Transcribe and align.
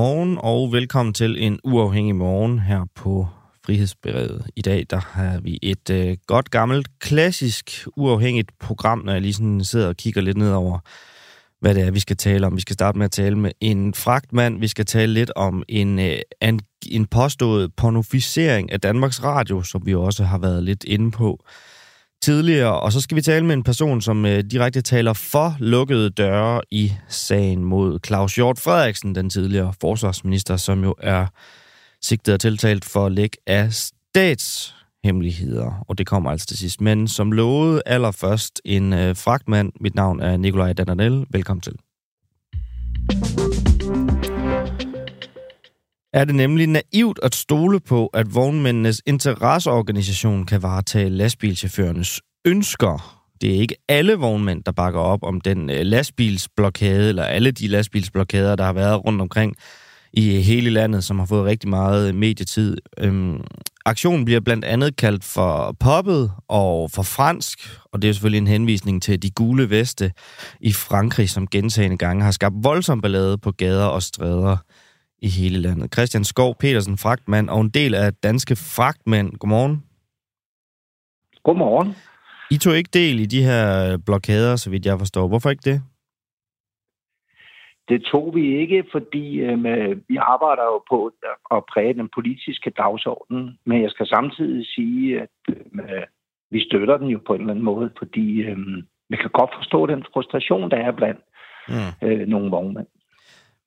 Godmorgen 0.00 0.38
og 0.40 0.72
velkommen 0.72 1.14
til 1.14 1.42
en 1.42 1.60
uafhængig 1.64 2.16
morgen 2.16 2.58
her 2.58 2.84
på 2.94 3.26
Frihedsberedet. 3.66 4.46
I 4.56 4.62
dag 4.62 4.86
der 4.90 5.00
har 5.00 5.40
vi 5.40 5.58
et 5.62 5.90
øh, 5.90 6.16
godt 6.26 6.50
gammelt, 6.50 6.88
klassisk, 6.98 7.86
uafhængigt 7.96 8.50
program, 8.60 8.98
når 8.98 9.12
jeg 9.12 9.22
lige 9.22 9.34
sådan 9.34 9.64
sidder 9.64 9.88
og 9.88 9.96
kigger 9.96 10.20
lidt 10.20 10.36
ned 10.36 10.52
over, 10.52 10.78
hvad 11.60 11.74
det 11.74 11.82
er, 11.82 11.90
vi 11.90 12.00
skal 12.00 12.16
tale 12.16 12.46
om. 12.46 12.56
Vi 12.56 12.60
skal 12.60 12.74
starte 12.74 12.98
med 12.98 13.04
at 13.04 13.10
tale 13.10 13.38
med 13.38 13.50
en 13.60 13.94
fragtmand. 13.94 14.60
Vi 14.60 14.68
skal 14.68 14.86
tale 14.86 15.12
lidt 15.12 15.32
om 15.36 15.62
en, 15.68 15.98
øh, 15.98 16.18
en, 16.42 16.60
en 16.90 17.06
påstået 17.06 17.74
pornoficering 17.76 18.72
af 18.72 18.80
Danmarks 18.80 19.22
Radio, 19.22 19.62
som 19.62 19.86
vi 19.86 19.94
også 19.94 20.24
har 20.24 20.38
været 20.38 20.62
lidt 20.62 20.84
inde 20.84 21.10
på 21.10 21.44
tidligere. 22.22 22.80
Og 22.80 22.92
så 22.92 23.00
skal 23.00 23.16
vi 23.16 23.22
tale 23.22 23.46
med 23.46 23.54
en 23.54 23.62
person, 23.62 24.00
som 24.00 24.26
øh, 24.26 24.44
direkte 24.50 24.82
taler 24.82 25.12
for 25.12 25.56
lukkede 25.58 26.10
døre 26.10 26.60
i 26.70 26.92
sagen 27.08 27.64
mod 27.64 27.98
Claus 28.06 28.34
Hjort 28.34 28.58
Frederiksen, 28.58 29.14
den 29.14 29.30
tidligere 29.30 29.74
forsvarsminister, 29.80 30.56
som 30.56 30.84
jo 30.84 30.94
er 30.98 31.26
sigtet 32.02 32.34
og 32.34 32.40
tiltalt 32.40 32.84
for 32.84 33.08
læk 33.08 33.36
af 33.46 33.72
statshemmeligheder. 33.72 35.84
Og 35.88 35.98
det 35.98 36.06
kommer 36.06 36.30
altså 36.30 36.46
til 36.46 36.58
sidst. 36.58 36.80
Men 36.80 37.08
som 37.08 37.32
lovet 37.32 37.82
allerførst 37.86 38.60
en 38.64 38.92
øh, 38.92 39.16
fragtmand. 39.16 39.72
Mit 39.80 39.94
navn 39.94 40.20
er 40.20 40.36
Nikolaj 40.36 40.72
Dananel. 40.72 41.26
Velkommen 41.30 41.60
til 41.60 41.74
er 46.12 46.24
det 46.24 46.34
nemlig 46.34 46.66
naivt 46.66 47.18
at 47.22 47.34
stole 47.34 47.80
på, 47.80 48.06
at 48.06 48.34
vognmændenes 48.34 49.02
interesseorganisation 49.06 50.46
kan 50.46 50.62
varetage 50.62 51.08
lastbilchaufførernes 51.08 52.20
ønsker. 52.44 53.20
Det 53.40 53.54
er 53.54 53.60
ikke 53.60 53.74
alle 53.88 54.14
vognmænd, 54.14 54.64
der 54.64 54.72
bakker 54.72 55.00
op 55.00 55.22
om 55.22 55.40
den 55.40 55.70
øh, 55.70 55.80
lastbilsblokade, 55.80 57.08
eller 57.08 57.24
alle 57.24 57.50
de 57.50 57.66
lastbilsblokader, 57.66 58.56
der 58.56 58.64
har 58.64 58.72
været 58.72 59.04
rundt 59.04 59.20
omkring 59.20 59.56
i 60.12 60.36
øh, 60.36 60.42
hele 60.42 60.70
landet, 60.70 61.04
som 61.04 61.18
har 61.18 61.26
fået 61.26 61.44
rigtig 61.44 61.68
meget 61.68 62.08
øh, 62.08 62.14
medietid. 62.14 62.76
Øhm, 62.98 63.40
aktionen 63.86 64.24
bliver 64.24 64.40
blandt 64.40 64.64
andet 64.64 64.96
kaldt 64.96 65.24
for 65.24 65.76
poppet 65.80 66.32
og 66.48 66.90
for 66.90 67.02
fransk, 67.02 67.58
og 67.92 68.02
det 68.02 68.08
er 68.08 68.12
selvfølgelig 68.12 68.38
en 68.38 68.46
henvisning 68.46 69.02
til 69.02 69.22
de 69.22 69.30
gule 69.30 69.70
veste 69.70 70.12
i 70.60 70.72
Frankrig, 70.72 71.30
som 71.30 71.46
gentagende 71.46 71.98
gange 71.98 72.24
har 72.24 72.30
skabt 72.30 72.54
voldsom 72.62 73.00
ballade 73.00 73.38
på 73.38 73.50
gader 73.50 73.84
og 73.84 74.02
stræder 74.02 74.56
i 75.22 75.28
hele 75.28 75.58
landet. 75.58 75.94
Christian 75.94 76.24
Skov 76.24 76.54
Petersen, 76.60 76.96
fragtmand, 76.98 77.48
og 77.48 77.60
en 77.60 77.70
del 77.70 77.94
af 77.94 78.14
Danske 78.14 78.56
Fragtmænd. 78.56 79.32
Godmorgen. 79.32 79.84
Godmorgen. 81.42 81.94
I 82.50 82.56
tog 82.58 82.76
ikke 82.76 82.90
del 82.92 83.20
i 83.20 83.26
de 83.26 83.42
her 83.42 83.96
blokader, 84.06 84.56
så 84.56 84.70
vidt 84.70 84.86
jeg 84.86 84.98
forstår. 84.98 85.28
Hvorfor 85.28 85.50
ikke 85.50 85.70
det? 85.70 85.82
Det 87.88 88.02
tog 88.12 88.34
vi 88.34 88.58
ikke, 88.60 88.84
fordi 88.92 89.40
øh, 89.40 89.64
vi 90.08 90.16
arbejder 90.16 90.64
jo 90.72 90.78
på 90.90 91.12
at 91.56 91.62
præge 91.72 91.94
den 91.94 92.08
politiske 92.14 92.70
dagsorden. 92.70 93.58
Men 93.66 93.82
jeg 93.82 93.90
skal 93.90 94.06
samtidig 94.06 94.66
sige, 94.74 95.20
at 95.22 95.28
øh, 95.48 96.02
vi 96.50 96.64
støtter 96.68 96.96
den 96.96 97.08
jo 97.08 97.20
på 97.26 97.34
en 97.34 97.40
eller 97.40 97.52
anden 97.52 97.64
måde, 97.64 97.90
fordi 97.98 98.40
øh, 98.40 98.58
vi 99.10 99.16
kan 99.16 99.30
godt 99.32 99.50
forstå 99.58 99.86
den 99.86 100.04
frustration, 100.12 100.70
der 100.70 100.76
er 100.76 100.92
blandt 100.92 101.20
mm. 101.68 102.08
øh, 102.08 102.28
nogle 102.28 102.50
vognmænd. 102.50 102.86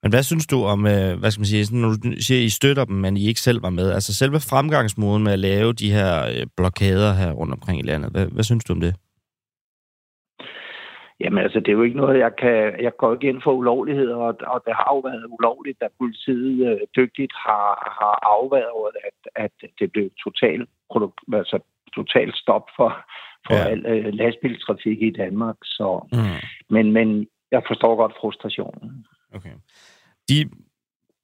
Men 0.04 0.12
hvad 0.12 0.22
synes 0.22 0.46
du 0.46 0.58
om, 0.72 0.80
øh, 0.94 1.12
hvad 1.20 1.30
skal 1.30 1.40
man 1.40 1.52
sige, 1.52 1.64
sådan, 1.66 1.80
når 1.80 1.88
du 1.88 1.96
siger, 2.26 2.40
I 2.40 2.48
støtter 2.48 2.84
dem, 2.84 2.96
men 2.96 3.16
I 3.16 3.28
ikke 3.28 3.40
selv 3.40 3.62
var 3.62 3.70
med? 3.70 3.92
Altså 3.92 4.14
selve 4.14 4.38
fremgangsmåden 4.50 5.24
med 5.24 5.32
at 5.32 5.38
lave 5.38 5.72
de 5.72 5.92
her 5.96 6.12
øh, 6.32 6.46
blokader 6.56 7.12
her 7.20 7.30
rundt 7.32 7.52
omkring 7.52 7.78
i 7.80 7.88
landet, 7.90 8.10
hvad, 8.12 8.26
hvad 8.26 8.44
synes 8.44 8.64
du 8.64 8.72
om 8.72 8.80
det? 8.80 8.94
Jamen 11.20 11.38
altså, 11.44 11.60
det 11.60 11.68
er 11.68 11.78
jo 11.78 11.82
ikke 11.82 11.96
noget, 11.96 12.18
jeg 12.18 12.32
kan... 12.42 12.56
Jeg 12.86 12.92
går 12.98 13.12
ikke 13.12 13.28
ind 13.28 13.40
for 13.44 13.52
ulovligheder, 13.52 14.16
og, 14.16 14.34
og 14.46 14.62
det 14.66 14.74
har 14.74 14.88
jo 14.94 14.98
været 14.98 15.26
ulovligt, 15.36 15.78
at 15.82 15.92
politiet 15.98 16.56
øh, 16.68 16.80
dygtigt 16.96 17.32
har, 17.46 17.68
har 18.00 18.14
afværet, 18.34 18.92
at, 19.08 19.18
at 19.44 19.54
det 19.78 19.92
blev 19.92 20.10
totalt 20.24 20.68
altså, 21.40 21.58
total 21.96 22.34
stop 22.34 22.66
for, 22.76 22.90
for 23.46 23.54
ja. 23.54 23.68
al 23.72 23.86
øh, 23.86 24.14
lastbilstrafik 24.14 25.02
i 25.02 25.10
Danmark. 25.10 25.56
Så, 25.62 25.88
mm. 26.12 26.18
men, 26.74 26.92
men 26.92 27.26
jeg 27.50 27.62
forstår 27.66 27.96
godt 27.96 28.14
frustrationen. 28.20 29.06
Okay 29.34 29.56
de 30.28 30.50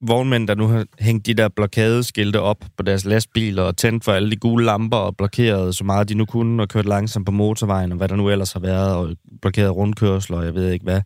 vognmænd, 0.07 0.47
der 0.47 0.55
nu 0.55 0.67
har 0.67 0.85
hængt 0.99 1.25
de 1.25 1.33
der 1.33 1.49
blokadeskilte 1.49 2.39
op 2.41 2.57
på 2.77 2.83
deres 2.83 3.05
lastbiler 3.05 3.63
og 3.63 3.77
tændt 3.77 4.05
for 4.05 4.11
alle 4.11 4.31
de 4.31 4.35
gule 4.35 4.65
lamper 4.65 4.97
og 4.97 5.17
blokeret 5.17 5.75
så 5.75 5.83
meget 5.85 6.09
de 6.09 6.15
nu 6.15 6.25
kunne 6.25 6.63
og 6.63 6.69
kørt 6.69 6.85
langsomt 6.85 7.25
på 7.25 7.31
motorvejen 7.31 7.91
og 7.91 7.97
hvad 7.97 8.07
der 8.07 8.15
nu 8.15 8.29
ellers 8.29 8.53
har 8.53 8.59
været 8.59 8.97
og 8.97 9.15
blokeret 9.41 9.75
rundkørsler 9.75 10.37
og 10.37 10.45
jeg 10.45 10.53
ved 10.53 10.71
ikke 10.71 10.83
hvad. 10.83 11.01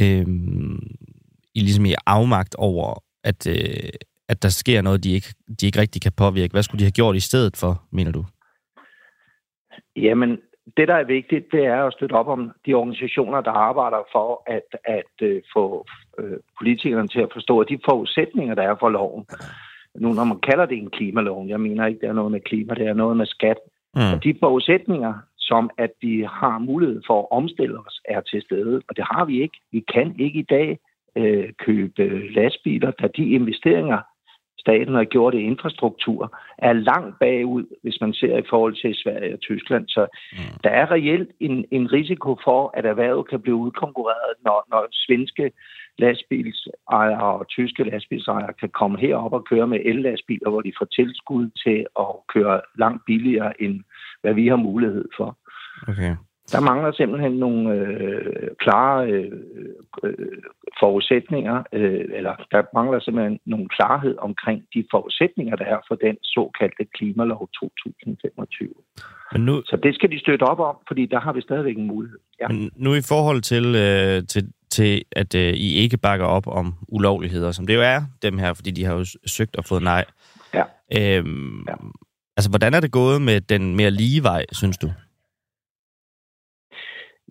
Øhm, 0.00 0.78
I 1.54 1.60
ligesom 1.60 1.84
i 1.84 1.94
afmagt 2.06 2.54
over, 2.58 3.02
at, 3.24 3.46
øh, 3.46 3.90
at 4.28 4.42
der 4.42 4.48
sker 4.48 4.82
noget, 4.82 5.04
de 5.04 5.12
ikke, 5.12 5.28
de 5.60 5.66
ikke 5.66 5.80
rigtig 5.80 6.02
kan 6.02 6.12
påvirke. 6.16 6.52
Hvad 6.52 6.62
skulle 6.62 6.78
de 6.78 6.84
have 6.84 6.98
gjort 7.00 7.16
i 7.16 7.20
stedet 7.20 7.56
for, 7.56 7.82
mener 7.92 8.12
du? 8.12 8.24
Jamen, 9.96 10.30
det, 10.76 10.88
der 10.88 10.94
er 10.94 11.04
vigtigt, 11.04 11.44
det 11.52 11.64
er 11.64 11.84
at 11.86 11.92
støtte 11.92 12.12
op 12.12 12.28
om 12.28 12.50
de 12.66 12.74
organisationer, 12.74 13.40
der 13.40 13.50
arbejder 13.50 14.02
for 14.12 14.42
at, 14.46 14.68
at 14.84 15.26
øh, 15.28 15.42
få 15.54 15.86
uh, 16.18 16.38
politikerne 16.58 17.08
til 17.08 17.20
at 17.20 17.32
forstå 17.32 17.62
de 17.62 17.78
forudsætninger, 17.84 18.54
der 18.54 18.62
er 18.62 18.76
for 18.80 18.88
loven. 18.88 19.26
Nu, 19.94 20.12
når 20.12 20.24
man 20.24 20.40
kalder 20.40 20.66
det 20.66 20.78
en 20.78 20.90
klimalov, 20.90 21.46
jeg 21.48 21.60
mener 21.60 21.86
ikke, 21.86 22.00
det 22.00 22.08
er 22.08 22.12
noget 22.12 22.32
med 22.32 22.40
klima, 22.40 22.74
det 22.74 22.86
er 22.86 22.94
noget 22.94 23.16
med 23.16 23.26
skat. 23.26 23.56
Mm. 23.94 24.12
Og 24.12 24.24
de 24.24 24.34
forudsætninger, 24.40 25.14
som 25.38 25.70
at 25.78 25.92
vi 26.00 26.26
har 26.30 26.58
mulighed 26.58 27.02
for 27.06 27.20
at 27.20 27.26
omstille 27.30 27.78
os, 27.86 28.00
er 28.04 28.20
til 28.20 28.42
stede. 28.42 28.82
Og 28.88 28.96
det 28.96 29.04
har 29.10 29.24
vi 29.24 29.42
ikke. 29.42 29.58
Vi 29.72 29.84
kan 29.94 30.14
ikke 30.18 30.38
i 30.38 30.46
dag 30.50 30.78
uh, 31.20 31.44
købe 31.58 32.32
lastbiler, 32.34 32.90
da 32.90 33.08
de 33.16 33.30
investeringer, 33.30 33.98
staten 34.64 34.94
har 34.94 35.04
gjort 35.04 35.34
i 35.34 35.46
infrastruktur, 35.50 36.38
er 36.58 36.72
langt 36.72 37.18
bagud, 37.18 37.64
hvis 37.82 37.98
man 38.00 38.12
ser 38.14 38.36
i 38.38 38.48
forhold 38.50 38.74
til 38.82 38.94
Sverige 39.02 39.34
og 39.34 39.40
Tyskland. 39.40 39.84
Så 39.88 40.02
mm. 40.32 40.38
der 40.64 40.70
er 40.70 40.90
reelt 40.90 41.30
en, 41.40 41.64
en 41.70 41.92
risiko 41.92 42.30
for, 42.44 42.60
at 42.74 42.84
erhvervet 42.86 43.28
kan 43.28 43.40
blive 43.40 43.56
udkonkurreret, 43.56 44.32
når, 44.44 44.58
når 44.70 44.82
svenske 44.92 45.52
lastbilsejere 45.98 47.28
og 47.38 47.48
tyske 47.48 47.84
lastbilsejere 47.84 48.52
kan 48.60 48.70
komme 48.80 48.98
herop 48.98 49.32
og 49.32 49.44
køre 49.50 49.66
med 49.66 49.80
el-lastbiler, 49.84 50.50
hvor 50.50 50.60
de 50.60 50.72
får 50.78 50.88
tilskud 50.98 51.50
til 51.64 51.86
at 51.98 52.12
køre 52.34 52.60
langt 52.78 53.02
billigere, 53.06 53.62
end 53.62 53.74
hvad 54.22 54.34
vi 54.34 54.48
har 54.48 54.56
mulighed 54.56 55.08
for. 55.16 55.38
Okay. 55.88 56.16
Der 56.52 56.60
mangler 56.60 56.92
simpelthen 56.92 57.32
nogle 57.32 57.74
øh, 57.74 58.48
klare 58.58 59.10
øh, 59.10 59.32
øh, 60.04 60.38
forudsætninger, 60.80 61.62
øh, 61.72 62.04
eller 62.18 62.34
der 62.52 62.62
mangler 62.74 63.00
simpelthen 63.00 63.38
nogle 63.46 63.68
klarhed 63.68 64.14
omkring 64.18 64.62
de 64.74 64.84
forudsætninger, 64.90 65.56
der 65.56 65.64
er 65.64 65.78
for 65.88 65.94
den 65.94 66.16
såkaldte 66.22 66.84
klimalov 66.96 67.48
2025. 67.60 68.68
Men 69.32 69.44
nu, 69.44 69.62
Så 69.64 69.76
det 69.82 69.94
skal 69.94 70.10
de 70.10 70.20
støtte 70.20 70.42
op 70.42 70.60
om, 70.60 70.76
fordi 70.88 71.06
der 71.06 71.20
har 71.20 71.32
vi 71.32 71.40
stadigvæk 71.40 71.76
en 71.76 71.86
mulighed. 71.86 72.18
Ja. 72.40 72.48
Men 72.48 72.70
nu 72.76 72.94
i 72.94 73.04
forhold 73.08 73.40
til, 73.42 73.64
øh, 73.84 74.26
til, 74.32 74.52
til 74.70 75.04
at 75.12 75.34
øh, 75.34 75.52
I 75.66 75.68
ikke 75.82 75.98
bakker 75.98 76.26
op 76.26 76.46
om 76.46 76.74
ulovligheder, 76.88 77.50
som 77.50 77.66
det 77.66 77.74
jo 77.74 77.82
er 77.82 78.00
dem 78.22 78.38
her, 78.38 78.54
fordi 78.54 78.70
de 78.70 78.84
har 78.84 78.94
jo 78.94 79.04
søgt 79.26 79.56
og 79.56 79.64
fået 79.64 79.82
nej. 79.82 80.04
Ja. 80.54 80.64
Øhm, 80.98 81.64
ja. 81.68 81.74
Altså, 82.36 82.50
hvordan 82.50 82.74
er 82.74 82.80
det 82.80 82.92
gået 82.92 83.22
med 83.22 83.40
den 83.40 83.76
mere 83.76 83.90
lige 83.90 84.22
vej, 84.22 84.44
synes 84.52 84.78
du? 84.78 84.88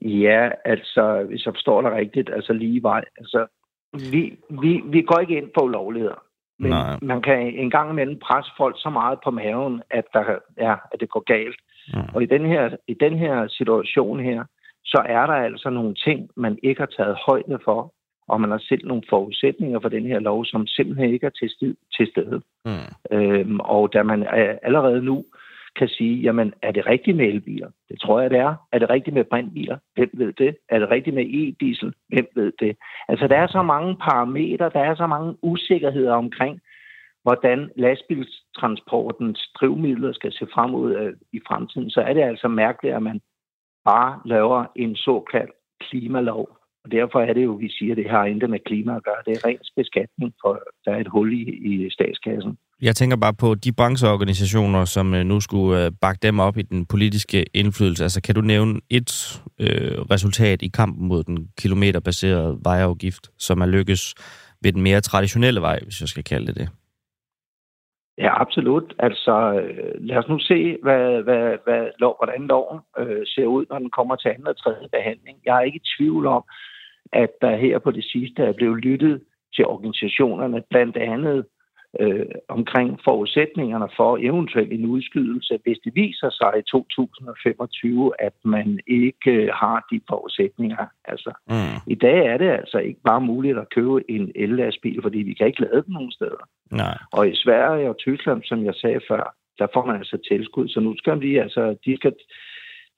Ja, 0.02 0.50
altså, 0.66 1.26
hvis 1.30 1.46
jeg 1.46 1.54
forstår 1.54 1.82
det 1.82 1.92
rigtigt, 1.92 2.30
altså 2.30 2.54
lige 2.54 2.84
vej. 2.84 3.04
Altså, 3.18 3.48
vi, 4.12 4.38
vi, 4.62 4.82
vi 4.86 5.02
går 5.02 5.20
ikke 5.20 5.38
ind 5.38 5.50
på 5.58 5.62
ulovligheder. 5.64 6.24
Men 6.60 6.70
Nej. 6.70 7.00
man 7.02 7.22
kan 7.22 7.40
en 7.40 7.70
gang 7.70 7.92
imellem 7.92 8.20
presse 8.20 8.52
folk 8.58 8.76
så 8.78 8.90
meget 8.90 9.20
på 9.24 9.32
maven, 9.32 9.82
at, 9.90 10.06
der, 10.14 10.40
ja, 10.58 10.76
at 10.92 11.00
det 11.00 11.10
går 11.10 11.24
galt. 11.34 11.60
Mm. 11.94 12.16
Og 12.16 12.24
i 12.24 12.26
den, 12.26 12.46
her, 12.46 12.76
i 12.88 12.94
den 12.94 13.18
her 13.18 13.48
situation 13.48 14.20
her, 14.20 14.44
så 14.86 15.02
er 15.06 15.26
der 15.26 15.34
altså 15.34 15.70
nogle 15.70 15.96
ting, 15.96 16.30
man 16.36 16.58
ikke 16.64 16.82
har 16.82 16.92
taget 16.98 17.18
højde 17.28 17.60
for, 17.64 17.94
og 18.28 18.42
man 18.42 18.52
har 18.52 18.62
selv 18.70 18.88
nogle 18.88 19.04
forudsætninger 19.10 19.80
for 19.80 19.90
den 19.90 20.06
her 20.06 20.20
lov, 20.20 20.46
som 20.46 20.68
simpelthen 20.68 21.14
ikke 21.14 21.26
er 21.26 21.30
til, 21.30 21.76
til 21.98 22.08
stede. 22.08 22.42
Mm. 22.66 23.18
Øhm, 23.18 23.60
og 23.60 23.94
da 23.94 24.04
man 24.04 24.28
allerede 24.64 25.02
nu 25.02 25.26
kan 25.76 25.88
sige, 25.88 26.22
jamen 26.22 26.54
er 26.62 26.72
det 26.72 26.86
rigtigt 26.86 27.18
med 27.18 27.26
elbiler? 27.26 27.70
Det 27.90 28.00
tror 28.02 28.22
jeg, 28.22 28.30
det 28.30 28.40
er. 28.40 28.56
Er 28.72 28.80
det 28.80 28.90
rigtigt 28.90 29.14
med 29.14 29.24
brændbiler? 29.24 29.78
Hvem 29.96 30.10
ved 30.14 30.34
det? 30.34 30.58
Er 30.70 30.80
det 30.80 30.90
rigtigt 30.90 31.16
med 31.16 31.26
e-diesel? 31.26 31.92
Hvem 32.08 32.28
ved 32.36 32.52
det? 32.60 32.78
Altså 33.08 33.28
der 33.28 33.38
er 33.38 33.48
så 33.48 33.62
mange 33.62 33.96
parametre, 33.96 34.70
der 34.74 34.80
er 34.80 34.96
så 34.96 35.08
mange 35.08 35.36
usikkerheder 35.42 36.14
omkring, 36.14 36.62
hvordan 37.24 37.70
lastbilstransportens 37.76 39.52
drivmidler 39.60 40.14
skal 40.14 40.32
se 40.32 40.48
frem 40.54 40.76
ud 40.76 40.92
af, 40.92 41.10
i 41.34 41.40
fremtiden, 41.48 41.90
så 41.90 42.02
er 42.02 42.14
det 42.14 42.22
altså 42.22 42.48
mærkeligt, 42.48 42.96
at 42.96 43.04
man 43.04 43.22
bare 43.86 44.22
laver 44.26 44.66
en 44.76 44.96
såkaldt 44.96 45.52
klimalov. 45.80 46.58
Og 46.84 46.92
derfor 46.92 47.20
er 47.22 47.34
det 47.34 47.44
jo, 47.44 47.52
vi 47.52 47.70
siger, 47.70 47.94
at 47.94 47.98
det 47.98 48.10
har 48.10 48.26
intet 48.26 48.50
med 48.50 48.60
klima 48.60 48.96
at 48.96 49.04
gøre. 49.04 49.24
Det 49.26 49.34
er 49.34 49.48
rent 49.48 49.68
beskatning, 49.76 50.34
for 50.42 50.64
der 50.86 50.92
er 50.92 51.00
et 51.00 51.08
hul 51.08 51.34
i, 51.34 51.44
i 51.72 51.90
statskassen. 51.90 52.58
Jeg 52.82 52.96
tænker 52.96 53.18
bare 53.18 53.34
på 53.34 53.56
de 53.56 53.72
brancheorganisationer, 53.78 54.86
som 54.86 55.14
øh, 55.14 55.24
nu 55.24 55.40
skulle 55.40 55.86
øh, 55.86 55.92
bakke 56.02 56.20
dem 56.28 56.40
op 56.40 56.58
i 56.58 56.62
den 56.62 56.86
politiske 56.86 57.46
indflydelse. 57.54 58.04
Altså, 58.04 58.22
kan 58.22 58.36
du 58.36 58.42
nævne 58.42 58.82
et 58.90 59.42
øh, 59.60 59.98
resultat 60.14 60.62
i 60.62 60.68
kampen 60.68 61.08
mod 61.08 61.24
den 61.24 61.38
kilometerbaserede 61.62 62.60
vejafgift, 62.64 63.32
som 63.38 63.62
er 63.62 63.66
lykkes 63.66 64.16
ved 64.64 64.74
den 64.74 64.82
mere 64.82 65.02
traditionelle 65.02 65.62
vej, 65.62 65.80
hvis 65.84 66.02
jeg 66.02 66.08
skal 66.10 66.24
kalde 66.24 66.48
det 66.48 66.56
det. 66.56 66.70
Ja, 68.18 68.42
absolut. 68.42 68.94
Altså, 69.00 69.36
øh, 69.62 69.94
lad 70.08 70.18
os 70.18 70.30
nu 70.30 70.40
se, 70.40 70.78
hvad, 70.84 71.24
hvad, 71.24 71.58
hvad, 71.66 71.84
lov, 72.00 72.16
hvordan 72.20 72.48
loven 72.48 72.80
øh, 73.00 73.22
ser 73.26 73.46
ud, 73.46 73.66
når 73.70 73.80
den 73.80 73.90
kommer 73.90 74.16
til 74.16 74.30
anden 74.30 74.48
og 74.48 74.58
tredje 74.58 74.88
behandling. 74.92 75.38
Jeg 75.46 75.58
er 75.58 75.62
ikke 75.62 75.82
i 75.84 75.90
tvivl 75.98 76.26
om, 76.26 76.44
at 77.14 77.30
der 77.42 77.56
her 77.58 77.80
på 77.80 77.92
det 77.92 78.06
sidste 78.06 78.44
er 78.44 78.54
blevet 78.54 78.84
lyttet 78.84 79.22
til 79.56 79.66
organisationerne, 79.66 80.64
blandt 80.70 80.98
andet 80.98 81.46
øh, 82.00 82.26
omkring 82.48 83.00
forudsætningerne 83.04 83.90
for 83.96 84.18
eventuelt 84.22 84.74
en 84.74 84.86
udskydelse, 84.86 85.60
hvis 85.64 85.78
det 85.86 85.96
viser 85.96 86.30
sig 86.30 86.54
i 86.60 86.64
2025, 86.72 88.12
at 88.20 88.34
man 88.46 88.80
ikke 88.88 89.32
øh, 89.32 89.50
har 89.54 89.88
de 89.92 90.02
forudsætninger. 90.10 90.86
Altså, 91.06 91.32
mm. 91.48 91.78
I 91.88 91.96
dag 91.96 92.26
er 92.26 92.38
det 92.38 92.50
altså 92.50 92.78
ikke 92.78 93.02
bare 93.02 93.22
muligt 93.22 93.58
at 93.58 93.70
købe 93.70 94.12
en 94.12 94.32
el-lastbil, 94.36 95.02
fordi 95.02 95.18
vi 95.18 95.34
kan 95.34 95.48
ikke 95.48 95.62
lade 95.62 95.84
den 95.86 95.94
nogen 95.94 96.12
steder. 96.12 96.44
Nej. 96.72 96.98
Og 97.12 97.28
i 97.28 97.36
Sverige 97.36 97.90
og 97.90 97.98
Tyskland, 97.98 98.44
som 98.44 98.66
jeg 98.66 98.76
sagde 98.76 99.02
før, 99.08 99.36
der 99.60 99.68
får 99.74 99.86
man 99.86 99.96
altså 99.96 100.18
tilskud. 100.30 100.68
Så 100.68 100.80
nu 100.80 100.98
skal 100.98 101.22
de 101.22 101.42
altså, 101.42 101.76
de 101.86 101.96
skal, 101.98 102.14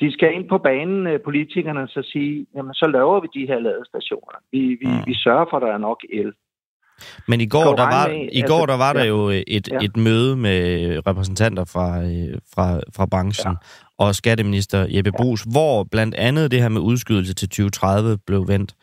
de 0.02 0.12
skal 0.14 0.34
ind 0.34 0.50
på 0.50 0.58
banen, 0.58 1.08
øh, 1.08 1.22
politikerne, 1.22 1.88
så 1.88 2.02
sige, 2.14 2.46
jamen 2.56 2.74
så 2.74 2.88
laver 2.88 3.20
vi 3.20 3.28
de 3.34 3.48
her 3.48 3.60
ladestationer. 3.60 4.38
Vi, 4.52 4.60
vi, 4.60 4.88
mm. 4.88 5.04
vi 5.06 5.14
sørger 5.14 5.46
for, 5.50 5.58
at 5.58 5.64
der 5.64 5.74
er 5.74 5.78
nok 5.90 6.02
el. 6.14 6.34
Men 7.28 7.42
i 7.42 7.46
går, 7.46 7.76
der 7.76 7.84
var, 7.84 8.08
i 8.32 8.42
går 8.42 8.62
altså, 8.62 8.66
der 8.66 8.78
var 8.78 8.94
der 8.94 9.04
jo 9.04 9.30
et, 9.30 9.68
ja. 9.72 9.78
et 9.82 9.98
møde 9.98 10.36
med 10.36 10.58
repræsentanter 11.08 11.66
fra, 11.66 12.04
øh, 12.04 12.38
fra, 12.56 12.80
fra 12.96 13.06
branchen 13.06 13.52
ja. 13.52 13.58
og 14.06 14.16
skatteminister 14.16 14.86
Jeppe 14.90 15.12
Brugs, 15.12 15.46
ja. 15.46 15.52
hvor 15.52 15.84
blandt 15.92 16.16
andet 16.16 16.52
det 16.52 16.62
her 16.62 16.70
med 16.70 16.82
udskydelse 16.82 17.34
til 17.34 17.50
2030 17.50 18.18
blev 18.28 18.48
vendt. 18.48 18.76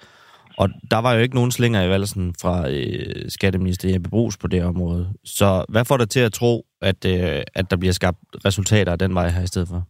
Og 0.58 0.68
der 0.90 1.00
var 1.00 1.14
jo 1.14 1.20
ikke 1.20 1.34
nogen 1.34 1.50
slinger 1.50 1.82
i 1.82 1.88
valsen 1.88 2.34
fra 2.42 2.70
øh, 2.70 3.28
skatteminister 3.28 3.92
Jeppe 3.92 4.10
Brugs 4.10 4.38
på 4.38 4.46
det 4.46 4.64
område. 4.64 5.08
Så 5.24 5.64
hvad 5.68 5.84
får 5.84 5.96
dig 5.96 6.08
til 6.08 6.20
at 6.20 6.32
tro, 6.32 6.66
at, 6.82 7.04
øh, 7.06 7.42
at 7.54 7.70
der 7.70 7.76
bliver 7.76 7.92
skabt 7.92 8.18
resultater 8.44 8.92
af 8.92 8.98
den 8.98 9.14
vej 9.14 9.28
her 9.28 9.42
i 9.42 9.46
stedet 9.46 9.68
for? 9.68 9.82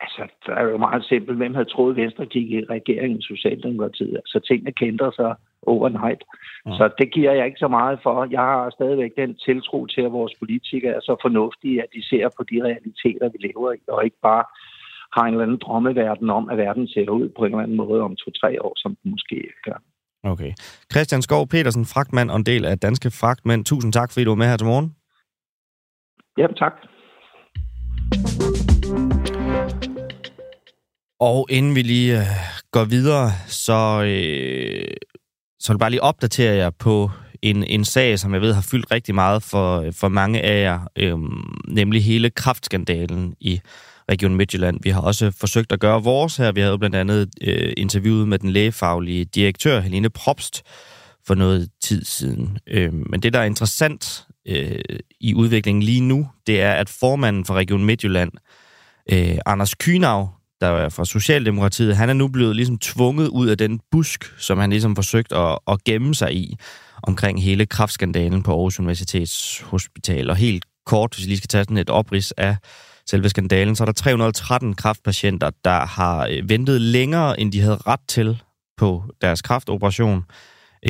Altså, 0.00 0.22
det 0.46 0.52
er 0.58 0.62
jo 0.62 0.78
meget 0.78 1.04
simpelt. 1.04 1.36
Hvem 1.36 1.54
havde 1.54 1.68
troet, 1.74 1.96
Venstre 1.96 2.26
gik 2.26 2.50
i 2.50 2.60
regeringen 2.70 3.22
Socialdemokratiet? 3.22 4.20
Så 4.26 4.40
tingene 4.48 4.72
kendte 4.72 5.10
sig 5.16 5.34
overnight. 5.66 6.22
Ja. 6.66 6.70
Så 6.78 6.84
det 6.98 7.08
giver 7.14 7.32
jeg 7.32 7.46
ikke 7.46 7.64
så 7.64 7.68
meget 7.68 7.98
for. 8.02 8.26
Jeg 8.30 8.40
har 8.40 8.70
stadigvæk 8.70 9.12
den 9.16 9.34
tiltro 9.46 9.86
til, 9.86 10.02
at 10.02 10.12
vores 10.12 10.34
politikere 10.38 10.94
er 10.98 11.00
så 11.00 11.16
fornuftige, 11.22 11.82
at 11.82 11.90
de 11.94 12.08
ser 12.10 12.28
på 12.36 12.42
de 12.50 12.56
realiteter, 12.68 13.26
vi 13.32 13.38
lever 13.46 13.72
i, 13.72 13.80
og 13.88 14.04
ikke 14.04 14.20
bare 14.22 14.44
har 15.16 15.24
en 15.24 15.32
eller 15.34 15.46
anden 15.46 15.62
drømmeverden 15.64 16.30
om, 16.30 16.48
at 16.50 16.56
verden 16.56 16.88
ser 16.88 17.10
ud 17.10 17.28
på 17.36 17.44
en 17.44 17.52
eller 17.52 17.62
anden 17.62 17.76
måde 17.76 18.00
om 18.02 18.16
to-tre 18.16 18.62
år, 18.62 18.72
som 18.76 18.96
den 19.02 19.10
måske 19.10 19.38
gør. 19.64 19.78
Okay. 20.32 20.52
Christian 20.92 21.22
Skov 21.22 21.48
Petersen, 21.48 21.84
fragtmand 21.84 22.30
og 22.30 22.36
en 22.36 22.46
del 22.46 22.64
af 22.64 22.78
Danske 22.78 23.10
Fragtmænd. 23.20 23.64
Tusind 23.64 23.92
tak, 23.92 24.12
fordi 24.12 24.24
du 24.24 24.30
var 24.30 24.36
med 24.36 24.46
her 24.46 24.56
til 24.56 24.66
morgen. 24.66 24.88
Ja, 26.38 26.46
tak. 26.62 26.74
Og 31.20 31.46
inden 31.50 31.74
vi 31.74 31.82
lige 31.82 32.18
øh, 32.18 32.26
går 32.70 32.84
videre, 32.84 33.26
så 33.66 33.80
øh, 34.12 34.96
så 35.66 35.72
vil 35.72 35.78
bare 35.78 35.90
lige 35.90 36.02
opdatere 36.02 36.54
jer 36.54 36.70
på 36.70 37.10
en, 37.42 37.64
en 37.64 37.84
sag, 37.84 38.18
som 38.18 38.34
jeg 38.34 38.42
ved 38.42 38.52
har 38.52 38.62
fyldt 38.62 38.90
rigtig 38.90 39.14
meget 39.14 39.42
for, 39.42 39.84
for 39.92 40.08
mange 40.08 40.42
af 40.42 40.62
jer, 40.62 40.80
øhm, 40.96 41.58
nemlig 41.68 42.04
hele 42.04 42.30
kraftskandalen 42.30 43.34
i 43.40 43.60
Region 44.10 44.34
Midtjylland. 44.34 44.80
Vi 44.82 44.90
har 44.90 45.00
også 45.00 45.30
forsøgt 45.30 45.72
at 45.72 45.80
gøre 45.80 46.02
vores 46.02 46.36
her. 46.36 46.52
Vi 46.52 46.60
havde 46.60 46.78
blandt 46.78 46.96
andet 46.96 47.28
øh, 47.42 47.72
interviewet 47.76 48.28
med 48.28 48.38
den 48.38 48.50
lægefaglige 48.50 49.24
direktør, 49.24 49.80
Helene 49.80 50.10
Propst, 50.10 50.62
for 51.26 51.34
noget 51.34 51.68
tid 51.82 52.04
siden. 52.04 52.58
Øh, 52.66 52.92
men 52.92 53.22
det, 53.22 53.32
der 53.32 53.38
er 53.38 53.44
interessant 53.44 54.26
øh, 54.48 54.78
i 55.20 55.34
udviklingen 55.34 55.82
lige 55.82 56.00
nu, 56.00 56.28
det 56.46 56.60
er, 56.60 56.72
at 56.72 56.88
formanden 56.88 57.44
for 57.44 57.54
Region 57.54 57.84
Midtjylland, 57.84 58.32
øh, 59.12 59.38
Anders 59.46 59.74
Kynav, 59.74 60.35
der 60.60 60.66
er 60.66 60.88
fra 60.88 61.04
Socialdemokratiet, 61.04 61.96
han 61.96 62.08
er 62.08 62.12
nu 62.12 62.28
blevet 62.28 62.56
ligesom 62.56 62.78
tvunget 62.78 63.28
ud 63.28 63.48
af 63.48 63.58
den 63.58 63.80
busk, 63.90 64.34
som 64.38 64.58
han 64.58 64.70
ligesom 64.70 64.96
forsøgt 64.96 65.32
at, 65.32 65.58
at 65.68 65.84
gemme 65.84 66.14
sig 66.14 66.34
i 66.34 66.56
omkring 67.02 67.42
hele 67.42 67.66
kraftskandalen 67.66 68.42
på 68.42 68.50
Aarhus 68.50 68.80
Universitets 68.80 69.60
Hospital. 69.60 70.30
Og 70.30 70.36
helt 70.36 70.64
kort, 70.86 71.14
hvis 71.14 71.24
vi 71.24 71.30
lige 71.30 71.38
skal 71.38 71.48
tage 71.48 71.64
sådan 71.64 71.76
et 71.76 71.90
oprids 71.90 72.32
af 72.32 72.56
selve 73.10 73.28
skandalen, 73.28 73.76
så 73.76 73.84
er 73.84 73.86
der 73.86 73.92
313 73.92 74.74
kraftpatienter, 74.74 75.50
der 75.64 75.86
har 75.86 76.26
øh, 76.30 76.48
ventet 76.48 76.80
længere, 76.80 77.40
end 77.40 77.52
de 77.52 77.60
havde 77.60 77.76
ret 77.76 78.00
til 78.08 78.42
på 78.76 79.04
deres 79.20 79.42
kraftoperation. 79.42 80.24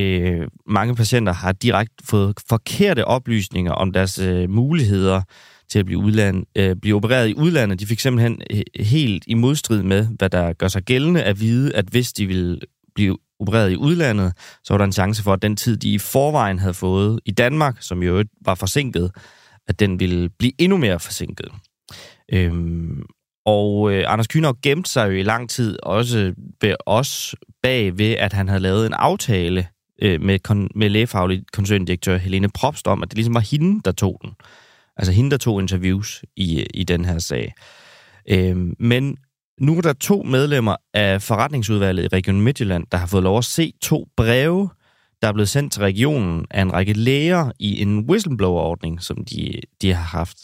Øh, 0.01 0.49
mange 0.67 0.97
patienter 0.97 1.33
har 1.33 1.53
direkte 1.53 1.95
fået 2.05 2.35
forkerte 2.49 3.05
oplysninger 3.05 3.73
om 3.73 3.93
deres 3.93 4.19
øh, 4.19 4.51
muligheder 4.51 5.23
til 5.69 5.79
at 5.79 5.87
blive, 5.87 5.99
udland, 5.99 6.45
øh, 6.57 6.77
blive 6.77 6.97
opereret 6.97 7.29
i 7.29 7.35
udlandet. 7.35 7.81
De 7.81 7.87
fik 7.87 8.01
simpelthen 8.01 8.43
øh, 8.51 8.85
helt 8.85 9.25
i 9.27 9.35
modstrid 9.35 9.83
med, 9.83 10.09
hvad 10.19 10.31
der 10.31 10.53
gør 10.53 10.69
sig 10.69 10.83
gældende, 10.83 11.23
at 11.23 11.41
vide, 11.41 11.75
at 11.75 11.85
hvis 11.85 12.13
de 12.13 12.27
ville 12.27 12.61
blive 12.95 13.19
opereret 13.41 13.73
i 13.73 13.77
udlandet, 13.77 14.33
så 14.65 14.75
var 14.75 14.79
der 14.79 14.85
en 14.85 14.93
chance 14.93 15.23
for, 15.23 15.33
at 15.33 15.43
den 15.43 15.57
tid, 15.57 15.77
de 15.77 15.93
i 15.93 15.99
forvejen 15.99 16.59
havde 16.59 16.75
fået 16.75 17.21
i 17.25 17.31
Danmark, 17.31 17.77
som 17.81 18.03
jo 18.03 18.25
var 18.45 18.55
forsinket, 18.55 19.11
at 19.69 19.81
den 19.81 20.01
ville 20.01 20.29
blive 20.29 20.53
endnu 20.59 20.77
mere 20.77 21.01
forsinket. 21.01 21.49
Øhm, 22.33 23.03
og 23.47 23.93
øh, 23.93 24.05
Anders 24.07 24.27
Kyner 24.27 24.53
gemte 24.63 24.91
sig 24.91 25.07
jo 25.07 25.13
i 25.13 25.23
lang 25.23 25.51
tid 25.51 25.79
også 25.83 26.33
ved 26.61 26.75
os 26.87 27.35
bag 27.63 27.99
ved, 27.99 28.13
at 28.13 28.33
han 28.33 28.49
havde 28.49 28.61
lavet 28.61 28.87
en 28.87 28.93
aftale 28.93 29.67
øh, 30.03 30.21
med, 30.21 30.39
kon- 30.49 30.69
med 30.75 30.89
lægefaglig 30.89 31.43
koncerndirektør 31.53 32.17
Helene 32.17 32.49
Propst 32.49 32.87
om, 32.89 33.03
at 33.03 33.11
det 33.11 33.17
ligesom 33.17 33.35
var 33.35 33.41
hende, 33.41 33.81
der 33.85 33.93
tog 33.93 34.21
den. 34.25 34.31
Altså 34.97 35.13
hende, 35.13 35.31
der 35.31 35.37
tog 35.37 35.61
interviews 35.61 36.25
i, 36.37 36.67
i 36.75 36.85
den 36.85 37.05
her 37.05 37.19
sag. 37.19 37.55
Øhm, 38.29 38.75
men 38.79 39.17
nu 39.61 39.77
er 39.77 39.81
der 39.81 39.93
to 39.93 40.23
medlemmer 40.23 40.77
af 40.95 41.23
forretningsudvalget 41.23 42.05
i 42.05 42.09
Region 42.09 42.41
Midtjylland, 42.41 42.87
der 42.93 42.99
har 42.99 43.07
fået 43.07 43.23
lov 43.23 43.39
at 43.39 43.45
se 43.45 43.73
to 43.83 44.09
breve, 44.17 44.71
der 45.23 45.29
er 45.29 45.33
blevet 45.33 45.49
sendt 45.49 45.73
til 45.73 45.83
regionen 45.83 46.45
af 46.51 46.63
en 46.63 46.73
række 46.73 46.93
læger 46.93 47.51
i 47.59 47.83
en 47.83 48.11
whistleblower-ordning, 48.11 49.03
som 49.03 49.25
de, 49.25 49.61
de 49.83 49.93
har 49.95 50.19
haft. 50.19 50.39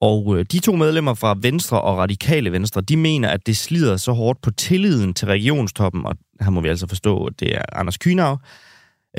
Og 0.00 0.38
øh, 0.38 0.44
de 0.52 0.58
to 0.58 0.76
medlemmer 0.76 1.14
fra 1.14 1.36
Venstre 1.40 1.80
og 1.80 1.98
Radikale 1.98 2.52
Venstre, 2.52 2.80
de 2.80 2.96
mener, 2.96 3.28
at 3.28 3.46
det 3.46 3.56
slider 3.56 3.96
så 3.96 4.12
hårdt 4.12 4.42
på 4.42 4.50
tilliden 4.50 5.14
til 5.14 5.28
regionstoppen, 5.28 6.06
og 6.06 6.16
her 6.40 6.50
må 6.50 6.60
vi 6.60 6.68
altså 6.68 6.86
forstå, 6.86 7.24
at 7.24 7.40
det 7.40 7.54
er 7.56 7.62
Anders 7.72 7.98
Kynav, 7.98 8.38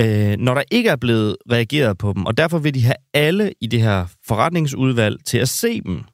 øh, 0.00 0.36
når 0.38 0.54
der 0.54 0.62
ikke 0.70 0.90
er 0.90 0.96
blevet 0.96 1.36
reageret 1.50 1.98
på 1.98 2.12
dem. 2.12 2.26
Og 2.26 2.36
derfor 2.36 2.58
vil 2.58 2.74
de 2.74 2.82
have 2.82 2.96
alle 3.14 3.52
i 3.60 3.66
det 3.66 3.82
her 3.82 4.06
forretningsudvalg 4.26 5.24
til 5.24 5.38
at 5.38 5.48
se 5.48 5.80
dem. 5.80 6.04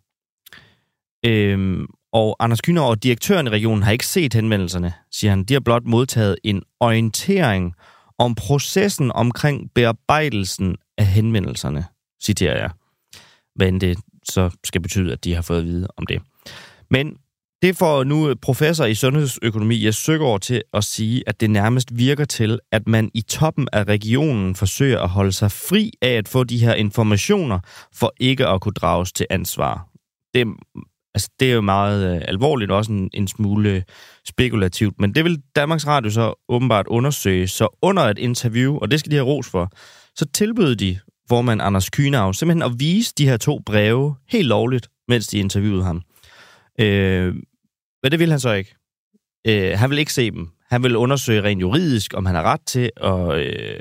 Øhm, 1.27 1.87
og 2.13 2.37
Anders 2.41 2.61
Kyner 2.61 2.83
og 2.83 3.03
direktøren 3.03 3.47
i 3.47 3.51
regionen 3.51 3.83
har 3.83 3.93
ikke 3.93 4.07
set 4.07 4.35
henvendelserne, 4.35 4.93
siger 5.11 5.31
han. 5.31 5.45
De 5.45 5.53
har 5.53 5.61
blot 5.61 5.85
modtaget 5.85 6.37
en 6.45 6.63
orientering 6.81 7.75
om 8.19 8.35
processen 8.35 9.13
omkring 9.13 9.71
bearbejdelsen 9.75 10.77
af 10.99 11.07
henvendelserne, 11.07 11.85
citerer 12.23 12.61
jeg. 12.61 12.71
Hvad 13.55 13.69
end 13.69 13.81
det 13.81 13.99
så 14.25 14.51
skal 14.65 14.81
betyde, 14.81 15.13
at 15.13 15.25
de 15.25 15.35
har 15.35 15.43
fået 15.43 15.59
at 15.59 15.65
vide 15.65 15.89
om 15.97 16.07
det. 16.07 16.23
Men 16.91 17.17
det 17.63 17.77
får 17.77 18.05
nu 18.05 18.35
professor 18.43 18.85
i 18.85 18.95
sundhedsøkonomi 18.95 19.87
Jes 19.87 19.97
Søgaard 19.97 20.41
til 20.41 20.63
at 20.75 20.85
sige, 20.85 21.23
at 21.27 21.41
det 21.41 21.51
nærmest 21.51 21.89
virker 21.93 22.25
til, 22.25 22.59
at 22.73 22.89
man 22.89 23.11
i 23.15 23.21
toppen 23.21 23.69
af 23.73 23.85
regionen 23.85 24.55
forsøger 24.55 25.01
at 25.01 25.09
holde 25.09 25.33
sig 25.33 25.53
fri 25.53 25.93
af 26.03 26.11
at 26.11 26.29
få 26.29 26.45
de 26.45 26.59
her 26.59 26.75
informationer, 26.75 27.59
for 27.95 28.13
ikke 28.21 28.47
at 28.47 28.61
kunne 28.61 28.73
drages 28.73 29.13
til 29.13 29.27
ansvar. 29.31 29.89
Det, 30.35 30.47
altså, 31.15 31.31
det 31.41 31.51
er 31.51 31.55
jo 31.55 31.61
meget 31.61 32.17
øh, 32.17 32.23
alvorligt, 32.29 32.71
og 32.71 32.77
også 32.77 32.93
en, 32.93 33.11
en 33.15 33.29
smule 33.29 33.85
spekulativt, 34.29 35.01
men 35.01 35.15
det 35.15 35.25
vil 35.25 35.43
Danmarks 35.57 35.87
Radio 35.87 36.11
så 36.11 36.45
åbenbart 36.49 36.87
undersøge. 36.87 37.49
Så 37.49 37.79
under 37.83 38.03
et 38.03 38.19
interview, 38.19 38.79
og 38.79 38.91
det 38.91 39.01
skal 39.01 39.11
de 39.11 39.17
have 39.17 39.27
ros 39.27 39.49
for, 39.49 39.71
så 40.15 40.27
tilbød 40.35 40.77
de 40.77 40.99
formand 41.29 41.63
Anders 41.63 41.91
Kynav 41.91 42.35
simpelthen 42.35 42.73
at 42.73 42.81
vise 42.81 43.15
de 43.19 43.29
her 43.29 43.37
to 43.37 43.61
breve 43.67 44.15
helt 44.29 44.49
lovligt, 44.49 44.89
mens 45.09 45.27
de 45.27 45.39
interviewede 45.39 45.85
ham. 45.85 46.03
Øh, 46.81 47.35
men 48.03 48.13
det 48.13 48.19
vil 48.19 48.31
han 48.31 48.41
så 48.41 48.53
ikke. 48.53 48.75
Øh, 49.47 49.79
han 49.79 49.91
vil 49.91 49.99
ikke 49.99 50.13
se 50.13 50.31
dem. 50.31 50.49
Han 50.71 50.83
vil 50.83 50.97
undersøge 50.97 51.43
rent 51.43 51.61
juridisk, 51.61 52.15
om 52.15 52.27
han 52.27 52.35
har 52.35 52.43
ret 52.43 52.61
til 52.67 52.91
at, 52.97 53.39
øh, 53.39 53.81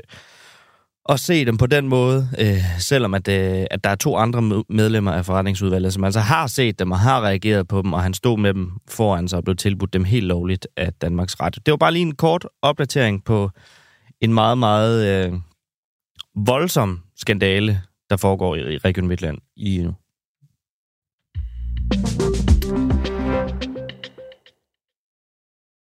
at 1.08 1.20
se 1.20 1.44
dem 1.44 1.56
på 1.56 1.66
den 1.66 1.88
måde, 1.88 2.28
øh, 2.38 2.62
selvom 2.78 3.14
at, 3.14 3.28
øh, 3.28 3.66
at 3.70 3.84
der 3.84 3.90
er 3.90 3.94
to 3.94 4.16
andre 4.16 4.64
medlemmer 4.68 5.12
af 5.12 5.26
forretningsudvalget, 5.26 5.92
som 5.92 6.04
altså 6.04 6.20
har 6.20 6.46
set 6.46 6.78
dem 6.78 6.90
og 6.90 6.98
har 6.98 7.20
reageret 7.20 7.68
på 7.68 7.82
dem, 7.82 7.92
og 7.92 8.02
han 8.02 8.14
stod 8.14 8.38
med 8.38 8.54
dem 8.54 8.70
foran 8.88 9.28
sig 9.28 9.36
og 9.36 9.44
blev 9.44 9.56
tilbudt 9.56 9.92
dem 9.92 10.04
helt 10.04 10.26
lovligt 10.26 10.68
af 10.76 10.92
Danmarks 10.92 11.40
Radio. 11.40 11.60
Det 11.66 11.72
var 11.72 11.78
bare 11.78 11.92
lige 11.92 12.02
en 12.02 12.16
kort 12.16 12.46
opdatering 12.62 13.24
på 13.24 13.50
en 14.20 14.34
meget, 14.34 14.58
meget 14.58 15.26
øh, 15.26 15.32
voldsom 16.46 17.00
skandale, 17.16 17.82
der 18.10 18.16
foregår 18.16 18.56
i 18.56 18.78
Region 18.78 19.08
Midtland 19.08 19.38
i 19.56 19.78
nu. 19.78 19.94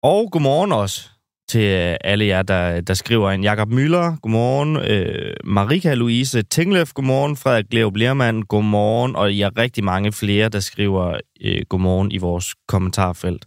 Og 0.03 0.31
godmorgen 0.31 0.73
også 0.73 1.09
til 1.49 1.61
øh, 1.61 1.97
alle 2.05 2.27
jer, 2.27 2.43
der, 2.43 2.81
der 2.81 2.95
skriver 2.95 3.31
en. 3.31 3.43
Jakob 3.43 3.69
Møller, 3.69 4.17
godmorgen. 4.23 4.77
Øh, 4.77 5.35
Marika 5.45 5.95
Louise 5.95 6.43
Tinglef, 6.43 6.93
godmorgen. 6.93 7.37
Frederik 7.37 7.67
Leop 7.71 7.93
Bliermann, 7.93 8.43
godmorgen. 8.43 9.17
Og 9.17 9.39
jeg 9.39 9.47
er 9.47 9.59
rigtig 9.59 9.85
mange 9.85 10.13
flere, 10.13 10.49
der 10.49 10.61
skriver 10.61 11.21
øh, 11.41 11.63
godmorgen 11.69 12.13
i 12.13 12.19
vores 12.19 12.55
kommentarfelt. 12.69 13.47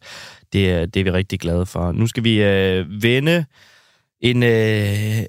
Det, 0.54 0.94
det 0.94 1.00
er 1.00 1.04
vi 1.04 1.12
rigtig 1.12 1.40
glade 1.40 1.66
for. 1.66 1.92
Nu 1.92 2.08
skal 2.08 2.24
vi 2.24 2.44
øh, 2.44 3.04
vende 3.04 3.46
en, 4.22 4.44
øh, 4.44 5.26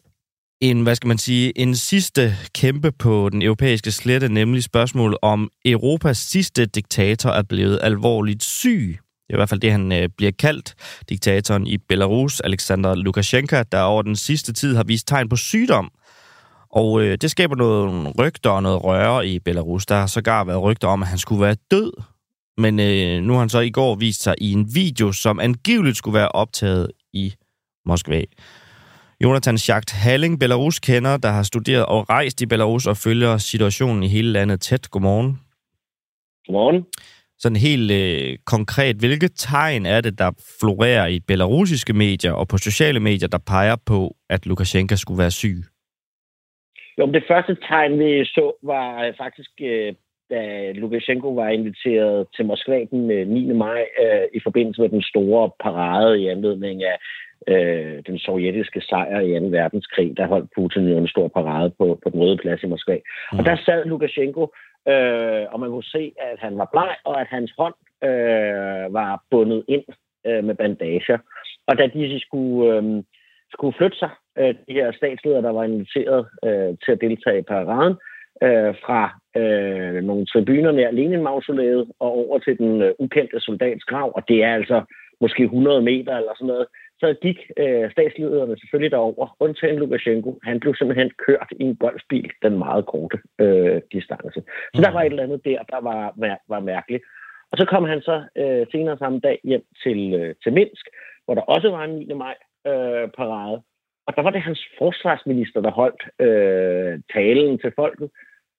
en, 0.61 0.83
hvad 0.83 0.95
skal 0.95 1.09
man 1.09 1.18
sige, 1.18 1.59
en 1.59 1.76
sidste 1.76 2.37
kæmpe 2.54 2.92
på 2.92 3.28
den 3.33 3.42
europæiske 3.42 3.90
slette, 3.90 4.28
nemlig 4.28 4.62
spørgsmålet 4.62 5.18
om 5.23 5.50
Europas 5.64 6.18
sidste 6.18 6.66
diktator 6.66 7.30
er 7.30 7.42
blevet 7.42 7.78
alvorligt 7.83 8.45
syg. 8.45 8.99
Det 9.26 9.33
er 9.33 9.37
i 9.37 9.38
hvert 9.38 9.49
fald 9.49 9.61
det, 9.61 9.73
han 9.73 9.92
øh, 9.92 10.09
bliver 10.16 10.33
kaldt, 10.38 10.75
diktatoren 11.09 11.66
i 11.66 11.78
Belarus, 11.78 12.40
Alexander 12.40 12.95
Lukashenko, 12.95 13.56
der 13.73 13.80
over 13.80 14.02
den 14.02 14.16
sidste 14.16 14.52
tid 14.52 14.76
har 14.76 14.85
vist 14.85 15.09
tegn 15.09 15.28
på 15.28 15.37
sygdom. 15.37 15.90
Og 16.71 17.02
øh, 17.02 17.18
det 17.21 17.30
skaber 17.30 17.56
noget 17.56 18.12
rygter 18.18 18.50
og 18.50 18.62
noget 18.62 18.85
røre 18.85 19.26
i 19.28 19.38
Belarus. 19.38 19.87
Der 19.87 19.95
har 19.95 20.06
sågar 20.06 20.45
været 20.45 20.62
rygter 20.62 20.88
om, 20.88 21.02
at 21.02 21.09
han 21.09 21.18
skulle 21.18 21.42
være 21.42 21.56
død. 21.71 21.92
Men 22.59 22.80
øh, 22.80 23.23
nu 23.23 23.33
har 23.33 23.40
han 23.40 23.49
så 23.49 23.61
i 23.61 23.71
går 23.71 23.95
vist 23.95 24.23
sig 24.23 24.35
i 24.38 24.52
en 24.52 24.75
video, 24.75 25.12
som 25.12 25.40
angiveligt 25.40 25.97
skulle 25.97 26.18
være 26.18 26.28
optaget 26.28 26.90
i 27.12 27.35
Moskva. 27.87 28.23
Jonathan 29.21 29.59
Schacht 29.59 29.90
Halling, 29.92 30.40
Belarus 30.40 30.78
kender, 30.78 31.16
der 31.16 31.30
har 31.30 31.42
studeret 31.42 31.87
og 31.87 32.11
rejst 32.11 32.40
i 32.40 32.47
Belarus 32.47 32.87
og 32.87 32.97
følger 32.97 33.38
situationen 33.38 34.02
i 34.02 34.09
hele 34.09 34.33
landet 34.33 34.61
tæt. 34.61 34.90
Godmorgen. 34.90 35.40
Godmorgen. 36.47 36.85
Sådan 37.38 37.57
helt 37.57 37.90
øh, 37.90 38.38
konkret, 38.47 38.97
hvilke 38.97 39.28
tegn 39.28 39.87
er 39.87 40.00
det, 40.00 40.19
der 40.19 40.31
florerer 40.61 41.07
i 41.07 41.21
belarusiske 41.28 41.93
medier 41.93 42.33
og 42.33 42.49
på 42.49 42.57
sociale 42.59 43.00
medier, 43.00 43.28
der 43.28 43.38
peger 43.47 43.76
på, 43.87 44.16
at 44.31 44.47
Lukashenko 44.47 44.97
skulle 44.97 45.19
være 45.19 45.31
syg? 45.31 45.59
Jo, 46.99 47.07
det 47.07 47.25
første 47.28 47.57
tegn, 47.69 47.99
vi 47.99 48.25
så, 48.25 48.52
var 48.62 49.05
øh, 49.05 49.12
faktisk, 49.19 49.50
øh, 49.61 49.95
da 50.31 50.73
Lukashenko 50.73 51.28
var 51.28 51.49
inviteret 51.49 52.26
til 52.37 52.45
Moskva 52.47 52.85
den 52.90 53.07
9. 53.07 53.50
Øh, 53.50 53.57
maj 53.57 53.85
øh, 54.02 54.26
i 54.35 54.40
forbindelse 54.43 54.81
med 54.83 54.88
den 54.88 55.02
store 55.02 55.50
parade 55.64 56.21
i 56.21 56.28
anledning 56.28 56.85
af 56.85 56.97
øh, 57.52 58.02
den 58.07 58.19
sovjetiske 58.19 58.81
sejr 58.81 59.21
i 59.21 59.38
2. 59.40 59.47
verdenskrig, 59.47 60.16
der 60.16 60.26
holdt 60.26 60.50
Putin 60.55 60.88
jo 60.88 60.99
en 60.99 61.09
stor 61.09 61.28
parade 61.28 61.71
på, 61.78 61.99
på 62.02 62.11
den 62.11 62.21
røde 62.21 62.37
plads 62.37 62.62
i 62.62 62.66
Moskva. 62.66 62.99
Mm. 63.33 63.38
Og 63.38 63.45
der 63.45 63.57
sad 63.57 63.85
Lukashenko, 63.85 64.52
øh, 64.88 65.45
og 65.52 65.61
man 65.61 65.71
kunne 65.71 65.93
se, 65.97 66.12
at 66.19 66.38
han 66.38 66.59
var 66.59 66.69
bleg, 66.73 66.97
og 67.05 67.21
at 67.21 67.26
hans 67.26 67.52
hånd 67.59 67.75
øh, 68.05 68.95
var 68.95 69.23
bundet 69.31 69.64
ind 69.69 69.85
øh, 70.26 70.45
med 70.45 70.55
bandager. 70.55 71.19
Og 71.66 71.78
da 71.78 71.87
de 71.87 72.21
skulle, 72.21 72.76
øh, 72.76 73.02
skulle 73.52 73.76
flytte 73.78 73.99
sig, 73.99 74.11
øh, 74.38 74.55
de 74.69 74.73
her 74.73 74.93
statsledere, 74.93 75.43
der 75.43 75.50
var 75.50 75.64
inviteret 75.64 76.26
øh, 76.45 76.76
til 76.85 76.93
at 76.93 77.00
deltage 77.00 77.38
i 77.38 77.43
paraden, 77.43 77.95
øh, 78.43 78.75
fra 78.85 79.02
øh, 79.40 80.05
nogle 80.05 80.26
tribuner 80.26 80.73
nær 80.73 80.90
Lenin-mausoleet 80.90 81.90
og 82.00 82.11
over 82.12 82.38
til 82.38 82.59
den 82.59 82.83
øh, 82.83 82.93
ukendte 82.99 83.40
soldats 83.40 83.85
grav, 83.85 84.12
og 84.16 84.23
det 84.28 84.45
er 84.45 84.55
altså 84.55 84.83
måske 85.21 85.43
100 85.43 85.83
meter 85.83 86.16
eller 86.16 86.33
sådan 86.35 86.47
noget, 86.47 86.66
så 87.00 87.14
gik 87.22 87.38
øh, 87.56 87.90
statslederne 87.90 88.58
selvfølgelig 88.58 88.90
derover, 88.90 89.36
undtagen 89.40 89.78
Lukashenko. 89.78 90.38
Han 90.42 90.60
blev 90.60 90.74
simpelthen 90.74 91.10
kørt 91.26 91.48
i 91.60 91.62
en 91.62 91.76
golfbil, 91.76 92.30
den 92.42 92.58
meget 92.58 92.86
korte 92.86 93.18
øh, 93.38 93.80
distance. 93.92 94.40
Så 94.74 94.82
der 94.82 94.90
var 94.90 95.02
et 95.02 95.10
eller 95.10 95.22
andet 95.22 95.44
der, 95.44 95.62
der 95.62 95.80
var, 95.80 96.02
var 96.48 96.60
mærkeligt. 96.60 97.02
Og 97.52 97.58
så 97.58 97.64
kom 97.64 97.84
han 97.84 98.00
så 98.00 98.16
øh, 98.36 98.66
senere 98.72 98.98
samme 98.98 99.20
dag 99.20 99.40
hjem 99.44 99.64
til, 99.82 100.14
øh, 100.14 100.34
til 100.42 100.52
Minsk, 100.52 100.86
hvor 101.24 101.34
der 101.34 101.42
også 101.42 101.70
var 101.70 101.84
en 101.84 101.98
9. 101.98 102.14
maj 102.14 102.34
øh, 102.66 103.08
parade. 103.18 103.62
Og 104.06 104.16
der 104.16 104.22
var 104.22 104.30
det 104.30 104.42
hans 104.42 104.62
forsvarsminister, 104.78 105.60
der 105.60 105.70
holdt 105.70 106.02
øh, 106.26 107.00
talen 107.14 107.58
til 107.58 107.72
folket. 107.76 108.10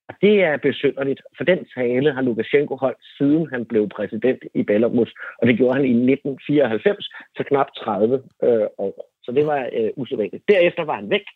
Og 0.08 0.14
det 0.22 0.42
er 0.42 0.56
besynderligt, 0.56 1.22
for 1.36 1.44
den 1.44 1.66
tale 1.74 2.12
har 2.12 2.22
Lukashenko 2.22 2.76
holdt, 2.76 2.98
siden 3.18 3.48
han 3.52 3.64
blev 3.64 3.88
præsident 3.88 4.42
i 4.54 4.62
Belarus, 4.62 5.14
og 5.38 5.46
det 5.46 5.56
gjorde 5.56 5.74
han 5.74 5.84
i 5.84 5.94
1994, 6.12 7.04
så 7.36 7.44
knap 7.48 7.66
30 7.76 8.22
øh, 8.42 8.66
år. 8.78 8.94
Så 9.24 9.32
det 9.32 9.46
var 9.46 9.68
øh, 9.72 9.90
usædvanligt. 9.96 10.48
Derefter 10.48 10.84
var 10.84 10.94
han 10.94 11.10
væk, 11.10 11.26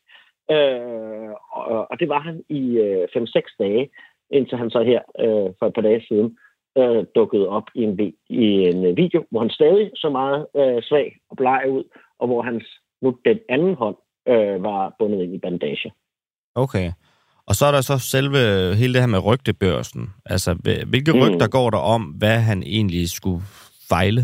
øh, 0.50 1.31
og, 1.52 1.91
og 1.91 2.00
det 2.00 2.09
var 2.09 2.21
han 2.21 2.43
i 2.49 2.79
øh, 2.79 3.09
5-6 3.17 3.57
dage, 3.59 3.91
indtil 4.31 4.59
han 4.59 4.71
så 4.71 4.83
her 4.83 5.00
øh, 5.25 5.50
for 5.59 5.67
et 5.67 5.75
par 5.75 5.83
dage 5.83 6.05
siden 6.09 6.38
øh, 6.79 7.05
dukkede 7.14 7.49
op 7.49 7.69
i 7.75 7.83
en, 7.83 8.14
i 8.29 8.45
en 8.71 8.97
video, 8.97 9.25
hvor 9.31 9.41
han 9.41 9.50
stadig 9.50 9.91
så 9.95 10.09
meget 10.11 10.47
øh, 10.57 10.83
svag 10.83 11.17
og 11.31 11.37
bleg 11.37 11.64
ud, 11.69 11.85
og 12.19 12.26
hvor 12.26 12.43
hans 12.43 12.64
nu 13.02 13.17
den 13.25 13.38
anden 13.49 13.75
hånd 13.75 13.97
øh, 14.29 14.62
var 14.62 14.95
bundet 14.99 15.23
ind 15.23 15.35
i 15.35 15.38
bandage. 15.38 15.93
Okay. 16.55 16.91
Og 17.49 17.55
så 17.55 17.67
er 17.67 17.73
der 17.73 17.81
så 17.81 17.99
selve 17.99 18.39
hele 18.81 18.93
det 18.95 19.03
her 19.03 19.15
med 19.15 19.27
rygtebørsen. 19.27 20.03
Altså, 20.27 20.51
hvilke 20.91 21.13
mm. 21.13 21.21
rygter 21.23 21.49
går 21.49 21.71
der 21.71 21.83
om, 21.97 22.03
hvad 22.03 22.39
han 22.51 22.63
egentlig 22.63 23.11
skulle 23.11 23.43
fejle? 23.89 24.23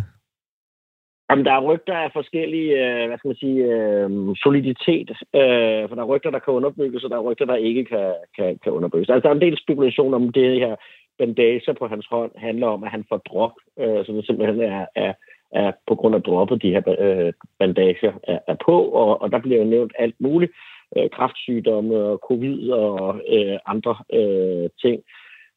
Jamen, 1.31 1.45
der 1.45 1.53
er 1.53 1.69
rygter 1.71 1.95
af 1.95 2.11
forskellige, 2.13 2.71
øh, 2.85 3.07
hvad 3.07 3.19
skal 3.19 3.29
man 3.29 3.43
sige, 3.45 3.59
øh, 3.75 4.09
soliditet. 4.45 5.11
Øh, 5.39 5.83
for 5.89 5.95
der 5.95 6.03
er 6.03 6.13
rygter, 6.13 6.31
der 6.31 6.39
kan 6.39 6.55
underbygges, 6.55 7.05
og 7.05 7.11
der 7.11 7.17
er 7.17 7.27
rygter, 7.29 7.45
der 7.45 7.57
ikke 7.57 7.85
kan, 7.85 8.15
kan, 8.37 8.59
kan 8.63 8.73
underbygges. 8.73 9.09
Altså, 9.09 9.29
der 9.29 9.31
er 9.35 9.39
en 9.39 9.47
del 9.47 9.59
spekulation 9.59 10.15
om 10.15 10.33
det 10.33 10.61
her 10.61 10.77
bandager 11.19 11.73
på 11.79 11.87
hans 11.87 12.07
hånd 12.11 12.33
handler 12.37 12.67
om, 12.67 12.85
at 12.85 12.91
han 12.91 13.05
får 13.09 13.17
drop, 13.17 13.55
øh, 13.79 14.05
så 14.05 14.13
det 14.13 14.27
simpelthen 14.27 14.61
er, 14.61 14.87
er, 14.97 15.13
er 15.53 15.73
på 15.89 15.95
grund 15.95 16.15
af 16.15 16.23
droppet, 16.23 16.63
de 16.63 16.71
her 16.71 16.83
øh, 16.99 17.33
bandager 17.59 18.13
er, 18.23 18.39
er 18.49 18.57
på, 18.67 18.77
og, 18.83 19.23
og 19.23 19.33
der 19.33 19.39
bliver 19.39 19.59
jo 19.59 19.65
nævnt 19.65 19.93
alt 19.99 20.15
muligt 20.21 20.53
øh, 20.97 21.11
kraftsygdomme 21.11 21.97
og 21.97 22.18
covid 22.28 22.71
og 22.71 23.21
øh, 23.28 23.59
andre 23.66 23.97
øh, 24.12 24.71
ting. 24.83 25.02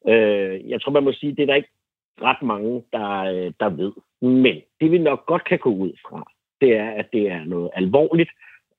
Øh, 0.08 0.70
jeg 0.70 0.82
tror, 0.82 0.92
man 0.92 1.04
må 1.04 1.12
sige, 1.12 1.34
det 1.36 1.42
er 1.42 1.46
der 1.46 1.54
ikke 1.54 1.72
ret 2.22 2.42
mange, 2.42 2.84
der, 2.92 3.18
øh, 3.34 3.52
der 3.60 3.68
ved. 3.68 3.92
Men 4.20 4.56
det 4.80 4.90
vi 4.90 4.98
nok 4.98 5.26
godt 5.26 5.44
kan 5.44 5.58
gå 5.58 5.70
ud 5.70 5.92
fra, 6.08 6.32
det 6.60 6.76
er, 6.76 6.90
at 6.90 7.06
det 7.12 7.30
er 7.30 7.44
noget 7.44 7.70
alvorligt, 7.74 8.30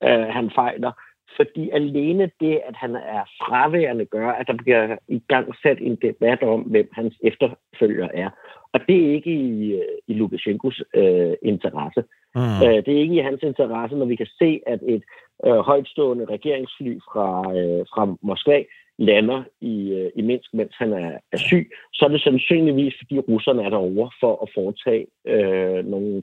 øh, 0.03 0.27
han 0.37 0.51
fejler. 0.55 0.91
Fordi 1.35 1.69
alene 1.69 2.31
det, 2.39 2.61
at 2.67 2.75
han 2.75 2.95
er 2.95 3.23
fraværende, 3.41 4.05
gør, 4.05 4.29
at 4.29 4.47
der 4.47 4.53
bliver 4.53 4.97
i 5.07 5.21
gang 5.27 5.55
sat 5.63 5.77
en 5.81 5.95
debat 5.95 6.43
om, 6.43 6.61
hvem 6.61 6.89
hans 6.91 7.15
efterfølger 7.23 8.09
er. 8.13 8.29
Og 8.73 8.79
det 8.87 9.05
er 9.05 9.13
ikke 9.13 9.31
i, 9.31 9.73
øh, 9.73 9.97
i 10.07 10.13
Lukashenkos 10.13 10.83
øh, 10.95 11.33
interesse. 11.41 12.03
Mm. 12.35 12.41
Øh, 12.63 12.85
det 12.85 12.91
er 12.93 13.01
ikke 13.01 13.15
i 13.15 13.27
hans 13.29 13.43
interesse, 13.43 13.95
når 13.95 14.05
vi 14.05 14.15
kan 14.15 14.27
se, 14.39 14.61
at 14.67 14.79
et 14.87 15.03
øh, 15.47 15.59
højtstående 15.69 16.25
regeringsfly 16.25 16.93
fra, 17.07 17.27
øh, 17.57 17.85
fra 17.93 18.15
Moskva 18.21 18.63
lander 18.97 19.43
i, 19.61 19.91
øh, 19.91 20.11
i 20.15 20.21
Minsk, 20.21 20.53
mens 20.53 20.73
han 20.77 20.93
er, 20.93 21.11
er 21.31 21.37
syg, 21.37 21.71
så 21.93 22.05
er 22.05 22.09
det 22.09 22.21
sandsynligvis, 22.21 22.93
fordi 22.97 23.19
russerne 23.19 23.63
er 23.63 23.69
derovre 23.69 24.11
for 24.19 24.43
at 24.43 24.49
foretage 24.55 25.05
øh, 25.27 25.85
nogle, 25.85 26.21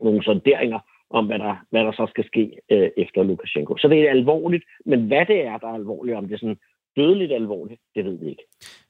nogle 0.00 0.24
sonderinger 0.24 0.80
om, 1.10 1.26
hvad 1.26 1.38
der, 1.38 1.54
hvad 1.70 1.84
der 1.84 1.92
så 1.92 2.06
skal 2.10 2.26
ske 2.26 2.44
øh, 2.70 2.90
efter 2.96 3.22
Lukashenko. 3.22 3.76
Så 3.76 3.88
det 3.88 3.98
er 4.00 4.10
alvorligt, 4.10 4.64
men 4.86 5.06
hvad 5.06 5.26
det 5.26 5.46
er, 5.46 5.58
der 5.58 5.68
er 5.68 5.74
alvorligt, 5.74 6.16
om 6.16 6.24
det 6.26 6.34
er 6.34 6.38
sådan 6.38 6.60
dødeligt 6.96 7.32
alvorligt, 7.32 7.80
det 7.94 8.04
ved 8.04 8.18
vi 8.18 8.28
ikke. 8.28 8.42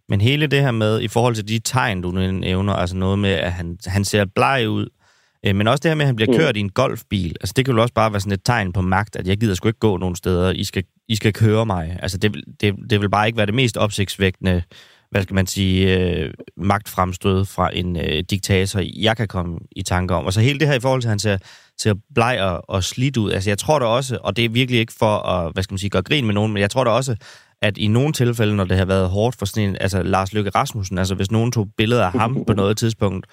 Men 0.09 0.21
hele 0.21 0.47
det 0.47 0.61
her 0.61 0.71
med, 0.71 1.01
i 1.01 1.09
forhold 1.09 1.35
til 1.35 1.49
de 1.49 1.59
tegn, 1.59 2.03
du 2.03 2.11
nævner, 2.11 2.73
altså 2.73 2.97
noget 2.97 3.19
med, 3.19 3.31
at 3.31 3.53
han, 3.53 3.79
han 3.87 4.05
ser 4.05 4.25
bleg 4.35 4.69
ud, 4.69 4.87
men 5.45 5.69
også 5.69 5.81
det 5.83 5.91
her 5.91 5.95
med, 5.95 6.03
at 6.03 6.07
han 6.07 6.17
bliver 6.17 6.33
mm. 6.33 6.39
kørt 6.39 6.57
i 6.57 6.61
en 6.61 6.71
golfbil, 6.71 7.37
altså 7.41 7.53
det 7.57 7.65
kan 7.65 7.75
jo 7.75 7.83
også 7.83 7.95
bare 7.95 8.13
være 8.13 8.21
sådan 8.21 8.33
et 8.33 8.45
tegn 8.45 8.73
på 8.73 8.81
magt, 8.81 9.17
at 9.17 9.27
jeg 9.27 9.37
gider 9.37 9.55
sgu 9.55 9.69
ikke 9.69 9.81
gå 9.81 9.97
nogen 9.97 10.17
steder, 10.17 10.51
I 10.51 10.65
skal, 10.65 10.85
I 11.09 11.17
skal 11.17 11.33
køre 11.33 11.67
mig. 11.67 11.99
Altså 12.03 12.19
det, 12.19 12.45
det, 12.61 12.75
det 12.91 13.01
vil 13.01 13.11
bare 13.11 13.27
ikke 13.27 13.37
være 13.37 13.47
det 13.47 13.55
mest 13.55 13.77
opsigtsvægtende, 13.77 14.63
hvad 15.11 15.23
skal 15.23 15.35
man 15.35 15.47
sige, 15.47 15.99
øh, 15.99 16.31
magtfremstød 16.57 17.45
fra 17.45 17.77
en 17.77 17.97
øh, 17.97 18.23
diktator, 18.31 18.83
jeg 18.97 19.17
kan 19.17 19.29
komme 19.29 19.59
i 19.77 19.83
tanke 19.83 20.15
om. 20.15 20.25
Og 20.25 20.33
så 20.33 20.41
hele 20.41 20.59
det 20.59 20.69
her 20.69 20.75
i 20.75 20.81
forhold 20.81 21.01
til, 21.01 21.09
at 21.09 21.13
han 21.13 21.19
ser, 21.19 21.39
ser 21.79 21.95
bleg 22.15 22.41
og, 22.41 22.71
og 22.71 22.85
slidt 22.85 23.17
ud, 23.17 23.33
altså 23.33 23.51
jeg 23.51 23.59
tror 23.59 23.79
da 23.79 23.85
også, 23.85 24.19
og 24.23 24.37
det 24.37 24.45
er 24.45 24.49
virkelig 24.49 24.81
ikke 24.81 24.93
for 24.99 25.17
at, 25.17 25.53
hvad 25.53 25.63
skal 25.63 25.73
man 25.73 25.79
sige, 25.79 25.91
gøre 25.91 26.03
grin 26.03 26.27
med 26.27 26.35
nogen, 26.35 26.53
men 26.53 26.61
jeg 26.61 26.71
tror 26.71 26.85
da 26.85 26.91
også, 26.91 27.17
at 27.63 27.79
i 27.79 27.87
nogle 27.87 28.13
tilfælde, 28.13 28.57
når 28.57 28.65
det 28.65 28.77
har 28.77 28.85
været 28.85 29.09
hårdt 29.09 29.37
for 29.37 29.47
sådan 29.47 29.69
en, 29.69 29.77
altså 29.81 30.03
Lars 30.03 30.33
Løkke 30.33 30.51
Rasmussen, 30.51 30.99
altså 30.99 31.15
hvis 31.15 31.31
nogen 31.31 31.53
tog 31.53 31.69
billeder 31.77 32.05
af 32.05 32.13
ham 32.13 32.45
på 32.47 32.53
noget 32.53 32.77
tidspunkt, 32.77 33.27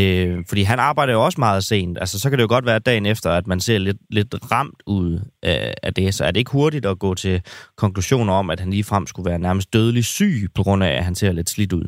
øh, 0.00 0.44
fordi 0.48 0.62
han 0.62 0.78
arbejder 0.78 1.12
jo 1.12 1.24
også 1.24 1.40
meget 1.40 1.64
sent, 1.64 1.98
altså 1.98 2.20
så 2.20 2.30
kan 2.30 2.38
det 2.38 2.42
jo 2.42 2.54
godt 2.54 2.66
være 2.66 2.78
dagen 2.78 3.06
efter, 3.06 3.30
at 3.30 3.46
man 3.46 3.60
ser 3.60 3.78
lidt, 3.78 3.96
lidt 4.10 4.34
ramt 4.52 4.82
ud 4.86 5.20
af, 5.42 5.74
af 5.82 5.94
det, 5.94 6.14
så 6.14 6.24
er 6.24 6.30
det 6.30 6.40
ikke 6.40 6.52
hurtigt 6.52 6.86
at 6.86 6.98
gå 6.98 7.14
til 7.14 7.42
konklusioner 7.76 8.32
om, 8.32 8.50
at 8.50 8.60
han 8.60 8.70
ligefrem 8.70 9.06
skulle 9.06 9.30
være 9.30 9.38
nærmest 9.38 9.72
dødelig 9.72 10.04
syg, 10.04 10.48
på 10.56 10.62
grund 10.62 10.84
af, 10.84 10.92
at 10.98 11.04
han 11.04 11.14
ser 11.14 11.32
lidt 11.32 11.48
slidt 11.48 11.72
ud. 11.72 11.86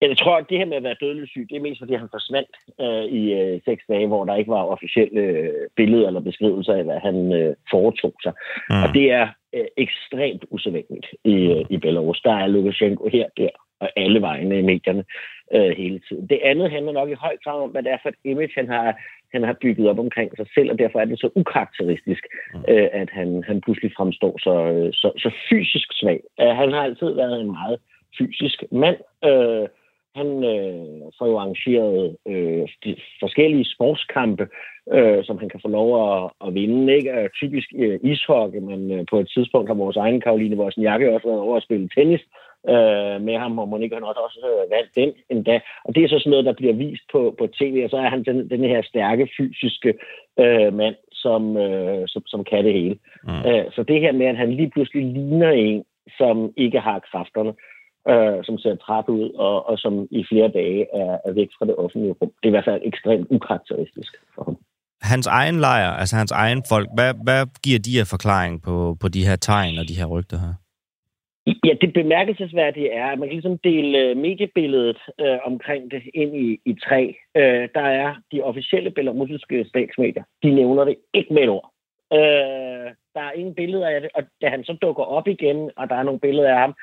Jeg 0.00 0.18
tror, 0.18 0.36
at 0.36 0.46
det 0.48 0.58
her 0.58 0.66
med 0.66 0.76
at 0.76 0.82
være 0.82 1.00
dødelig 1.00 1.28
syg, 1.28 1.46
det 1.50 1.56
er 1.56 1.60
mest 1.60 1.80
fordi, 1.80 1.94
han 1.94 2.14
forsvandt 2.16 2.54
øh, 2.80 3.04
i 3.20 3.22
øh, 3.40 3.60
seks 3.64 3.82
dage, 3.88 4.06
hvor 4.06 4.24
der 4.24 4.34
ikke 4.36 4.50
var 4.50 4.72
officielle 4.74 5.20
øh, 5.20 5.68
billeder 5.76 6.06
eller 6.06 6.20
beskrivelser 6.20 6.74
af, 6.74 6.84
hvad 6.84 7.00
han 7.08 7.32
øh, 7.32 7.54
foretog 7.70 8.14
sig. 8.22 8.32
Mm. 8.70 8.82
Og 8.82 8.88
det 8.94 9.06
er 9.12 9.26
øh, 9.54 9.66
ekstremt 9.76 10.44
usædvanligt 10.50 11.06
i, 11.24 11.36
øh, 11.54 11.64
i 11.70 11.76
Belarus. 11.76 12.20
Der 12.20 12.32
er 12.32 12.46
Lukashenko 12.46 13.08
her, 13.12 13.26
der 13.36 13.48
og 13.80 13.88
alle 13.96 14.20
vegne 14.20 14.58
i 14.58 14.62
medierne 14.62 15.04
øh, 15.54 15.70
hele 15.76 16.00
tiden. 16.08 16.26
Det 16.26 16.40
andet 16.44 16.70
handler 16.70 16.92
nok 16.92 17.10
i 17.10 17.22
høj 17.24 17.36
grad 17.44 17.62
om, 17.62 17.70
hvad 17.70 17.82
det 17.82 17.92
er 17.92 17.98
for 18.02 18.08
et 18.08 18.14
image, 18.24 18.52
han 18.54 18.68
har 18.68 18.98
han 19.32 19.42
har 19.42 19.56
bygget 19.62 19.88
op 19.88 19.98
omkring 19.98 20.30
sig 20.36 20.46
selv, 20.54 20.70
og 20.70 20.78
derfor 20.78 21.00
er 21.00 21.04
det 21.04 21.20
så 21.20 21.30
ukarakteristisk, 21.34 22.26
mm. 22.54 22.64
øh, 22.68 22.88
at 22.92 23.10
han, 23.10 23.44
han 23.46 23.60
pludselig 23.60 23.92
fremstår 23.96 24.38
så, 24.38 24.54
øh, 24.72 24.92
så, 24.92 25.12
så 25.16 25.30
fysisk 25.50 25.88
svag. 25.92 26.20
Uh, 26.42 26.56
han 26.60 26.72
har 26.72 26.82
altid 26.82 27.10
været 27.14 27.40
en 27.40 27.50
meget 27.50 27.78
fysisk 28.18 28.64
mand. 28.72 28.96
Uh, 29.26 29.66
han 30.16 30.44
øh, 30.44 31.02
får 31.18 31.26
jo 31.26 31.38
arrangeret 31.38 32.16
øh, 32.28 32.68
de 32.84 32.96
forskellige 33.20 33.70
sportskampe, 33.74 34.48
øh, 34.92 35.24
som 35.24 35.38
han 35.38 35.48
kan 35.48 35.60
få 35.64 35.68
lov 35.68 35.88
at, 36.06 36.30
at 36.46 36.54
vinde. 36.54 36.96
Ikke? 36.96 37.12
Øh, 37.12 37.28
typisk 37.30 37.68
øh, 37.78 37.98
ishockey, 38.02 38.58
men 38.58 38.90
øh, 38.92 39.04
på 39.10 39.20
et 39.20 39.28
tidspunkt 39.34 39.68
har 39.68 39.74
vores 39.74 39.96
egen 39.96 40.20
Karoline 40.20 40.70
Jakke 40.76 41.14
også 41.14 41.28
været 41.28 41.40
over 41.40 41.56
at 41.56 41.62
spille 41.62 41.88
tennis 41.96 42.20
øh, 42.20 42.47
med 43.28 43.38
ham, 43.38 43.58
og 43.58 43.68
Monika 43.68 43.94
han 43.94 44.04
også, 44.04 44.20
også 44.20 44.40
øh, 44.50 44.70
valgt 44.70 44.92
den 44.96 45.10
endda. 45.30 45.60
Og 45.84 45.94
det 45.94 46.04
er 46.04 46.08
så 46.08 46.18
sådan 46.18 46.30
noget, 46.30 46.44
der 46.44 46.52
bliver 46.52 46.74
vist 46.74 47.02
på, 47.12 47.34
på 47.38 47.46
tv, 47.46 47.80
og 47.84 47.90
så 47.90 47.96
er 47.96 48.10
han 48.10 48.24
den, 48.24 48.50
den 48.50 48.64
her 48.64 48.82
stærke 48.82 49.28
fysiske 49.36 49.94
øh, 50.40 50.74
mand, 50.74 50.96
som, 51.12 51.56
øh, 51.56 52.02
som, 52.06 52.22
som 52.26 52.44
kan 52.44 52.64
det 52.64 52.72
hele. 52.72 52.96
Mm. 53.24 53.42
Øh, 53.48 53.64
så 53.74 53.82
det 53.82 54.00
her 54.00 54.12
med, 54.12 54.26
at 54.26 54.36
han 54.36 54.52
lige 54.52 54.70
pludselig 54.70 55.04
ligner 55.12 55.50
en, 55.50 55.84
som 56.18 56.52
ikke 56.56 56.80
har 56.80 56.98
kræfterne, 57.10 57.52
øh, 58.12 58.44
som 58.44 58.58
ser 58.58 58.74
træt 58.74 59.08
ud, 59.08 59.30
og, 59.30 59.68
og 59.68 59.78
som 59.78 60.08
i 60.10 60.24
flere 60.30 60.48
dage 60.48 60.86
er, 61.00 61.18
er 61.26 61.32
væk 61.32 61.48
fra 61.58 61.66
det 61.66 61.76
offentlige 61.76 62.12
rum. 62.12 62.32
Det 62.40 62.44
er 62.44 62.52
i 62.52 62.56
hvert 62.56 62.68
fald 62.70 62.82
ekstremt 62.84 63.26
ukarakteristisk 63.30 64.12
for 64.34 64.44
ham. 64.44 64.56
Hans 65.02 65.26
egen 65.26 65.60
lejr, 65.60 65.90
altså 65.90 66.16
hans 66.16 66.32
egen 66.32 66.62
folk, 66.68 66.88
hvad, 66.94 67.14
hvad 67.24 67.46
giver 67.64 67.78
de 67.78 68.00
af 68.00 68.06
forklaring 68.06 68.62
på, 68.62 68.96
på 69.00 69.08
de 69.08 69.26
her 69.26 69.36
tegn 69.36 69.78
og 69.78 69.88
de 69.88 69.98
her 70.00 70.06
rygter 70.06 70.38
her? 70.38 70.54
Ja, 71.64 71.72
det 71.80 71.92
bemærkelsesværdige 71.92 72.90
er, 72.90 73.06
at 73.06 73.18
man 73.18 73.28
kan 73.28 73.34
ligesom 73.34 73.58
dele 73.58 73.98
øh, 73.98 74.16
mediebilledet 74.16 74.98
øh, 75.20 75.38
omkring 75.44 75.90
det 75.90 76.02
ind 76.14 76.36
i, 76.36 76.60
i 76.64 76.74
tre. 76.74 77.16
Øh, 77.36 77.68
der 77.74 77.86
er 78.04 78.14
de 78.32 78.42
officielle 78.42 78.90
belarusiske 78.90 79.64
statsmedier. 79.68 80.22
De 80.42 80.50
nævner 80.50 80.84
det 80.84 80.96
ikke 81.14 81.34
med 81.34 81.42
et 81.42 81.48
ord. 81.48 81.72
Øh, 82.12 82.88
der 83.14 83.20
er 83.20 83.32
ingen 83.32 83.54
billeder 83.54 83.88
af 83.88 84.00
det, 84.00 84.10
og 84.14 84.22
da 84.42 84.48
han 84.48 84.64
så 84.64 84.72
dukker 84.82 85.02
op 85.02 85.28
igen, 85.28 85.70
og 85.76 85.88
der 85.88 85.96
er 85.96 86.02
nogle 86.02 86.20
billeder 86.20 86.50
af 86.50 86.60
ham, 86.60 86.74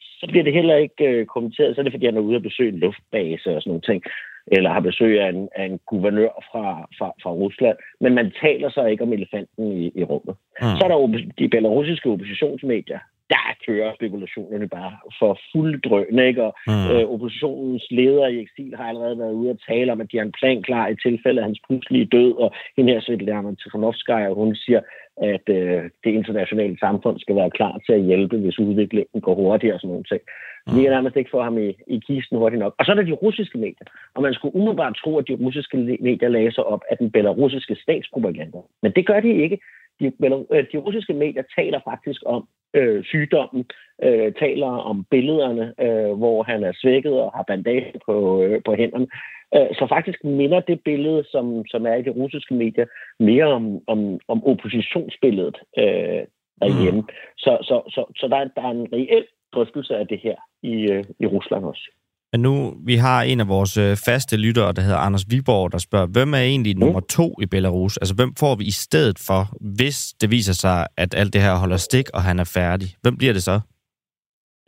så 0.00 0.26
bliver 0.28 0.44
det 0.44 0.52
heller 0.52 0.76
ikke 0.76 1.04
øh, 1.04 1.26
kommenteret. 1.26 1.74
Så 1.74 1.80
er 1.80 1.82
det, 1.82 1.92
fordi 1.92 2.06
han 2.06 2.16
er 2.16 2.20
ude 2.20 2.36
at 2.36 2.42
besøge 2.42 2.72
en 2.72 2.78
luftbase 2.78 3.56
og 3.56 3.62
sådan 3.62 3.70
nogle 3.70 3.80
ting. 3.80 4.02
Eller 4.46 4.70
har 4.70 4.80
besøg 4.80 5.20
af 5.20 5.28
en, 5.28 5.48
af 5.56 5.64
en 5.64 5.80
guvernør 5.86 6.44
fra, 6.52 6.88
fra, 6.98 7.12
fra 7.22 7.30
Rusland. 7.30 7.76
Men 8.00 8.14
man 8.14 8.32
taler 8.40 8.70
så 8.70 8.84
ikke 8.84 9.02
om 9.02 9.12
elefanten 9.12 9.72
i, 9.72 9.92
i 9.94 10.04
rummet. 10.04 10.36
Mm. 10.60 10.76
Så 10.78 10.84
er 10.84 10.88
der 10.88 11.30
de 11.38 11.48
belarusiske 11.48 12.10
oppositionsmedier, 12.10 12.98
der 13.30 13.46
kører 13.66 13.94
spekulationerne 13.94 14.68
bare 14.68 14.96
for 15.18 15.38
fuld 15.52 15.82
drøn, 15.82 16.18
ikke? 16.18 16.42
Og 16.42 16.54
mm. 16.66 16.86
øh, 16.92 17.04
oppositionens 17.14 17.86
leder 17.90 18.26
i 18.26 18.40
eksil 18.40 18.74
har 18.76 18.88
allerede 18.88 19.18
været 19.18 19.32
ude 19.32 19.50
at 19.50 19.62
tale 19.68 19.92
om, 19.92 20.00
at 20.00 20.12
de 20.12 20.16
har 20.16 20.24
en 20.24 20.38
plan 20.40 20.62
klar 20.62 20.88
i 20.88 20.96
tilfælde 21.06 21.40
af 21.40 21.44
hans 21.44 21.60
pludselige 21.66 22.10
død, 22.16 22.32
og 22.32 22.54
hende 22.76 22.92
her 22.92 23.00
Svetlana 23.00 23.54
Tikhonovskaya, 23.54 24.32
hun 24.32 24.54
siger, 24.54 24.80
at 25.16 25.48
øh, 25.48 25.82
det 26.04 26.10
internationale 26.20 26.78
samfund 26.78 27.18
skal 27.18 27.36
være 27.36 27.50
klar 27.50 27.80
til 27.86 27.92
at 27.92 28.04
hjælpe, 28.04 28.36
hvis 28.36 28.58
udviklingen 28.58 29.20
går 29.20 29.34
hurtigere 29.34 29.74
og 29.74 29.80
sådan 29.80 29.88
nogle 29.88 30.04
ting. 30.04 30.20
Mm. 30.66 30.76
Vi 30.76 30.82
kan 30.82 30.90
nærmest 30.90 31.16
ikke 31.16 31.30
få 31.30 31.42
ham 31.42 31.58
i, 31.58 31.68
i 31.86 31.98
kisten 32.06 32.38
hurtigt 32.38 32.60
nok. 32.60 32.74
Og 32.78 32.84
så 32.84 32.92
er 32.92 32.96
der 32.96 33.02
de 33.02 33.20
russiske 33.24 33.58
medier. 33.58 33.86
Og 34.14 34.22
man 34.22 34.34
skulle 34.34 34.56
umiddelbart 34.56 34.96
tro, 34.96 35.18
at 35.18 35.28
de 35.28 35.34
russiske 35.44 35.76
medier 35.76 36.28
læser 36.28 36.62
op 36.62 36.82
af 36.90 36.96
den 36.98 37.10
belarusiske 37.10 37.74
statspropaganda. 37.74 38.58
Men 38.82 38.92
det 38.92 39.06
gør 39.06 39.20
de 39.20 39.42
ikke. 39.44 39.58
De, 40.00 40.12
øh, 40.52 40.64
de 40.72 40.78
russiske 40.78 41.14
medier 41.14 41.42
taler 41.56 41.80
faktisk 41.84 42.22
om 42.26 42.48
øh, 42.74 43.04
sygdommen, 43.04 43.64
øh, 44.02 44.32
taler 44.32 44.66
om 44.66 45.04
billederne, 45.10 45.74
øh, 45.80 46.12
hvor 46.18 46.42
han 46.42 46.64
er 46.64 46.72
svækket 46.74 47.12
og 47.12 47.32
har 47.36 47.42
bandage 47.42 47.92
på, 48.06 48.42
øh, 48.42 48.62
på 48.64 48.74
hænderne. 48.74 49.06
Øh, 49.54 49.74
så 49.78 49.86
faktisk 49.88 50.24
minder 50.24 50.60
det 50.60 50.80
billede, 50.84 51.24
som, 51.30 51.66
som 51.66 51.86
er 51.86 51.94
i 51.94 52.02
de 52.02 52.10
russiske 52.10 52.54
medier, 52.54 52.86
mere 53.20 53.44
om, 53.44 53.80
om, 53.86 54.20
om 54.28 54.44
oppositionsbilledet 54.44 55.56
øh, 55.78 56.22
derhjemme. 56.62 57.00
Mm. 57.00 57.08
Så, 57.36 57.58
så, 57.62 57.82
så, 57.88 58.04
så 58.16 58.28
der, 58.28 58.36
er, 58.36 58.48
der 58.56 58.62
er 58.62 58.70
en 58.70 58.88
reel 58.92 59.24
drøftelse 59.54 59.96
af 59.96 60.06
det 60.08 60.20
her 60.20 60.36
i, 60.62 60.90
øh, 60.92 61.04
i 61.20 61.26
Rusland 61.26 61.64
også. 61.64 61.90
Men 62.34 62.42
nu, 62.42 62.54
vi 62.90 62.96
har 63.06 63.22
en 63.22 63.40
af 63.40 63.48
vores 63.48 63.74
øh, 63.84 63.92
faste 64.06 64.34
lyttere, 64.46 64.72
der 64.76 64.82
hedder 64.86 65.04
Anders 65.06 65.26
Viborg, 65.30 65.72
der 65.72 65.78
spørger, 65.78 66.08
hvem 66.16 66.30
er 66.34 66.44
egentlig 66.52 66.74
mm. 66.76 66.80
nummer 66.82 67.02
to 67.16 67.26
i 67.44 67.46
Belarus? 67.46 67.96
Altså, 67.96 68.14
hvem 68.18 68.32
får 68.42 68.54
vi 68.60 68.64
i 68.72 68.76
stedet 68.84 69.18
for, 69.28 69.42
hvis 69.78 69.98
det 70.20 70.28
viser 70.36 70.56
sig, 70.64 70.78
at 71.02 71.10
alt 71.20 71.32
det 71.34 71.40
her 71.46 71.54
holder 71.62 71.80
stik, 71.88 72.06
og 72.16 72.22
han 72.28 72.36
er 72.44 72.48
færdig? 72.58 72.88
Hvem 73.02 73.16
bliver 73.20 73.34
det 73.36 73.42
så? 73.50 73.56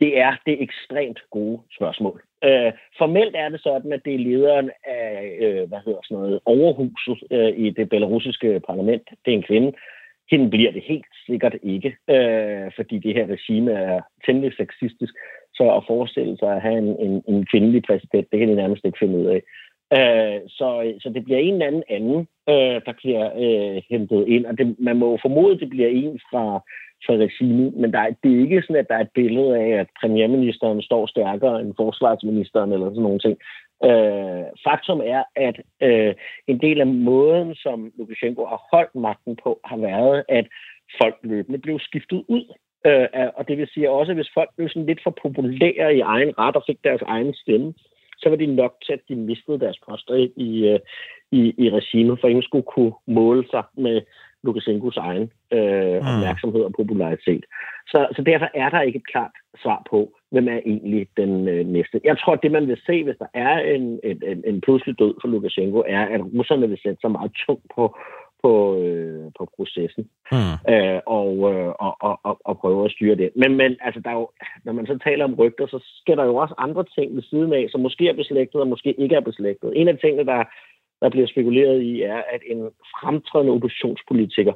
Det 0.03 0.11
er 0.25 0.33
det 0.47 0.55
ekstremt 0.67 1.19
gode 1.31 1.57
spørgsmål. 1.77 2.17
Øh, 2.47 2.71
formelt 3.01 3.35
er 3.43 3.49
det 3.49 3.61
sådan, 3.67 3.91
at 3.93 4.01
det 4.05 4.13
er 4.15 4.25
lederen 4.27 4.69
af, 4.99 5.37
øh, 5.45 5.63
hvad 5.69 5.81
hedder 5.85 6.01
sådan 6.03 6.17
noget, 6.17 6.39
overhuset 6.45 7.19
øh, 7.31 7.51
i 7.65 7.69
det 7.69 7.89
belarusiske 7.89 8.61
parlament. 8.67 9.05
Det 9.25 9.31
er 9.31 9.37
en 9.37 9.49
kvinde. 9.51 9.71
Hende 10.31 10.49
bliver 10.49 10.71
det 10.71 10.83
helt 10.91 11.11
sikkert 11.27 11.55
ikke, 11.63 11.91
øh, 12.15 12.71
fordi 12.77 12.95
det 13.05 13.13
her 13.17 13.25
regime 13.35 13.71
er 13.71 14.01
temmelig 14.25 14.51
sexistisk. 14.53 15.13
Så 15.57 15.65
at 15.77 15.83
forestille 15.87 16.37
sig 16.37 16.55
at 16.55 16.61
have 16.61 16.77
en, 16.77 16.89
en, 17.05 17.23
en 17.27 17.45
kvindelig 17.45 17.83
præsident, 17.83 18.27
det 18.31 18.39
kan 18.39 18.49
de 18.49 18.55
nærmest 18.55 18.85
ikke 18.85 18.99
finde 19.01 19.17
ud 19.17 19.25
af. 19.25 19.41
Øh, 19.97 20.41
så, 20.47 20.93
så 20.99 21.09
det 21.09 21.23
bliver 21.23 21.39
en 21.39 21.53
eller 21.53 21.67
anden 21.67 21.83
anden, 21.89 22.19
øh, 22.49 22.81
der 22.85 22.93
bliver 23.01 23.25
øh, 23.43 23.81
hentet 23.89 24.27
ind, 24.27 24.45
og 24.45 24.57
det, 24.57 24.75
man 24.79 24.97
må 24.97 25.17
formode, 25.21 25.53
at 25.53 25.59
det 25.59 25.69
bliver 25.69 25.89
en 25.89 26.19
fra, 26.31 26.45
fra 27.05 27.13
regimet, 27.13 27.73
men 27.73 27.93
der 27.93 27.99
er, 27.99 28.11
det 28.23 28.31
er 28.35 28.39
ikke 28.39 28.61
sådan, 28.61 28.75
at 28.75 28.89
der 28.89 28.95
er 28.95 29.01
et 29.01 29.15
billede 29.15 29.57
af, 29.57 29.69
at 29.69 29.87
premierministeren 30.01 30.81
står 30.81 31.05
stærkere 31.05 31.61
end 31.61 31.73
forsvarsministeren 31.77 32.71
eller 32.71 32.89
sådan 32.89 33.03
nogle 33.03 33.19
ting. 33.19 33.37
Øh, 33.83 34.45
faktum 34.67 35.01
er, 35.05 35.23
at 35.35 35.57
øh, 35.81 36.13
en 36.47 36.61
del 36.61 36.81
af 36.81 36.87
måden, 36.87 37.55
som 37.55 37.91
Lukashenko 37.97 38.45
har 38.45 38.61
holdt 38.71 38.95
magten 38.95 39.35
på, 39.43 39.59
har 39.65 39.77
været, 39.77 40.23
at 40.29 40.45
folk 41.01 41.15
løbende 41.23 41.59
blev 41.59 41.79
skiftet 41.79 42.23
ud. 42.27 42.53
Øh, 42.85 43.07
og 43.35 43.47
det 43.47 43.57
vil 43.57 43.67
sige 43.73 43.91
også, 43.91 44.11
at 44.11 44.17
hvis 44.17 44.33
folk 44.33 44.49
blev 44.55 44.69
sådan 44.69 44.85
lidt 44.85 45.03
for 45.03 45.13
populære 45.21 45.95
i 45.95 45.99
egen 45.99 46.39
ret 46.39 46.55
og 46.55 46.63
fik 46.67 46.79
deres 46.83 47.01
egen 47.01 47.33
stemme, 47.33 47.73
så 48.17 48.29
var 48.29 48.35
de 48.35 48.45
nok 48.45 48.73
til, 48.85 48.93
at 48.93 48.99
de 49.09 49.15
mistede 49.15 49.59
deres 49.59 49.79
poster 49.89 50.27
i, 50.35 50.67
øh, 50.67 50.79
i, 51.31 51.53
i 51.57 51.69
regimet, 51.69 52.19
for 52.19 52.27
ingen 52.27 52.43
skulle 52.43 52.67
kunne 52.75 52.93
måle 53.07 53.43
sig 53.51 53.63
med 53.77 54.01
Lukashenkos 54.43 54.97
egen 54.97 55.31
øh, 55.51 56.01
mm. 56.01 56.07
opmærksomhed 56.07 56.61
og 56.61 56.73
popularitet. 56.77 57.45
Så, 57.87 58.07
så 58.15 58.21
derfor 58.21 58.47
er 58.53 58.69
der 58.69 58.81
ikke 58.81 58.97
et 58.97 59.07
klart 59.07 59.31
svar 59.63 59.83
på, 59.89 59.99
hvem 60.31 60.47
er 60.47 60.59
egentlig 60.65 61.07
den 61.17 61.47
øh, 61.47 61.65
næste. 61.65 62.01
Jeg 62.03 62.17
tror, 62.17 62.33
at 62.33 62.43
det, 62.43 62.51
man 62.51 62.67
vil 62.67 62.81
se, 62.85 63.03
hvis 63.03 63.15
der 63.19 63.27
er 63.33 63.59
en, 63.59 63.99
en, 64.03 64.21
en, 64.31 64.43
en 64.45 64.61
pludselig 64.61 64.99
død 64.99 65.13
for 65.21 65.27
Lukashenko, 65.27 65.83
er, 65.87 66.03
at 66.05 66.21
russerne 66.21 66.69
vil 66.69 66.79
sætte 66.83 67.01
sig 67.01 67.11
meget 67.11 67.31
tungt 67.45 67.65
på, 67.75 67.97
på, 68.43 68.81
øh, 68.81 69.25
på 69.37 69.49
processen 69.55 70.09
mm. 70.31 70.73
øh, 70.73 70.99
og, 71.05 71.31
øh, 71.53 71.71
og, 71.85 71.93
og, 71.99 72.19
og, 72.23 72.37
og 72.45 72.57
prøve 72.57 72.85
at 72.85 72.91
styre 72.91 73.15
det. 73.15 73.29
Men, 73.35 73.57
men 73.57 73.77
altså, 73.81 73.99
der 74.03 74.09
er 74.09 74.19
jo, 74.21 74.29
når 74.63 74.73
man 74.73 74.87
så 74.87 74.97
taler 75.03 75.25
om 75.25 75.33
rygter, 75.33 75.67
så 75.67 75.79
sker 76.01 76.15
der 76.15 76.25
jo 76.25 76.35
også 76.35 76.55
andre 76.57 76.83
ting 76.95 77.15
ved 77.15 77.23
siden 77.23 77.53
af, 77.53 77.65
som 77.69 77.81
måske 77.81 78.07
er 78.09 78.13
beslægtet 78.13 78.61
og 78.61 78.67
måske 78.67 78.99
ikke 78.99 79.15
er 79.15 79.25
beslægtet. 79.29 79.73
En 79.75 79.87
af 79.87 79.97
tingene, 79.97 80.25
der, 80.25 80.43
der 81.01 81.09
bliver 81.09 81.27
spekuleret 81.27 81.81
i, 81.81 82.01
er, 82.01 82.21
at 82.35 82.41
en 82.51 82.69
fremtrædende 82.99 83.53
oppositionspolitiker, 83.53 84.53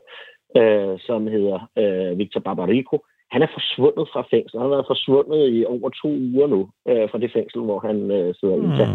øh, 0.58 1.00
som 1.00 1.28
hedder 1.28 1.70
øh, 1.78 2.18
Victor 2.18 2.40
Barbarico, 2.40 2.98
han 3.32 3.42
er 3.42 3.48
forsvundet 3.58 4.06
fra 4.14 4.22
fængsel. 4.32 4.60
Han 4.60 4.68
har 4.68 4.76
været 4.76 4.92
forsvundet 4.94 5.42
i 5.58 5.66
over 5.66 5.90
to 6.02 6.10
uger 6.30 6.48
nu 6.48 6.62
øh, 6.90 7.10
fra 7.10 7.18
det 7.24 7.32
fængsel, 7.38 7.62
hvor 7.62 7.80
han 7.88 7.98
øh, 8.18 8.36
sidder 8.40 8.56
mm. 8.56 8.72
i. 8.72 8.86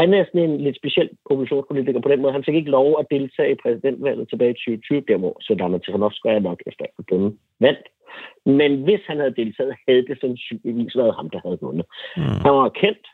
Han 0.00 0.14
er 0.14 0.24
sådan 0.24 0.50
en 0.50 0.60
lidt 0.60 0.76
speciel 0.76 1.10
oppositionspolitiker 1.30 2.00
på 2.00 2.08
den 2.08 2.22
måde. 2.22 2.32
Han 2.32 2.44
fik 2.44 2.54
ikke 2.54 2.76
lov 2.78 2.88
at 3.00 3.06
deltage 3.10 3.52
i 3.52 3.60
præsidentvalget 3.62 4.28
tilbage 4.28 4.50
i 4.50 4.54
2020, 4.54 5.00
der 5.08 5.16
hvor 5.16 5.36
Svetlana 5.40 5.78
Tikhanovskaya 5.78 6.38
nok 6.38 6.60
efter 6.66 6.84
at 6.98 7.04
dømme 7.10 7.30
vandt. 7.60 7.86
Men 8.46 8.82
hvis 8.82 9.02
han 9.06 9.18
havde 9.18 9.34
deltaget, 9.42 9.74
havde 9.88 10.06
det 10.08 10.16
sandsynligvis 10.20 10.96
været 10.96 11.14
ham, 11.18 11.30
der 11.30 11.40
havde 11.44 11.58
vundet. 11.62 11.86
Mm. 12.16 12.22
Han 12.44 12.52
var 12.60 12.68
kendt, 12.68 13.06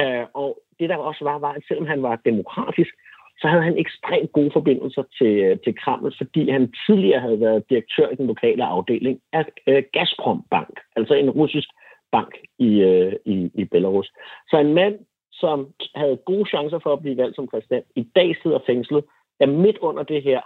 øh, 0.00 0.24
og 0.34 0.50
det 0.78 0.88
der 0.88 0.96
også 0.96 1.24
var, 1.24 1.38
var, 1.38 1.52
at 1.52 1.62
selvom 1.68 1.86
han 1.86 2.02
var 2.02 2.16
demokratisk, 2.30 2.92
så 3.40 3.48
havde 3.48 3.62
han 3.62 3.78
ekstremt 3.78 4.32
gode 4.32 4.50
forbindelser 4.52 5.02
til, 5.18 5.32
øh, 5.46 5.58
til 5.64 5.74
Kreml, 5.78 6.14
fordi 6.18 6.50
han 6.50 6.72
tidligere 6.86 7.20
havde 7.20 7.40
været 7.40 7.70
direktør 7.70 8.08
i 8.08 8.14
den 8.14 8.26
lokale 8.26 8.64
afdeling 8.64 9.20
af 9.32 9.44
øh, 9.66 9.82
Gazprom 9.92 10.44
Bank, 10.50 10.80
altså 10.96 11.14
en 11.14 11.30
russisk 11.30 11.68
bank 12.12 12.34
i, 12.58 12.80
øh, 12.80 13.12
i, 13.24 13.50
i 13.54 13.64
Belarus. 13.64 14.12
Så 14.50 14.58
en 14.58 14.74
mand, 14.74 14.98
som 15.32 15.74
havde 15.94 16.16
gode 16.16 16.48
chancer 16.48 16.78
for 16.78 16.92
at 16.92 17.02
blive 17.02 17.16
valgt 17.16 17.36
som 17.36 17.46
præsident, 17.46 17.86
i 17.96 18.02
dag 18.16 18.36
sidder 18.42 18.58
fængslet, 18.66 19.04
er 19.40 19.46
midt 19.46 19.78
under 19.78 20.02
det 20.02 20.22
her 20.22 20.40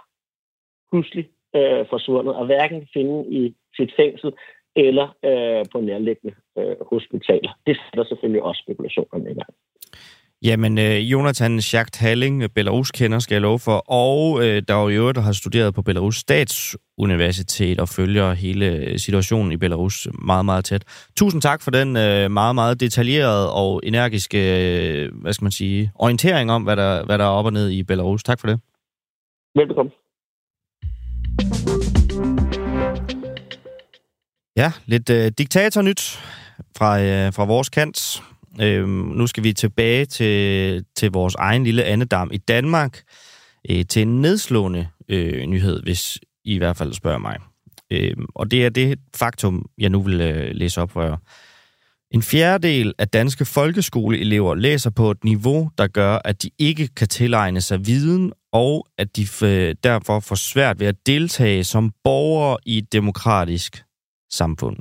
pludselig 0.91 1.29
øh, 1.55 1.85
forsvundet, 1.89 2.35
og 2.35 2.45
hverken 2.45 2.87
finde 2.93 3.29
i 3.29 3.55
sit 3.77 3.93
fængsel 3.95 4.33
eller 4.75 5.07
øh, 5.25 5.65
på 5.71 5.81
nærliggende 5.81 6.35
øh, 6.57 6.75
hospitaler. 6.91 7.51
Det 7.67 7.77
sætter 7.77 8.03
selvfølgelig 8.03 8.43
også 8.43 8.61
spekulationer 8.65 9.31
i 9.31 9.33
gang. 9.33 9.53
Jamen, 10.43 10.77
øh, 10.77 11.11
Jonathan 11.11 11.61
Schacht 11.61 11.97
Halling, 11.97 12.53
Belarus 12.53 12.91
kender, 12.91 13.19
skal 13.19 13.35
jeg 13.35 13.41
love 13.41 13.59
for, 13.59 13.83
og 13.91 14.43
øh, 14.43 14.63
der 14.67 14.75
er 14.75 14.81
jo 14.81 14.89
i 14.89 14.95
øvrigt, 14.95 15.15
der 15.15 15.21
har 15.21 15.31
studeret 15.31 15.73
på 15.73 15.81
Belarus 15.81 16.17
Statsuniversitet 16.17 17.79
og 17.79 17.89
følger 17.89 18.33
hele 18.33 18.99
situationen 18.99 19.51
i 19.51 19.57
Belarus 19.57 20.07
meget, 20.13 20.45
meget 20.45 20.65
tæt. 20.65 20.83
Tusind 21.17 21.41
tak 21.41 21.61
for 21.61 21.71
den 21.71 21.97
øh, 21.97 22.31
meget, 22.31 22.55
meget 22.55 22.79
detaljerede 22.79 23.53
og 23.53 23.81
energiske, 23.83 24.39
øh, 25.03 25.11
hvad 25.21 25.33
skal 25.33 25.45
man 25.45 25.51
sige, 25.51 25.91
orientering 25.95 26.51
om, 26.51 26.63
hvad 26.63 26.75
der, 26.75 27.05
hvad 27.05 27.17
der 27.17 27.25
er 27.25 27.29
op 27.29 27.45
og 27.45 27.53
ned 27.53 27.69
i 27.69 27.83
Belarus. 27.83 28.23
Tak 28.23 28.39
for 28.39 28.47
det. 28.47 28.59
Velbekomme. 29.55 29.91
Ja, 34.57 34.71
lidt 34.85 35.09
øh, 35.09 35.31
diktatornyt 35.37 36.19
fra, 36.77 37.01
øh, 37.01 37.33
fra 37.33 37.45
vores 37.45 37.69
kant. 37.69 38.21
Øh, 38.61 38.87
nu 38.87 39.27
skal 39.27 39.43
vi 39.43 39.53
tilbage 39.53 40.05
til, 40.05 40.85
til 40.95 41.11
vores 41.11 41.35
egen 41.35 41.63
lille 41.63 41.83
andedam 41.83 42.29
i 42.33 42.37
Danmark, 42.37 43.01
øh, 43.69 43.85
til 43.85 44.01
en 44.01 44.21
nedslående 44.21 44.87
øh, 45.09 45.45
nyhed, 45.45 45.83
hvis 45.83 46.19
I 46.45 46.55
i 46.55 46.57
hvert 46.57 46.77
fald 46.77 46.93
spørger 46.93 47.17
mig. 47.17 47.37
Øh, 47.91 48.17
og 48.35 48.51
det 48.51 48.65
er 48.65 48.69
det 48.69 48.99
faktum, 49.15 49.65
jeg 49.77 49.89
nu 49.89 50.01
vil 50.01 50.21
øh, 50.21 50.55
læse 50.55 50.81
op 50.81 50.91
for 50.91 51.03
jer. 51.03 51.17
En 52.11 52.21
fjerdedel 52.21 52.93
af 52.97 53.07
danske 53.07 53.45
folkeskoleelever 53.45 54.55
læser 54.55 54.89
på 54.89 55.11
et 55.11 55.23
niveau, 55.23 55.69
der 55.77 55.87
gør, 55.87 56.19
at 56.25 56.43
de 56.43 56.49
ikke 56.59 56.87
kan 56.87 57.07
tilegne 57.07 57.61
sig 57.61 57.85
viden, 57.85 58.33
og 58.51 58.87
at 58.97 59.15
de 59.15 59.27
øh, 59.43 59.75
derfor 59.83 60.19
får 60.19 60.35
svært 60.35 60.79
ved 60.79 60.87
at 60.87 60.95
deltage 61.05 61.63
som 61.63 61.91
borgere 62.03 62.57
i 62.65 62.77
et 62.77 62.93
demokratisk 62.93 63.83
samfund. 64.31 64.77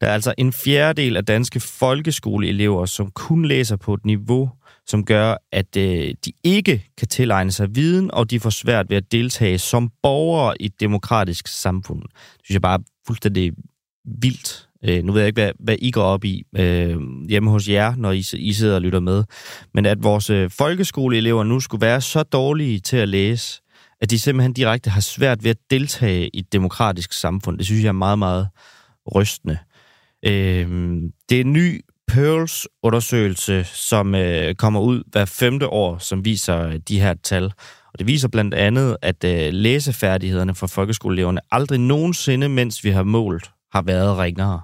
Der 0.00 0.06
er 0.06 0.14
altså 0.14 0.34
en 0.38 0.52
fjerdedel 0.52 1.16
af 1.16 1.24
danske 1.24 1.60
folkeskoleelever, 1.60 2.86
som 2.86 3.10
kun 3.10 3.44
læser 3.44 3.76
på 3.76 3.94
et 3.94 4.06
niveau, 4.06 4.50
som 4.86 5.04
gør, 5.04 5.36
at 5.52 5.76
øh, 5.76 6.14
de 6.24 6.32
ikke 6.44 6.84
kan 6.98 7.08
tilegne 7.08 7.52
sig 7.52 7.74
viden, 7.74 8.10
og 8.10 8.30
de 8.30 8.40
får 8.40 8.50
svært 8.50 8.90
ved 8.90 8.96
at 8.96 9.12
deltage 9.12 9.58
som 9.58 9.90
borgere 10.02 10.62
i 10.62 10.64
et 10.64 10.80
demokratisk 10.80 11.48
samfund. 11.48 12.02
Det 12.02 12.40
synes 12.44 12.54
jeg 12.54 12.62
bare 12.62 12.78
er 12.78 12.84
fuldstændig 13.06 13.52
vildt. 14.20 14.68
Øh, 14.84 15.04
nu 15.04 15.12
ved 15.12 15.20
jeg 15.20 15.26
ikke, 15.26 15.42
hvad, 15.42 15.52
hvad 15.58 15.76
I 15.78 15.90
går 15.90 16.02
op 16.02 16.24
i 16.24 16.42
øh, 16.56 16.96
hjemme 17.28 17.50
hos 17.50 17.68
jer, 17.68 17.96
når 17.96 18.12
I, 18.12 18.24
I 18.34 18.52
sidder 18.52 18.74
og 18.74 18.82
lytter 18.82 19.00
med. 19.00 19.24
Men 19.74 19.86
at 19.86 20.02
vores 20.02 20.30
øh, 20.30 20.50
folkeskoleelever 20.50 21.44
nu 21.44 21.60
skulle 21.60 21.86
være 21.86 22.00
så 22.00 22.22
dårlige 22.22 22.80
til 22.80 22.96
at 22.96 23.08
læse, 23.08 23.60
at 24.00 24.10
de 24.10 24.18
simpelthen 24.18 24.52
direkte 24.52 24.90
har 24.90 25.00
svært 25.00 25.44
ved 25.44 25.50
at 25.50 25.58
deltage 25.70 26.30
i 26.34 26.38
et 26.38 26.52
demokratisk 26.52 27.12
samfund, 27.12 27.58
det 27.58 27.66
synes 27.66 27.82
jeg 27.82 27.88
er 27.88 27.92
meget, 27.92 28.18
meget 28.18 28.48
rystende. 29.14 29.58
Øh, 29.60 29.73
Øh, 30.26 31.02
det 31.28 31.36
er 31.36 31.40
en 31.40 31.52
ny 31.52 31.84
Pearls-undersøgelse, 32.08 33.64
som 33.64 34.14
øh, 34.14 34.54
kommer 34.54 34.80
ud 34.80 35.02
hver 35.06 35.24
femte 35.24 35.68
år, 35.68 35.98
som 35.98 36.24
viser 36.24 36.66
øh, 36.66 36.80
de 36.88 37.00
her 37.00 37.14
tal. 37.22 37.44
Og 37.92 37.98
det 37.98 38.06
viser 38.06 38.28
blandt 38.28 38.54
andet, 38.54 38.96
at 39.02 39.24
øh, 39.24 39.52
læsefærdighederne 39.52 40.54
for 40.54 40.66
folkeskoleeleverne 40.66 41.40
aldrig 41.50 41.80
nogensinde, 41.80 42.48
mens 42.48 42.84
vi 42.84 42.90
har 42.90 43.02
målt, 43.02 43.50
har 43.72 43.82
været 43.82 44.18
ringere. 44.18 44.60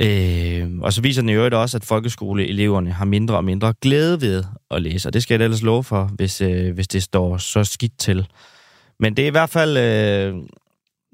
Øh, 0.00 0.78
og 0.80 0.92
så 0.92 1.02
viser 1.02 1.22
den 1.22 1.28
i 1.28 1.32
øvrigt 1.32 1.54
også, 1.54 1.76
at 1.76 1.84
folkeskoleeleverne 1.84 2.92
har 2.92 3.04
mindre 3.04 3.36
og 3.36 3.44
mindre 3.44 3.74
glæde 3.80 4.20
ved 4.20 4.44
at 4.70 4.82
læse, 4.82 5.08
og 5.08 5.12
det 5.12 5.22
skal 5.22 5.34
jeg 5.34 5.44
ellers 5.44 5.62
love 5.62 5.84
for, 5.84 6.04
hvis, 6.04 6.40
øh, 6.40 6.74
hvis 6.74 6.88
det 6.88 7.02
står 7.02 7.36
så 7.36 7.64
skidt 7.64 7.98
til. 7.98 8.26
Men 9.00 9.16
det 9.16 9.22
er 9.22 9.26
i 9.26 9.30
hvert 9.30 9.50
fald 9.50 9.76
øh, 9.76 10.34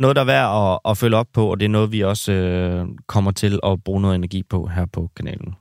noget, 0.02 0.16
der 0.16 0.22
er 0.22 0.26
værd 0.26 0.72
at, 0.72 0.90
at 0.90 0.98
følge 0.98 1.16
op 1.16 1.26
på, 1.34 1.50
og 1.50 1.60
det 1.60 1.64
er 1.64 1.70
noget, 1.70 1.92
vi 1.92 2.00
også 2.00 2.32
øh, 2.32 2.86
kommer 3.06 3.30
til 3.30 3.60
at 3.64 3.84
bruge 3.84 4.00
noget 4.00 4.14
energi 4.14 4.42
på 4.42 4.66
her 4.66 4.86
på 4.92 5.10
kanalen. 5.16 5.54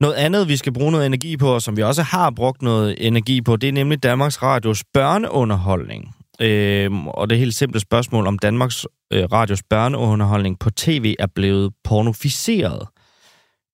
Noget 0.00 0.14
andet, 0.14 0.48
vi 0.48 0.56
skal 0.56 0.72
bruge 0.72 0.92
noget 0.92 1.06
energi 1.06 1.36
på, 1.36 1.48
og 1.48 1.62
som 1.62 1.76
vi 1.76 1.82
også 1.82 2.02
har 2.02 2.30
brugt 2.30 2.62
noget 2.62 3.06
energi 3.06 3.40
på, 3.40 3.56
det 3.56 3.68
er 3.68 3.72
nemlig 3.72 4.02
Danmarks 4.02 4.42
Radios 4.42 4.84
børneunderholdning. 4.94 6.14
Øhm, 6.40 7.08
og 7.08 7.30
det 7.30 7.38
helt 7.38 7.54
simple 7.54 7.80
spørgsmål, 7.80 8.26
om 8.26 8.38
Danmarks 8.38 8.86
øh, 9.12 9.24
Radios 9.32 9.62
børneunderholdning 9.62 10.58
på 10.58 10.70
tv 10.70 11.14
er 11.18 11.26
blevet 11.34 11.72
pornoficeret. 11.84 12.88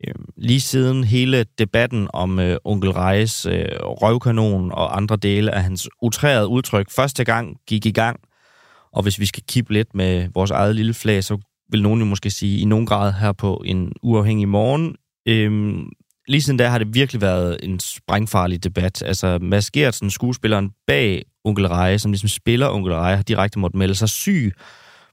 Øhm, 0.08 0.24
lige 0.36 0.60
siden 0.60 1.04
hele 1.04 1.44
debatten 1.58 2.08
om 2.12 2.38
øh, 2.38 2.56
onkel 2.64 2.90
Rejes 2.90 3.46
øh, 3.46 3.64
røvkanon 3.80 4.72
og 4.72 4.96
andre 4.96 5.16
dele 5.16 5.54
af 5.54 5.62
hans 5.62 5.88
utrærede 6.02 6.48
udtryk 6.48 6.90
første 6.90 7.24
gang 7.24 7.56
gik 7.66 7.86
i 7.86 7.90
gang, 7.90 8.20
og 8.92 9.02
hvis 9.02 9.18
vi 9.18 9.26
skal 9.26 9.42
kippe 9.48 9.72
lidt 9.72 9.94
med 9.94 10.28
vores 10.34 10.50
eget 10.50 10.76
lille 10.76 10.94
flag, 10.94 11.24
så 11.24 11.38
vil 11.70 11.82
nogen 11.82 12.00
jo 12.00 12.06
måske 12.06 12.30
sige 12.30 12.60
i 12.60 12.64
nogen 12.64 12.86
grad 12.86 13.12
her 13.12 13.32
på 13.32 13.62
en 13.66 13.92
uafhængig 14.02 14.48
morgen. 14.48 14.96
Øh, 15.28 15.78
lige 16.28 16.42
siden 16.42 16.56
da 16.56 16.68
har 16.68 16.78
det 16.78 16.94
virkelig 16.94 17.22
været 17.22 17.58
en 17.62 17.80
sprængfarlig 17.80 18.64
debat. 18.64 19.02
Altså 19.02 19.38
Mads 19.42 19.70
Gertsen, 19.70 20.10
skuespilleren 20.10 20.70
bag 20.86 21.24
Onkel 21.44 21.68
Reje, 21.68 21.98
som 21.98 22.12
ligesom 22.12 22.28
spiller 22.28 22.68
Onkel 22.68 22.92
Reje, 22.92 23.16
har 23.16 23.22
direkte 23.22 23.58
måtte 23.58 23.78
melde 23.78 23.94
sig 23.94 24.08
syg 24.08 24.52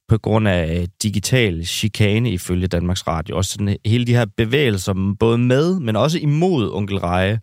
på 0.07 0.17
grund 0.17 0.47
af 0.47 0.79
øh, 0.79 0.87
digital 1.03 1.65
chikane 1.65 2.31
ifølge 2.31 2.67
Danmarks 2.67 3.07
Radio. 3.07 3.37
Også 3.37 3.51
sådan 3.51 3.69
øh, 3.69 3.75
hele 3.85 4.05
de 4.05 4.15
her 4.15 4.25
bevægelser, 4.37 5.15
både 5.19 5.37
med, 5.37 5.79
men 5.79 5.95
også 5.95 6.19
imod 6.19 6.71
Onkel 6.71 6.97
Reje, 6.97 7.39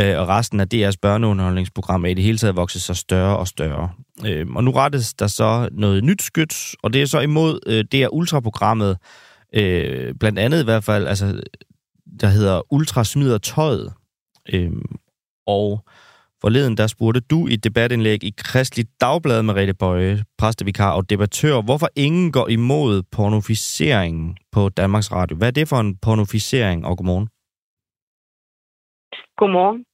øh, 0.00 0.18
og 0.18 0.28
resten 0.28 0.60
af 0.60 0.66
DR's 0.74 0.96
børneunderholdningsprogram 1.02 2.04
er 2.04 2.08
i 2.08 2.14
det 2.14 2.24
hele 2.24 2.38
taget 2.38 2.56
vokset 2.56 2.82
sig 2.82 2.96
større 2.96 3.36
og 3.36 3.48
større. 3.48 3.90
Øh, 4.26 4.46
og 4.54 4.64
nu 4.64 4.70
rettes 4.70 5.14
der 5.14 5.26
så 5.26 5.68
noget 5.72 6.04
nyt 6.04 6.22
skyt, 6.22 6.54
og 6.82 6.92
det 6.92 7.02
er 7.02 7.06
så 7.06 7.20
imod 7.20 7.58
øh, 7.66 7.84
DR 7.92 8.08
Ultra-programmet, 8.12 8.98
øh, 9.54 10.14
blandt 10.20 10.38
andet 10.38 10.60
i 10.60 10.64
hvert 10.64 10.84
fald, 10.84 11.06
altså, 11.06 11.40
der 12.20 12.28
hedder 12.28 12.72
Ultra 12.72 13.04
smider 13.04 13.38
tøjet. 13.38 13.92
Øh, 14.52 14.70
og 15.46 15.84
Forleden 16.44 16.76
der 16.76 16.86
spurgte 16.86 17.20
du 17.32 17.38
i 17.50 17.54
et 17.54 17.64
debatindlæg 17.64 18.20
i 18.24 18.32
Kristelig 18.44 18.86
Dagblad 19.00 19.42
med 19.42 19.54
Rette 19.54 19.74
Bøje, 19.82 20.16
præstevikar 20.40 20.92
og 20.98 21.10
debattør, 21.10 21.56
hvorfor 21.68 21.88
ingen 22.06 22.32
går 22.32 22.48
imod 22.58 23.02
pornoficeringen 23.16 24.36
på 24.54 24.68
Danmarks 24.68 25.12
Radio. 25.12 25.36
Hvad 25.36 25.48
er 25.48 25.56
det 25.58 25.68
for 25.68 25.80
en 25.84 25.92
pornoficering, 26.04 26.86
og 26.86 26.96
godmorgen? 26.96 27.28
Godmorgen. 29.40 29.84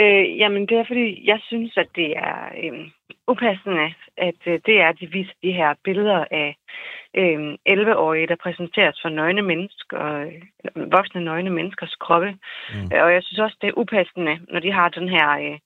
Øh, 0.00 0.38
jamen, 0.40 0.62
det 0.68 0.76
er 0.78 0.84
fordi, 0.90 1.06
jeg 1.30 1.40
synes, 1.48 1.72
at 1.76 1.88
det 1.96 2.10
er 2.16 2.38
øh, 2.62 2.72
upassende, 3.32 3.86
at 4.28 4.40
øh, 4.46 4.60
det 4.66 4.74
er, 4.82 4.88
at 4.88 5.00
de 5.00 5.06
viser 5.16 5.36
de 5.42 5.52
her 5.52 5.70
billeder 5.84 6.24
af 6.42 6.48
øh, 7.20 7.40
11-årige, 7.74 8.26
der 8.30 8.44
præsenteres 8.44 8.98
for 9.02 9.08
nøgne 9.08 9.42
mennesker, 9.42 10.00
øh, 10.22 10.92
voksne 10.96 11.20
nøgne 11.20 11.50
menneskers 11.50 11.94
kroppe. 12.04 12.30
Mm. 12.74 12.88
Og 13.04 13.12
jeg 13.14 13.22
synes 13.22 13.38
også, 13.38 13.56
det 13.60 13.68
er 13.68 13.78
upassende, 13.82 14.34
når 14.52 14.60
de 14.60 14.72
har 14.72 14.88
den 14.88 15.08
her 15.08 15.28
øh, 15.46 15.58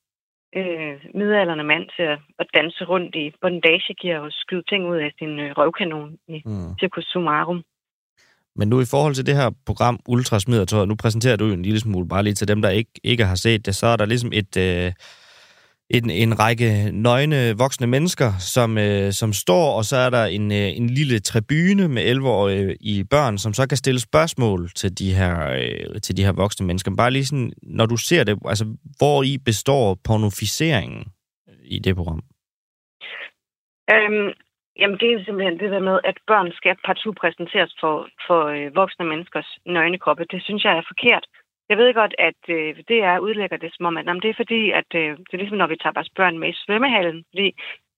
øh, 0.56 0.94
midalderne 1.14 1.64
mand 1.72 1.84
til 1.96 2.02
at, 2.02 2.18
at 2.38 2.46
danse 2.54 2.84
rundt 2.84 3.14
i 3.14 3.24
bondagegear 3.40 4.18
og 4.20 4.30
skyde 4.30 4.64
ting 4.68 4.82
ud 4.90 4.96
af 4.96 5.10
sin 5.18 5.32
øh, 5.40 5.50
røvkanon 5.58 6.10
i 6.28 6.42
mm. 6.46 6.78
Circus 6.80 7.04
Sumarum. 7.12 7.62
Men 8.56 8.68
nu 8.68 8.80
i 8.80 8.90
forhold 8.90 9.14
til 9.14 9.26
det 9.26 9.36
her 9.36 9.50
program 9.66 10.00
Ultra 10.08 10.38
Smider 10.40 10.84
nu 10.84 10.94
præsenterer 10.94 11.36
du 11.36 11.46
jo 11.46 11.52
en 11.52 11.62
lille 11.62 11.80
smule, 11.80 12.08
bare 12.08 12.22
lige 12.22 12.34
til 12.34 12.48
dem, 12.48 12.62
der 12.62 12.68
ikke, 12.68 12.90
ikke 13.04 13.24
har 13.24 13.34
set 13.34 13.66
det, 13.66 13.74
så 13.74 13.86
er 13.86 13.96
der 13.96 14.06
ligesom 14.06 14.30
et, 14.32 14.56
øh, 14.56 14.92
en, 15.90 16.10
en 16.10 16.38
række 16.38 16.90
nøgne 16.92 17.58
voksne 17.58 17.86
mennesker, 17.86 18.30
som, 18.54 18.78
øh, 18.78 19.12
som 19.12 19.32
står, 19.32 19.76
og 19.78 19.84
så 19.84 19.96
er 19.96 20.10
der 20.10 20.24
en, 20.24 20.52
øh, 20.52 20.76
en 20.80 20.90
lille 20.90 21.18
tribune 21.20 21.88
med 21.88 22.02
11-årige 22.14 22.76
i 22.80 23.04
børn, 23.10 23.38
som 23.38 23.52
så 23.52 23.68
kan 23.68 23.76
stille 23.76 24.00
spørgsmål 24.00 24.70
til 24.70 24.98
de 24.98 25.14
her, 25.14 25.34
øh, 25.52 26.00
til 26.00 26.16
de 26.16 26.24
her 26.24 26.32
voksne 26.32 26.66
mennesker. 26.66 26.96
Bare 26.96 27.10
lige 27.10 27.24
sådan, 27.24 27.52
når 27.62 27.86
du 27.86 27.96
ser 27.96 28.24
det, 28.24 28.38
altså, 28.44 28.64
hvor 28.98 29.22
i 29.22 29.38
består 29.44 29.98
pornoficeringen 30.06 31.04
i 31.64 31.78
det 31.78 31.96
program? 31.96 32.22
Øhm, 33.94 34.28
jamen, 34.80 34.98
det 35.00 35.08
er 35.08 35.24
simpelthen 35.24 35.58
det 35.62 35.70
der 35.74 35.82
med, 35.90 35.96
at 36.04 36.16
børn 36.26 36.52
skal 36.52 36.76
partout 36.86 37.16
præsenteres 37.22 37.72
for, 37.80 38.08
for 38.26 38.40
øh, 38.54 38.76
voksne 38.80 39.04
menneskers 39.12 39.50
nøgne 39.66 39.98
kroppe. 39.98 40.24
Det 40.30 40.42
synes 40.42 40.64
jeg 40.64 40.74
er 40.76 40.90
forkert. 40.92 41.24
Jeg 41.68 41.78
ved 41.78 41.94
godt, 41.94 42.14
at 42.18 42.42
øh, 42.48 42.76
det 42.88 42.98
er 43.02 43.18
udlægger 43.18 43.56
det 43.56 43.70
som 43.74 43.86
om, 43.86 43.96
at 43.96 44.06
jamen, 44.06 44.22
det 44.22 44.30
er 44.30 44.40
fordi, 44.42 44.70
at 44.70 44.90
øh, 44.94 45.10
det 45.18 45.32
er 45.32 45.42
ligesom, 45.42 45.58
når 45.58 45.66
vi 45.66 45.76
tager 45.76 45.98
vores 45.98 46.10
børn 46.16 46.38
med 46.38 46.48
i 46.48 46.60
svømmehallen, 46.62 47.24
fordi 47.30 47.54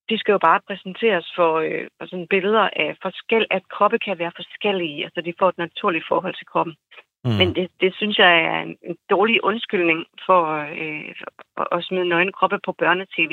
de 0.09 0.19
skal 0.19 0.33
jo 0.33 0.39
bare 0.39 0.61
præsenteres 0.69 1.33
for, 1.37 1.53
øh, 1.59 1.87
for 1.99 2.07
sådan 2.07 2.27
billeder 2.31 2.69
af 2.77 2.97
forskel, 3.03 3.47
at 3.51 3.69
kroppe 3.69 3.99
kan 3.99 4.19
være 4.19 4.33
forskellige, 4.37 5.05
altså 5.05 5.21
de 5.21 5.35
får 5.39 5.49
et 5.49 5.59
naturligt 5.59 6.09
forhold 6.09 6.35
til 6.35 6.47
kroppen. 6.47 6.77
Mm. 7.25 7.31
Men 7.31 7.55
det, 7.55 7.71
det 7.81 7.95
synes 7.95 8.19
jeg 8.19 8.33
er 8.41 8.61
en, 8.63 8.77
en 8.83 8.97
dårlig 9.11 9.45
undskyldning 9.45 10.07
for, 10.27 10.43
øh, 10.83 11.15
for 11.57 11.75
at 11.75 11.85
smide 11.85 12.09
nøgne 12.09 12.33
kroppe 12.33 12.59
på 12.65 12.73
børnetv. 12.73 13.33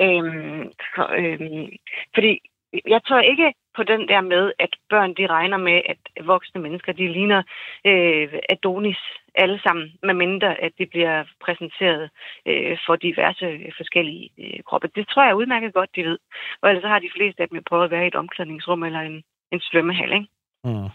Øhm, 0.00 0.72
for, 0.94 1.06
øhm, 1.22 1.68
fordi 2.14 2.40
jeg 2.86 3.00
tror 3.06 3.20
ikke 3.20 3.54
på 3.76 3.82
den 3.82 4.08
der 4.08 4.20
med, 4.20 4.52
at 4.58 4.76
børn 4.90 5.14
de 5.14 5.26
regner 5.26 5.56
med, 5.56 5.82
at 5.92 6.26
voksne 6.26 6.60
mennesker 6.60 6.92
de 6.92 7.12
ligner 7.12 7.42
øh, 7.84 8.28
Adonis 8.48 8.98
alle 9.34 9.60
sammen, 9.62 9.92
medmindre 10.02 10.60
at 10.60 10.72
de 10.78 10.86
bliver 10.86 11.24
præsenteret 11.44 12.10
øh, 12.46 12.78
for 12.86 12.96
diverse 12.96 13.44
øh, 13.44 13.72
forskellige 13.76 14.30
øh, 14.38 14.60
kroppe. 14.66 14.88
Det 14.96 15.08
tror 15.08 15.24
jeg 15.24 15.36
udmærket 15.36 15.74
godt, 15.74 15.96
de 15.96 16.04
ved. 16.04 16.18
Og 16.62 16.68
ellers 16.68 16.84
har 16.84 16.98
de 16.98 17.10
fleste 17.16 17.42
af 17.42 17.48
dem 17.48 17.62
prøvet 17.68 17.84
at 17.84 17.90
være 17.90 18.04
i 18.04 18.08
et 18.08 18.14
omklædningsrum 18.14 18.82
eller 18.82 19.00
en, 19.00 19.22
en 19.52 19.60
svømmehal, 19.60 20.12
ikke? 20.12 20.28
Mm. 20.64 20.88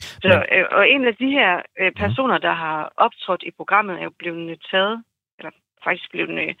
Så, 0.00 0.46
øh, 0.52 0.64
og 0.70 0.90
en 0.90 1.04
af 1.04 1.16
de 1.16 1.30
her 1.30 1.62
øh, 1.80 1.92
personer, 1.92 2.38
der 2.38 2.52
har 2.52 2.92
optrådt 2.96 3.42
i 3.42 3.50
programmet, 3.50 3.98
er 3.98 4.04
jo 4.04 4.12
blevet 4.18 4.62
taget, 4.70 5.04
eller 5.38 5.50
faktisk 5.84 6.10
blevet 6.10 6.48
øh, 6.48 6.54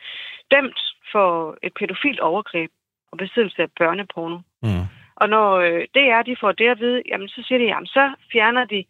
dømt 0.50 0.80
for 1.12 1.56
et 1.62 1.72
pædofilt 1.74 2.20
overgreb 2.20 2.70
og 3.16 3.22
besiddelse 3.24 3.62
af 3.62 3.70
børneporno. 3.78 4.38
Mm. 4.62 4.86
Og 5.20 5.26
når 5.34 5.48
øh, 5.66 5.82
det 5.96 6.04
er, 6.14 6.22
de 6.22 6.36
får 6.42 6.52
det 6.52 6.68
at 6.74 6.80
vide, 6.80 7.02
jamen 7.10 7.28
så 7.28 7.40
siger 7.46 7.58
de, 7.58 7.64
jamen 7.64 7.86
så 7.86 8.04
fjerner 8.32 8.64
de 8.64 8.84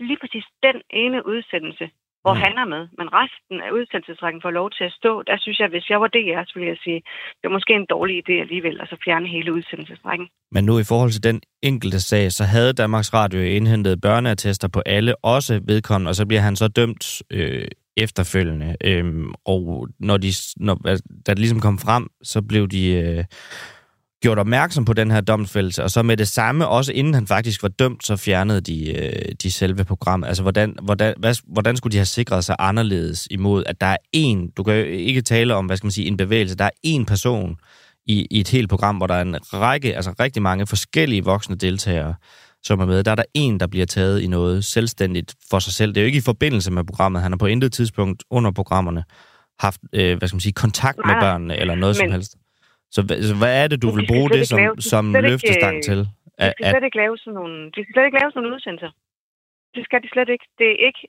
lige 0.00 0.20
præcis 0.22 0.44
den 0.62 0.78
ene 0.90 1.26
udsendelse 1.26 1.86
hvor 2.24 2.34
mm. 2.34 2.40
han 2.44 2.54
er 2.62 2.68
med. 2.74 2.82
Men 2.98 3.06
resten 3.20 3.56
af 3.66 3.70
udsendelsesrækken 3.78 4.40
får 4.42 4.52
lov 4.60 4.68
til 4.76 4.84
at 4.84 4.92
stå. 5.00 5.12
Der 5.22 5.36
synes 5.38 5.58
jeg, 5.58 5.68
hvis 5.68 5.86
jeg 5.90 6.00
var 6.00 6.10
DR, 6.16 6.42
så 6.46 6.52
ville 6.54 6.70
jeg 6.74 6.80
sige, 6.84 7.00
det 7.38 7.44
er 7.48 7.54
måske 7.58 7.72
en 7.74 7.86
dårlig 7.94 8.14
idé 8.22 8.34
alligevel, 8.44 8.80
at 8.82 8.88
så 8.88 8.96
fjerne 9.04 9.28
hele 9.28 9.52
udsendelsesrækken. 9.56 10.26
Men 10.54 10.64
nu 10.64 10.78
i 10.78 10.84
forhold 10.84 11.10
til 11.10 11.24
den 11.30 11.40
enkelte 11.62 12.00
sag, 12.00 12.32
så 12.32 12.44
havde 12.44 12.72
Danmarks 12.72 13.14
Radio 13.14 13.40
indhentet 13.40 14.00
børneattester 14.00 14.68
på 14.68 14.80
alle, 14.86 15.24
også 15.24 15.60
vedkommende, 15.64 16.08
og 16.08 16.14
så 16.14 16.26
bliver 16.26 16.40
han 16.48 16.56
så 16.56 16.68
dømt 16.68 17.22
øh, 17.30 17.68
efterfølgende. 17.96 18.76
Øhm, 18.84 19.32
og 19.44 19.88
når 19.98 20.16
de, 20.16 20.30
når, 20.56 20.74
da 21.26 21.30
det 21.34 21.38
ligesom 21.38 21.60
kom 21.60 21.78
frem, 21.78 22.08
så 22.22 22.42
blev 22.42 22.68
de 22.68 22.82
øh, 22.92 23.24
gjort 24.22 24.38
opmærksom 24.38 24.84
på 24.84 24.92
den 24.92 25.10
her 25.10 25.20
domsfældelse, 25.20 25.84
og 25.84 25.90
så 25.90 26.02
med 26.02 26.16
det 26.16 26.28
samme, 26.28 26.68
også 26.68 26.92
inden 26.92 27.14
han 27.14 27.26
faktisk 27.26 27.62
var 27.62 27.68
dømt, 27.68 28.06
så 28.06 28.16
fjernede 28.16 28.60
de, 28.60 28.92
øh, 28.96 29.32
de 29.42 29.50
selve 29.50 29.84
programmet. 29.84 30.28
Altså, 30.28 30.42
hvordan, 30.42 30.76
hvordan, 30.82 31.14
hvad, 31.18 31.34
hvordan 31.46 31.76
skulle 31.76 31.92
de 31.92 31.98
have 31.98 32.06
sikret 32.06 32.44
sig 32.44 32.56
anderledes 32.58 33.28
imod, 33.30 33.64
at 33.66 33.80
der 33.80 33.86
er 33.86 33.96
en, 34.12 34.50
du 34.56 34.62
kan 34.62 34.74
jo 34.74 34.84
ikke 34.84 35.22
tale 35.22 35.54
om, 35.54 35.66
hvad 35.66 35.76
skal 35.76 35.86
man 35.86 35.92
sige, 35.92 36.06
en 36.06 36.16
bevægelse, 36.16 36.56
der 36.56 36.64
er 36.64 36.70
en 36.82 37.06
person 37.06 37.56
i, 38.06 38.26
i 38.30 38.40
et 38.40 38.48
helt 38.48 38.68
program, 38.68 38.96
hvor 38.96 39.06
der 39.06 39.14
er 39.14 39.22
en 39.22 39.36
række, 39.52 39.96
altså 39.96 40.14
rigtig 40.20 40.42
mange 40.42 40.66
forskellige 40.66 41.24
voksne 41.24 41.56
deltagere, 41.56 42.14
som 42.62 42.80
er 42.80 42.86
med. 42.86 43.04
Der 43.04 43.10
er 43.10 43.14
der 43.14 43.24
en, 43.34 43.60
der 43.60 43.66
bliver 43.66 43.86
taget 43.86 44.20
i 44.20 44.26
noget 44.26 44.64
selvstændigt 44.64 45.34
for 45.50 45.58
sig 45.58 45.72
selv. 45.72 45.94
Det 45.94 46.00
er 46.00 46.02
jo 46.02 46.06
ikke 46.06 46.18
i 46.18 46.20
forbindelse 46.20 46.70
med 46.70 46.84
programmet. 46.84 47.22
Han 47.22 47.32
har 47.32 47.36
på 47.36 47.46
intet 47.46 47.72
tidspunkt 47.72 48.22
under 48.30 48.50
programmerne 48.50 49.04
haft, 49.60 49.80
øh, 49.92 50.18
hvad 50.18 50.28
skal 50.28 50.36
man 50.36 50.40
sige, 50.40 50.52
kontakt 50.52 50.98
med 51.06 51.14
børnene 51.20 51.56
eller 51.56 51.74
noget 51.74 51.96
men, 51.96 52.08
som 52.08 52.12
helst. 52.12 52.36
Så, 52.94 53.00
så 53.28 53.34
hvad 53.42 53.52
er 53.62 53.66
det, 53.68 53.82
du 53.84 53.90
vil 53.96 54.06
bruge 54.12 54.30
det 54.30 54.48
som, 54.48 54.58
lave, 54.58 54.74
som 54.92 55.04
løftestang 55.30 55.76
ikke, 55.76 55.86
til? 55.88 55.98
De 55.98 56.52
skal 56.56 56.70
slet 56.70 56.84
ikke 56.88 57.00
lave 57.04 57.18
sådan 57.18 57.34
nogle, 57.40 57.56
de 57.74 57.78
skal 57.82 57.92
slet 57.94 58.06
ikke 58.08 58.18
lave 58.20 58.30
sådan 58.30 58.42
nogle 58.42 58.56
udsendelser. 58.56 58.90
Det 59.74 59.82
skal 59.84 60.02
de 60.04 60.08
slet 60.14 60.28
ikke. 60.34 60.46
Det 60.58 60.68
er 60.74 60.78
ikke 60.88 61.02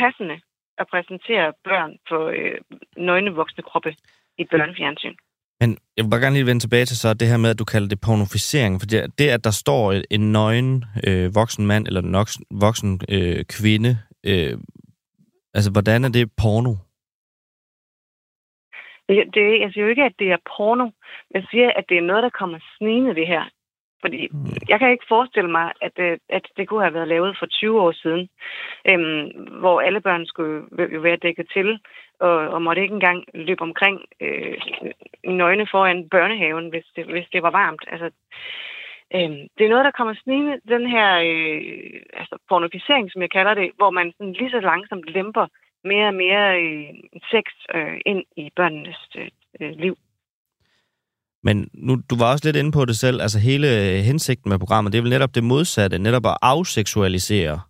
passende 0.00 0.36
at 0.80 0.86
præsentere 0.92 1.46
børn 1.68 1.90
på 2.10 2.18
øh, 2.38 2.58
nøgne 2.96 3.30
voksne 3.40 3.62
kroppe 3.68 3.90
i 4.38 4.44
børnefjernsyn. 4.52 5.16
Men 5.60 5.78
jeg 5.96 6.04
vil 6.04 6.10
bare 6.10 6.20
gerne 6.20 6.36
lige 6.36 6.46
vende 6.46 6.62
tilbage 6.62 6.86
til 6.86 6.96
så 6.98 7.14
det 7.14 7.28
her 7.28 7.36
med, 7.36 7.50
at 7.50 7.58
du 7.58 7.64
kalder 7.64 7.88
det 7.88 8.00
pornoficering. 8.00 8.80
For 8.80 8.86
det, 8.86 9.18
det 9.18 9.28
at 9.28 9.44
der 9.44 9.50
står 9.50 9.94
en 10.10 10.32
nøgen 10.32 10.84
øh, 11.06 11.34
voksen 11.34 11.66
mand 11.66 11.86
eller 11.86 12.02
en 12.02 12.26
voksen 12.50 13.00
øh, 13.08 13.44
kvinde, 13.44 13.98
øh, 14.24 14.58
altså 15.54 15.70
hvordan 15.70 16.04
er 16.04 16.08
det 16.08 16.30
porno? 16.36 16.74
Det, 19.08 19.60
jeg 19.60 19.70
siger 19.72 19.84
jo 19.84 19.90
ikke, 19.90 20.04
at 20.04 20.18
det 20.18 20.32
er 20.32 20.46
porno. 20.56 20.90
Jeg 21.34 21.44
siger, 21.50 21.70
at 21.76 21.84
det 21.88 21.96
er 21.98 22.08
noget, 22.10 22.22
der 22.22 22.38
kommer 22.40 22.58
snigende 22.78 23.14
det 23.14 23.26
her. 23.26 23.44
Fordi 24.00 24.28
mm. 24.32 24.46
jeg 24.68 24.78
kan 24.78 24.90
ikke 24.90 25.04
forestille 25.08 25.50
mig, 25.50 25.72
at, 25.80 25.92
det, 25.96 26.18
at 26.28 26.46
det 26.56 26.68
kunne 26.68 26.82
have 26.82 26.94
været 26.94 27.08
lavet 27.08 27.36
for 27.38 27.46
20 27.46 27.80
år 27.80 27.92
siden, 27.92 28.28
øhm, 28.90 29.24
hvor 29.60 29.80
alle 29.80 30.00
børn 30.00 30.26
skulle 30.26 30.62
jo 30.94 31.00
være 31.00 31.16
dækket 31.16 31.48
til, 31.52 31.78
og, 32.20 32.34
og 32.54 32.62
måtte 32.62 32.82
ikke 32.82 32.94
engang 32.94 33.24
løbe 33.34 33.62
omkring 33.62 34.04
øh, 34.20 34.58
nøgne 35.24 35.66
foran 35.70 36.08
børnehaven, 36.08 36.68
hvis 36.68 36.86
det, 36.96 37.04
hvis 37.06 37.28
det 37.32 37.42
var 37.42 37.50
varmt. 37.50 37.84
Altså, 37.92 38.10
øhm, 39.14 39.42
det 39.58 39.64
er 39.64 39.72
noget, 39.72 39.84
der 39.84 39.98
kommer 39.98 40.14
snigende, 40.14 40.60
den 40.68 40.86
her 40.86 41.08
øh, 41.28 42.00
altså 42.20 42.38
pornoficering, 42.48 43.12
som 43.12 43.22
jeg 43.22 43.30
kalder 43.30 43.54
det, 43.54 43.70
hvor 43.76 43.90
man 43.90 44.12
sådan 44.12 44.32
lige 44.32 44.50
så 44.50 44.60
langsomt 44.60 45.06
lemper 45.06 45.46
mere 45.92 46.08
og 46.12 46.14
mere 46.24 46.44
øh, 46.62 46.88
sex 47.32 47.46
øh, 47.76 47.96
ind 48.06 48.22
i 48.36 48.50
børnenes 48.56 49.00
øh, 49.20 49.28
øh, 49.60 49.72
liv. 49.84 49.96
Men 51.42 51.68
nu, 51.74 51.92
du 52.10 52.16
var 52.16 52.32
også 52.32 52.44
lidt 52.48 52.56
inde 52.56 52.72
på 52.72 52.84
det 52.84 52.96
selv, 52.96 53.22
altså 53.22 53.38
hele 53.38 53.68
øh, 53.80 53.98
hensigten 53.98 54.48
med 54.48 54.58
programmet, 54.58 54.92
det 54.92 54.98
er 54.98 55.02
vel 55.02 55.10
netop 55.10 55.34
det 55.34 55.44
modsatte, 55.44 55.98
netop 55.98 56.26
at 56.26 56.36
afseksualisere 56.42 57.60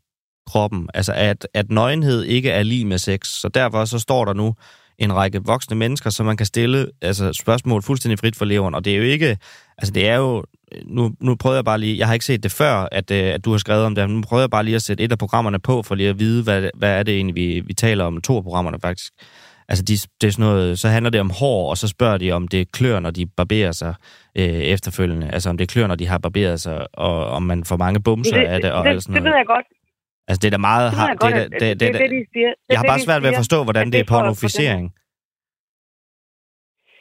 kroppen, 0.46 0.88
altså 0.94 1.12
at, 1.16 1.48
at 1.54 1.70
nøgenhed 1.70 2.22
ikke 2.22 2.50
er 2.50 2.62
lige 2.62 2.84
med 2.84 2.98
sex, 2.98 3.28
så 3.28 3.48
derfor 3.48 3.84
så 3.84 3.98
står 3.98 4.24
der 4.24 4.32
nu 4.32 4.54
en 4.98 5.14
række 5.14 5.42
voksne 5.44 5.76
mennesker, 5.76 6.10
som 6.10 6.26
man 6.26 6.36
kan 6.36 6.46
stille 6.46 6.90
altså 7.02 7.32
spørgsmål 7.32 7.82
fuldstændig 7.82 8.18
frit 8.18 8.36
for 8.36 8.44
leveren, 8.44 8.74
og 8.74 8.84
det 8.84 8.92
er 8.92 8.96
jo 8.96 9.02
ikke, 9.02 9.38
altså 9.78 9.92
det 9.92 10.08
er 10.08 10.16
jo, 10.16 10.44
nu, 10.86 11.12
nu 11.20 11.34
prøver 11.34 11.56
jeg 11.56 11.64
bare 11.64 11.78
lige, 11.78 11.98
jeg 11.98 12.06
har 12.06 12.14
ikke 12.14 12.24
set 12.24 12.42
det 12.42 12.52
før, 12.52 12.88
at, 12.92 13.10
øh, 13.10 13.34
at 13.34 13.44
du 13.44 13.50
har 13.50 13.58
skrevet 13.58 13.84
om 13.84 13.94
det, 13.94 14.10
nu 14.10 14.22
prøver 14.22 14.42
jeg 14.42 14.50
bare 14.50 14.64
lige 14.64 14.74
at 14.74 14.82
sætte 14.82 15.04
et 15.04 15.12
af 15.12 15.18
programmerne 15.18 15.58
på, 15.58 15.82
for 15.82 15.94
lige 15.94 16.08
at 16.08 16.18
vide, 16.18 16.42
hvad, 16.42 16.70
hvad 16.74 16.98
er 16.98 17.02
det 17.02 17.14
egentlig, 17.14 17.34
vi, 17.34 17.60
vi 17.66 17.74
taler 17.74 18.04
om, 18.04 18.20
to 18.20 18.36
af 18.36 18.42
programmerne 18.42 18.78
faktisk. 18.82 19.12
Altså, 19.68 19.84
de, 19.84 19.92
det 20.20 20.26
er 20.26 20.30
sådan 20.30 20.44
noget, 20.44 20.78
så 20.78 20.88
handler 20.88 21.10
det 21.10 21.20
om 21.20 21.30
hår, 21.30 21.70
og 21.70 21.78
så 21.78 21.88
spørger 21.88 22.18
de, 22.18 22.32
om 22.32 22.48
det 22.48 22.72
klør, 22.72 23.00
når 23.00 23.10
de 23.10 23.26
barberer 23.26 23.72
sig 23.72 23.94
øh, 24.38 24.44
efterfølgende. 24.44 25.30
Altså, 25.30 25.50
om 25.50 25.58
det 25.58 25.68
klør, 25.68 25.86
når 25.86 25.94
de 25.94 26.06
har 26.06 26.18
barberet 26.18 26.60
sig, 26.60 26.86
og 26.94 27.26
om 27.28 27.42
man 27.42 27.64
får 27.64 27.76
mange 27.76 28.02
bumser 28.02 28.36
det, 28.36 28.46
af 28.46 28.60
det, 28.60 28.72
og 28.72 28.84
det, 28.84 28.90
alt 28.90 29.02
sådan 29.02 29.12
noget. 29.12 29.24
Det 29.24 29.30
ved 29.30 29.36
jeg 29.36 29.46
godt. 29.46 29.66
Altså, 30.28 30.40
det 30.42 30.48
er 30.48 30.50
da 30.50 30.58
meget... 30.58 30.90
Det, 30.90 30.98
har, 30.98 31.14
det, 31.14 31.20
det, 31.20 31.60
det, 31.60 31.60
det, 31.60 31.80
det, 31.80 32.00
det, 32.00 32.10
de 32.10 32.24
siger. 32.32 32.52
Jeg 32.68 32.78
har 32.78 32.84
bare 32.84 33.00
svært 33.00 33.22
ved 33.22 33.30
at 33.30 33.36
forstå, 33.36 33.64
hvordan 33.64 33.92
det 33.92 34.00
er 34.00 34.04
pornoficering. 34.04 34.92
Det, 34.92 35.05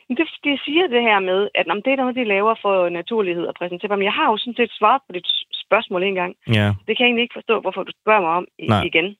de 0.09 0.57
siger 0.65 0.87
det 0.87 1.01
her 1.01 1.19
med, 1.19 1.49
at 1.55 1.67
om 1.67 1.81
det 1.81 1.91
er 1.93 1.95
noget, 1.95 2.15
de 2.15 2.23
laver 2.23 2.55
for 2.61 2.89
naturlighed 2.89 3.45
og 3.45 3.55
præsentere 3.55 3.91
dem. 3.91 4.01
Jeg 4.01 4.11
har 4.11 4.31
jo 4.31 4.37
sådan 4.37 4.55
set 4.55 4.71
svaret 4.79 5.01
på 5.07 5.11
dit 5.13 5.27
spørgsmål 5.65 6.03
en 6.03 6.15
gang. 6.15 6.35
Ja. 6.47 6.67
Det 6.85 6.93
kan 6.93 7.03
jeg 7.03 7.09
egentlig 7.09 7.25
ikke 7.25 7.39
forstå, 7.39 7.59
hvorfor 7.59 7.83
du 7.83 7.91
spørger 8.01 8.21
mig 8.21 8.33
om 8.39 8.47
i, 8.59 8.67
igen. 8.89 9.15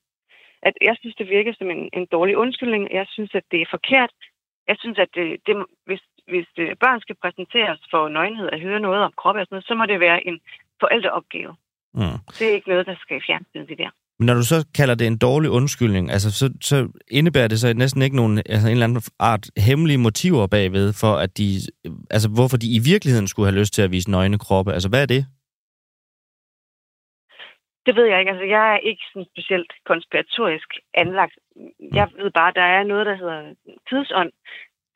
At 0.67 0.74
jeg 0.82 0.95
synes, 1.00 1.15
det 1.15 1.30
virker 1.30 1.54
som 1.58 1.69
en, 1.71 1.89
en 1.93 2.06
dårlig 2.12 2.38
undskyldning. 2.38 2.84
Jeg 2.91 3.08
synes, 3.10 3.32
at 3.36 3.43
det 3.52 3.62
er 3.62 3.74
forkert. 3.76 4.12
Jeg 4.67 4.76
synes, 4.80 4.98
at 5.00 5.10
det, 5.15 5.26
det, 5.48 5.65
hvis, 5.86 6.04
hvis 6.28 6.48
det, 6.58 6.80
børn 6.80 7.02
skal 7.02 7.15
præsenteres 7.24 7.80
for 7.91 8.10
nøgenhed 8.10 8.48
og 8.54 8.60
høre 8.60 8.80
noget 8.80 9.02
om 9.04 9.13
kroppen 9.17 9.41
og 9.41 9.45
sådan 9.45 9.56
noget, 9.56 9.67
så 9.67 9.76
må 9.76 9.86
det 9.86 10.00
være 10.00 10.28
en 10.28 10.39
forældreopgave. 10.80 11.56
Mm. 11.93 12.19
Det 12.38 12.45
er 12.50 12.54
ikke 12.54 12.69
noget, 12.69 12.86
der 12.86 12.95
skal 13.04 13.21
fjerne 13.28 13.45
det 13.54 13.78
der. 13.78 13.89
Men 14.19 14.25
når 14.25 14.34
du 14.34 14.43
så 14.43 14.67
kalder 14.75 14.95
det 14.95 15.08
en 15.08 15.17
dårlig 15.17 15.49
undskyldning, 15.49 16.12
altså, 16.12 16.32
så, 16.32 16.45
så 16.62 16.78
indebærer 17.08 17.47
det 17.47 17.60
så 17.60 17.73
næsten 17.73 18.01
ikke 18.01 18.15
nogen 18.15 18.38
altså 18.38 18.67
en 18.67 18.71
eller 18.71 18.88
anden 18.88 19.01
art 19.19 19.45
hemmelige 19.58 19.97
motiver 19.97 20.47
bagved, 20.47 20.93
for 21.01 21.13
at 21.23 21.38
de, 21.38 21.47
altså 22.10 22.30
hvorfor 22.36 22.58
de 22.58 22.67
i 22.78 22.80
virkeligheden 22.91 23.28
skulle 23.28 23.49
have 23.49 23.60
lyst 23.60 23.73
til 23.73 23.82
at 23.82 23.91
vise 23.91 24.12
nøgne 24.12 24.39
kroppe. 24.39 24.73
Altså 24.73 24.89
hvad 24.89 25.01
er 25.01 25.06
det? 25.06 25.25
Det 27.86 27.95
ved 27.95 28.06
jeg 28.06 28.19
ikke. 28.19 28.32
Altså, 28.32 28.45
jeg 28.45 28.73
er 28.73 28.78
ikke 28.78 29.04
sådan 29.13 29.32
specielt 29.34 29.71
konspiratorisk 29.86 30.69
anlagt. 30.93 31.36
Jeg 31.99 32.08
ved 32.17 32.32
bare, 32.32 32.49
at 32.49 32.56
der 32.56 32.67
er 32.78 32.84
noget, 32.84 33.06
der 33.06 33.15
hedder 33.15 33.54
tidsånd, 33.89 34.32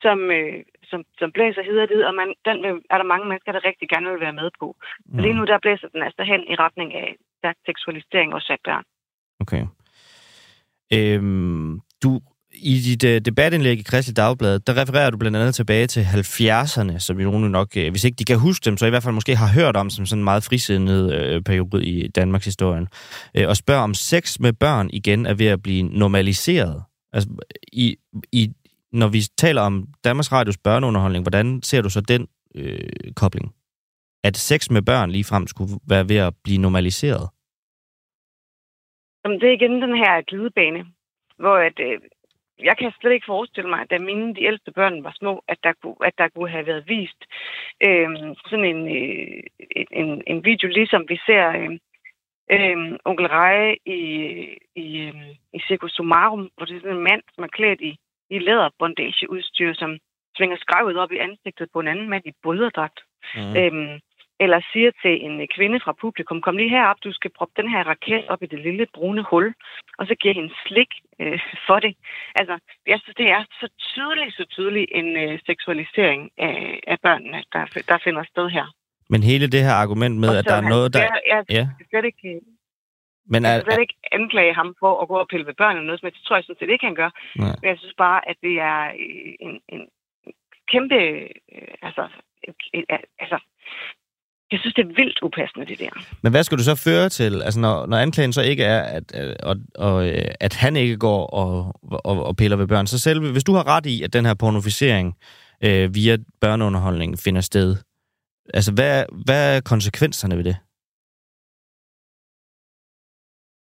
som, 0.02 0.18
øh, 0.30 0.62
som, 0.90 1.04
som 1.18 1.32
blæser 1.32 1.62
hedder 1.62 1.86
det, 1.86 2.06
og 2.06 2.14
man, 2.14 2.34
den 2.44 2.56
vil, 2.62 2.72
er 2.90 2.98
der 2.98 3.12
mange 3.12 3.26
mennesker, 3.28 3.52
der 3.52 3.64
rigtig 3.64 3.88
gerne 3.88 4.10
vil 4.10 4.20
være 4.20 4.38
med 4.40 4.50
på. 4.60 4.76
Mm. 5.06 5.18
Lige 5.18 5.34
nu, 5.34 5.44
der 5.44 5.58
blæser 5.58 5.88
den 5.88 6.02
altså 6.02 6.22
hen 6.22 6.42
i 6.52 6.54
retning 6.54 6.94
af 6.94 7.16
stærk 7.38 7.56
seksualisering 7.66 8.34
og 8.34 8.42
af 8.50 8.58
børn. 8.64 8.84
Okay. 9.40 9.64
Øhm, 10.92 11.80
du, 12.02 12.20
I 12.52 12.80
dit 12.80 13.04
uh, 13.04 13.24
debatindlæg 13.24 13.78
i 13.78 13.82
Kristelig 13.82 14.16
Dagblad, 14.16 14.58
der 14.58 14.76
refererer 14.76 15.10
du 15.10 15.16
blandt 15.16 15.36
andet 15.36 15.54
tilbage 15.54 15.86
til 15.86 16.00
70'erne, 16.00 16.98
som 16.98 17.18
vi 17.18 17.24
nogen 17.24 17.50
nok, 17.50 17.68
uh, 17.76 17.88
hvis 17.90 18.04
ikke 18.04 18.16
de 18.16 18.24
kan 18.24 18.38
huske 18.38 18.64
dem, 18.64 18.76
så 18.76 18.86
i 18.86 18.90
hvert 18.90 19.02
fald 19.02 19.14
måske 19.14 19.36
har 19.36 19.48
hørt 19.48 19.76
om 19.76 19.90
som 19.90 20.06
sådan 20.06 20.20
en 20.20 20.24
meget 20.24 20.44
frisindet 20.44 21.04
uh, 21.04 21.34
øh, 21.34 21.42
periode 21.42 21.84
i 21.84 22.08
Danmarks 22.08 22.44
historie. 22.44 22.86
Uh, 23.38 23.48
og 23.48 23.56
spørger 23.56 23.82
om 23.82 23.94
sex 23.94 24.38
med 24.40 24.52
børn 24.52 24.90
igen 24.92 25.26
er 25.26 25.34
ved 25.34 25.46
at 25.46 25.62
blive 25.62 25.82
normaliseret. 25.82 26.82
Altså, 27.12 27.28
i, 27.72 27.96
i, 28.32 28.50
når 28.92 29.08
vi 29.08 29.24
taler 29.38 29.62
om 29.62 29.86
Danmarks 30.04 30.32
Radios 30.32 30.58
børneunderholdning, 30.58 31.22
hvordan 31.22 31.62
ser 31.62 31.82
du 31.82 31.90
så 31.90 32.00
den 32.00 32.26
uh, 32.58 33.12
kobling? 33.16 33.52
At 34.24 34.36
sex 34.36 34.70
med 34.70 34.82
børn 34.82 35.10
lige 35.10 35.24
frem 35.24 35.46
skulle 35.46 35.78
være 35.88 36.08
ved 36.08 36.16
at 36.16 36.34
blive 36.44 36.58
normaliseret? 36.58 37.28
Jamen, 39.24 39.40
det 39.40 39.48
er 39.48 39.52
igen 39.52 39.82
den 39.82 39.96
her 39.96 40.22
glidebane, 40.22 40.86
hvor 41.36 41.56
at, 41.56 41.80
øh, 41.80 42.00
jeg 42.62 42.76
kan 42.78 42.92
slet 43.00 43.12
ikke 43.12 43.26
forestille 43.26 43.70
mig, 43.70 43.80
at 43.80 43.90
da 43.90 43.98
mine 43.98 44.34
de 44.34 44.44
ældste 44.44 44.72
børn 44.72 45.04
var 45.04 45.14
små, 45.18 45.44
at 45.48 45.58
der 45.62 45.72
kunne, 45.82 45.96
at 46.04 46.14
der 46.18 46.28
kunne 46.28 46.50
have 46.50 46.66
været 46.66 46.88
vist 46.88 47.24
øh, 47.86 48.08
sådan 48.46 48.64
en, 48.64 48.80
øh, 48.98 49.42
en, 49.90 50.22
en 50.26 50.44
video, 50.44 50.68
ligesom 50.68 51.04
vi 51.08 51.20
ser 51.26 51.48
øh, 51.48 51.78
øh, 52.54 52.98
onkel 53.04 53.26
Reje 53.26 53.76
i, 53.86 54.00
i, 54.76 54.98
øh, 54.98 55.30
i 55.52 55.60
Circus 55.68 55.92
Sumarum, 55.92 56.50
hvor 56.56 56.66
det 56.66 56.76
er 56.76 56.80
sådan 56.80 56.96
en 56.96 57.08
mand, 57.10 57.22
som 57.34 57.44
er 57.44 57.48
klædt 57.48 57.80
i, 57.80 57.98
i 58.30 58.38
læderbondageudstyr, 58.38 59.72
som 59.74 59.98
svinger 60.36 60.56
skrevet 60.56 60.96
op 60.96 61.12
i 61.12 61.18
ansigtet 61.18 61.68
på 61.72 61.80
en 61.80 61.88
anden 61.88 62.08
mand 62.08 62.26
i 62.26 62.32
bulderdragt. 62.42 63.00
Mm. 63.36 63.56
Øh, 63.60 64.00
eller 64.44 64.60
siger 64.72 64.90
til 65.02 65.14
en 65.26 65.48
kvinde 65.56 65.78
fra 65.84 65.92
publikum, 65.92 66.40
kom 66.40 66.56
lige 66.56 66.74
herop, 66.76 66.96
du 67.04 67.12
skal 67.12 67.30
proppe 67.38 67.62
den 67.62 67.70
her 67.70 67.82
raket 67.90 68.28
op 68.28 68.42
i 68.42 68.46
det 68.46 68.60
lille 68.60 68.86
brune 68.94 69.22
hul, 69.30 69.54
og 69.98 70.06
så 70.06 70.14
giver 70.14 70.34
hende 70.34 70.54
slik 70.66 70.92
øh, 71.20 71.40
for 71.66 71.78
det. 71.84 71.96
Altså, 72.34 72.58
jeg 72.86 72.98
synes, 73.02 73.16
det 73.16 73.28
er 73.30 73.44
så 73.60 73.68
tydeligt, 73.78 74.36
så 74.36 74.44
tydeligt 74.44 74.90
en 74.94 75.16
øh, 75.16 75.38
seksualisering 75.46 76.30
af, 76.38 76.80
af 76.86 76.96
børnene, 77.02 77.42
der, 77.52 77.82
der 77.88 77.98
finder 78.04 78.24
sted 78.24 78.48
her. 78.48 78.66
Men 79.12 79.22
hele 79.22 79.46
det 79.54 79.62
her 79.62 79.76
argument 79.84 80.16
med, 80.20 80.36
at 80.38 80.44
der 80.44 80.54
er 80.54 80.68
noget, 80.74 80.94
der... 80.94 81.00
Jeg, 81.00 81.20
jeg, 81.26 81.44
ja. 81.50 81.68
skal 81.88 82.04
ikke, 82.04 82.40
men 83.32 83.44
er, 83.44 83.52
jeg 83.52 83.60
skal 83.60 83.80
ikke 83.80 83.98
anklage 84.12 84.54
ham 84.54 84.74
for 84.80 85.02
at 85.02 85.08
gå 85.08 85.16
og 85.16 85.28
pille 85.28 85.46
ved 85.46 85.54
børn 85.54 85.76
eller 85.76 85.86
noget, 85.86 86.02
men 86.02 86.12
det 86.12 86.22
tror 86.24 86.36
jeg 86.36 86.44
sådan 86.44 86.60
set 86.60 86.72
ikke, 86.72 86.86
han 86.86 86.94
gør. 86.94 87.10
Nej. 87.36 87.56
Men 87.60 87.68
jeg 87.70 87.78
synes 87.78 87.94
bare, 87.98 88.28
at 88.30 88.36
det 88.42 88.54
er 88.60 88.80
en, 89.40 89.60
en 89.68 89.82
kæmpe... 90.72 91.00
Øh, 91.54 91.74
altså, 91.82 92.08
et, 92.74 92.84
altså 93.18 93.38
Jeg 94.52 94.60
synes, 94.60 94.74
det 94.74 94.82
er 94.82 94.94
vildt 94.94 95.22
upassende, 95.22 95.66
det 95.66 95.78
der. 95.78 95.90
Men 96.22 96.32
hvad 96.32 96.42
skal 96.44 96.58
du 96.58 96.62
så 96.62 96.76
føre 96.84 97.08
til, 97.08 97.42
altså 97.42 97.60
når, 97.60 97.86
når 97.86 97.96
anklagen 97.96 98.32
så 98.32 98.42
ikke 98.42 98.64
er, 98.64 98.82
at, 98.82 99.12
at, 99.14 99.58
at, 99.80 100.36
at 100.40 100.54
han 100.54 100.76
ikke 100.76 100.96
går 100.96 101.26
og, 101.26 101.74
og, 102.04 102.24
og 102.24 102.36
piller 102.36 102.56
ved 102.56 102.66
børn, 102.66 102.86
så 102.86 102.98
selv 102.98 103.32
hvis 103.32 103.44
du 103.44 103.52
har 103.52 103.66
ret 103.66 103.86
i, 103.86 104.02
at 104.02 104.12
den 104.12 104.26
her 104.26 104.34
pornoficering 104.34 105.16
øh, 105.64 105.94
via 105.94 106.16
børneunderholdning 106.40 107.18
finder 107.18 107.40
sted, 107.40 107.76
altså 108.54 108.72
hvad, 108.74 109.04
hvad 109.24 109.56
er 109.56 109.60
konsekvenserne 109.60 110.36
ved 110.36 110.44
det? 110.44 110.56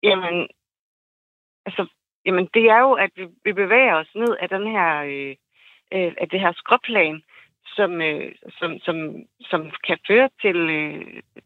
Jamen, 0.04 0.48
altså, 1.66 1.84
jamen 2.26 2.46
det 2.54 2.66
er 2.76 2.80
jo, 2.80 2.94
at 2.94 3.12
vi, 3.16 3.26
vi 3.44 3.54
bevæger 3.54 3.96
os 3.96 4.12
ned 4.16 4.36
af 4.42 4.50
den 4.50 4.68
her, 4.76 4.90
øh, 5.12 5.36
øh, 5.94 6.14
af 6.22 6.30
det 6.30 6.40
her 6.40 6.52
skråplan, 6.54 7.22
som, 7.80 7.92
øh, 8.10 8.32
som, 8.60 8.72
som, 8.86 8.98
som 9.52 9.62
kan 9.88 9.98
føre 10.08 10.30
til, 10.44 10.58
øh, 10.80 11.02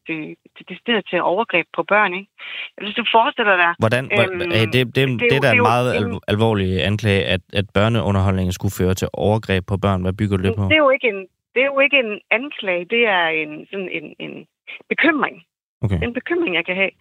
til, 0.05 0.35
til, 0.55 0.77
til, 0.85 1.03
til 1.09 1.19
overgreb 1.21 1.67
på 1.77 1.83
børn. 1.83 2.13
Ikke? 2.13 2.29
Hvis 2.81 2.95
du 2.99 3.03
forestiller 3.15 3.55
dig... 3.63 3.71
Hvordan, 3.83 4.03
øhm, 4.17 4.39
det, 4.39 4.73
det, 4.73 4.95
det, 4.95 4.95
det, 4.95 5.07
det, 5.19 5.41
det 5.41 5.49
er 5.49 5.51
en 5.51 5.69
meget 5.73 5.89
al, 5.99 6.05
alvorlig 6.33 6.69
anklage, 6.89 7.23
at, 7.35 7.41
at 7.59 7.65
børneunderholdningen 7.77 8.53
skulle 8.53 8.77
føre 8.79 8.93
til 8.93 9.07
overgreb 9.13 9.63
på 9.71 9.77
børn. 9.85 10.01
Hvad 10.01 10.13
bygger 10.19 10.37
du 10.37 10.43
det 10.43 10.55
på? 10.57 10.63
Det 10.71 10.77
er 10.79 10.85
jo 10.87 10.93
ikke 10.97 11.07
en, 11.13 11.21
det 11.53 11.61
er 11.65 11.69
jo 11.73 11.79
ikke 11.85 11.99
en 12.05 12.13
anklage, 12.31 12.85
det 12.85 13.03
er 13.17 13.25
en, 13.41 13.51
sådan 13.71 13.89
en, 13.97 14.07
en 14.25 14.33
bekymring. 14.89 15.35
Okay. 15.83 15.99
En 16.03 16.13
bekymring, 16.13 16.55
jeg 16.55 16.65
kan 16.65 16.75
have. 16.75 16.93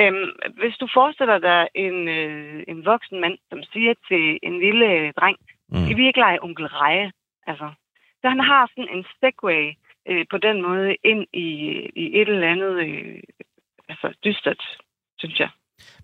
Øhm, 0.00 0.30
hvis 0.60 0.76
du 0.82 0.86
forestiller 0.98 1.38
dig 1.38 1.60
en, 1.74 2.08
øh, 2.08 2.62
en 2.68 2.84
voksen 2.84 3.20
mand, 3.20 3.36
som 3.50 3.62
siger 3.72 3.94
til 4.08 4.38
en 4.42 4.54
lille 4.64 5.12
dreng, 5.18 5.38
mm. 5.68 5.84
skal 5.84 5.96
vi 5.96 6.06
ikke 6.06 6.22
lege 6.26 6.42
onkel 6.42 6.66
Reje? 6.66 7.12
Altså, 7.46 7.68
så 8.24 8.28
han 8.34 8.44
har 8.52 8.62
sådan 8.72 8.90
en 8.96 9.04
segway 9.20 9.64
øh, 10.10 10.24
på 10.32 10.38
den 10.46 10.56
måde 10.66 10.96
ind 11.10 11.22
i, 11.32 11.48
i 12.02 12.04
et 12.20 12.28
eller 12.28 12.48
andet 12.54 12.72
øh, 12.86 13.20
altså 13.88 14.06
dystert, 14.24 14.62
synes 15.18 15.38
jeg. 15.40 15.50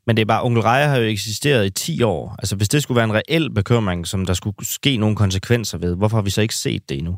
Men 0.07 0.17
det 0.17 0.23
er 0.23 0.33
bare, 0.35 0.47
onkel 0.47 0.63
Reje 0.63 0.87
har 0.93 0.99
jo 0.99 1.09
eksisteret 1.17 1.67
i 1.67 1.71
10 1.71 2.03
år. 2.03 2.23
Altså, 2.41 2.55
hvis 2.57 2.69
det 2.69 2.83
skulle 2.83 3.01
være 3.01 3.11
en 3.11 3.19
reel 3.21 3.47
bekymring, 3.61 4.07
som 4.07 4.27
der 4.27 4.35
skulle 4.35 4.57
ske 4.79 4.97
nogle 4.97 5.17
konsekvenser 5.17 5.79
ved, 5.79 5.97
hvorfor 5.99 6.17
har 6.17 6.27
vi 6.29 6.37
så 6.37 6.43
ikke 6.43 6.63
set 6.65 6.89
det 6.89 6.97
endnu? 6.99 7.15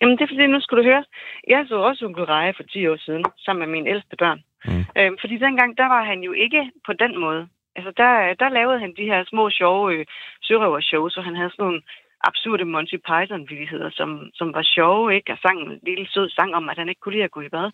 Jamen, 0.00 0.16
det 0.16 0.24
er 0.24 0.32
fordi, 0.32 0.46
nu 0.46 0.60
skulle 0.60 0.82
du 0.82 0.88
høre, 0.88 1.04
jeg 1.48 1.64
så 1.68 1.76
også 1.88 2.06
onkel 2.06 2.24
Reje 2.24 2.52
for 2.56 2.62
10 2.62 2.86
år 2.88 2.96
siden, 3.06 3.24
sammen 3.44 3.60
med 3.62 3.70
mine 3.76 3.90
ældste 3.92 4.16
børn. 4.22 4.40
Mm. 4.68 4.84
Øhm, 4.98 5.16
fordi 5.20 5.34
dengang, 5.46 5.70
der 5.80 5.88
var 5.94 6.02
han 6.10 6.20
jo 6.28 6.32
ikke 6.32 6.62
på 6.86 6.92
den 6.92 7.20
måde. 7.24 7.42
Altså, 7.76 7.92
der, 7.96 8.12
der 8.42 8.48
lavede 8.48 8.78
han 8.80 8.92
de 8.98 9.10
her 9.10 9.24
små, 9.24 9.50
sjove 9.50 9.94
øh, 9.94 10.06
sørøver-shows, 10.42 11.16
og 11.16 11.24
han 11.24 11.36
havde 11.36 11.50
sådan 11.50 11.64
nogle 11.64 11.82
absurde 12.28 12.64
Monty 12.64 12.98
Python-villigheder, 13.08 13.90
som, 13.98 14.10
som 14.34 14.48
var 14.56 14.62
sjove, 14.74 15.14
ikke? 15.16 15.32
Og 15.32 15.38
sang 15.38 15.58
en 15.60 15.80
lille 15.88 16.06
sød 16.14 16.28
sang 16.30 16.54
om, 16.54 16.68
at 16.68 16.78
han 16.78 16.88
ikke 16.88 17.00
kunne 17.00 17.14
lide 17.14 17.28
at 17.28 17.36
gå 17.36 17.40
i 17.40 17.48
bad. 17.48 17.70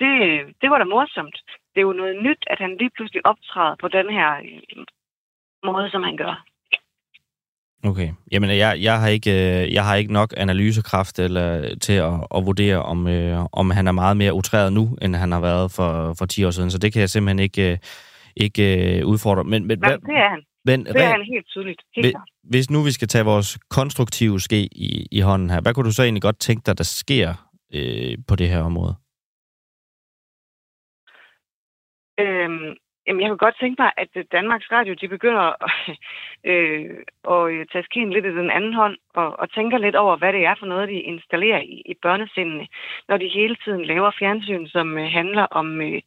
Det, 0.00 0.12
det 0.60 0.70
var 0.70 0.78
da 0.78 0.84
morsomt. 0.84 1.36
Det 1.72 1.78
er 1.80 1.88
jo 1.90 2.00
noget 2.00 2.22
nyt, 2.26 2.42
at 2.52 2.58
han 2.58 2.76
lige 2.80 2.94
pludselig 2.96 3.26
optræder 3.26 3.76
på 3.80 3.88
den 3.88 4.06
her 4.18 4.30
øh, 4.36 4.84
måde, 5.64 5.90
som 5.90 6.02
han 6.02 6.16
gør. 6.16 6.34
Okay. 7.84 8.08
Jamen, 8.32 8.50
jeg, 8.50 8.78
jeg, 8.80 9.00
har 9.00 9.08
ikke, 9.08 9.30
øh, 9.30 9.74
jeg 9.74 9.84
har 9.84 9.94
ikke 9.94 10.12
nok 10.12 10.34
analysekraft 10.36 11.18
eller, 11.18 11.74
til 11.80 11.92
at, 11.92 12.14
at 12.36 12.46
vurdere, 12.46 12.82
om, 12.82 13.08
øh, 13.08 13.44
om 13.52 13.70
han 13.70 13.86
er 13.86 13.92
meget 13.92 14.16
mere 14.16 14.34
utræret 14.34 14.72
nu, 14.72 14.96
end 15.02 15.16
han 15.16 15.32
har 15.32 15.40
været 15.40 15.72
for, 15.72 16.14
for 16.18 16.26
10 16.26 16.44
år 16.44 16.50
siden. 16.50 16.70
Så 16.70 16.78
det 16.78 16.92
kan 16.92 17.00
jeg 17.00 17.10
simpelthen 17.10 17.38
ikke, 17.38 17.72
øh, 17.72 17.78
ikke 18.36 18.62
udfordre. 19.06 19.44
Men, 19.44 19.66
men, 19.66 19.78
Nej, 19.78 19.96
det 19.96 20.16
er 20.16 20.30
han. 20.30 20.42
Men, 20.64 20.84
det 20.84 21.02
er 21.02 21.08
han 21.08 21.22
helt 21.22 21.46
tydeligt. 21.46 21.82
Helt 21.96 22.06
hvis, 22.06 22.14
hvis 22.42 22.70
nu 22.70 22.82
vi 22.82 22.90
skal 22.90 23.08
tage 23.08 23.24
vores 23.24 23.58
konstruktive 23.70 24.40
ske 24.40 24.60
i, 24.72 25.06
i 25.12 25.20
hånden 25.20 25.50
her, 25.50 25.60
hvad 25.60 25.74
kunne 25.74 25.86
du 25.86 25.92
så 25.92 26.02
egentlig 26.02 26.22
godt 26.22 26.38
tænke 26.38 26.62
dig, 26.66 26.78
der 26.78 26.84
sker 26.84 27.28
øh, 27.74 28.18
på 28.28 28.36
det 28.36 28.48
her 28.48 28.62
område? 28.62 28.94
Øhm, 32.20 32.76
Jamen, 33.08 33.22
jeg 33.22 33.30
kunne 33.30 33.46
godt 33.46 33.60
tænke 33.60 33.82
mig, 33.82 33.92
at 33.96 34.10
Danmarks 34.32 34.68
Radio, 34.72 34.94
de 35.00 35.08
begynder 35.08 35.44
at, 35.56 35.96
øh, 36.52 36.90
at 37.34 37.68
tage 37.72 37.84
skeen 37.84 38.10
lidt 38.12 38.26
i 38.26 38.38
den 38.40 38.50
anden 38.50 38.74
hånd, 38.74 38.96
og, 39.14 39.38
og 39.40 39.52
tænker 39.52 39.78
lidt 39.78 39.96
over, 39.96 40.16
hvad 40.16 40.32
det 40.32 40.44
er 40.44 40.54
for 40.58 40.66
noget, 40.66 40.88
de 40.88 41.00
installerer 41.12 41.60
i, 41.60 41.82
i 41.92 41.94
børnesindene, 42.02 42.66
når 43.08 43.16
de 43.16 43.28
hele 43.28 43.56
tiden 43.64 43.84
laver 43.84 44.10
fjernsyn, 44.18 44.66
som 44.66 44.98
øh, 44.98 45.06
handler 45.18 45.42
om, 45.42 45.80
øh, 45.80 46.00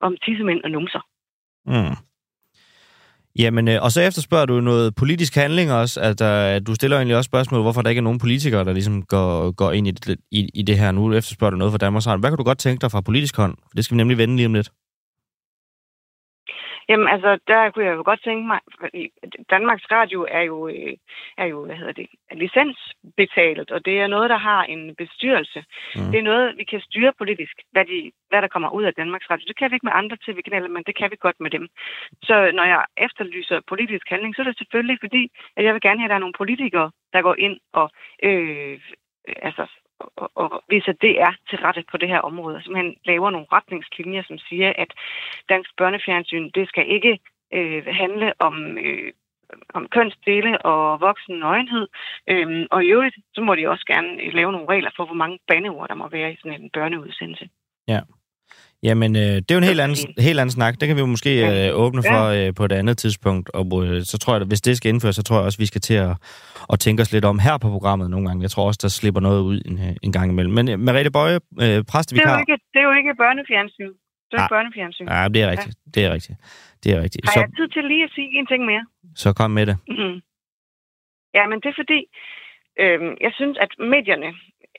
om 0.00 0.16
tissemænd 0.16 0.62
og 0.64 0.70
numser. 0.70 1.02
Mm. 1.66 1.96
Jamen, 3.38 3.68
øh, 3.68 3.82
og 3.82 3.92
så 3.92 4.00
efterspørger 4.00 4.46
du 4.46 4.60
noget 4.60 4.94
politisk 4.94 5.34
handling 5.34 5.72
også. 5.72 6.00
At, 6.00 6.20
uh, 6.20 6.66
du 6.66 6.74
stiller 6.74 6.96
egentlig 6.96 7.16
også 7.16 7.28
spørgsmål, 7.28 7.62
hvorfor 7.62 7.82
der 7.82 7.90
ikke 7.90 8.00
er 8.00 8.02
nogen 8.02 8.18
politikere, 8.18 8.64
der 8.64 8.72
ligesom 8.72 9.02
går, 9.02 9.50
går 9.50 9.72
ind 9.72 9.88
i 9.88 9.90
det, 9.90 10.16
i, 10.30 10.48
i 10.54 10.62
det 10.62 10.78
her 10.78 10.92
nu. 10.92 11.12
Efterspørger 11.12 11.50
du 11.50 11.56
noget 11.56 11.72
fra 11.72 11.78
Danmarks 11.78 12.06
Radio. 12.06 12.20
Hvad 12.20 12.30
kan 12.30 12.36
du 12.36 12.44
godt 12.44 12.58
tænke 12.58 12.80
dig 12.80 12.90
fra 12.90 13.00
politisk 13.00 13.36
hånd? 13.36 13.54
Det 13.76 13.84
skal 13.84 13.94
vi 13.94 13.96
nemlig 13.96 14.18
vende 14.18 14.36
lige 14.36 14.46
om 14.46 14.54
lidt. 14.54 14.70
Jamen 16.88 17.08
altså, 17.08 17.38
der 17.48 17.70
kunne 17.70 17.84
jeg 17.84 17.96
jo 17.96 18.02
godt 18.04 18.22
tænke 18.24 18.46
mig, 18.46 18.60
fordi 18.80 19.10
Danmarks 19.50 19.86
Radio 19.90 20.26
er 20.30 20.40
jo, 20.40 20.68
øh, 20.68 20.94
er 21.38 21.46
jo 21.46 21.64
hvad 21.66 21.76
hedder 21.76 21.92
det, 21.92 22.08
licensbetalt, 22.32 23.70
og 23.70 23.84
det 23.84 24.00
er 24.00 24.06
noget, 24.06 24.30
der 24.30 24.36
har 24.36 24.62
en 24.64 24.94
bestyrelse. 24.94 25.64
Mm. 25.96 26.10
Det 26.10 26.18
er 26.18 26.22
noget, 26.22 26.56
vi 26.58 26.64
kan 26.64 26.80
styre 26.80 27.12
politisk, 27.18 27.54
hvad, 27.72 27.84
de, 27.84 28.12
hvad 28.28 28.42
der 28.42 28.48
kommer 28.48 28.70
ud 28.70 28.84
af 28.84 28.94
Danmarks 28.94 29.30
Radio. 29.30 29.44
Det 29.48 29.58
kan 29.58 29.70
vi 29.70 29.74
ikke 29.76 29.86
med 29.86 30.00
andre 30.00 30.16
tv-kanaler, 30.24 30.68
men 30.68 30.82
det 30.86 30.96
kan 30.96 31.10
vi 31.10 31.16
godt 31.20 31.40
med 31.40 31.50
dem. 31.50 31.68
Så 32.22 32.50
når 32.54 32.64
jeg 32.64 32.84
efterlyser 32.96 33.60
politisk 33.68 34.06
handling, 34.08 34.34
så 34.34 34.42
er 34.42 34.46
det 34.46 34.58
selvfølgelig 34.58 34.98
fordi, 35.00 35.22
at 35.56 35.64
jeg 35.64 35.74
vil 35.74 35.82
gerne 35.82 36.00
have, 36.00 36.08
at 36.08 36.10
der 36.10 36.16
er 36.16 36.24
nogle 36.24 36.40
politikere, 36.42 36.90
der 37.12 37.22
går 37.22 37.34
ind 37.38 37.56
og 37.72 37.90
øh, 38.22 38.80
altså, 39.42 39.66
og, 39.98 40.30
og 40.34 40.62
viser 40.68 40.92
DR 40.92 41.34
til 41.48 41.58
rette 41.58 41.84
på 41.90 41.96
det 41.96 42.08
her 42.08 42.20
område. 42.20 42.62
Man 42.70 42.96
laver 43.04 43.30
nogle 43.30 43.46
retningslinjer, 43.52 44.22
som 44.22 44.38
siger, 44.38 44.72
at 44.78 44.90
dansk 45.48 45.70
børnefjernsyn, 45.76 46.50
det 46.54 46.68
skal 46.68 46.86
ikke 46.88 47.18
øh, 47.52 47.86
handle 47.86 48.32
om... 48.38 48.78
Øh, 48.78 49.12
om 49.74 49.88
kønsdele 49.88 50.62
og 50.62 51.00
voksen 51.00 51.38
nøgenhed. 51.38 51.88
Øhm, 52.30 52.66
og 52.70 52.84
i 52.84 52.86
øvrigt, 52.86 53.16
så 53.34 53.40
må 53.40 53.54
de 53.54 53.68
også 53.68 53.84
gerne 53.86 54.22
øh, 54.22 54.34
lave 54.34 54.52
nogle 54.52 54.68
regler 54.68 54.90
for, 54.96 55.04
hvor 55.04 55.14
mange 55.14 55.38
bandeord, 55.48 55.88
der 55.88 55.94
må 55.94 56.08
være 56.08 56.32
i 56.32 56.36
sådan 56.36 56.62
en 56.62 56.70
børneudsendelse. 56.70 57.48
Ja. 57.88 58.00
Jamen, 58.82 59.16
øh, 59.16 59.22
det 59.22 59.50
er 59.50 59.54
jo 59.54 59.58
en 59.58 59.64
helt 59.72 59.80
anden, 59.80 59.98
helt 60.18 60.40
anden 60.40 60.50
snak. 60.58 60.74
Det 60.80 60.86
kan 60.88 60.96
vi 60.96 61.00
jo 61.00 61.06
måske 61.06 61.32
øh, 61.48 61.68
åbne 61.82 62.02
for 62.10 62.22
øh, 62.36 62.54
på 62.54 62.64
et 62.64 62.72
andet 62.72 62.98
tidspunkt. 62.98 63.50
Og 63.58 63.66
øh, 63.84 64.02
så 64.02 64.18
tror 64.18 64.32
jeg, 64.34 64.40
at 64.42 64.48
hvis 64.48 64.60
det 64.60 64.76
skal 64.76 64.88
indføres, 64.88 65.16
så 65.16 65.22
tror 65.22 65.36
jeg 65.36 65.44
også, 65.44 65.56
at 65.56 65.60
vi 65.60 65.66
skal 65.66 65.80
til 65.80 65.94
at, 65.94 66.12
at 66.72 66.80
tænke 66.80 67.00
os 67.02 67.12
lidt 67.12 67.24
om 67.24 67.38
her 67.38 67.58
på 67.58 67.68
programmet 67.70 68.10
nogle 68.10 68.26
gange. 68.28 68.42
Jeg 68.42 68.50
tror 68.50 68.66
også, 68.66 68.80
der 68.82 68.88
slipper 68.88 69.20
noget 69.20 69.42
ud 69.42 69.62
en, 69.68 69.78
øh, 69.78 69.96
en 70.02 70.12
gang 70.12 70.30
imellem. 70.32 70.54
Men 70.54 70.68
øh, 70.68 70.78
Merete 70.78 71.10
Bøje, 71.10 71.38
øh, 71.64 71.84
præstevikar... 71.90 72.24
Det 72.24 72.32
er, 72.32 72.38
jo 72.38 72.44
ikke, 72.46 72.56
det 72.72 72.78
er 72.82 72.86
jo 72.90 72.94
ikke 73.00 73.14
børnefjernsyn. 73.24 73.92
Det 74.30 74.36
er 74.38 74.42
ah. 74.42 74.48
børnefjernsyn. 74.48 75.06
Ja, 75.08 75.28
det 75.34 75.42
er 75.42 75.50
rigtigt. 75.50 75.76
Ja. 75.86 75.90
Det 75.94 76.00
er 76.06 76.10
rigtigt. 76.16 76.36
Det 76.84 76.92
er 76.94 77.02
rigtigt. 77.02 77.22
Har 77.26 77.32
så, 77.32 77.40
jeg 77.40 77.48
tid 77.58 77.68
til 77.68 77.84
lige 77.92 78.04
at 78.04 78.10
sige 78.16 78.28
en 78.38 78.46
ting 78.46 78.62
mere? 78.70 78.84
Så 79.14 79.32
kom 79.32 79.50
med 79.50 79.66
det. 79.66 79.76
Mm-hmm. 79.88 80.16
Ja, 81.38 81.44
men 81.50 81.56
det 81.62 81.68
er 81.72 81.76
fordi, 81.82 82.00
øh, 82.82 83.00
jeg 83.26 83.32
synes, 83.38 83.56
at 83.64 83.70
medierne 83.94 84.30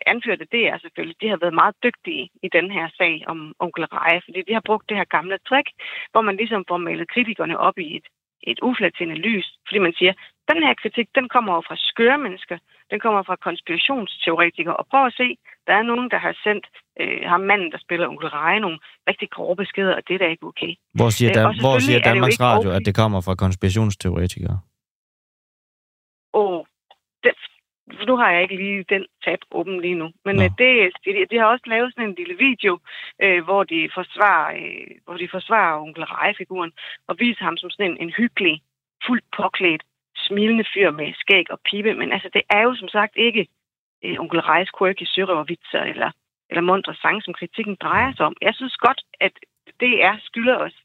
anførte 0.06 0.46
det 0.52 0.64
er 0.68 0.78
selvfølgelig, 0.78 1.22
de 1.22 1.30
har 1.30 1.38
været 1.38 1.54
meget 1.54 1.76
dygtige 1.84 2.30
i 2.44 2.50
den 2.58 2.72
her 2.72 2.86
sag 2.98 3.24
om 3.28 3.54
onkel 3.60 3.86
Reje, 3.86 4.22
fordi 4.26 4.40
de 4.48 4.54
har 4.54 4.64
brugt 4.70 4.90
det 4.90 4.98
her 4.98 5.04
gamle 5.16 5.38
trick, 5.50 5.68
hvor 6.12 6.22
man 6.22 6.36
ligesom 6.36 6.66
får 6.68 6.78
malet 6.78 7.12
kritikerne 7.14 7.58
op 7.58 7.78
i 7.78 7.96
et, 7.98 8.08
et 8.52 8.60
uflatterende 8.62 9.16
lys, 9.16 9.48
fordi 9.68 9.80
man 9.80 9.94
siger, 10.00 10.14
den 10.52 10.60
her 10.66 10.74
kritik, 10.82 11.08
den 11.16 11.30
kommer 11.30 11.52
jo 11.56 11.62
fra 11.68 11.76
skøre 11.78 12.18
mennesker, 12.18 12.58
den 12.92 13.00
kommer 13.00 13.24
fra 13.24 13.36
konspirationsteoretikere, 13.36 14.76
og 14.76 14.86
prøv 14.92 15.06
at 15.06 15.14
se, 15.22 15.28
der 15.68 15.74
er 15.74 15.84
nogen, 15.92 16.10
der 16.14 16.20
har 16.26 16.34
sendt 16.46 16.66
øh, 17.02 17.22
ham 17.32 17.42
manden, 17.50 17.72
der 17.72 17.78
spiller 17.86 18.08
onkel 18.08 18.30
Reje, 18.30 18.60
nogle 18.60 18.80
rigtig 19.10 19.30
grove 19.30 19.56
beskeder, 19.56 19.96
og 19.96 20.04
det 20.08 20.14
er 20.14 20.18
da 20.18 20.28
ikke 20.28 20.46
okay. 20.52 20.72
Hvor 21.00 21.10
siger, 21.10 21.32
øh, 21.50 21.60
hvor 21.64 21.80
siger 21.80 22.00
Danmarks 22.00 22.42
Radio, 22.42 22.70
okay. 22.70 22.80
at 22.80 22.86
det 22.86 22.96
kommer 22.96 23.22
fra 23.22 23.36
konspirationsteoretikere? 23.36 24.60
Åh, 26.34 26.54
oh, 26.54 26.66
det, 27.24 27.34
nu 28.08 28.18
har 28.18 28.32
jeg 28.32 28.42
ikke 28.42 28.56
lige 28.56 28.86
den 28.90 29.06
tab 29.26 29.40
åben 29.52 29.82
lige 29.82 29.96
nu. 29.96 30.12
Men 30.26 30.36
øh, 30.44 30.50
det, 30.58 30.92
de, 31.06 31.26
de 31.32 31.38
har 31.38 31.46
også 31.46 31.66
lavet 31.68 31.94
sådan 31.94 32.10
en 32.10 32.16
lille 32.16 32.38
video, 32.38 32.80
øh, 33.24 33.44
hvor, 33.44 33.64
de 33.64 33.90
forsvarer, 33.94 34.56
øh, 34.56 34.88
hvor 35.06 35.18
de 35.18 35.30
forsvarer 35.32 35.82
onkel 35.82 36.04
Reje-figuren 36.04 36.72
og 37.08 37.16
viser 37.20 37.44
ham 37.44 37.58
som 37.58 37.70
sådan 37.70 37.92
en, 37.92 37.98
en 37.98 38.10
hyggelig, 38.10 38.62
fuldt 39.06 39.26
påklædt, 39.38 39.84
smilende 40.16 40.66
fyr 40.74 40.92
med 40.92 41.14
skæg 41.14 41.52
og 41.52 41.60
pibe. 41.66 41.94
Men 41.94 42.12
altså, 42.12 42.30
det 42.34 42.42
er 42.50 42.62
jo 42.62 42.76
som 42.76 42.88
sagt 42.88 43.14
ikke 43.16 43.48
øh, 44.04 44.20
onkel 44.20 44.40
Rejes 44.40 44.70
quirky 44.78 45.04
sørøvervitser 45.04 45.84
eller, 45.84 46.12
eller 46.50 46.62
mundre 46.62 46.96
sang, 46.96 47.24
som 47.24 47.34
kritikken 47.34 47.76
drejer 47.82 48.14
sig 48.14 48.26
om. 48.26 48.36
Jeg 48.42 48.54
synes 48.56 48.78
godt, 48.78 49.02
at 49.20 49.34
det 49.80 50.04
er 50.04 50.16
skylder 50.24 50.58
os 50.58 50.76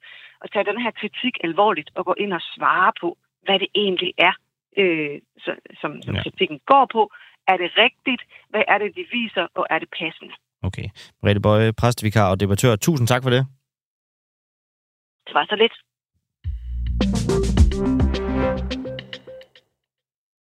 at 0.44 0.50
tage 0.52 0.64
den 0.64 0.82
her 0.82 0.90
kritik 0.90 1.34
alvorligt 1.44 1.90
og 1.94 2.04
gå 2.04 2.14
ind 2.18 2.32
og 2.32 2.40
svare 2.54 2.92
på, 3.00 3.16
hvad 3.42 3.58
det 3.58 3.68
egentlig 3.74 4.12
er, 4.18 4.32
øh, 4.80 5.20
så, 5.38 5.50
som, 5.80 6.02
som 6.02 6.14
ja. 6.14 6.22
kritikken 6.22 6.58
går 6.66 6.88
på. 6.92 7.02
Er 7.48 7.56
det 7.56 7.70
rigtigt? 7.84 8.22
Hvad 8.50 8.62
er 8.68 8.78
det, 8.78 8.90
de 8.96 9.04
viser? 9.12 9.46
Og 9.54 9.66
er 9.70 9.78
det 9.78 9.88
passende? 9.98 10.34
Okay. 10.62 10.88
Brede 11.22 11.40
Bøje, 11.40 11.72
præstevikar 11.72 12.30
og 12.30 12.40
debattør. 12.40 12.76
Tusind 12.76 13.08
tak 13.08 13.22
for 13.22 13.30
det. 13.30 13.46
Det 15.26 15.34
var 15.34 15.46
så 15.48 15.56
lidt. 15.56 15.74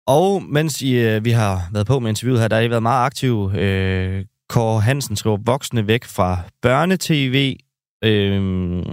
Og 0.06 0.42
mens 0.42 0.82
I, 0.82 0.92
øh, 1.06 1.24
vi 1.24 1.30
har 1.30 1.56
været 1.72 1.86
på 1.86 1.98
med 1.98 2.08
interviewet 2.08 2.40
her, 2.40 2.48
der 2.48 2.56
har 2.56 2.62
I 2.62 2.70
været 2.70 2.82
meget 2.82 3.06
aktive, 3.06 3.40
øh, 3.62 4.24
Kåre 4.48 4.80
Hansen 4.80 5.16
skriver, 5.16 5.38
voksne 5.46 5.86
væk 5.86 6.04
fra 6.04 6.38
børnetv, 6.62 7.56
øhm, 8.04 8.84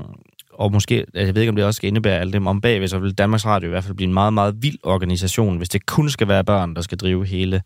og 0.54 0.72
måske, 0.72 0.96
altså, 0.96 1.26
jeg 1.26 1.36
ved 1.36 1.42
ikke, 1.42 1.50
om 1.50 1.56
det 1.56 1.66
også 1.66 1.78
skal 1.78 1.88
indebære 1.88 2.20
alt 2.20 2.34
dem 2.34 2.48
om 2.48 2.62
bagved, 2.62 2.88
så 2.88 3.00
vil 3.00 3.14
Danmarks 3.14 3.46
Radio 3.46 3.68
i 3.68 3.70
hvert 3.70 3.84
fald 3.84 3.96
blive 3.96 4.08
en 4.08 4.14
meget, 4.14 4.34
meget 4.34 4.56
vild 4.62 4.78
organisation, 4.84 5.58
hvis 5.58 5.70
det 5.70 5.86
kun 5.86 6.10
skal 6.10 6.28
være 6.28 6.44
børn, 6.44 6.76
der 6.76 6.82
skal 6.82 6.98
drive 6.98 7.26
hele 7.26 7.62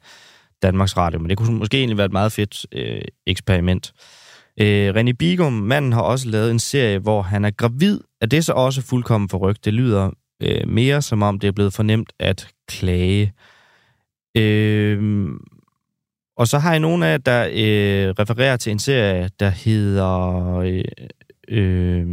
Danmarks 0.62 0.98
Radio. 0.98 1.20
Men 1.20 1.30
det 1.30 1.38
kunne 1.38 1.58
måske 1.58 1.78
egentlig 1.78 1.98
være 1.98 2.06
et 2.06 2.12
meget 2.12 2.32
fedt 2.32 2.66
øh, 2.72 3.02
eksperiment. 3.28 3.94
Øh, 4.60 4.94
René 4.96 5.12
Bigum, 5.12 5.54
manden, 5.54 5.94
har 5.94 6.02
også 6.02 6.30
lavet 6.30 6.52
en 6.52 6.60
serie, 6.60 7.00
hvor 7.00 7.22
han 7.22 7.46
er 7.46 7.52
gravid. 7.52 8.00
Er 8.22 8.26
det 8.26 8.46
så 8.46 8.54
også 8.54 8.82
fuldkommen 8.82 9.30
forrygt? 9.30 9.66
Det 9.66 9.74
lyder 9.74 10.12
øh, 10.44 10.68
mere 10.68 11.02
som 11.02 11.22
om, 11.22 11.40
det 11.40 11.48
er 11.48 11.52
blevet 11.52 11.74
fornemt 11.74 12.14
at 12.20 12.48
klage. 12.68 13.34
Øh, 14.38 15.28
og 16.38 16.48
så 16.48 16.58
har 16.58 16.72
jeg 16.72 16.80
nogle 16.80 17.08
af 17.08 17.22
der 17.22 17.44
øh, 17.44 18.14
refererer 18.20 18.58
til 18.58 18.72
en 18.72 18.80
serie, 18.80 19.30
der 19.40 19.50
hedder 19.50 20.56
øh, 20.58 20.84
øh, 21.48 22.08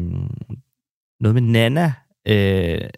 noget 1.24 1.34
med 1.34 1.42
Nana, 1.42 1.92
øh, 2.28 2.88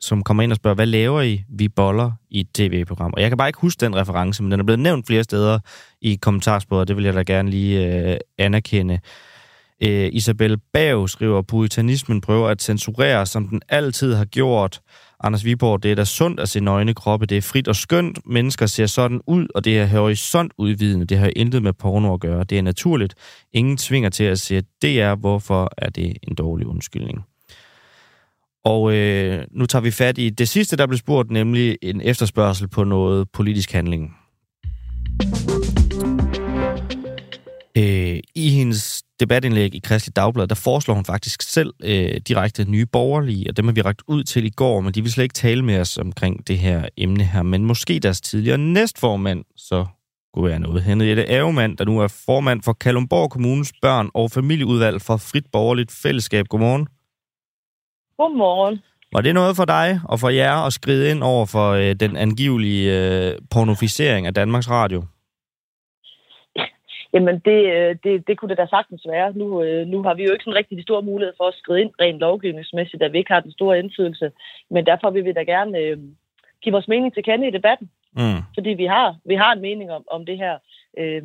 som 0.00 0.22
kommer 0.22 0.42
ind 0.42 0.52
og 0.52 0.56
spørger, 0.56 0.74
hvad 0.74 0.86
laver 0.86 1.22
I? 1.22 1.44
Vi 1.48 1.68
boller 1.68 2.10
i 2.30 2.40
et 2.40 2.48
tv-program. 2.54 3.12
Og 3.14 3.22
jeg 3.22 3.30
kan 3.30 3.38
bare 3.38 3.48
ikke 3.48 3.60
huske 3.60 3.80
den 3.80 3.96
reference, 3.96 4.42
men 4.42 4.52
den 4.52 4.60
er 4.60 4.64
blevet 4.64 4.80
nævnt 4.80 5.06
flere 5.06 5.24
steder 5.24 5.58
i 6.02 6.14
kommentarsporet, 6.14 6.88
det 6.88 6.96
vil 6.96 7.04
jeg 7.04 7.14
da 7.14 7.22
gerne 7.22 7.50
lige 7.50 7.86
øh, 7.86 8.16
anerkende. 8.38 9.00
Øh, 9.82 10.10
Isabel 10.12 10.58
Bav 10.72 11.08
skriver, 11.08 11.42
puritanismen 11.42 12.20
prøver 12.20 12.48
at 12.48 12.62
censurere, 12.62 13.26
som 13.26 13.48
den 13.48 13.62
altid 13.68 14.14
har 14.14 14.24
gjort. 14.24 14.80
Anders 15.20 15.44
Viborg, 15.44 15.82
det 15.82 15.90
er 15.90 15.94
da 15.94 16.04
sundt 16.04 16.40
at 16.40 16.48
se 16.48 16.60
nøgne 16.60 16.94
kroppe, 16.94 17.26
det 17.26 17.36
er 17.36 17.42
frit 17.42 17.68
og 17.68 17.76
skønt, 17.76 18.18
mennesker 18.26 18.66
ser 18.66 18.86
sådan 18.86 19.20
ud, 19.26 19.46
og 19.54 19.64
det 19.64 19.78
er 19.78 19.86
horisont 19.86 20.52
udvidende, 20.58 21.06
det 21.06 21.18
har 21.18 21.30
intet 21.36 21.62
med 21.62 21.72
porno 21.72 22.14
at 22.14 22.20
gøre, 22.20 22.44
det 22.44 22.58
er 22.58 22.62
naturligt. 22.62 23.14
Ingen 23.52 23.76
tvinger 23.76 24.10
til 24.10 24.24
at 24.24 24.40
se, 24.40 24.62
det 24.82 25.00
er, 25.00 25.14
hvorfor 25.14 25.70
er 25.76 25.90
det 25.90 26.16
en 26.22 26.34
dårlig 26.34 26.66
undskyldning. 26.66 27.24
Og 28.64 28.92
øh, 28.92 29.44
nu 29.50 29.66
tager 29.66 29.82
vi 29.82 29.90
fat 29.90 30.18
i 30.18 30.30
det 30.30 30.48
sidste, 30.48 30.76
der 30.76 30.86
blev 30.86 30.98
spurgt, 30.98 31.30
nemlig 31.30 31.78
en 31.82 32.00
efterspørgsel 32.00 32.68
på 32.68 32.84
noget 32.84 33.28
politisk 33.30 33.72
handling. 33.72 34.16
Øh, 37.76 38.18
I 38.34 38.50
hendes 38.50 39.02
debatindlæg 39.20 39.74
i 39.74 39.80
Kristelig 39.84 40.16
Dagblad, 40.16 40.46
der 40.46 40.54
foreslår 40.54 40.94
hun 40.94 41.04
faktisk 41.04 41.42
selv 41.42 41.74
øh, 41.84 42.20
direkte 42.28 42.64
nye 42.64 42.86
borgerlige, 42.86 43.50
og 43.50 43.56
dem 43.56 43.64
har 43.64 43.72
vi 43.72 43.82
ragt 43.82 44.02
ud 44.08 44.24
til 44.24 44.44
i 44.44 44.50
går, 44.50 44.80
men 44.80 44.92
de 44.92 45.02
vil 45.02 45.12
slet 45.12 45.24
ikke 45.24 45.34
tale 45.34 45.64
med 45.64 45.80
os 45.80 45.98
omkring 45.98 46.48
det 46.48 46.58
her 46.58 46.88
emne 46.96 47.24
her. 47.24 47.42
Men 47.42 47.64
måske 47.64 47.98
deres 47.98 48.20
tidligere 48.20 48.58
næstformand, 48.58 49.44
så 49.56 49.86
kunne 50.34 50.48
være 50.48 50.58
noget. 50.58 50.82
Henriette 50.82 51.30
Avermand, 51.30 51.76
der 51.76 51.84
nu 51.84 52.00
er 52.00 52.08
formand 52.08 52.62
for 52.62 52.72
Kalumborg 52.72 53.30
Kommunes 53.30 53.72
børn- 53.82 54.10
og 54.14 54.30
familieudvalg 54.30 55.02
for 55.02 55.16
Frit 55.16 55.46
Borgerligt 55.52 55.92
Fællesskab. 55.92 56.48
Godmorgen. 56.48 56.86
Godmorgen. 58.16 58.82
Var 59.12 59.20
det 59.20 59.34
noget 59.34 59.56
for 59.56 59.64
dig 59.64 60.00
og 60.04 60.20
for 60.20 60.28
jer 60.28 60.66
at 60.66 60.72
skride 60.72 61.10
ind 61.10 61.22
over 61.22 61.46
for 61.46 61.68
øh, 61.70 61.94
den 62.04 62.16
angivelige 62.16 62.84
øh, 62.98 63.38
pornoficering 63.50 64.26
af 64.26 64.34
Danmarks 64.34 64.70
Radio? 64.70 65.02
Jamen, 67.14 67.38
det, 67.38 67.60
øh, 67.76 67.96
det, 68.04 68.26
det 68.26 68.38
kunne 68.38 68.48
det 68.48 68.58
da 68.58 68.66
sagtens 68.66 69.06
være. 69.08 69.32
Nu, 69.32 69.62
øh, 69.62 69.86
nu 69.86 70.02
har 70.02 70.14
vi 70.14 70.24
jo 70.24 70.32
ikke 70.32 70.44
sådan 70.44 70.58
rigtig 70.58 70.78
de 70.78 70.82
store 70.82 71.02
mulighed 71.02 71.34
for 71.36 71.44
at 71.48 71.54
skride 71.54 71.80
ind 71.80 71.90
rent 72.00 72.18
lovgivningsmæssigt, 72.18 73.00
da 73.00 73.08
vi 73.08 73.18
ikke 73.18 73.32
har 73.32 73.40
den 73.40 73.52
store 73.52 73.78
indflydelse. 73.78 74.30
Men 74.70 74.86
derfor 74.86 75.10
vil 75.10 75.24
vi 75.24 75.32
da 75.32 75.42
gerne 75.42 75.78
øh, 75.78 75.98
give 76.62 76.72
vores 76.72 76.88
mening 76.88 77.14
til 77.14 77.24
kende 77.24 77.48
i 77.48 77.56
debatten. 77.58 77.90
Mm. 78.16 78.40
Fordi 78.54 78.70
vi 78.70 78.84
har, 78.84 79.16
vi 79.24 79.34
har 79.34 79.52
en 79.52 79.60
mening 79.60 79.92
om, 79.92 80.04
om 80.10 80.26
det 80.26 80.38
her. 80.38 80.58
Øh, 80.98 81.22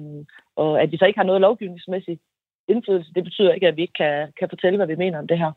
og 0.56 0.82
at 0.82 0.92
vi 0.92 0.98
så 0.98 1.06
ikke 1.06 1.20
har 1.20 1.26
noget 1.26 1.42
lovgivningsmæssigt 1.42 2.22
indflydelse, 2.68 3.14
det 3.16 3.24
betyder 3.24 3.54
ikke, 3.54 3.68
at 3.68 3.78
vi 3.78 3.82
ikke 3.82 3.94
kan, 3.94 4.32
kan 4.40 4.50
fortælle, 4.50 4.78
hvad 4.78 4.88
vi 4.88 4.96
mener 4.96 5.20
om 5.20 5.28
det 5.28 5.38
her. 5.38 5.52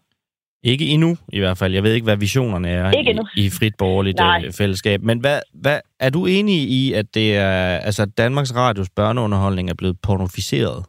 Ikke 0.62 0.84
endnu, 0.84 1.16
i 1.32 1.38
hvert 1.38 1.58
fald. 1.58 1.74
Jeg 1.74 1.82
ved 1.82 1.92
ikke, 1.94 2.04
hvad 2.04 2.16
visionerne 2.16 2.68
er 2.68 2.90
i, 3.36 3.46
i 3.46 3.50
frit 3.58 3.74
borgerligt 3.78 4.18
Nej. 4.18 4.42
Øh, 4.46 4.52
fællesskab. 4.52 5.02
Men 5.02 5.20
hvad, 5.20 5.40
hvad, 5.54 5.80
er 6.00 6.10
du 6.10 6.26
enig 6.26 6.54
i, 6.54 6.92
at 6.92 7.14
det 7.14 7.36
er, 7.36 7.78
altså 7.88 8.06
Danmarks 8.18 8.56
Radios 8.56 8.90
børneunderholdning 8.90 9.70
er 9.70 9.74
blevet 9.74 9.96
pornoficeret? 10.02 10.86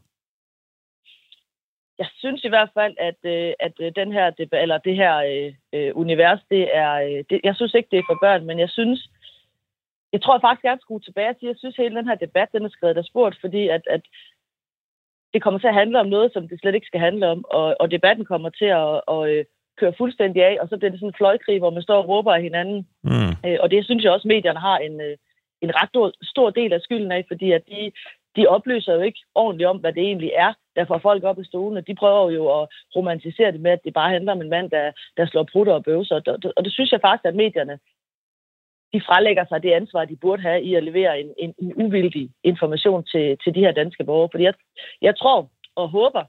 Jeg 1.97 2.09
synes 2.17 2.43
i 2.43 2.47
hvert 2.47 2.69
fald, 2.74 2.95
at, 2.99 3.19
øh, 3.24 3.53
at 3.59 3.74
øh, 3.80 3.91
den 3.95 4.11
her, 4.11 4.32
eller 4.53 4.78
det 4.78 4.95
her 4.95 5.15
uh, 5.76 6.01
univers, 6.01 6.39
det 6.49 6.63
er, 6.76 7.24
det, 7.30 7.39
jeg 7.43 7.55
synes 7.55 7.74
ikke, 7.74 7.89
det 7.91 7.99
er 7.99 8.09
for 8.09 8.17
børn, 8.22 8.45
men 8.45 8.59
jeg 8.59 8.69
synes, 8.69 9.09
jeg 10.13 10.22
tror 10.22 10.39
faktisk, 10.39 10.63
jeg 10.63 10.78
skulle 10.82 11.03
tilbage 11.03 11.30
og 11.30 11.36
sige, 11.39 11.49
at 11.49 11.53
jeg 11.53 11.59
synes, 11.59 11.76
at 11.80 11.84
hele 11.84 11.95
den 11.95 12.07
her 12.07 12.15
debat, 12.15 12.49
den 12.53 12.65
er 12.65 12.69
skrevet 12.69 12.97
af 12.97 13.05
spurgt, 13.05 13.38
fordi 13.41 13.67
at, 13.67 13.82
at 13.89 14.01
det 15.34 15.43
kommer 15.43 15.59
til 15.59 15.67
at 15.67 15.80
handle 15.82 15.99
om 15.99 16.07
noget, 16.07 16.34
som 16.34 16.47
det 16.47 16.59
slet 16.59 16.76
ikke 16.76 16.88
skal 16.88 16.99
handle 16.99 17.28
om, 17.28 17.45
og, 17.45 17.76
og 17.80 17.91
debatten 17.91 18.26
kommer 18.26 18.49
til 18.49 18.65
at, 18.65 19.01
at, 19.15 19.45
kører 19.80 19.91
fuldstændig 19.97 20.43
af, 20.43 20.57
og 20.61 20.67
så 20.69 20.78
bliver 20.78 20.91
det 20.91 20.99
sådan 20.99 21.09
en 21.09 21.19
fløjkrig, 21.19 21.59
hvor 21.59 21.69
man 21.69 21.84
står 21.84 21.97
og 21.97 22.07
råber 22.07 22.34
af 22.34 22.41
hinanden. 22.41 22.88
Mm. 23.03 23.32
Øh, 23.45 23.57
og 23.63 23.72
det 23.72 23.86
synes 23.86 24.03
jeg 24.03 24.11
også, 24.11 24.28
medierne 24.28 24.59
har 24.59 24.78
en, 24.78 25.01
øh, 25.01 25.17
en 25.61 25.72
ret 25.76 26.13
stor 26.24 26.49
del 26.49 26.74
af 26.74 26.82
skylden 26.82 27.11
af, 27.11 27.26
fordi 27.28 27.51
at 27.51 27.63
de, 27.67 27.91
de 28.36 28.47
opløser 28.47 28.93
jo 28.93 29.01
ikke 29.01 29.19
ordentligt 29.36 29.67
om, 29.67 29.78
hvad 29.78 29.93
det 29.93 30.03
egentlig 30.03 30.32
er, 30.36 30.53
der 30.76 30.86
får 30.86 30.97
folk 30.97 31.24
op 31.24 31.39
i 31.39 31.43
stolene. 31.43 31.82
De 31.82 31.95
prøver 31.95 32.32
jo 32.32 32.61
at 32.61 32.67
romantisere 32.95 33.51
det 33.51 33.61
med, 33.61 33.72
at 33.72 33.84
det 33.84 33.93
bare 33.93 34.09
handler 34.09 34.32
om 34.32 34.41
en 34.41 34.49
mand, 34.49 34.69
der, 34.72 34.91
der 35.17 35.26
slår 35.26 35.47
prutter 35.51 35.74
og 35.74 35.84
bøvser. 35.84 36.15
Og 36.15 36.26
det, 36.26 36.53
og 36.57 36.65
det 36.65 36.74
synes 36.74 36.91
jeg 36.91 37.01
faktisk, 37.01 37.26
at 37.26 37.36
medierne 37.36 37.80
de 38.93 39.01
frelægger 39.07 39.45
sig 39.45 39.63
det 39.63 39.72
ansvar, 39.72 40.05
de 40.05 40.15
burde 40.15 40.41
have 40.41 40.63
i 40.63 40.76
at 40.76 40.84
levere 40.84 41.19
en, 41.19 41.30
en, 41.38 41.53
en 41.59 41.74
uvildig 41.86 42.30
information 42.43 43.03
til, 43.03 43.38
til 43.43 43.55
de 43.55 43.59
her 43.59 43.72
danske 43.72 44.03
borgere. 44.03 44.30
Fordi 44.32 44.43
jeg, 44.43 44.53
jeg 45.01 45.17
tror 45.17 45.49
og 45.76 45.89
håber, 45.89 46.24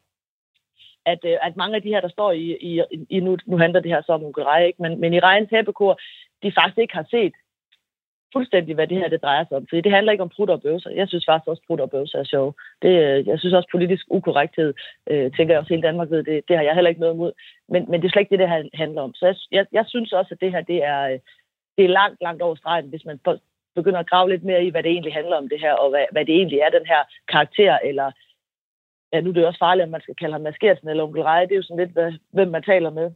at, 1.07 1.19
øh, 1.25 1.37
at 1.43 1.57
mange 1.57 1.77
af 1.77 1.83
de 1.83 1.89
her, 1.89 2.01
der 2.01 2.09
står 2.09 2.33
i, 2.33 2.57
i, 2.61 2.83
i 3.11 3.21
nu, 3.21 3.37
nu 3.47 3.57
handler 3.59 3.81
det 3.81 3.91
her 3.91 4.03
så 4.03 4.13
om 4.13 4.25
Ukraine, 4.25 4.67
ikke? 4.67 4.83
Men, 4.83 5.01
men 5.01 5.15
i 5.15 5.21
regnens 5.21 5.51
Hæppekor, 5.51 5.99
de 6.43 6.53
faktisk 6.59 6.79
ikke 6.79 6.95
har 6.95 7.07
set 7.11 7.33
fuldstændig, 8.33 8.75
hvad 8.75 8.87
det 8.87 8.99
her 8.99 9.09
det 9.09 9.23
drejer 9.23 9.45
sig 9.45 9.57
om. 9.57 9.67
Fordi 9.69 9.81
det 9.81 9.93
handler 9.93 10.13
ikke 10.13 10.23
om 10.23 10.35
prutter 10.37 10.55
og 10.55 10.63
bøvser. 10.63 10.91
Jeg 10.91 11.09
synes 11.09 11.25
faktisk 11.29 11.49
også, 11.49 11.61
at 11.61 11.67
prutter 11.67 11.85
og 11.85 11.91
bøvser 11.91 12.19
er 12.19 12.25
sjov. 12.25 12.55
Det, 12.83 12.89
øh, 12.89 13.27
jeg 13.27 13.39
synes 13.39 13.55
også, 13.55 13.69
politisk 13.73 14.07
ukorrekthed, 14.09 14.75
øh, 15.11 15.33
tænker 15.33 15.55
jeg 15.55 15.61
også 15.61 15.75
hele 15.75 15.87
Danmark 15.89 16.11
ved, 16.11 16.23
det, 16.23 16.49
det 16.49 16.57
har 16.57 16.65
jeg 16.65 16.75
heller 16.75 16.89
ikke 16.89 17.01
noget 17.01 17.15
imod. 17.15 17.33
Men, 17.69 17.91
men 17.91 18.01
det 18.01 18.07
er 18.07 18.13
slet 18.13 18.21
ikke 18.21 18.31
det, 18.31 18.39
det 18.39 18.49
her 18.49 18.63
handler 18.75 19.03
om. 19.03 19.15
Så 19.15 19.27
jeg, 19.27 19.37
jeg, 19.53 19.67
jeg 19.73 19.85
synes 19.89 20.13
også, 20.13 20.35
at 20.35 20.41
det 20.41 20.53
her, 20.53 20.61
det 20.61 20.85
er, 20.85 21.03
øh, 21.03 21.19
det 21.77 21.85
er 21.85 21.99
langt, 22.01 22.19
langt 22.23 22.43
over 22.43 22.55
stregen, 22.55 22.89
hvis 22.89 23.05
man 23.05 23.19
begynder 23.75 24.01
at 24.01 24.11
grave 24.11 24.31
lidt 24.31 24.45
mere 24.45 24.65
i, 24.65 24.71
hvad 24.71 24.83
det 24.83 24.93
egentlig 24.93 25.15
handler 25.15 25.37
om 25.37 25.49
det 25.49 25.61
her, 25.61 25.73
og 25.73 25.91
hvad, 25.91 26.05
hvad 26.13 26.25
det 26.25 26.35
egentlig 26.35 26.59
er, 26.59 26.71
den 26.71 26.87
her 26.87 27.03
karakter, 27.29 27.79
eller 27.85 28.11
ja, 29.13 29.21
nu 29.21 29.29
er 29.31 29.35
det 29.35 29.47
også 29.47 29.65
farligt, 29.67 29.85
om 29.85 29.91
man 29.91 30.05
skal 30.05 30.15
kalde 30.21 30.35
ham 30.35 30.45
Maskersen 30.49 30.89
eller 30.89 31.05
onkel 31.05 31.23
Reje. 31.23 31.47
Det 31.47 31.53
er 31.53 31.61
jo 31.63 31.69
sådan 31.69 31.83
lidt, 31.83 31.93
hvad, 31.97 32.13
hvem 32.37 32.49
man 32.49 32.63
taler 32.63 32.91
med. 32.91 33.09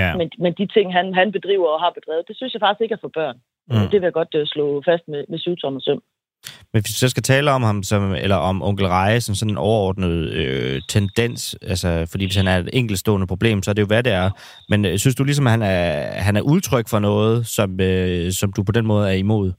Ja. 0.00 0.16
Men, 0.16 0.30
men 0.38 0.52
de 0.58 0.66
ting, 0.66 0.92
han, 0.98 1.14
han 1.14 1.32
bedriver 1.32 1.68
og 1.68 1.80
har 1.80 1.92
bedrevet, 1.98 2.28
det 2.28 2.36
synes 2.36 2.52
jeg 2.54 2.60
faktisk 2.60 2.82
ikke 2.82 2.96
er 2.98 3.04
for 3.04 3.14
børn. 3.20 3.36
Mm. 3.70 3.88
Det 3.90 3.98
vil 4.00 4.08
jeg 4.10 4.18
godt 4.20 4.34
uh, 4.34 4.42
slå 4.44 4.82
fast 4.88 5.04
med, 5.08 5.24
med 5.28 5.38
syvtom 5.38 5.76
og 5.76 5.82
søm. 5.82 6.02
Men 6.72 6.82
hvis 6.82 6.94
vi 6.94 6.98
så 6.98 7.08
skal 7.08 7.22
tale 7.22 7.50
om 7.50 7.62
ham, 7.62 7.82
som, 7.82 8.14
eller 8.14 8.36
om 8.36 8.62
onkel 8.62 8.86
Reje 8.86 9.20
som 9.20 9.34
sådan 9.34 9.50
en 9.50 9.58
overordnet 9.58 10.32
øh, 10.32 10.80
tendens, 10.88 11.56
altså, 11.62 12.06
fordi 12.10 12.24
hvis 12.24 12.36
han 12.36 12.46
er 12.46 12.58
et 12.58 12.70
enkeltstående 12.72 13.26
problem, 13.26 13.62
så 13.62 13.70
er 13.70 13.74
det 13.74 13.82
jo, 13.82 13.86
hvad 13.86 14.02
det 14.02 14.12
er. 14.12 14.30
Men 14.68 14.84
øh, 14.84 14.98
synes 14.98 15.16
du 15.16 15.24
ligesom, 15.24 15.46
at 15.46 15.50
han 15.50 15.62
er, 15.62 16.10
han 16.20 16.36
er 16.36 16.40
udtryk 16.40 16.88
for 16.88 16.98
noget, 16.98 17.46
som, 17.46 17.80
øh, 17.80 18.32
som 18.32 18.52
du 18.52 18.62
på 18.62 18.72
den 18.72 18.86
måde 18.86 19.08
er 19.08 19.14
imod? 19.14 19.52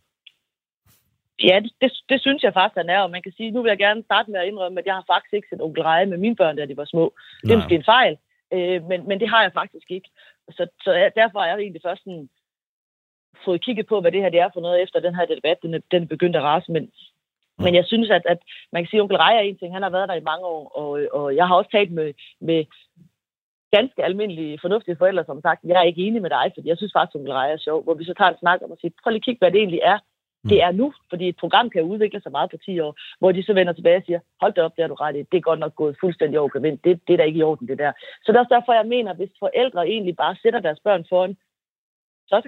Ja, 1.43 1.61
det, 1.81 1.91
det 2.09 2.21
synes 2.21 2.43
jeg 2.43 2.53
faktisk, 2.53 2.77
han 2.77 2.89
er, 2.89 3.01
og 3.01 3.11
man 3.11 3.21
kan 3.21 3.33
sige, 3.37 3.51
nu 3.51 3.61
vil 3.61 3.69
jeg 3.69 3.77
gerne 3.77 4.03
starte 4.03 4.31
med 4.31 4.39
at 4.39 4.47
indrømme, 4.47 4.79
at 4.79 4.85
jeg 4.85 4.95
har 4.95 5.03
faktisk 5.07 5.33
ikke 5.33 5.47
set 5.49 5.61
onkel 5.61 5.83
Reje 5.83 6.05
med 6.05 6.17
mine 6.17 6.35
børn, 6.35 6.55
da 6.55 6.65
de 6.65 6.77
var 6.77 6.85
små. 6.85 7.13
Det 7.43 7.51
er 7.51 7.57
måske 7.57 7.75
en 7.75 7.91
fejl, 7.95 8.17
øh, 8.53 8.83
men, 8.89 9.07
men 9.07 9.19
det 9.19 9.29
har 9.29 9.41
jeg 9.41 9.53
faktisk 9.53 9.91
ikke. 9.91 10.09
Så, 10.49 10.67
så 10.83 11.11
derfor 11.15 11.39
er 11.39 11.47
jeg 11.47 11.59
egentlig 11.59 11.81
først 11.85 12.03
sådan, 12.03 12.29
fået 13.45 13.63
kigget 13.65 13.87
på, 13.87 14.01
hvad 14.01 14.11
det 14.11 14.21
her 14.21 14.29
det 14.29 14.39
er 14.39 14.49
for 14.53 14.61
noget, 14.61 14.83
efter 14.83 14.99
den 14.99 15.15
her 15.15 15.25
debat, 15.25 15.57
den, 15.61 15.83
den 15.91 16.03
er 16.03 16.07
begyndt 16.07 16.35
at 16.35 16.43
rase. 16.43 16.71
Men, 16.71 16.83
mm. 16.83 17.63
men 17.63 17.75
jeg 17.75 17.85
synes, 17.85 18.09
at, 18.09 18.21
at 18.25 18.39
man 18.71 18.83
kan 18.83 18.89
sige, 18.89 18.97
at 18.99 19.01
onkel 19.01 19.17
Reje 19.17 19.37
er 19.37 19.41
en 19.41 19.57
ting, 19.57 19.73
han 19.73 19.81
har 19.83 19.89
været 19.89 20.09
der 20.09 20.15
i 20.15 20.29
mange 20.31 20.45
år, 20.45 20.63
og, 20.81 20.89
og 21.19 21.35
jeg 21.35 21.47
har 21.47 21.55
også 21.55 21.71
talt 21.71 21.91
med, 21.91 22.13
med 22.39 22.65
ganske 23.71 24.03
almindelige, 24.03 24.59
fornuftige 24.61 24.95
forældre, 24.95 25.25
som 25.25 25.41
sagt, 25.41 25.63
jeg 25.63 25.79
er 25.79 25.89
ikke 25.89 26.01
enig 26.01 26.21
med 26.21 26.29
dig, 26.29 26.51
fordi 26.55 26.67
jeg 26.69 26.77
synes 26.77 26.93
faktisk, 26.95 27.15
at 27.15 27.19
onkel 27.19 27.33
Reje 27.33 27.53
er 27.53 27.57
sjov, 27.57 27.83
hvor 27.83 27.93
vi 27.93 28.03
så 28.05 28.13
tager 28.13 28.31
en 28.31 28.39
snak 28.39 28.59
om 28.63 28.71
at 28.71 28.79
sige, 28.81 28.93
prøv 29.03 29.11
lige 29.11 29.23
at 29.23 29.25
kigge, 29.25 29.39
hvad 29.39 29.51
det 29.51 29.59
egentlig 29.59 29.81
er, 29.83 29.99
det 30.49 30.63
er 30.63 30.71
nu, 30.71 30.93
fordi 31.09 31.27
et 31.29 31.37
program 31.37 31.69
kan 31.69 31.83
udvikle 31.83 32.21
sig 32.21 32.31
meget 32.31 32.51
på 32.51 32.57
10 32.57 32.79
år, 32.79 32.95
hvor 33.19 33.31
de 33.31 33.43
så 33.43 33.53
vender 33.53 33.73
tilbage 33.73 33.97
og 33.97 34.03
siger, 34.05 34.19
hold 34.41 34.53
da 34.53 34.61
op, 34.61 34.75
det 34.75 34.83
er 34.83 34.87
du 34.87 34.93
ret 34.93 35.15
i, 35.15 35.23
det 35.31 35.37
er 35.37 35.49
godt 35.49 35.59
nok 35.59 35.75
gået 35.75 35.97
fuldstændig 35.99 36.39
over 36.39 36.49
gevind, 36.49 36.77
det, 36.83 37.01
det 37.07 37.13
er 37.13 37.17
da 37.17 37.23
ikke 37.23 37.39
i 37.39 37.43
orden, 37.43 37.67
det 37.67 37.77
der. 37.77 37.91
Så 38.23 38.31
det 38.31 38.35
er 38.35 38.39
også 38.39 38.55
derfor, 38.55 38.73
jeg 38.73 38.85
mener, 38.85 39.13
hvis 39.13 39.29
forældre 39.39 39.87
egentlig 39.87 40.15
bare 40.15 40.35
sætter 40.41 40.59
deres 40.59 40.79
børn 40.79 41.05
foran 41.09 41.37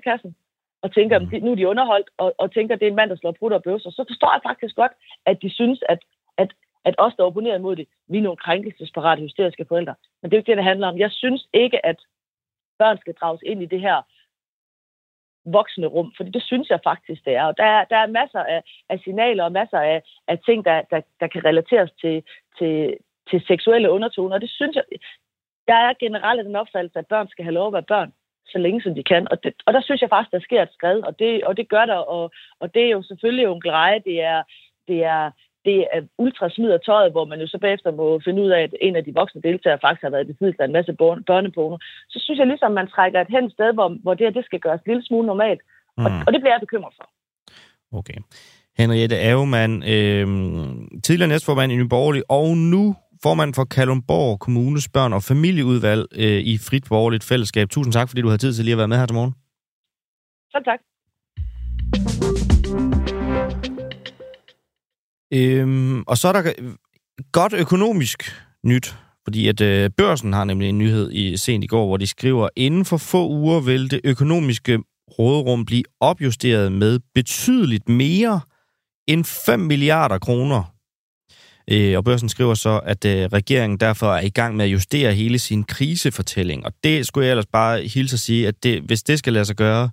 kassen, 0.04 0.36
og 0.82 0.94
tænker, 0.94 1.16
at 1.16 1.44
nu 1.44 1.52
er 1.52 1.56
de 1.56 1.68
underholdt, 1.68 2.10
og, 2.18 2.34
og 2.38 2.54
tænker, 2.54 2.76
at 2.76 2.80
det 2.80 2.86
er 2.86 2.90
en 2.90 2.96
mand, 2.96 3.10
der 3.10 3.16
slår 3.16 3.32
brudt 3.32 3.54
og 3.54 3.64
bøvser, 3.64 3.90
så 3.90 4.04
forstår 4.08 4.32
jeg 4.34 4.42
faktisk 4.44 4.76
godt, 4.76 4.92
at 5.26 5.42
de 5.42 5.50
synes, 5.50 5.80
at, 5.90 6.00
at, 6.38 6.54
at 6.86 6.96
os, 6.98 7.14
der 7.18 7.24
opponerer 7.24 7.56
imod 7.56 7.76
det, 7.76 7.88
vi 8.08 8.18
er 8.18 8.22
nogle 8.22 8.38
krænkelsesparate, 8.38 9.22
hysteriske 9.22 9.66
forældre. 9.66 9.96
Men 10.22 10.32
det 10.32 10.36
er 10.36 10.38
jo 10.38 10.42
ikke 10.42 10.52
det, 10.52 10.58
det 10.58 10.72
handler 10.72 10.88
om. 10.88 10.98
Jeg 10.98 11.12
synes 11.12 11.48
ikke, 11.54 11.86
at 11.86 12.00
børn 12.80 12.98
skal 12.98 13.14
drages 13.14 13.42
ind 13.46 13.64
i 13.64 13.66
det 13.66 13.82
her 13.82 14.02
voksne 15.46 15.88
rum, 15.88 16.14
fordi 16.18 16.30
det 16.32 16.44
synes 16.44 16.70
jeg 16.70 16.80
faktisk, 16.84 17.26
det 17.26 17.36
er. 17.36 17.44
Og 17.44 17.58
der 17.58 17.64
er, 17.64 17.84
der 17.86 17.98
er 17.98 18.08
masser 18.08 18.40
af, 18.40 18.64
af 18.90 19.00
signaler 19.04 19.44
og 19.44 19.52
masser 19.52 19.80
af, 19.80 20.02
af 20.28 20.40
ting, 20.46 20.66
der, 20.66 20.82
der, 20.92 21.02
der 21.20 21.28
kan 21.28 21.46
relateres 21.46 21.92
til, 22.02 22.24
til, 22.58 22.98
til 23.30 23.44
seksuelle 23.48 23.92
undertoner, 23.92 24.36
og 24.36 24.42
det 24.42 24.50
synes 24.50 24.76
jeg, 24.76 24.84
Jeg 25.68 25.90
er 25.90 25.94
generelt 26.00 26.46
den 26.46 26.56
opfattelse, 26.56 27.00
at 27.00 27.08
børn 27.08 27.28
skal 27.28 27.44
have 27.44 27.54
lov 27.54 27.68
at 27.68 27.74
være 27.74 27.92
børn 27.94 28.14
så 28.52 28.58
længe 28.58 28.82
som 28.82 28.96
de 28.96 29.04
kan. 29.04 29.28
Og, 29.32 29.44
det, 29.44 29.54
og 29.66 29.74
der 29.74 29.82
synes 29.82 30.02
jeg 30.02 30.10
faktisk, 30.10 30.32
der 30.32 30.40
sker 30.40 30.62
et 30.62 30.74
skred, 30.74 31.00
og 31.02 31.20
det, 31.20 31.44
og 31.44 31.58
det 31.58 31.70
gør 31.70 31.86
der, 31.86 31.96
og, 31.96 32.32
og 32.60 32.74
det 32.74 32.84
er 32.86 32.90
jo 32.90 33.02
selvfølgelig 33.02 33.48
onkel 33.48 33.72
Reje, 33.72 34.00
det 34.06 34.22
er, 34.22 34.44
det 34.88 35.04
er, 35.04 35.32
det 35.66 35.88
er 35.94 36.02
ultra 36.18 36.50
smider 36.50 36.78
tøjet, 36.78 37.12
hvor 37.12 37.26
man 37.26 37.40
jo 37.40 37.48
så 37.48 37.58
bagefter 37.58 37.92
må 37.92 38.20
finde 38.26 38.42
ud 38.44 38.50
af, 38.50 38.62
at 38.62 38.74
en 38.82 38.96
af 38.96 39.04
de 39.04 39.14
voksne 39.14 39.42
deltagere 39.42 39.80
faktisk 39.82 40.04
har 40.04 40.10
været 40.10 40.26
i 40.26 40.32
besiddelse 40.32 40.62
af 40.62 40.68
en 40.68 40.78
masse 40.78 40.94
børneporno. 41.30 41.78
Så 42.10 42.18
synes 42.24 42.40
jeg 42.40 42.48
ligesom, 42.48 42.72
man 42.72 42.88
trækker 42.88 43.22
et 43.22 43.34
hen 43.36 43.50
sted, 43.56 43.74
hvor, 43.74 43.90
hvor 44.04 44.14
det 44.14 44.26
her 44.26 44.38
det 44.38 44.46
skal 44.46 44.60
gøres 44.60 44.82
en 44.82 44.92
lille 44.92 45.06
smule 45.06 45.28
normalt. 45.28 45.62
Mm. 45.98 46.06
Og, 46.06 46.12
og 46.28 46.34
det 46.34 46.42
bliver 46.42 46.54
jeg 46.54 46.66
bekymret 46.66 46.94
for. 46.98 47.06
Okay. 48.00 48.20
Henriette 48.78 49.18
Avermann, 49.20 49.84
øh, 49.94 50.28
tidligere 51.04 51.30
næstformand 51.30 51.72
i 51.72 51.76
Nye 51.76 51.88
Borgerlige, 51.88 52.32
og 52.32 52.58
nu 52.58 52.96
formand 53.24 53.54
for 53.54 53.64
Kalumborg 53.64 54.40
Kommunes 54.40 54.90
børn- 54.90 55.14
og 55.14 55.24
familieudvalg 55.24 56.06
øh, 56.16 56.42
i 56.52 56.58
Frit 56.58 56.86
Borgerligt 56.90 57.24
Fællesskab. 57.24 57.70
Tusind 57.70 57.94
tak, 57.94 58.10
fordi 58.10 58.22
du 58.22 58.28
havde 58.28 58.38
tid 58.38 58.54
til 58.54 58.66
lige 58.66 58.74
at 58.74 58.78
være 58.78 58.88
med 58.88 58.98
her 58.98 59.06
til 59.06 59.16
morgen. 59.16 59.34
Så 60.52 60.62
tak. 60.66 60.80
Øhm, 65.34 66.02
og 66.02 66.18
så 66.18 66.28
er 66.28 66.34
der 66.34 66.54
øh, 66.60 66.74
godt 67.32 67.54
økonomisk 67.54 68.36
nyt, 68.66 68.96
fordi 69.24 69.48
at 69.48 69.62
øh, 69.62 69.90
børsen 69.98 70.34
har 70.34 70.44
nemlig 70.44 70.70
en 70.70 70.78
nyhed 70.78 71.12
i 71.12 71.38
sent 71.38 71.64
i 71.64 71.68
går, 71.68 71.88
hvor 71.88 71.98
de 71.98 72.08
skriver, 72.08 72.50
inden 72.56 72.86
for 72.86 72.98
få 72.98 73.30
uger 73.30 73.60
vil 73.60 73.92
det 73.92 74.02
økonomiske 74.04 74.80
råderum 75.20 75.66
blive 75.66 75.84
opjusteret 76.00 76.72
med 76.72 77.00
betydeligt 77.16 77.90
mere 77.90 78.42
end 79.08 79.26
5 79.26 79.60
milliarder 79.60 80.20
kroner 80.20 80.80
Øh, 81.72 81.98
og 81.98 82.04
børsen 82.04 82.30
skriver 82.30 82.54
så, 82.54 82.82
at 82.86 83.06
øh, 83.06 83.26
regeringen 83.34 83.80
derfor 83.80 84.14
er 84.14 84.22
i 84.22 84.30
gang 84.30 84.56
med 84.56 84.66
at 84.66 84.72
justere 84.72 85.14
hele 85.14 85.40
sin 85.40 85.64
krisefortælling. 85.64 86.66
Og 86.66 86.74
det 86.84 87.08
skulle 87.08 87.26
jeg 87.26 87.32
ellers 87.32 87.46
bare 87.46 87.82
hilse 87.82 88.14
at 88.14 88.20
sige, 88.20 88.48
at 88.48 88.64
det, 88.64 88.82
hvis 88.82 89.04
det 89.04 89.20
skal 89.20 89.34
lade 89.34 89.46
sig 89.46 89.56
gøre, 89.56 89.90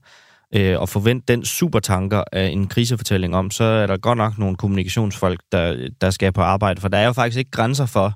øh, 0.54 0.80
og 0.80 0.88
forvente 0.88 1.32
den 1.32 1.44
supertanker 1.44 2.24
af 2.32 2.46
en 2.46 2.66
krisefortælling 2.66 3.36
om, 3.36 3.50
så 3.50 3.64
er 3.64 3.86
der 3.86 3.96
godt 3.96 4.16
nok 4.16 4.38
nogle 4.38 4.56
kommunikationsfolk, 4.56 5.40
der, 5.52 5.88
der 6.00 6.10
skal 6.10 6.32
på 6.32 6.40
arbejde. 6.40 6.80
For 6.80 6.88
der 6.88 6.98
er 6.98 7.06
jo 7.06 7.12
faktisk 7.12 7.38
ikke 7.38 7.50
grænser 7.50 7.86
for, 7.86 8.12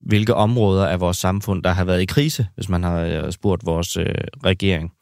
hvilke 0.00 0.34
områder 0.34 0.86
af 0.86 1.00
vores 1.00 1.16
samfund, 1.16 1.62
der 1.62 1.70
har 1.70 1.84
været 1.84 2.02
i 2.02 2.04
krise, 2.06 2.46
hvis 2.54 2.68
man 2.68 2.82
har 2.82 3.00
øh, 3.00 3.32
spurgt 3.32 3.66
vores 3.66 3.96
øh, 3.96 4.14
regering. 4.44 4.92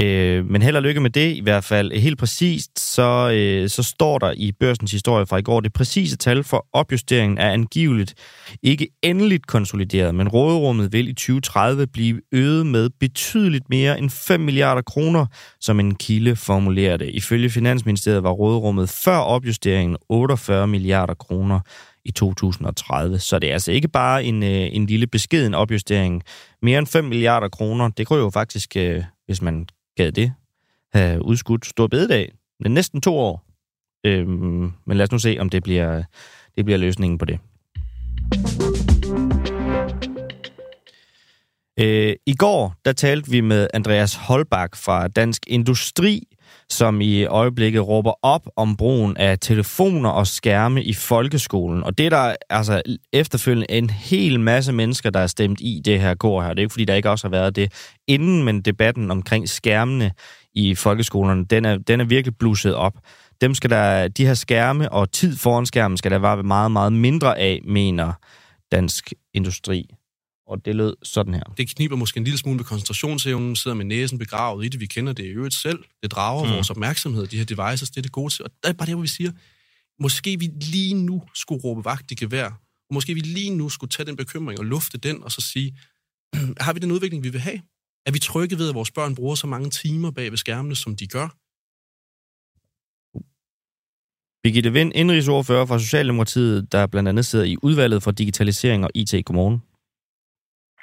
Øh, 0.00 0.46
men 0.50 0.62
held 0.62 0.76
og 0.76 0.82
lykke 0.82 1.00
med 1.00 1.10
det 1.10 1.36
i 1.36 1.40
hvert 1.40 1.64
fald. 1.64 1.92
Helt 1.92 2.18
præcist, 2.18 2.78
så, 2.78 3.30
øh, 3.34 3.68
så 3.68 3.82
står 3.82 4.18
der 4.18 4.32
i 4.36 4.52
børsens 4.52 4.92
historie 4.92 5.26
fra 5.26 5.36
i 5.36 5.42
går, 5.42 5.60
det 5.60 5.72
præcise 5.72 6.16
tal 6.16 6.44
for 6.44 6.66
opjusteringen 6.72 7.38
er 7.38 7.50
angiveligt 7.50 8.14
ikke 8.62 8.88
endeligt 9.02 9.46
konsolideret, 9.46 10.14
men 10.14 10.28
råderummet 10.28 10.92
vil 10.92 11.08
i 11.08 11.12
2030 11.12 11.86
blive 11.86 12.20
øget 12.32 12.66
med 12.66 12.90
betydeligt 13.00 13.64
mere 13.70 13.98
end 13.98 14.10
5 14.10 14.40
milliarder 14.40 14.82
kroner, 14.82 15.26
som 15.60 15.80
en 15.80 15.94
kilde 15.94 16.36
formulerer 16.36 16.96
det. 16.96 17.10
Ifølge 17.14 17.50
Finansministeriet 17.50 18.22
var 18.22 18.30
råderummet 18.30 18.88
før 19.04 19.16
opjusteringen 19.16 19.96
48 20.08 20.66
milliarder 20.66 21.14
kroner 21.14 21.60
i 22.04 22.10
2030. 22.10 23.18
Så 23.18 23.38
det 23.38 23.48
er 23.48 23.52
altså 23.52 23.72
ikke 23.72 23.88
bare 23.88 24.24
en, 24.24 24.42
øh, 24.42 24.68
en 24.72 24.86
lille 24.86 25.06
beskeden 25.06 25.54
opjustering. 25.54 26.22
Mere 26.62 26.78
end 26.78 26.86
5 26.86 27.04
milliarder 27.04 27.48
kroner, 27.48 27.88
det 27.88 28.06
kunne 28.06 28.18
jo 28.18 28.30
faktisk, 28.30 28.76
øh, 28.76 29.04
hvis 29.26 29.42
man 29.42 29.66
gad 29.98 30.12
det, 30.12 30.32
have 30.92 31.24
udskudt 31.24 31.66
stor 31.66 31.86
bededag. 31.86 32.32
Men 32.60 32.74
næsten 32.74 33.00
to 33.00 33.18
år. 33.18 33.44
Øhm, 34.04 34.72
men 34.86 34.96
lad 34.96 35.02
os 35.02 35.12
nu 35.12 35.18
se, 35.18 35.36
om 35.40 35.48
det 35.48 35.62
bliver, 35.62 36.02
det 36.56 36.64
bliver 36.64 36.78
løsningen 36.78 37.18
på 37.18 37.24
det. 37.24 37.38
Øh, 41.80 42.16
I 42.26 42.34
går, 42.34 42.74
der 42.84 42.92
talte 42.92 43.30
vi 43.30 43.40
med 43.40 43.68
Andreas 43.74 44.14
Holbak 44.14 44.76
fra 44.76 45.08
Dansk 45.08 45.42
Industri, 45.46 46.22
som 46.70 47.00
i 47.00 47.24
øjeblikket 47.24 47.88
råber 47.88 48.12
op 48.22 48.48
om 48.56 48.76
brugen 48.76 49.16
af 49.16 49.38
telefoner 49.38 50.10
og 50.10 50.26
skærme 50.26 50.84
i 50.84 50.94
folkeskolen. 50.94 51.84
Og 51.84 51.98
det 51.98 52.06
er 52.06 52.10
der 52.10 52.36
altså 52.50 52.82
efterfølgende 53.12 53.70
en 53.70 53.90
hel 53.90 54.40
masse 54.40 54.72
mennesker, 54.72 55.10
der 55.10 55.20
er 55.20 55.26
stemt 55.26 55.60
i 55.60 55.82
det 55.84 56.00
her 56.00 56.14
kor 56.14 56.42
her. 56.42 56.48
Det 56.48 56.58
er 56.58 56.62
ikke, 56.62 56.72
fordi 56.72 56.84
der 56.84 56.94
ikke 56.94 57.10
også 57.10 57.26
har 57.26 57.30
været 57.30 57.56
det 57.56 57.72
inden, 58.06 58.44
men 58.44 58.60
debatten 58.62 59.10
omkring 59.10 59.48
skærmene 59.48 60.10
i 60.54 60.74
folkeskolerne, 60.74 61.44
den 61.44 61.64
er, 61.64 61.78
den 61.78 62.00
er 62.00 62.04
virkelig 62.04 62.36
blusset 62.38 62.74
op. 62.74 62.94
Dem 63.40 63.54
skal 63.54 63.70
der, 63.70 64.08
de 64.08 64.26
her 64.26 64.34
skærme 64.34 64.92
og 64.92 65.12
tid 65.12 65.36
foran 65.36 65.66
skærmen 65.66 65.96
skal 65.96 66.10
der 66.10 66.18
være 66.18 66.42
meget, 66.42 66.72
meget 66.72 66.92
mindre 66.92 67.38
af, 67.38 67.60
mener 67.64 68.12
Dansk 68.72 69.12
Industri 69.34 69.97
og 70.48 70.64
det 70.64 70.76
lød 70.76 70.96
sådan 71.02 71.34
her. 71.34 71.42
Det 71.56 71.76
kniber 71.76 71.96
måske 71.96 72.18
en 72.18 72.24
lille 72.24 72.38
smule 72.38 72.56
med 72.56 72.64
koncentrationsevnen, 72.64 73.56
sidder 73.56 73.74
med 73.76 73.84
næsen 73.84 74.18
begravet 74.18 74.64
i 74.64 74.68
det, 74.68 74.80
vi 74.80 74.86
kender 74.86 75.12
det 75.12 75.24
i 75.24 75.28
øvrigt 75.28 75.54
selv. 75.54 75.84
Det 76.02 76.10
drager 76.10 76.44
mm. 76.44 76.50
vores 76.50 76.70
opmærksomhed, 76.70 77.26
de 77.26 77.38
her 77.38 77.44
devices, 77.44 77.90
det 77.90 77.96
er 77.96 78.02
det 78.02 78.12
gode 78.12 78.34
til. 78.34 78.44
Og 78.44 78.50
det 78.50 78.68
er 78.68 78.72
bare 78.72 78.86
det, 78.86 78.94
hvor 78.94 79.02
vi 79.02 79.08
siger, 79.08 79.32
måske 80.00 80.38
vi 80.38 80.50
lige 80.60 80.94
nu 80.94 81.22
skulle 81.34 81.64
råbe 81.64 81.84
vagt 81.84 82.10
i 82.10 82.14
gevær, 82.14 82.46
og 82.88 82.94
måske 82.94 83.14
vi 83.14 83.20
lige 83.20 83.50
nu 83.50 83.68
skulle 83.68 83.90
tage 83.90 84.06
den 84.06 84.16
bekymring 84.16 84.58
og 84.58 84.64
lufte 84.64 84.98
den, 84.98 85.22
og 85.22 85.32
så 85.32 85.40
sige, 85.40 85.78
har 86.64 86.72
vi 86.72 86.78
den 86.78 86.92
udvikling, 86.92 87.24
vi 87.24 87.28
vil 87.28 87.40
have? 87.40 87.60
Er 88.06 88.12
vi 88.12 88.18
trygge 88.18 88.58
ved, 88.58 88.68
at 88.68 88.74
vores 88.74 88.90
børn 88.90 89.14
bruger 89.14 89.34
så 89.34 89.46
mange 89.46 89.70
timer 89.70 90.10
bag 90.10 90.30
ved 90.30 90.38
skærmene, 90.38 90.76
som 90.76 90.96
de 90.96 91.06
gør? 91.06 91.28
Birgitte 94.42 94.72
Vind, 94.72 94.92
indrigsordfører 94.94 95.66
fra 95.66 95.78
Socialdemokratiet, 95.78 96.72
der 96.72 96.86
blandt 96.86 97.08
andet 97.08 97.26
sidder 97.26 97.44
i 97.44 97.56
udvalget 97.62 98.02
for 98.02 98.10
digitalisering 98.10 98.84
og 98.84 98.90
IT. 98.94 99.14
Godmorgen. 99.24 99.62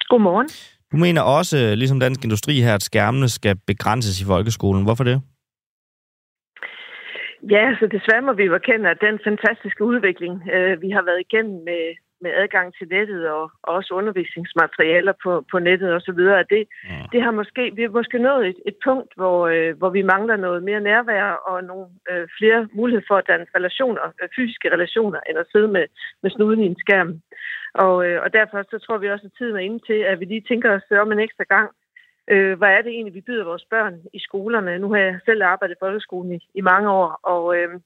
Godmorgen. 0.08 0.48
Du 0.92 0.96
mener 0.96 1.22
også, 1.22 1.56
ligesom 1.76 2.00
Dansk 2.00 2.24
Industri 2.24 2.54
her, 2.60 2.74
at 2.74 2.82
skærmene 2.82 3.28
skal 3.28 3.56
begrænses 3.66 4.20
i 4.20 4.24
folkeskolen. 4.24 4.84
Hvorfor 4.84 5.04
det? 5.04 5.22
Ja, 7.50 7.64
så 7.80 7.86
desværre 7.86 8.22
må 8.22 8.32
vi 8.32 8.44
jo 8.44 8.54
erkende, 8.54 8.90
at 8.90 9.00
den 9.00 9.18
fantastiske 9.24 9.84
udvikling, 9.84 10.34
øh, 10.54 10.82
vi 10.82 10.90
har 10.90 11.02
været 11.02 11.20
igennem 11.20 11.58
med, 11.64 11.82
med 12.20 12.30
adgang 12.42 12.74
til 12.78 12.86
nettet 12.88 13.28
og, 13.28 13.50
og 13.62 13.74
også 13.74 13.94
undervisningsmaterialer 13.94 15.14
på, 15.24 15.44
på 15.50 15.58
nettet 15.58 15.94
osv., 15.96 16.20
at 16.42 16.46
det, 16.50 16.62
ja. 16.90 17.02
det 17.12 17.22
har 17.22 17.30
måske, 17.30 17.62
vi 17.76 17.82
har 17.82 17.92
måske 17.98 18.18
nået 18.18 18.46
et, 18.48 18.58
et 18.66 18.76
punkt, 18.84 19.10
hvor, 19.16 19.38
øh, 19.54 19.76
hvor 19.78 19.90
vi 19.90 20.02
mangler 20.02 20.36
noget 20.36 20.62
mere 20.62 20.80
nærvær 20.80 21.24
og 21.50 21.64
nogle 21.64 21.86
øh, 22.10 22.28
flere 22.38 22.68
muligheder 22.72 23.06
for 23.08 23.16
at 23.16 23.28
danne 23.28 23.46
relationer, 23.56 24.06
øh, 24.22 24.28
fysiske 24.36 24.72
relationer, 24.74 25.20
end 25.28 25.38
at 25.38 25.50
sidde 25.52 25.68
med, 25.68 25.84
med 26.22 26.30
snuden 26.30 26.60
i 26.62 26.66
en 26.66 26.78
skærm. 26.84 27.10
Og, 27.84 28.06
øh, 28.06 28.22
og 28.24 28.32
derfor 28.32 28.62
så 28.70 28.78
tror 28.78 28.98
vi 28.98 29.10
også, 29.10 29.26
at 29.26 29.36
tiden 29.38 29.56
er 29.56 29.66
inde 29.68 29.80
til, 29.86 29.98
at 30.10 30.20
vi 30.20 30.24
lige 30.24 30.48
tænker 30.48 30.70
os 30.76 30.90
om 30.90 31.12
en 31.12 31.18
ekstra 31.18 31.44
gang. 31.44 31.70
Øh, 32.30 32.58
hvad 32.58 32.68
er 32.68 32.82
det 32.82 32.92
egentlig, 32.92 33.14
vi 33.14 33.28
byder 33.28 33.44
vores 33.44 33.64
børn 33.70 33.94
i 34.12 34.18
skolerne? 34.18 34.78
Nu 34.78 34.92
har 34.92 35.00
jeg 35.00 35.20
selv 35.24 35.42
arbejdet 35.42 35.74
i 35.74 35.82
folkeskolen 35.84 36.32
i, 36.32 36.38
i 36.54 36.60
mange 36.60 36.90
år, 36.90 37.20
og, 37.22 37.56
øh, 37.58 37.80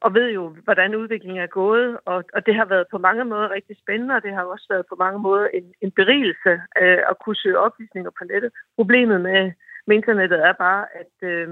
og 0.00 0.14
ved 0.14 0.30
jo, 0.30 0.56
hvordan 0.64 0.94
udviklingen 0.94 1.42
er 1.42 1.56
gået. 1.60 1.98
Og, 2.04 2.24
og 2.34 2.46
det 2.46 2.54
har 2.54 2.64
været 2.64 2.86
på 2.90 2.98
mange 2.98 3.24
måder 3.24 3.50
rigtig 3.50 3.76
spændende, 3.82 4.14
og 4.14 4.22
det 4.22 4.32
har 4.32 4.42
også 4.42 4.66
været 4.70 4.86
på 4.88 4.96
mange 4.98 5.18
måder 5.18 5.46
en, 5.46 5.74
en 5.80 5.90
berigelse 5.90 6.52
øh, 6.80 7.00
at 7.10 7.18
kunne 7.24 7.36
søge 7.36 7.58
oplysninger 7.58 8.10
på 8.18 8.24
nettet. 8.24 8.50
Problemet 8.76 9.20
med, 9.20 9.52
med 9.86 9.96
internettet 9.96 10.38
er 10.46 10.52
bare, 10.52 10.86
at 11.00 11.28
øh, 11.28 11.48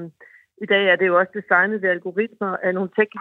i 0.64 0.66
dag 0.66 0.84
er 0.86 0.96
det 0.96 1.06
jo 1.06 1.18
også 1.18 1.32
designet 1.34 1.82
ved 1.82 1.88
algoritmer 1.88 2.56
af 2.56 2.74
nogle 2.74 2.90
tech 2.96 3.12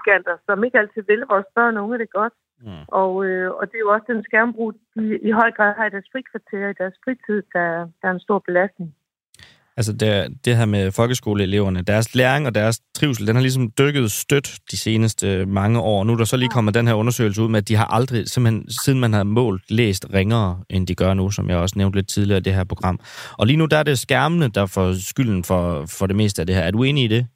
som 0.45 0.63
ikke 0.63 0.79
altid 0.79 1.03
vil 1.07 1.23
vores 1.29 1.45
børn 1.55 1.77
og 1.77 1.83
unge 1.83 1.97
det 1.97 2.09
godt. 2.09 2.33
Mm. 2.65 2.83
Og, 2.87 3.25
øh, 3.25 3.51
og 3.59 3.63
det 3.67 3.75
er 3.75 3.85
jo 3.85 3.93
også 3.95 4.07
den 4.13 4.23
skærmbrug, 4.23 4.73
de 4.95 5.19
i 5.29 5.31
høj 5.31 5.51
grad 5.57 5.73
har 5.77 5.85
i 5.85 5.93
deres 5.95 6.09
frikvarter, 6.11 6.69
i 6.69 6.79
deres 6.81 6.95
fritid, 7.03 7.39
der, 7.53 7.67
der 7.99 8.07
er 8.09 8.11
en 8.11 8.25
stor 8.27 8.39
belastning. 8.47 8.89
Altså 9.77 9.93
det, 9.93 10.45
det 10.45 10.57
her 10.57 10.65
med 10.65 10.91
folkeskoleeleverne, 10.91 11.81
deres 11.81 12.15
læring 12.15 12.47
og 12.47 12.55
deres 12.55 12.79
trivsel, 12.93 13.27
den 13.27 13.35
har 13.35 13.41
ligesom 13.41 13.71
dykket 13.79 14.11
stødt 14.11 14.49
de 14.71 14.77
seneste 14.77 15.45
mange 15.45 15.79
år. 15.79 16.03
Nu 16.03 16.13
er 16.13 16.17
der 16.17 16.25
så 16.25 16.37
lige 16.37 16.49
kommet 16.49 16.73
den 16.73 16.87
her 16.87 16.93
undersøgelse 16.93 17.41
ud 17.41 17.49
med, 17.49 17.57
at 17.57 17.67
de 17.67 17.75
har 17.75 17.85
aldrig, 17.97 18.27
simpelthen 18.27 18.69
siden 18.69 18.99
man 18.99 19.13
har 19.13 19.23
målt, 19.23 19.71
læst 19.71 20.05
ringere, 20.13 20.63
end 20.69 20.87
de 20.87 20.95
gør 20.95 21.13
nu, 21.13 21.29
som 21.29 21.49
jeg 21.49 21.57
også 21.57 21.75
nævnte 21.77 21.97
lidt 21.97 22.09
tidligere 22.09 22.37
i 22.37 22.41
det 22.41 22.53
her 22.53 22.63
program. 22.63 22.99
Og 23.39 23.47
lige 23.47 23.57
nu 23.57 23.65
der 23.65 23.77
er 23.77 23.83
det 23.83 23.99
skærmene, 23.99 24.47
der 24.47 24.65
får 24.65 24.87
skylden 25.11 25.43
for, 25.43 25.85
for 25.99 26.07
det 26.07 26.15
meste 26.15 26.41
af 26.41 26.45
det 26.47 26.55
her. 26.55 26.63
Er 26.63 26.71
du 26.71 26.83
enig 26.83 27.03
i 27.03 27.07
det? 27.07 27.27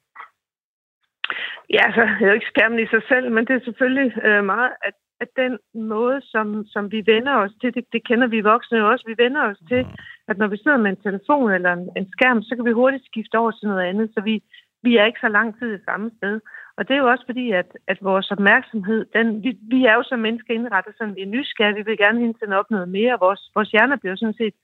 Ja, 1.74 1.82
altså, 1.88 2.02
det 2.16 2.22
er 2.24 2.30
jo 2.32 2.38
ikke 2.38 2.52
skærmen 2.54 2.78
i 2.78 2.86
sig 2.94 3.02
selv, 3.08 3.26
men 3.34 3.42
det 3.46 3.54
er 3.56 3.64
selvfølgelig 3.64 4.10
øh, 4.24 4.44
meget, 4.44 4.70
at 4.88 4.94
at 5.20 5.28
den 5.36 5.58
måde, 5.74 6.20
som, 6.32 6.64
som 6.66 6.92
vi 6.92 7.02
vender 7.06 7.34
os 7.34 7.52
til, 7.60 7.74
det, 7.74 7.84
det 7.92 8.06
kender 8.08 8.26
vi 8.26 8.40
voksne 8.40 8.88
også, 8.90 9.04
vi 9.06 9.22
vender 9.24 9.42
os 9.50 9.60
til, 9.68 9.82
mm. 9.84 9.90
at 10.28 10.38
når 10.38 10.46
vi 10.46 10.56
sidder 10.56 10.76
med 10.76 10.90
en 10.90 11.02
telefon 11.06 11.50
eller 11.50 11.72
en, 11.72 11.88
en 11.96 12.08
skærm, 12.14 12.42
så 12.42 12.56
kan 12.56 12.64
vi 12.64 12.72
hurtigt 12.80 13.04
skifte 13.04 13.38
over 13.38 13.50
til 13.50 13.68
noget 13.68 13.84
andet, 13.90 14.10
så 14.14 14.20
vi, 14.20 14.42
vi 14.82 14.96
er 14.96 15.04
ikke 15.04 15.24
så 15.24 15.28
lang 15.28 15.58
tid 15.58 15.74
i 15.74 15.84
samme 15.84 16.10
sted. 16.16 16.40
Og 16.76 16.88
det 16.88 16.94
er 16.94 17.02
jo 17.02 17.10
også 17.10 17.24
fordi, 17.26 17.50
at, 17.50 17.70
at 17.86 17.98
vores 18.02 18.30
opmærksomhed, 18.30 19.06
den, 19.16 19.42
vi, 19.44 19.58
vi 19.74 19.84
er 19.84 19.94
jo 19.94 20.02
som 20.02 20.18
mennesker 20.18 20.54
indrettet 20.54 20.94
sådan, 20.98 21.16
vi 21.16 21.22
er 21.22 21.34
nysgerrige, 21.36 21.76
vi 21.76 21.82
vil 21.82 21.98
gerne 21.98 22.20
hele 22.20 22.34
tiden 22.34 22.52
op 22.52 22.70
noget 22.70 22.88
mere, 22.88 23.18
vores, 23.20 23.50
vores 23.54 23.70
hjerner 23.70 23.96
bliver 23.96 24.16
sådan 24.16 24.40
set 24.42 24.54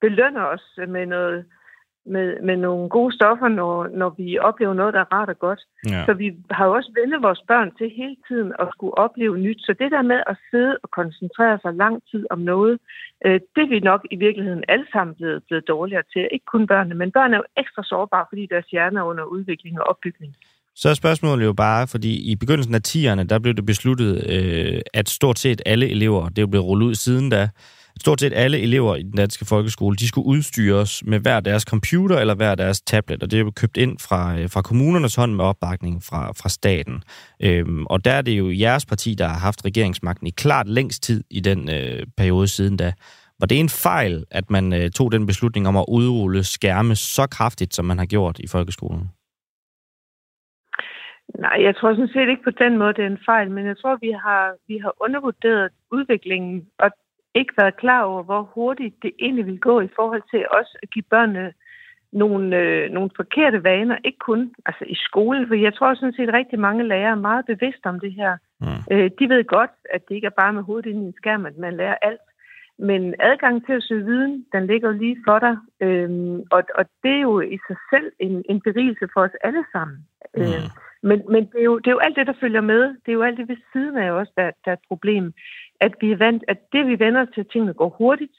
belønner 0.00 0.44
os 0.44 0.64
med 0.88 1.06
noget, 1.06 1.44
med, 2.06 2.42
med 2.42 2.56
nogle 2.56 2.88
gode 2.88 3.14
stoffer, 3.14 3.48
når, 3.48 3.86
når 4.00 4.10
vi 4.18 4.38
oplever 4.38 4.74
noget, 4.74 4.94
der 4.94 5.00
er 5.00 5.12
rart 5.12 5.28
og 5.28 5.38
godt. 5.38 5.60
Ja. 5.88 6.04
Så 6.06 6.12
vi 6.12 6.28
har 6.50 6.66
jo 6.66 6.72
også 6.74 6.90
vendt 6.98 7.22
vores 7.22 7.42
børn 7.48 7.70
til 7.78 7.88
hele 7.96 8.16
tiden 8.28 8.52
at 8.62 8.68
skulle 8.72 8.98
opleve 8.98 9.38
nyt. 9.38 9.60
Så 9.60 9.74
det 9.80 9.90
der 9.90 10.02
med 10.02 10.20
at 10.26 10.36
sidde 10.50 10.78
og 10.82 10.90
koncentrere 10.90 11.58
sig 11.62 11.72
lang 11.74 12.02
tid 12.10 12.26
om 12.30 12.38
noget, 12.38 12.78
øh, 13.26 13.40
det 13.54 13.62
er 13.66 13.68
vi 13.74 13.80
nok 13.80 14.02
i 14.10 14.16
virkeligheden 14.16 14.64
alle 14.68 14.86
sammen 14.92 15.14
blevet, 15.14 15.42
blevet 15.48 15.68
dårligere 15.68 16.02
til. 16.12 16.28
Ikke 16.32 16.46
kun 16.52 16.66
børnene, 16.66 16.94
men 16.94 17.12
børn 17.12 17.32
er 17.32 17.36
jo 17.36 17.44
ekstra 17.56 17.82
sårbare, 17.84 18.26
fordi 18.28 18.46
deres 18.46 18.66
hjerner 18.66 19.00
er 19.00 19.04
under 19.04 19.24
udvikling 19.24 19.80
og 19.80 19.86
opbygning. 19.90 20.36
Så 20.74 20.88
er 20.88 20.94
spørgsmålet 20.94 21.44
jo 21.44 21.52
bare, 21.52 21.86
fordi 21.86 22.32
i 22.32 22.36
begyndelsen 22.36 22.74
af 22.74 22.80
10'erne, 22.88 23.22
der 23.22 23.38
blev 23.38 23.54
det 23.54 23.66
besluttet, 23.66 24.12
øh, 24.34 24.80
at 24.94 25.08
stort 25.08 25.38
set 25.38 25.62
alle 25.66 25.90
elever, 25.90 26.28
det 26.28 26.38
er 26.38 26.42
jo 26.42 26.46
blevet 26.46 26.66
rullet 26.66 26.86
ud 26.86 26.94
siden 26.94 27.30
da, 27.30 27.48
stort 28.00 28.20
set 28.20 28.32
alle 28.36 28.60
elever 28.60 28.96
i 28.96 29.02
den 29.02 29.16
danske 29.16 29.44
folkeskole, 29.44 29.96
de 29.96 30.08
skulle 30.08 30.26
udstyres 30.26 31.02
med 31.06 31.18
hver 31.18 31.40
deres 31.40 31.62
computer 31.62 32.18
eller 32.18 32.34
hver 32.34 32.54
deres 32.54 32.80
tablet, 32.80 33.22
og 33.22 33.30
det 33.30 33.36
er 33.36 33.44
jo 33.44 33.50
købt 33.50 33.76
ind 33.76 33.98
fra, 33.98 34.38
øh, 34.38 34.50
fra 34.50 34.62
kommunernes 34.62 35.14
hånd 35.14 35.34
med 35.34 35.44
opbakning 35.44 36.02
fra, 36.02 36.32
fra 36.32 36.48
staten. 36.48 37.02
Øhm, 37.42 37.86
og 37.86 38.04
der 38.04 38.12
er 38.12 38.22
det 38.22 38.38
jo 38.38 38.50
jeres 38.50 38.86
parti, 38.86 39.14
der 39.14 39.28
har 39.28 39.38
haft 39.38 39.64
regeringsmagten 39.64 40.26
i 40.26 40.30
klart 40.30 40.68
længst 40.68 41.02
tid 41.02 41.24
i 41.30 41.40
den 41.40 41.70
øh, 41.70 42.06
periode 42.16 42.48
siden 42.48 42.76
da. 42.76 42.92
Var 43.40 43.46
det 43.46 43.60
en 43.60 43.68
fejl, 43.68 44.24
at 44.30 44.50
man 44.50 44.72
øh, 44.72 44.90
tog 44.90 45.12
den 45.12 45.26
beslutning 45.26 45.68
om 45.68 45.76
at 45.76 45.84
udrulle 45.88 46.44
skærme 46.44 46.94
så 46.94 47.26
kraftigt, 47.26 47.74
som 47.74 47.84
man 47.84 47.98
har 47.98 48.06
gjort 48.06 48.38
i 48.38 48.46
folkeskolen? 48.46 49.08
Nej, 51.38 51.56
jeg 51.66 51.76
tror 51.76 51.94
sådan 51.94 52.14
set 52.14 52.28
ikke 52.28 52.48
på 52.48 52.50
den 52.50 52.78
måde, 52.78 52.94
det 52.94 53.04
er 53.04 53.12
en 53.16 53.26
fejl, 53.30 53.50
men 53.50 53.66
jeg 53.66 53.76
tror, 53.78 53.96
vi 54.06 54.10
har, 54.24 54.54
vi 54.68 54.78
har 54.78 54.92
undervurderet 55.04 55.70
udviklingen 55.90 56.66
og 56.78 56.90
ikke 57.34 57.54
været 57.56 57.76
klar 57.76 58.02
over, 58.02 58.22
hvor 58.22 58.42
hurtigt 58.42 58.94
det 59.02 59.12
egentlig 59.20 59.46
vil 59.46 59.60
gå 59.60 59.80
i 59.80 59.88
forhold 59.96 60.22
til 60.30 60.46
også 60.50 60.78
at 60.82 60.90
give 60.90 61.04
børnene 61.10 61.52
nogle, 62.12 62.56
øh, 62.56 62.90
nogle 62.90 63.10
forkerte 63.16 63.64
vaner, 63.64 63.96
ikke 64.04 64.18
kun 64.18 64.54
altså 64.66 64.84
i 64.88 64.94
skolen, 64.94 65.48
for 65.48 65.54
jeg 65.54 65.74
tror 65.74 65.94
sådan 65.94 66.12
set, 66.12 66.28
at 66.28 66.34
rigtig 66.34 66.58
mange 66.58 66.88
lærere 66.88 67.10
er 67.10 67.26
meget 67.28 67.46
bevidste 67.46 67.86
om 67.86 68.00
det 68.00 68.12
her. 68.12 68.36
Mm. 68.60 68.66
Øh, 68.92 69.10
de 69.18 69.28
ved 69.28 69.44
godt, 69.44 69.70
at 69.94 70.08
det 70.08 70.14
ikke 70.14 70.26
er 70.26 70.40
bare 70.42 70.52
med 70.52 70.62
hovedet 70.62 70.90
ind 70.90 71.02
i 71.02 71.06
en 71.06 71.14
skærm, 71.16 71.46
at 71.46 71.58
man 71.58 71.76
lærer 71.76 71.96
alt. 72.02 72.20
Men 72.78 73.14
adgang 73.18 73.66
til 73.66 73.72
at 73.72 73.82
søge 73.82 74.04
viden, 74.04 74.46
den 74.52 74.66
ligger 74.66 74.92
lige 74.92 75.16
for 75.26 75.38
dig. 75.38 75.56
Øhm, 75.80 76.42
og, 76.50 76.62
og 76.74 76.84
det 77.02 77.10
er 77.10 77.20
jo 77.20 77.40
i 77.40 77.58
sig 77.68 77.76
selv 77.92 78.12
en, 78.18 78.44
en 78.48 78.60
berigelse 78.60 79.08
for 79.12 79.20
os 79.20 79.36
alle 79.44 79.64
sammen. 79.72 79.98
Mm. 80.36 80.42
Øh, 80.42 80.64
men 81.02 81.22
men 81.28 81.42
det, 81.52 81.60
er 81.60 81.64
jo, 81.64 81.78
det 81.78 81.86
er 81.86 81.96
jo 81.98 81.98
alt 82.06 82.16
det, 82.16 82.26
der 82.26 82.40
følger 82.40 82.60
med. 82.60 82.82
Det 82.82 83.08
er 83.08 83.12
jo 83.12 83.22
alt 83.22 83.38
det 83.38 83.48
ved 83.48 83.56
siden 83.72 83.96
af 83.96 84.12
også, 84.12 84.32
der, 84.36 84.50
der 84.64 84.70
er 84.70 84.72
et 84.72 84.88
problem. 84.88 85.32
At 85.80 85.94
vi 86.00 86.12
er 86.12 86.16
vant, 86.16 86.44
at 86.48 86.58
det 86.72 86.86
vi 86.86 86.98
vender 86.98 87.24
til, 87.24 87.40
at 87.40 87.50
tingene 87.52 87.74
går 87.74 87.94
hurtigt, 87.98 88.36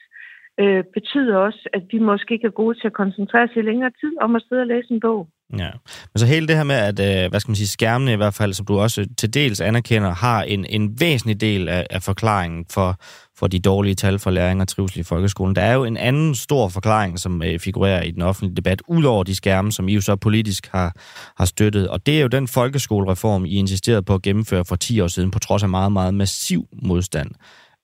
øh, 0.60 0.84
betyder 0.94 1.36
også, 1.36 1.68
at 1.72 1.82
vi 1.90 1.98
måske 1.98 2.34
ikke 2.34 2.46
er 2.46 2.60
gode 2.62 2.78
til 2.80 2.86
at 2.86 2.92
koncentrere 2.92 3.48
sig 3.48 3.56
i 3.56 3.62
længere 3.62 3.92
tid 4.00 4.12
om 4.20 4.36
at 4.36 4.42
sidde 4.48 4.62
og 4.62 4.66
læse 4.66 4.90
en 4.94 5.00
bog. 5.00 5.28
Ja, 5.58 5.70
men 6.14 6.18
så 6.18 6.26
hele 6.26 6.48
det 6.48 6.56
her 6.56 6.64
med, 6.64 6.74
at 6.74 7.24
øh, 7.24 7.30
hvad 7.30 7.40
skal 7.40 7.50
man 7.50 7.56
sige, 7.56 7.68
skærmene 7.68 8.12
i 8.12 8.16
hvert 8.16 8.34
fald, 8.34 8.54
som 8.54 8.66
du 8.66 8.78
også 8.78 9.06
til 9.18 9.34
dels 9.34 9.60
anerkender, 9.60 10.14
har 10.14 10.42
en, 10.42 10.66
en 10.68 11.00
væsentlig 11.00 11.40
del 11.40 11.68
af, 11.68 11.86
af 11.90 12.02
forklaringen 12.02 12.64
for, 12.70 12.96
for 13.36 13.46
de 13.46 13.60
dårlige 13.60 13.94
tal 13.94 14.18
for 14.18 14.30
læring 14.30 14.60
og 14.60 14.68
trivsel 14.68 15.00
i 15.00 15.02
folkeskolen. 15.02 15.56
Der 15.56 15.62
er 15.62 15.72
jo 15.74 15.84
en 15.84 15.96
anden 15.96 16.34
stor 16.34 16.68
forklaring, 16.68 17.18
som 17.18 17.42
øh, 17.42 17.58
figurerer 17.58 18.02
i 18.02 18.10
den 18.10 18.22
offentlige 18.22 18.56
debat, 18.56 18.82
udover 18.88 19.24
de 19.24 19.34
skærme, 19.34 19.72
som 19.72 19.88
I 19.88 19.94
jo 19.94 20.00
så 20.00 20.16
politisk 20.16 20.68
har, 20.72 20.94
har 21.36 21.44
støttet. 21.44 21.88
Og 21.88 22.06
det 22.06 22.16
er 22.16 22.22
jo 22.22 22.28
den 22.28 22.48
folkeskolereform, 22.48 23.44
I 23.44 23.54
insisterede 23.54 24.02
på 24.02 24.14
at 24.14 24.22
gennemføre 24.22 24.64
for 24.64 24.76
10 24.76 25.00
år 25.00 25.08
siden, 25.08 25.30
på 25.30 25.38
trods 25.38 25.62
af 25.62 25.68
meget, 25.68 25.92
meget 25.92 26.14
massiv 26.14 26.68
modstand. 26.82 27.30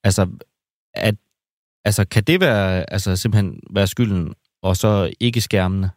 Altså, 0.05 0.27
at, 0.95 1.15
altså 1.85 2.05
kan 2.05 2.23
det 2.23 2.41
være, 2.41 2.93
altså, 2.93 3.17
simpelthen 3.17 3.61
være 3.71 3.87
skylden, 3.87 4.35
og 4.63 4.77
så 4.77 5.11
ikke 5.21 5.41
skærmene? 5.41 5.91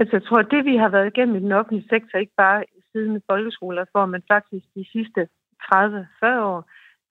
Altså, 0.00 0.16
jeg 0.16 0.24
tror, 0.24 0.38
at 0.38 0.50
det, 0.50 0.64
vi 0.64 0.76
har 0.76 0.88
været 0.88 1.06
igennem 1.06 1.36
i 1.36 1.40
den 1.40 1.52
offentlige 1.52 1.88
sektor, 1.88 2.18
ikke 2.18 2.36
bare 2.36 2.64
siden 2.92 3.22
folkeskolereform, 3.30 4.08
men 4.08 4.22
faktisk 4.32 4.66
de 4.74 4.84
sidste 4.92 5.28
30-40 5.62 6.40
år, 6.50 6.60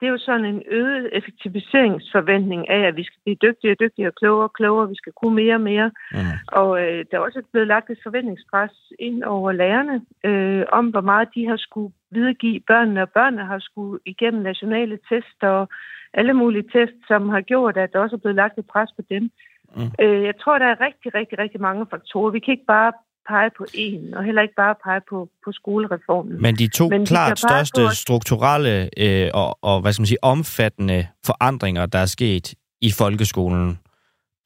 det 0.00 0.06
er 0.06 0.10
jo 0.10 0.18
sådan 0.18 0.44
en 0.44 0.62
øget 0.70 1.08
effektiviseringsforventning 1.12 2.68
af, 2.70 2.80
at 2.88 2.96
vi 2.96 3.04
skal 3.04 3.20
blive 3.24 3.42
dygtigere 3.42 3.74
og 3.74 3.80
dygtigere, 3.80 4.12
klogere 4.20 4.44
og 4.44 4.52
klogere, 4.52 4.88
vi 4.88 4.94
skal 4.94 5.12
kunne 5.12 5.34
mere 5.34 5.54
og 5.54 5.60
mere. 5.60 5.90
Mm. 6.12 6.18
Og 6.48 6.82
øh, 6.82 7.04
der 7.10 7.16
er 7.16 7.26
også 7.28 7.42
blevet 7.52 7.68
lagt 7.68 7.90
et 7.90 7.98
forventningspres 8.02 8.92
ind 8.98 9.24
over 9.24 9.52
lærerne, 9.52 9.96
øh, 10.24 10.64
om 10.72 10.86
hvor 10.86 11.00
meget 11.00 11.28
de 11.34 11.46
har 11.48 11.56
skulle 11.56 11.92
videregive 12.10 12.60
børnene, 12.60 13.02
og 13.02 13.10
børnene 13.10 13.44
har 13.44 13.58
skulle 13.58 14.00
igennem 14.06 14.42
nationale 14.42 14.98
test 15.08 15.42
og 15.42 15.68
alle 16.14 16.34
mulige 16.34 16.68
tests, 16.72 17.06
som 17.08 17.28
har 17.28 17.40
gjort, 17.40 17.76
at 17.76 17.92
der 17.92 17.98
også 17.98 18.16
er 18.16 18.20
blevet 18.20 18.36
lagt 18.36 18.58
et 18.58 18.66
pres 18.66 18.90
på 18.96 19.02
dem. 19.10 19.30
Mm. 19.76 19.90
Øh, 20.00 20.24
jeg 20.24 20.34
tror, 20.42 20.58
der 20.58 20.66
er 20.66 20.80
rigtig, 20.80 21.14
rigtig, 21.14 21.38
rigtig 21.38 21.60
mange 21.60 21.86
faktorer. 21.90 22.30
Vi 22.30 22.38
kan 22.38 22.52
ikke 22.52 22.66
bare 22.66 22.92
pege 23.28 23.50
på 23.58 23.64
en, 23.74 24.14
og 24.14 24.24
heller 24.24 24.42
ikke 24.42 24.54
bare 24.54 24.74
pege 24.84 25.00
på, 25.10 25.28
på 25.44 25.52
skolereformen. 25.52 26.42
Men 26.42 26.54
de 26.54 26.68
to 26.68 26.88
Men 26.88 27.06
klart 27.06 27.38
største 27.38 27.82
på, 27.82 27.94
strukturelle 27.94 28.90
øh, 28.98 29.30
og, 29.34 29.58
og 29.62 29.80
hvad 29.80 29.92
skal 29.92 30.00
man 30.00 30.06
sige, 30.06 30.24
omfattende 30.24 31.06
forandringer, 31.26 31.86
der 31.86 31.98
er 31.98 32.06
sket 32.06 32.54
i 32.80 32.90
folkeskolen, 32.98 33.78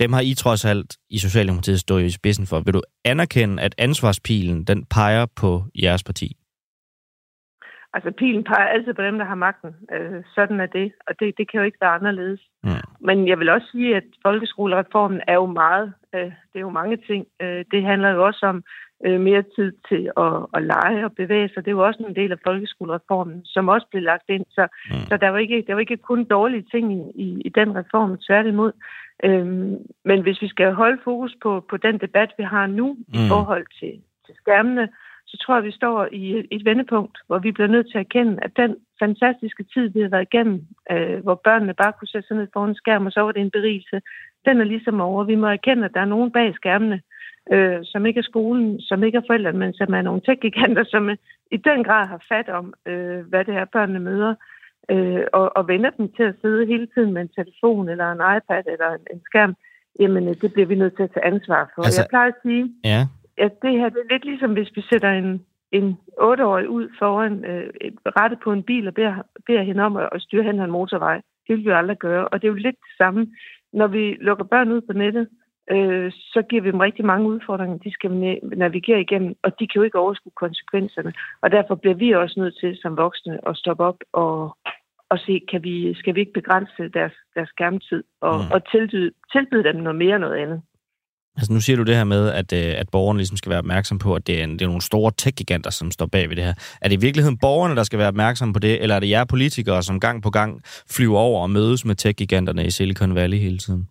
dem 0.00 0.12
har 0.12 0.20
I 0.20 0.34
trods 0.34 0.64
alt 0.64 0.96
i 1.10 1.18
Socialdemokratiet 1.18 1.80
stået 1.80 2.04
i 2.04 2.10
spidsen 2.10 2.46
for. 2.46 2.60
Vil 2.60 2.74
du 2.74 2.82
anerkende, 3.04 3.62
at 3.62 3.74
ansvarspilen 3.78 4.64
den 4.64 4.84
peger 4.84 5.26
på 5.36 5.64
jeres 5.82 6.04
parti? 6.04 6.36
Altså, 7.94 8.10
pilen 8.10 8.44
peger 8.44 8.66
altid 8.66 8.94
på 8.94 9.02
dem, 9.02 9.18
der 9.18 9.24
har 9.24 9.34
magten. 9.34 9.70
Øh, 9.92 10.22
sådan 10.34 10.60
er 10.60 10.66
det, 10.66 10.92
og 11.06 11.20
det, 11.20 11.38
det 11.38 11.50
kan 11.50 11.58
jo 11.60 11.64
ikke 11.66 11.80
være 11.80 11.96
anderledes. 11.98 12.40
Mm. 12.64 12.70
Men 13.00 13.28
jeg 13.28 13.38
vil 13.38 13.48
også 13.48 13.68
sige, 13.72 13.96
at 13.96 14.04
folkeskolereformen 14.22 15.20
er 15.28 15.34
jo 15.34 15.46
meget, 15.46 15.92
øh, 16.14 16.20
det 16.20 16.56
er 16.56 16.66
jo 16.68 16.70
mange 16.70 16.96
ting. 16.96 17.26
Øh, 17.42 17.64
det 17.70 17.82
handler 17.82 18.10
jo 18.10 18.26
også 18.26 18.46
om 18.46 18.64
øh, 19.06 19.20
mere 19.20 19.44
tid 19.56 19.72
til 19.88 20.10
at, 20.16 20.46
at 20.54 20.62
lege 20.62 21.04
og 21.04 21.12
bevæge 21.12 21.48
sig. 21.48 21.64
Det 21.64 21.70
er 21.70 21.78
jo 21.78 21.86
også 21.86 22.04
en 22.08 22.16
del 22.16 22.32
af 22.32 22.38
folkeskolereformen, 22.46 23.40
som 23.44 23.68
også 23.68 23.86
blev 23.90 24.02
lagt 24.02 24.28
ind. 24.28 24.44
Så, 24.50 24.66
mm. 24.90 25.06
så 25.08 25.16
der, 25.16 25.28
var 25.28 25.38
ikke, 25.38 25.64
der 25.66 25.74
var 25.74 25.80
ikke 25.80 25.96
kun 25.96 26.24
dårlige 26.24 26.66
ting 26.70 26.92
i, 26.92 27.00
i, 27.24 27.40
i 27.44 27.48
den 27.48 27.76
reform, 27.76 28.18
tværtimod. 28.26 28.72
Øhm, 29.24 29.76
men 30.04 30.22
hvis 30.22 30.42
vi 30.42 30.48
skal 30.48 30.72
holde 30.72 31.00
fokus 31.04 31.36
på, 31.42 31.64
på 31.70 31.76
den 31.76 31.98
debat, 31.98 32.30
vi 32.38 32.42
har 32.44 32.66
nu 32.66 32.92
mm. 32.92 33.14
i 33.14 33.28
forhold 33.28 33.66
til, 33.78 33.92
til 34.26 34.34
skærmene, 34.42 34.88
så 35.34 35.42
tror 35.42 35.54
jeg, 35.54 35.64
vi 35.64 35.72
står 35.80 36.08
i 36.12 36.46
et, 36.50 36.64
vendepunkt, 36.64 37.18
hvor 37.26 37.38
vi 37.38 37.52
bliver 37.52 37.68
nødt 37.68 37.86
til 37.86 37.98
at 37.98 38.06
erkende, 38.06 38.38
at 38.42 38.50
den 38.56 38.76
fantastiske 38.98 39.64
tid, 39.74 39.88
vi 39.88 40.00
har 40.00 40.08
været 40.08 40.28
igennem, 40.32 40.66
øh, 40.90 41.18
hvor 41.22 41.34
børnene 41.34 41.74
bare 41.74 41.92
kunne 41.92 42.08
sætte 42.08 42.28
sig 42.28 42.36
ned 42.36 42.48
foran 42.52 42.68
en 42.68 42.74
skærm, 42.74 43.06
og 43.06 43.12
så 43.12 43.20
var 43.20 43.32
det 43.32 43.40
en 43.40 43.50
berigelse, 43.50 44.00
den 44.46 44.60
er 44.60 44.64
ligesom 44.64 45.00
over. 45.00 45.24
Vi 45.24 45.34
må 45.34 45.46
erkende, 45.46 45.84
at 45.84 45.94
der 45.94 46.00
er 46.00 46.14
nogen 46.14 46.30
bag 46.32 46.54
skærmene, 46.54 47.00
øh, 47.52 47.78
som 47.82 48.06
ikke 48.06 48.18
er 48.18 48.30
skolen, 48.32 48.80
som 48.80 49.04
ikke 49.04 49.18
er 49.18 49.26
forældrene, 49.26 49.58
men 49.58 49.72
som 49.74 49.94
er 49.94 50.02
nogle 50.02 50.20
tech-giganter, 50.20 50.84
som 50.84 51.10
i 51.50 51.56
den 51.56 51.84
grad 51.84 52.06
har 52.06 52.22
fat 52.28 52.48
om, 52.48 52.74
øh, 52.86 53.20
hvad 53.28 53.44
det 53.44 53.54
er, 53.54 53.64
børnene 53.64 54.00
møder, 54.00 54.34
øh, 54.90 55.24
og, 55.32 55.56
og 55.56 55.68
vender 55.68 55.90
dem 55.90 56.12
til 56.12 56.22
at 56.22 56.34
sidde 56.40 56.66
hele 56.66 56.86
tiden 56.94 57.12
med 57.12 57.22
en 57.22 57.34
telefon, 57.38 57.88
eller 57.88 58.12
en 58.12 58.22
iPad, 58.36 58.64
eller 58.66 58.88
en, 58.90 59.04
en 59.12 59.20
skærm, 59.24 59.54
jamen 60.00 60.34
det 60.34 60.52
bliver 60.52 60.66
vi 60.66 60.74
nødt 60.74 60.96
til 60.96 61.02
at 61.02 61.12
tage 61.14 61.26
ansvar 61.26 61.72
for. 61.74 61.82
Altså, 61.82 62.00
jeg 62.00 62.08
plejer 62.10 62.28
at 62.28 62.42
sige, 62.42 62.74
ja 62.84 63.06
at 63.38 63.52
det 63.62 63.72
her 63.78 63.88
det 63.88 64.00
er 64.00 64.12
lidt 64.12 64.24
ligesom, 64.24 64.52
hvis 64.52 64.70
vi 64.76 64.82
sætter 64.90 65.10
en, 65.10 65.46
en 65.72 65.98
8-årig 66.20 66.68
ud 66.68 66.88
foran 66.98 67.44
øh, 67.44 67.70
rettet 68.18 68.38
på 68.44 68.52
en 68.52 68.62
bil 68.62 68.88
og 68.88 68.94
beder, 68.94 69.14
beder 69.46 69.62
hende 69.62 69.82
om 69.82 69.96
at, 69.96 70.08
at 70.12 70.22
styre 70.22 70.42
hen 70.42 70.60
en 70.60 70.70
motorvej. 70.70 71.20
Det 71.46 71.56
vil 71.56 71.64
vi 71.64 71.70
aldrig 71.70 71.98
gøre. 71.98 72.28
Og 72.28 72.42
det 72.42 72.46
er 72.46 72.52
jo 72.52 72.64
lidt 72.66 72.76
det 72.76 72.96
samme, 72.98 73.26
når 73.72 73.86
vi 73.86 74.16
lukker 74.20 74.44
børn 74.44 74.72
ud 74.72 74.80
på 74.80 74.92
nettet, 74.92 75.28
øh, 75.70 76.12
så 76.12 76.42
giver 76.48 76.62
vi 76.62 76.70
dem 76.70 76.80
rigtig 76.80 77.04
mange 77.04 77.28
udfordringer, 77.28 77.78
de 77.78 77.92
skal 77.92 78.10
navigere 78.42 79.00
igennem, 79.00 79.34
og 79.42 79.58
de 79.58 79.66
kan 79.66 79.78
jo 79.80 79.82
ikke 79.82 79.98
overskue 79.98 80.32
konsekvenserne. 80.36 81.12
Og 81.42 81.50
derfor 81.50 81.74
bliver 81.74 81.94
vi 81.94 82.10
også 82.12 82.40
nødt 82.40 82.56
til 82.60 82.76
som 82.82 82.96
voksne 82.96 83.48
at 83.48 83.56
stoppe 83.56 83.84
op 83.84 83.98
og, 84.12 84.56
og 85.08 85.18
se, 85.18 85.40
kan 85.50 85.62
vi, 85.64 85.94
skal 85.94 86.14
vi 86.14 86.20
ikke 86.20 86.32
begrænse 86.32 86.88
deres, 86.88 87.12
deres 87.34 87.48
skærmtid 87.48 88.02
og, 88.20 88.34
mm. 88.34 88.52
og 88.54 88.70
tilbyde, 88.70 89.10
tilbyde 89.32 89.64
dem 89.64 89.76
noget 89.76 89.98
mere 89.98 90.18
noget 90.18 90.36
andet. 90.36 90.62
Altså 91.36 91.52
nu 91.52 91.60
siger 91.60 91.76
du 91.76 91.82
det 91.82 91.96
her 91.96 92.04
med, 92.04 92.22
at, 92.40 92.52
øh, 92.52 92.80
at 92.80 92.88
borgerne 92.92 93.18
ligesom 93.18 93.36
skal 93.36 93.50
være 93.50 93.58
opmærksom 93.58 93.98
på, 93.98 94.14
at 94.14 94.26
det 94.26 94.40
er, 94.40 94.44
en, 94.44 94.52
det 94.52 94.62
er 94.62 94.66
nogle 94.66 94.90
store 94.90 95.12
tech-giganter, 95.22 95.70
som 95.70 95.90
står 95.90 96.06
bag 96.06 96.28
ved 96.28 96.36
det 96.36 96.44
her. 96.44 96.54
Er 96.82 96.88
det 96.88 96.96
i 96.96 97.04
virkeligheden 97.06 97.38
borgerne, 97.38 97.76
der 97.76 97.82
skal 97.82 97.98
være 97.98 98.08
opmærksom 98.08 98.52
på 98.52 98.58
det, 98.58 98.82
eller 98.82 98.96
er 98.96 99.00
det 99.00 99.10
jer 99.10 99.24
politikere, 99.24 99.82
som 99.82 100.00
gang 100.00 100.22
på 100.22 100.30
gang 100.30 100.62
flyver 100.96 101.18
over 101.18 101.42
og 101.42 101.50
mødes 101.50 101.84
med 101.84 101.94
tech-giganterne 101.94 102.66
i 102.66 102.70
Silicon 102.70 103.14
Valley 103.14 103.38
hele 103.38 103.58
tiden? 103.58 103.88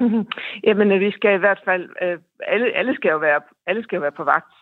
Jamen, 0.66 0.92
øh, 0.92 1.00
vi 1.00 1.10
skal 1.10 1.34
i 1.34 1.42
hvert 1.44 1.60
fald, 1.64 1.84
øh, 2.02 2.18
alle, 2.46 2.66
alle, 2.78 2.94
skal 2.94 3.10
jo 3.10 3.18
være, 3.18 3.40
alle 3.66 3.82
skal 3.82 3.96
jo 3.96 4.02
være 4.02 4.18
på 4.20 4.24
vagt, 4.24 4.54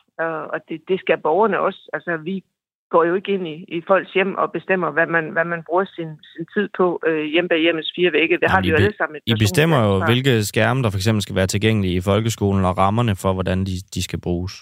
og 0.54 0.58
det, 0.68 0.80
det 0.88 1.00
skal 1.00 1.18
borgerne 1.18 1.60
også. 1.60 1.90
Altså, 1.92 2.16
vi 2.16 2.44
går 2.90 3.04
jo 3.04 3.14
ikke 3.14 3.32
ind 3.32 3.46
i, 3.48 3.56
i 3.76 3.82
folks 3.86 4.12
hjem 4.12 4.34
og 4.34 4.52
bestemmer, 4.52 4.90
hvad 4.90 5.06
man, 5.06 5.24
hvad 5.30 5.44
man 5.44 5.62
bruger 5.66 5.84
sin, 5.84 6.10
sin 6.32 6.44
tid 6.54 6.68
på 6.76 7.00
øh, 7.06 7.24
hjem 7.34 7.48
bag 7.48 7.60
hjemmets 7.60 7.92
fire 7.96 8.12
vægge. 8.12 8.34
Det 8.34 8.42
Jamen, 8.42 8.54
har 8.54 8.62
vi 8.62 8.68
jo 8.68 8.76
alle 8.76 8.96
sammen. 8.96 9.20
I 9.26 9.34
bestemmer 9.44 9.78
jo, 9.86 10.04
hvilke 10.04 10.44
skærme, 10.44 10.82
der 10.82 10.90
for 10.90 10.98
eksempel 10.98 11.22
skal 11.22 11.36
være 11.36 11.46
tilgængelige 11.46 11.94
i 11.94 12.00
folkeskolen, 12.00 12.64
og 12.64 12.78
rammerne 12.78 13.14
for, 13.22 13.32
hvordan 13.32 13.58
de, 13.68 13.74
de 13.94 14.02
skal 14.02 14.20
bruges. 14.20 14.54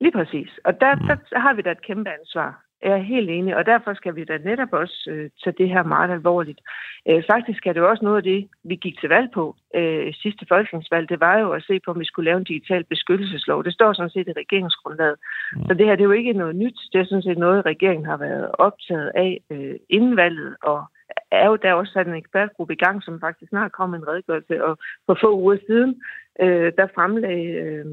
Lige 0.00 0.12
præcis. 0.12 0.50
Og 0.64 0.72
der, 0.80 0.94
mm. 0.94 1.06
der 1.32 1.38
har 1.38 1.54
vi 1.54 1.62
da 1.62 1.70
et 1.70 1.86
kæmpe 1.86 2.10
ansvar. 2.20 2.69
Jeg 2.82 2.92
er 2.92 3.10
helt 3.14 3.30
enig, 3.30 3.56
og 3.56 3.66
derfor 3.66 3.94
skal 3.94 4.16
vi 4.16 4.24
da 4.24 4.38
netop 4.38 4.72
også 4.72 5.06
øh, 5.10 5.30
tage 5.44 5.54
det 5.58 5.68
her 5.68 5.82
meget 5.82 6.10
alvorligt. 6.10 6.60
Øh, 7.08 7.22
faktisk 7.30 7.66
er 7.66 7.72
det 7.72 7.80
jo 7.80 7.90
også 7.90 8.04
noget 8.04 8.16
af 8.16 8.22
det, 8.22 8.48
vi 8.64 8.76
gik 8.76 9.00
til 9.00 9.08
valg 9.08 9.28
på 9.34 9.56
øh, 9.74 10.14
sidste 10.14 10.46
folketingsvalg. 10.48 11.08
Det 11.08 11.20
var 11.20 11.38
jo 11.38 11.52
at 11.52 11.62
se 11.62 11.80
på, 11.84 11.90
om 11.90 12.00
vi 12.00 12.04
skulle 12.04 12.30
lave 12.30 12.38
en 12.38 12.50
digital 12.52 12.84
beskyttelseslov. 12.84 13.64
Det 13.64 13.74
står 13.74 13.92
sådan 13.92 14.10
set 14.10 14.28
i 14.28 14.40
regeringsgrundlaget. 14.42 15.16
Mm. 15.56 15.66
Så 15.66 15.74
det 15.74 15.86
her 15.86 15.96
det 15.96 16.02
er 16.02 16.10
jo 16.12 16.20
ikke 16.20 16.32
noget 16.32 16.56
nyt. 16.56 16.78
Det 16.92 17.00
er 17.00 17.04
sådan 17.04 17.22
set 17.22 17.38
noget, 17.38 17.66
regeringen 17.66 18.06
har 18.06 18.16
været 18.16 18.50
optaget 18.58 19.10
af 19.14 19.40
øh, 19.50 19.74
inden 19.88 20.16
valget, 20.16 20.56
og 20.62 20.84
er 21.30 21.46
jo 21.46 21.56
der 21.56 21.72
også 21.72 21.92
sat 21.92 22.06
en 22.06 22.14
ekspertgruppe 22.14 22.72
i 22.74 22.82
gang, 22.84 23.02
som 23.02 23.20
faktisk 23.20 23.48
snart 23.48 23.72
kom 23.72 23.94
en 23.94 24.08
redegørelse, 24.08 24.64
og 24.64 24.78
for 25.06 25.18
få 25.20 25.36
uger 25.40 25.56
siden, 25.66 26.02
øh, 26.40 26.72
der 26.78 26.86
fremlagde 26.94 27.46
øh, 27.46 27.86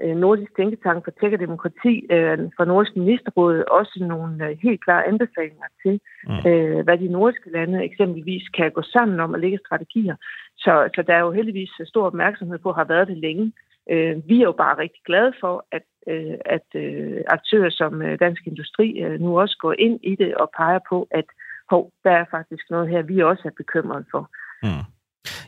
Nordisk 0.00 0.56
Tænketank 0.56 1.04
for 1.04 1.10
Tæk 1.10 1.32
og 1.32 1.38
Demokrati 1.38 2.06
øh, 2.10 2.38
fra 2.56 2.64
Nordisk 2.64 2.96
Ministerråd 2.96 3.64
også 3.70 4.04
nogle 4.08 4.46
øh, 4.46 4.58
helt 4.62 4.84
klare 4.84 5.06
anbefalinger 5.06 5.68
til, 5.82 6.00
mm. 6.28 6.50
øh, 6.50 6.84
hvad 6.84 6.98
de 6.98 7.08
nordiske 7.08 7.50
lande 7.50 7.84
eksempelvis 7.84 8.48
kan 8.48 8.70
gå 8.70 8.82
sammen 8.82 9.20
om 9.20 9.34
at 9.34 9.40
lægge 9.40 9.58
strategier. 9.66 10.16
Så, 10.56 10.88
så 10.94 11.02
der 11.02 11.14
er 11.14 11.20
jo 11.20 11.32
heldigvis 11.32 11.70
stor 11.84 12.06
opmærksomhed 12.06 12.58
på, 12.58 12.70
at 12.70 12.76
har 12.76 12.84
været 12.84 13.08
det 13.08 13.18
længe. 13.18 13.52
Øh, 13.90 14.16
vi 14.28 14.36
er 14.40 14.48
jo 14.50 14.52
bare 14.52 14.78
rigtig 14.78 15.00
glade 15.04 15.32
for, 15.40 15.66
at, 15.72 15.86
øh, 16.08 16.38
at 16.44 16.68
øh, 16.74 17.20
aktører 17.26 17.70
som 17.70 18.02
øh, 18.02 18.18
Dansk 18.20 18.46
Industri 18.46 18.88
øh, 19.04 19.20
nu 19.20 19.40
også 19.40 19.56
går 19.60 19.74
ind 19.78 20.00
i 20.02 20.14
det 20.14 20.34
og 20.34 20.50
peger 20.56 20.80
på, 20.88 21.08
at 21.10 21.24
hov, 21.70 21.92
der 22.04 22.10
er 22.10 22.24
faktisk 22.30 22.64
noget 22.70 22.88
her, 22.88 23.02
vi 23.02 23.22
også 23.22 23.42
er 23.44 23.60
bekymrede 23.62 24.04
for. 24.10 24.30
Mm. 24.62 24.84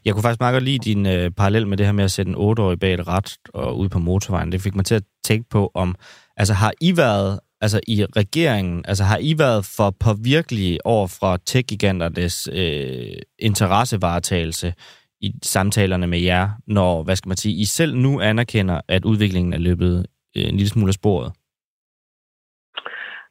Jeg 0.04 0.14
kunne 0.14 0.22
faktisk 0.22 0.40
meget 0.40 0.52
godt 0.52 0.64
lide 0.64 0.78
din 0.78 1.06
øh, 1.06 1.30
parallel 1.30 1.66
med 1.66 1.76
det 1.76 1.86
her 1.86 1.92
med 1.92 2.04
at 2.04 2.10
sætte 2.10 2.30
en 2.30 2.36
8-årig 2.36 2.78
bag 2.78 2.94
et 2.94 3.08
ret 3.08 3.36
og 3.54 3.78
ud 3.78 3.88
på 3.88 3.98
motorvejen. 3.98 4.52
Det 4.52 4.62
fik 4.62 4.74
mig 4.74 4.84
til 4.84 4.94
at 4.94 5.02
tænke 5.24 5.48
på, 5.48 5.70
om 5.74 5.94
altså 6.36 6.54
har 6.54 6.72
I 6.80 6.96
været 6.96 7.40
altså 7.60 7.80
i 7.88 8.04
regeringen, 8.04 8.84
altså 8.88 9.04
har 9.04 9.18
I 9.20 9.38
været 9.38 9.64
for 9.64 9.90
påvirkelige 10.00 10.86
over 10.86 11.06
fra 11.06 11.38
tech-giganternes 11.46 12.48
øh, 12.52 13.16
interessevaretagelse 13.38 14.74
i 15.20 15.32
samtalerne 15.42 16.06
med 16.06 16.18
jer, 16.18 16.48
når, 16.66 17.02
hvad 17.02 17.16
skal 17.16 17.28
man 17.28 17.36
sige, 17.36 17.54
I 17.54 17.64
selv 17.64 17.96
nu 17.96 18.20
anerkender, 18.20 18.80
at 18.88 19.04
udviklingen 19.04 19.52
er 19.52 19.58
løbet 19.58 20.06
øh, 20.36 20.48
en 20.48 20.56
lille 20.56 20.68
smule 20.68 20.88
af 20.88 20.94
sporet? 20.94 21.32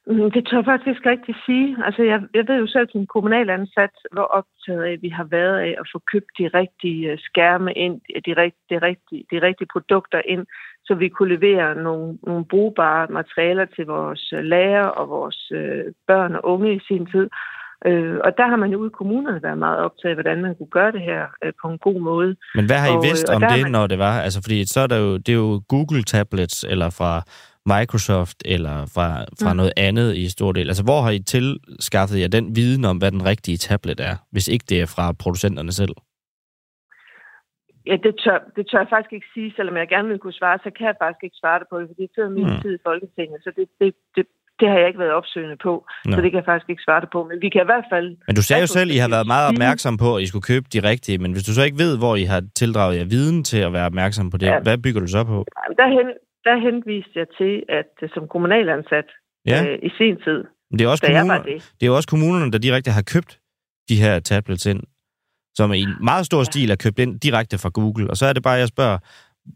Mm, 0.10 0.32
det 0.32 0.41
tør 0.47 0.57
jeg 0.57 0.66
faktisk 0.66 1.01
rigtig 1.05 1.36
sige. 1.45 1.78
Altså, 1.86 2.01
jeg, 2.03 2.20
jeg 2.34 2.45
ved 2.47 2.57
jo 2.60 2.68
selv 2.68 2.88
som 2.91 3.07
kommunalansat, 3.16 3.95
hvor 4.12 4.28
optaget 4.39 4.84
af, 4.89 4.95
vi 5.01 5.10
har 5.10 5.24
været 5.24 5.57
af 5.68 5.76
at 5.82 5.89
få 5.93 5.99
købt 6.12 6.32
de 6.39 6.47
rigtige 6.60 7.12
øh, 7.12 7.18
skærme 7.28 7.74
ind, 7.74 7.95
de, 8.07 8.14
de, 8.28 8.34
rigtige, 8.88 9.24
de 9.32 9.38
rigtige 9.47 9.72
produkter 9.74 10.22
ind, 10.26 10.45
så 10.86 10.93
vi 10.95 11.10
kunne 11.10 11.36
levere 11.36 11.76
nogle, 11.76 12.18
nogle 12.24 12.45
brugbare 12.45 13.07
materialer 13.07 13.66
til 13.66 13.86
vores 13.86 14.34
øh, 14.34 14.43
lærer 14.43 14.88
og 14.99 15.10
vores 15.10 15.51
øh, 15.53 15.84
børn 16.07 16.36
og 16.36 16.45
unge 16.53 16.76
i 16.76 16.80
sin 16.88 17.05
tid. 17.05 17.30
Øh, 17.86 18.18
og 18.26 18.32
der 18.38 18.47
har 18.47 18.55
man 18.55 18.72
jo 18.72 18.78
ude 18.78 18.91
i 18.93 18.97
kommunerne 18.99 19.43
været 19.43 19.57
meget 19.57 19.80
optaget 19.80 20.10
af, 20.12 20.16
hvordan 20.16 20.41
man 20.41 20.55
kunne 20.55 20.74
gøre 20.80 20.91
det 20.91 21.01
her 21.01 21.24
øh, 21.43 21.53
på 21.62 21.68
en 21.68 21.78
god 21.78 21.99
måde. 22.01 22.36
Men 22.55 22.66
hvad 22.66 22.80
har 22.84 22.88
I 22.93 22.97
og, 22.97 23.03
vidst 23.03 23.30
om 23.30 23.41
det, 23.41 23.62
man... 23.62 23.72
når 23.72 23.88
det 23.88 23.99
var? 23.99 24.22
Altså, 24.22 24.39
fordi 24.43 24.66
så 24.66 24.80
er 24.80 24.88
der 24.88 24.97
jo, 24.97 25.18
det 25.18 25.30
er 25.30 25.39
jo 25.47 25.62
Google 25.68 26.03
tablets, 26.03 26.66
eller 26.70 26.89
fra 26.89 27.24
Microsoft 27.76 28.38
eller 28.55 28.76
fra, 28.95 29.07
fra 29.41 29.51
mm. 29.53 29.57
noget 29.57 29.74
andet 29.78 30.09
i 30.24 30.30
stor 30.30 30.51
del? 30.51 30.67
Altså, 30.67 30.84
hvor 30.84 31.01
har 31.01 31.11
I 31.11 31.20
tilskaffet 31.20 32.22
jer 32.22 32.28
den 32.28 32.55
viden 32.55 32.86
om, 32.86 32.97
hvad 32.97 33.11
den 33.11 33.26
rigtige 33.26 33.57
tablet 33.57 33.99
er, 33.99 34.15
hvis 34.32 34.47
ikke 34.47 34.65
det 34.70 34.82
er 34.82 34.86
fra 34.95 35.05
producenterne 35.24 35.72
selv? 35.72 35.95
Ja, 37.89 37.95
det 38.05 38.13
tør, 38.24 38.39
det 38.55 38.63
tør 38.70 38.82
jeg 38.84 38.91
faktisk 38.93 39.13
ikke 39.17 39.30
sige, 39.34 39.49
selvom 39.57 39.76
jeg 39.78 39.88
gerne 39.95 40.07
vil 40.11 40.20
kunne 40.20 40.39
svare, 40.41 40.57
så 40.65 40.70
kan 40.78 40.86
jeg 40.88 40.95
faktisk 41.03 41.24
ikke 41.28 41.39
svare 41.41 41.59
det 41.61 41.67
på 41.72 41.76
det, 41.80 41.88
fordi 41.91 42.03
det 42.15 42.22
er 42.28 42.30
min 42.39 42.49
mm. 42.53 42.61
tid 42.63 42.72
i 42.76 42.82
Folketinget, 42.89 43.38
så 43.45 43.49
det, 43.57 43.65
det, 43.80 43.89
det, 44.15 44.26
det 44.59 44.67
har 44.72 44.78
jeg 44.82 44.88
ikke 44.88 45.01
været 45.05 45.15
opsøgende 45.20 45.57
på, 45.67 45.74
Nå. 46.05 46.11
så 46.15 46.17
det 46.24 46.30
kan 46.32 46.38
jeg 46.41 46.47
faktisk 46.51 46.70
ikke 46.74 46.86
svare 46.88 47.01
det 47.03 47.09
på. 47.15 47.20
Men 47.30 47.38
vi 47.43 47.49
kan 47.53 47.61
i 47.65 47.70
hvert 47.72 47.88
fald... 47.93 48.07
Men 48.28 48.36
du 48.39 48.43
sagde 48.47 48.61
jo 48.65 48.70
selv, 48.78 48.89
at 48.89 48.95
I 48.95 48.99
har 49.05 49.11
været 49.15 49.28
meget 49.36 49.47
opmærksom 49.51 49.93
på, 50.03 50.09
at 50.15 50.22
I 50.24 50.28
skulle 50.32 50.47
købe 50.51 50.65
de 50.76 50.80
rigtige, 50.91 51.17
men 51.24 51.32
hvis 51.34 51.45
du 51.47 51.53
så 51.53 51.63
ikke 51.67 51.80
ved, 51.86 51.93
hvor 52.01 52.13
I 52.24 52.26
har 52.34 52.41
tildraget 52.61 52.93
jer 52.99 53.07
viden 53.15 53.39
til 53.51 53.61
at 53.67 53.72
være 53.78 53.88
opmærksom 53.91 54.26
på 54.34 54.38
det, 54.41 54.47
ja. 54.47 54.59
hvad 54.67 54.78
bygger 54.86 55.01
du 55.05 55.09
så 55.17 55.22
på? 55.32 55.38
Derhen, 55.82 56.07
der 56.48 56.56
henviste 56.66 57.16
jeg 57.16 57.28
til, 57.40 57.54
at 57.80 57.92
øh, 58.02 58.10
som 58.14 58.28
kommunalansat 58.28 59.08
ja. 59.46 59.66
øh, 59.66 59.80
i 59.88 59.90
sin 59.98 60.16
tid, 60.26 60.40
Men 60.70 60.80
det 60.80 60.86
er, 60.86 60.90
også 60.90 61.06
kommuner, 61.06 61.44
det. 61.44 61.58
det 61.78 61.84
er 61.86 61.92
jo 61.92 61.96
også 61.96 62.10
kommunerne, 62.10 62.52
der 62.52 62.58
direkte 62.58 62.92
har 62.92 63.02
købt 63.02 63.40
de 63.90 63.96
her 63.96 64.20
tablets 64.20 64.66
ind, 64.66 64.84
som 65.56 65.74
i 65.74 65.82
en 65.82 65.96
meget 66.02 66.26
stor 66.26 66.44
stil 66.44 66.72
er 66.72 66.76
købt 66.76 67.00
ind 67.00 67.20
direkte 67.20 67.58
fra 67.58 67.70
Google. 67.70 68.10
Og 68.10 68.18
så 68.18 68.26
er 68.26 68.34
det 68.34 68.44
bare, 68.44 68.54
jeg 68.54 68.68
spørger, 68.68 68.98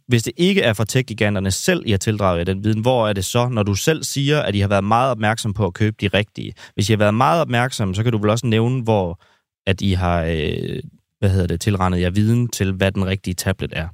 hvis 0.08 0.24
det 0.24 0.34
ikke 0.38 0.62
er 0.62 0.74
fra 0.74 0.86
tech-giganterne 0.86 1.52
selv, 1.52 1.84
I 1.86 1.92
har 1.92 1.98
tildraget 1.98 2.38
jer 2.38 2.44
den 2.44 2.64
viden, 2.64 2.82
hvor 2.82 3.08
er 3.08 3.14
det 3.14 3.26
så, 3.26 3.50
når 3.50 3.64
du 3.64 3.76
selv 3.76 4.04
siger, 4.04 4.42
at 4.42 4.56
I 4.56 4.60
har 4.60 4.68
været 4.68 4.84
meget 4.84 5.12
opmærksom 5.12 5.54
på 5.54 5.66
at 5.66 5.74
købe 5.74 5.96
de 6.02 6.08
rigtige? 6.08 6.54
Hvis 6.74 6.90
I 6.90 6.94
har 6.94 6.98
været 6.98 7.14
meget 7.14 7.42
opmærksom, 7.42 7.94
så 7.94 8.04
kan 8.04 8.12
du 8.12 8.18
vel 8.18 8.30
også 8.30 8.48
nævne, 8.48 8.84
hvor 8.84 9.22
at 9.68 9.82
I 9.82 9.92
har 9.92 10.24
øh, 10.24 10.80
hvad 11.20 11.30
hedder 11.30 11.48
det, 11.48 11.62
tilrendet 11.62 12.02
jer 12.02 12.10
viden 12.10 12.48
til, 12.48 12.74
hvad 12.74 12.92
den 12.92 13.06
rigtige 13.06 13.34
tablet 13.34 13.74
er. 13.76 13.88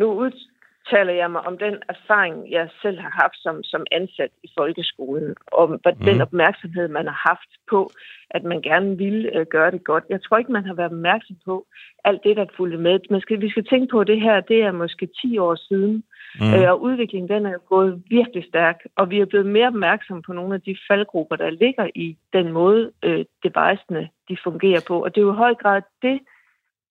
Nu 0.00 0.06
udtaler 0.24 1.12
jeg 1.12 1.30
mig 1.30 1.42
om 1.46 1.58
den 1.58 1.76
erfaring, 1.88 2.50
jeg 2.50 2.68
selv 2.82 2.98
har 3.00 3.12
haft 3.22 3.38
som, 3.44 3.62
som 3.62 3.82
ansat 3.92 4.30
i 4.42 4.48
folkeskolen, 4.58 5.34
om 5.52 5.70
mm. 5.70 6.04
den 6.08 6.20
opmærksomhed, 6.20 6.88
man 6.88 7.06
har 7.06 7.20
haft 7.28 7.50
på, 7.70 7.90
at 8.30 8.44
man 8.44 8.60
gerne 8.62 8.98
ville 8.98 9.36
øh, 9.36 9.46
gøre 9.46 9.70
det 9.70 9.84
godt. 9.84 10.04
Jeg 10.10 10.22
tror 10.22 10.38
ikke, 10.38 10.52
man 10.52 10.64
har 10.64 10.74
været 10.74 10.92
opmærksom 10.92 11.36
på 11.44 11.66
alt 12.04 12.20
det, 12.24 12.36
der 12.36 12.46
fulgte 12.56 12.78
med. 12.78 13.00
Man 13.10 13.20
skal, 13.20 13.40
vi 13.40 13.50
skal 13.50 13.66
tænke 13.66 13.90
på, 13.90 14.00
at 14.00 14.06
det 14.06 14.20
her 14.20 14.40
det 14.40 14.62
er 14.62 14.72
måske 14.72 15.08
10 15.22 15.38
år 15.38 15.54
siden, 15.54 16.04
mm. 16.40 16.54
øh, 16.54 16.70
og 16.70 16.82
udviklingen 16.82 17.28
den 17.28 17.46
er 17.46 17.58
gået 17.58 18.02
virkelig 18.10 18.44
stærk, 18.44 18.78
og 18.96 19.10
vi 19.10 19.20
er 19.20 19.26
blevet 19.26 19.46
mere 19.46 19.66
opmærksomme 19.66 20.22
på 20.22 20.32
nogle 20.32 20.54
af 20.54 20.60
de 20.60 20.76
faldgrupper, 20.88 21.36
der 21.36 21.50
ligger 21.50 21.86
i 21.94 22.16
den 22.32 22.52
måde, 22.52 22.92
øh, 23.02 23.24
devicene 23.42 24.08
de 24.28 24.36
fungerer 24.44 24.82
på. 24.88 25.04
Og 25.04 25.14
det 25.14 25.20
er 25.20 25.24
jo 25.24 25.32
i 25.32 25.42
høj 25.44 25.54
grad 25.54 25.82
det, 26.02 26.20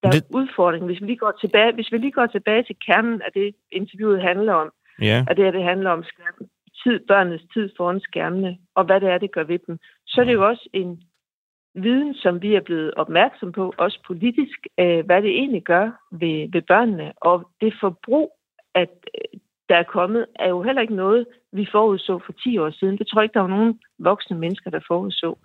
der 0.04 0.10
er 0.10 0.12
det... 0.12 0.24
udfordring. 0.30 0.86
Hvis 0.86 1.02
vi, 1.02 1.06
lige 1.06 1.18
går 1.18 1.34
tilbage, 1.42 1.74
hvis 1.74 1.92
vi 1.92 1.98
lige 1.98 2.12
går 2.12 2.26
tilbage 2.26 2.64
til 2.64 2.76
kernen 2.86 3.22
af 3.22 3.32
det, 3.34 3.56
interviewet 3.72 4.22
handler 4.22 4.54
om, 4.54 4.72
ja. 5.02 5.26
og 5.30 5.38
det 5.38 5.48
er, 5.48 5.52
det 5.52 5.64
handler 5.64 5.90
om 5.90 6.04
skærmen, 6.04 6.50
tid, 6.84 7.00
børnenes 7.08 7.42
tid 7.54 7.70
foran 7.78 8.00
skærmene, 8.00 8.58
og 8.76 8.84
hvad 8.86 9.02
det 9.02 9.10
er, 9.10 9.18
det 9.18 9.32
gør 9.32 9.44
ved 9.44 9.60
dem, 9.68 9.78
så 10.08 10.22
er 10.22 10.26
det 10.26 10.34
jo 10.34 10.48
også 10.48 10.70
en 10.74 11.04
viden, 11.76 12.14
som 12.14 12.42
vi 12.42 12.56
er 12.56 12.62
blevet 12.62 12.94
opmærksom 12.94 13.52
på, 13.52 13.74
også 13.78 14.00
politisk, 14.08 14.68
øh, 14.80 15.06
hvad 15.06 15.22
det 15.22 15.32
egentlig 15.32 15.64
gør 15.64 15.92
ved, 16.12 16.52
ved 16.52 16.62
børnene. 16.62 17.14
Og 17.18 17.50
det 17.62 17.74
forbrug, 17.82 18.32
at 18.76 18.90
der 19.70 19.76
er 19.76 19.84
kommet, 19.84 20.26
er 20.36 20.50
jo 20.50 20.62
heller 20.64 20.82
ikke 20.82 20.96
noget, 20.96 21.26
vi 21.52 21.68
forudså 21.72 22.20
for 22.26 22.34
10 22.44 22.58
år 22.58 22.70
siden. 22.70 22.98
Det 22.98 23.08
tror 23.08 23.22
jeg 23.22 23.26
ikke, 23.26 23.34
der 23.34 23.48
var 23.48 23.58
nogen 23.58 23.80
voksne 24.00 24.38
mennesker, 24.38 24.70
der 24.70 24.80
forudså, 24.88 25.38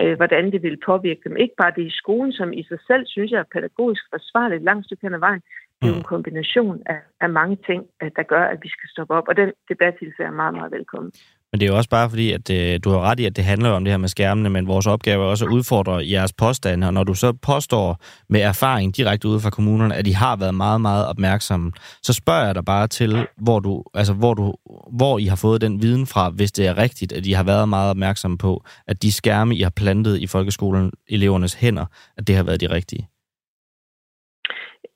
øh, 0.00 0.16
hvordan 0.16 0.52
det 0.52 0.62
ville 0.62 0.78
påvirke 0.86 1.20
dem. 1.24 1.36
Ikke 1.36 1.54
bare 1.58 1.72
det 1.76 1.86
i 1.86 1.96
skolen, 2.00 2.32
som 2.32 2.52
i 2.52 2.62
sig 2.62 2.78
selv, 2.86 3.06
synes 3.06 3.30
jeg, 3.30 3.40
er 3.40 3.52
pædagogisk 3.52 4.02
forsvarligt 4.10 4.62
langt 4.62 4.86
stykke 4.86 5.06
hen 5.06 5.14
ad 5.14 5.18
vejen. 5.18 5.42
Det 5.76 5.88
er 5.88 5.92
jo 5.92 5.94
en 5.94 5.98
mm. 5.98 6.12
kombination 6.14 6.82
af, 6.86 7.00
af 7.20 7.30
mange 7.30 7.56
ting, 7.66 7.86
øh, 8.02 8.10
der 8.16 8.22
gør, 8.22 8.44
at 8.44 8.58
vi 8.62 8.68
skal 8.68 8.88
stoppe 8.88 9.14
op. 9.14 9.28
Og 9.28 9.36
den 9.36 9.52
debat 9.68 9.94
er 10.18 10.30
meget, 10.30 10.54
meget 10.54 10.72
velkommen. 10.72 11.12
Men 11.52 11.60
det 11.60 11.66
er 11.66 11.70
jo 11.70 11.76
også 11.76 11.90
bare 11.90 12.10
fordi, 12.10 12.32
at 12.32 12.50
øh, 12.50 12.80
du 12.84 12.90
har 12.90 13.00
ret 13.00 13.20
i, 13.20 13.24
at 13.24 13.36
det 13.36 13.44
handler 13.44 13.70
om 13.70 13.84
det 13.84 13.92
her 13.92 13.98
med 13.98 14.08
skærmene, 14.08 14.50
men 14.50 14.66
vores 14.66 14.86
opgave 14.86 15.24
er 15.24 15.28
også 15.28 15.44
at 15.44 15.50
udfordre 15.50 16.10
jeres 16.10 16.32
påstande, 16.32 16.86
og 16.86 16.94
når 16.94 17.04
du 17.04 17.14
så 17.14 17.32
påstår 17.32 18.00
med 18.28 18.40
erfaring 18.40 18.96
direkte 18.96 19.28
ude 19.28 19.40
fra 19.40 19.50
kommunerne, 19.50 19.94
at 19.94 20.04
de 20.04 20.14
har 20.14 20.36
været 20.36 20.54
meget, 20.54 20.80
meget 20.80 21.06
opmærksomme, 21.06 21.72
så 22.02 22.12
spørger 22.12 22.46
jeg 22.46 22.54
dig 22.54 22.64
bare 22.64 22.86
til, 22.86 23.26
hvor, 23.36 23.60
du, 23.60 23.84
altså, 23.94 24.12
hvor, 24.12 24.34
du, 24.34 24.54
hvor 24.92 25.18
I 25.18 25.24
har 25.24 25.36
fået 25.36 25.60
den 25.60 25.82
viden 25.82 26.06
fra, 26.06 26.30
hvis 26.30 26.52
det 26.52 26.66
er 26.66 26.78
rigtigt, 26.78 27.12
at 27.12 27.26
I 27.26 27.32
har 27.32 27.42
været 27.42 27.68
meget 27.68 27.90
opmærksomme 27.90 28.38
på, 28.38 28.64
at 28.86 29.02
de 29.02 29.12
skærme, 29.12 29.56
I 29.56 29.62
har 29.62 29.70
plantet 29.70 30.18
i 30.18 30.26
folkeskolen, 30.26 30.92
elevernes 31.08 31.54
hænder, 31.54 31.84
at 32.18 32.26
det 32.26 32.36
har 32.36 32.42
været 32.42 32.60
de 32.60 32.70
rigtige 32.70 33.08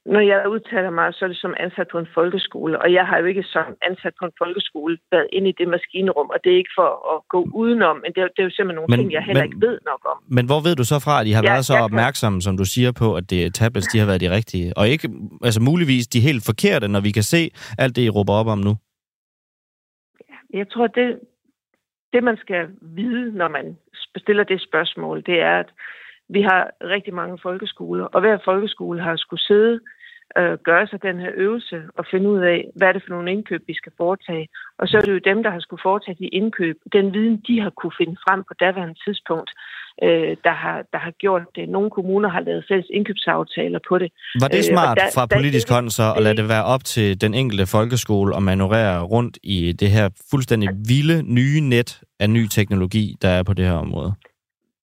når 0.06 0.20
jeg 0.20 0.48
udtaler 0.54 0.90
mig, 0.90 1.14
så 1.14 1.24
er 1.24 1.28
det 1.28 1.40
som 1.44 1.54
ansat 1.64 1.88
på 1.92 1.98
en 1.98 2.08
folkeskole, 2.14 2.74
og 2.82 2.92
jeg 2.92 3.04
har 3.06 3.18
jo 3.18 3.24
ikke 3.24 3.42
som 3.42 3.66
ansat 3.88 4.14
på 4.20 4.24
en 4.24 4.32
folkeskole 4.42 4.98
været 5.12 5.28
inde 5.32 5.48
i 5.48 5.54
det 5.58 5.68
maskinerum, 5.68 6.28
og 6.34 6.38
det 6.44 6.52
er 6.52 6.56
ikke 6.62 6.74
for 6.80 6.90
at 7.14 7.18
gå 7.28 7.40
udenom, 7.60 7.96
men 7.96 8.10
det 8.14 8.20
er, 8.24 8.28
det 8.34 8.40
er 8.42 8.48
jo 8.48 8.54
simpelthen 8.56 8.78
nogle 8.80 8.90
men, 8.92 8.98
ting, 8.98 9.12
jeg 9.12 9.22
heller 9.22 9.42
men, 9.42 9.52
ikke 9.52 9.66
ved 9.66 9.78
nok 9.90 10.02
om. 10.12 10.16
Men 10.36 10.44
hvor 10.46 10.60
ved 10.66 10.74
du 10.80 10.84
så 10.92 10.98
fra, 11.06 11.20
at 11.20 11.26
I 11.26 11.32
har 11.38 11.42
ja, 11.42 11.50
været 11.52 11.64
så 11.64 11.74
opmærksomme, 11.88 12.38
som 12.46 12.56
du 12.56 12.64
siger 12.74 12.92
på, 13.02 13.08
at 13.18 13.24
det 13.30 13.54
tablets, 13.54 13.86
de 13.92 13.98
har 13.98 14.06
været 14.06 14.20
de 14.20 14.30
rigtige, 14.38 14.68
og 14.76 14.88
ikke 14.88 15.08
altså 15.46 15.60
muligvis 15.70 16.06
de 16.14 16.20
helt 16.28 16.42
forkerte, 16.50 16.88
når 16.88 17.00
vi 17.00 17.10
kan 17.18 17.26
se 17.34 17.50
alt 17.78 17.96
det, 17.96 18.02
I 18.02 18.10
råber 18.10 18.32
op 18.40 18.46
om 18.46 18.58
nu? 18.58 18.72
Jeg 20.60 20.66
tror, 20.72 20.86
det, 20.86 21.08
det 22.12 22.22
man 22.24 22.36
skal 22.36 22.62
vide, 22.82 23.32
når 23.40 23.48
man 23.48 23.76
stiller 24.16 24.44
det 24.44 24.60
spørgsmål, 24.68 25.22
det 25.26 25.40
er, 25.40 25.56
at 25.58 25.70
vi 26.28 26.42
har 26.42 26.70
rigtig 26.84 27.14
mange 27.14 27.38
folkeskoler, 27.42 28.04
og 28.04 28.20
hver 28.20 28.38
folkeskole 28.44 29.00
har 29.02 29.16
skulle 29.16 29.42
sidde 29.42 29.80
øh, 30.38 30.58
gøre 30.68 30.86
sig 30.86 31.02
den 31.02 31.16
her 31.20 31.30
øvelse 31.34 31.76
og 31.98 32.04
finde 32.10 32.28
ud 32.34 32.40
af, 32.54 32.60
hvad 32.76 32.88
er 32.88 32.92
det 32.92 33.02
for 33.02 33.14
nogle 33.14 33.32
indkøb, 33.32 33.62
vi 33.66 33.74
skal 33.74 33.92
foretage. 33.96 34.48
Og 34.78 34.88
så 34.88 34.96
er 34.96 35.02
det 35.02 35.12
jo 35.12 35.28
dem, 35.30 35.42
der 35.42 35.50
har 35.50 35.60
skulle 35.60 35.82
foretage 35.82 36.16
de 36.20 36.28
indkøb, 36.40 36.76
den 36.92 37.14
viden, 37.14 37.36
de 37.48 37.60
har 37.60 37.70
kunne 37.70 37.96
finde 38.00 38.16
frem 38.24 38.40
på 38.48 38.54
daværende 38.60 38.96
tidspunkt, 39.04 39.50
øh, 40.02 40.32
der, 40.46 40.54
har, 40.62 40.76
der 40.92 40.98
har 41.06 41.10
gjort 41.10 41.42
det. 41.56 41.68
Nogle 41.68 41.90
kommuner 41.90 42.28
har 42.28 42.40
lavet 42.40 42.64
fælles 42.68 42.86
indkøbsaftaler 42.90 43.80
på 43.88 43.98
det. 43.98 44.08
Var 44.40 44.48
det 44.48 44.64
smart 44.64 44.98
øh, 44.98 45.04
der, 45.04 45.10
fra 45.14 45.26
politisk 45.36 45.68
der, 45.68 45.74
hånd 45.74 45.90
så 45.90 46.06
at 46.16 46.22
lade 46.22 46.36
det 46.36 46.48
være 46.48 46.64
op 46.64 46.84
til 46.84 47.20
den 47.20 47.34
enkelte 47.34 47.66
folkeskole 47.66 48.36
at 48.36 48.42
manøvrere 48.42 49.02
rundt 49.02 49.38
i 49.42 49.72
det 49.72 49.90
her 49.90 50.06
fuldstændig 50.30 50.68
vilde 50.88 51.16
nye 51.38 51.60
net 51.60 52.00
af 52.20 52.30
ny 52.30 52.46
teknologi, 52.46 53.14
der 53.22 53.28
er 53.28 53.42
på 53.42 53.54
det 53.54 53.64
her 53.64 53.78
område? 53.86 54.12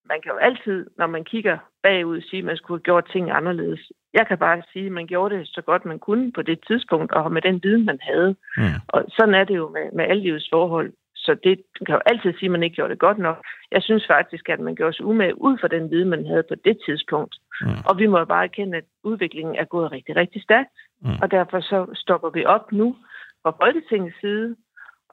Man 0.10 0.22
kan 0.22 0.32
jo 0.32 0.38
altid, 0.38 0.90
når 0.98 1.08
man 1.08 1.24
kigger 1.24 1.58
bagud, 1.84 2.22
sige, 2.22 2.40
at 2.40 2.46
man 2.46 2.58
skulle 2.58 2.80
have 2.80 2.84
gjort 2.84 3.10
ting 3.12 3.32
anderledes. 3.32 3.92
Jeg 4.14 4.28
kan 4.28 4.38
bare 4.38 4.62
sige, 4.74 4.86
at 4.86 4.92
man 4.92 5.08
gjorde 5.08 5.36
det 5.36 5.48
så 5.48 5.62
godt 5.62 5.86
man 5.86 6.00
kunne 6.00 6.32
på 6.32 6.42
det 6.42 6.60
tidspunkt, 6.68 7.12
og 7.12 7.32
med 7.32 7.42
den 7.42 7.60
viden, 7.64 7.86
man 7.86 8.00
havde. 8.02 8.36
Mm. 8.58 8.64
Og 8.88 9.06
sådan 9.18 9.34
er 9.34 9.44
det 9.44 9.56
jo 9.56 9.70
med, 9.70 9.92
med 9.92 10.06
alle 10.06 10.24
livets 10.24 10.50
forhold. 10.50 10.94
Så 11.16 11.36
det 11.44 11.62
kan 11.86 11.96
jo 11.96 12.02
altid 12.06 12.34
sige, 12.34 12.48
at 12.48 12.52
man 12.52 12.64
ikke 12.64 12.76
gjorde 12.76 12.92
det 12.92 13.00
godt 13.00 13.18
nok. 13.18 13.38
Jeg 13.72 13.84
synes 13.84 14.08
faktisk, 14.08 14.50
at 14.50 14.60
man 14.60 14.76
gjorde 14.76 14.94
sig 14.94 15.06
umage 15.06 15.42
ud 15.42 15.58
for 15.62 15.68
den 15.68 15.92
viden, 15.92 16.10
man 16.10 16.26
havde 16.26 16.44
på 16.50 16.56
det 16.56 16.78
tidspunkt. 16.86 17.36
Mm. 17.62 17.68
Og 17.86 18.00
vi 18.00 18.08
må 18.08 18.18
jo 18.20 18.26
bare 18.26 18.44
erkende, 18.44 18.78
at 18.78 18.84
udviklingen 19.04 19.56
er 19.56 19.66
gået 19.66 19.92
rigtig, 19.92 20.16
rigtig 20.16 20.42
stærkt. 20.44 20.70
Mm. 21.02 21.18
Og 21.22 21.32
derfor 21.32 21.60
så 21.60 21.86
stopper 21.94 22.30
vi 22.30 22.46
op 22.46 22.72
nu 22.72 22.96
fra 23.44 23.52
Folketingets 23.62 24.20
side 24.22 24.56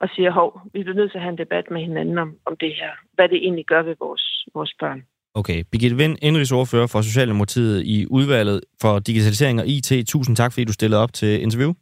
og 0.01 0.09
siger, 0.15 0.31
hov, 0.31 0.61
vi 0.73 0.83
bliver 0.83 0.97
nødt 0.97 1.11
til 1.11 1.19
at 1.19 1.23
have 1.23 1.33
en 1.33 1.39
debat 1.39 1.67
med 1.71 1.81
hinanden 1.81 2.19
om, 2.19 2.31
om 2.47 2.57
det 2.61 2.73
her. 2.81 2.91
Hvad 3.15 3.29
det 3.29 3.39
egentlig 3.47 3.67
gør 3.67 3.83
ved 3.83 3.97
vores, 4.01 4.25
vores 4.55 4.73
børn. 4.81 5.03
Okay. 5.35 5.65
Birgitte 5.73 5.97
Vind, 5.97 6.17
indrigsordfører 6.23 6.87
for 6.87 7.01
Socialdemokratiet 7.01 7.83
i 7.87 8.07
udvalget 8.11 8.61
for 8.83 8.99
digitalisering 8.99 9.61
og 9.61 9.67
IT. 9.67 9.93
Tusind 10.07 10.37
tak, 10.37 10.53
fordi 10.53 10.65
du 10.65 10.73
stillede 10.73 11.03
op 11.03 11.13
til 11.13 11.43
interview. 11.43 11.73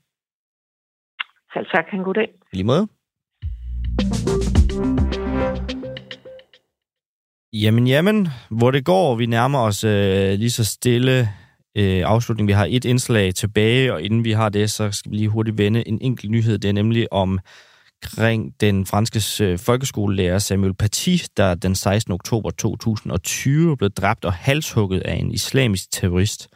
Selv 1.52 1.66
tak. 1.74 1.84
Han 1.88 2.02
god 2.02 2.14
dag. 2.14 2.28
I 2.52 2.56
lige 2.56 2.66
måde. 2.66 2.86
Jamen, 7.52 7.86
jamen, 7.86 8.28
hvor 8.50 8.70
det 8.70 8.84
går, 8.84 9.16
vi 9.16 9.26
nærmer 9.26 9.58
os 9.58 9.84
øh, 9.84 10.38
lige 10.38 10.50
så 10.50 10.64
stille 10.64 11.20
øh, 11.76 12.02
afslutning. 12.04 12.48
Vi 12.48 12.52
har 12.52 12.66
et 12.70 12.84
indslag 12.84 13.34
tilbage, 13.34 13.92
og 13.92 14.02
inden 14.02 14.24
vi 14.24 14.32
har 14.32 14.48
det, 14.48 14.70
så 14.70 14.92
skal 14.92 15.12
vi 15.12 15.16
lige 15.16 15.28
hurtigt 15.28 15.58
vende 15.58 15.88
en 15.88 15.98
enkelt 16.02 16.30
nyhed. 16.30 16.58
Det 16.58 16.68
er 16.68 16.72
nemlig 16.72 17.12
om 17.12 17.38
omkring 18.04 18.52
den 18.60 18.86
franske 18.86 19.44
øh, 19.44 19.58
folkeskolelærer 19.58 20.38
Samuel 20.38 20.74
Paty, 20.74 21.16
der 21.36 21.54
den 21.54 21.74
16. 21.74 22.12
oktober 22.12 22.50
2020 22.50 23.76
blev 23.76 23.90
dræbt 23.90 24.24
og 24.24 24.32
halshugget 24.32 25.00
af 25.00 25.14
en 25.14 25.30
islamisk 25.30 25.90
terrorist 25.92 26.48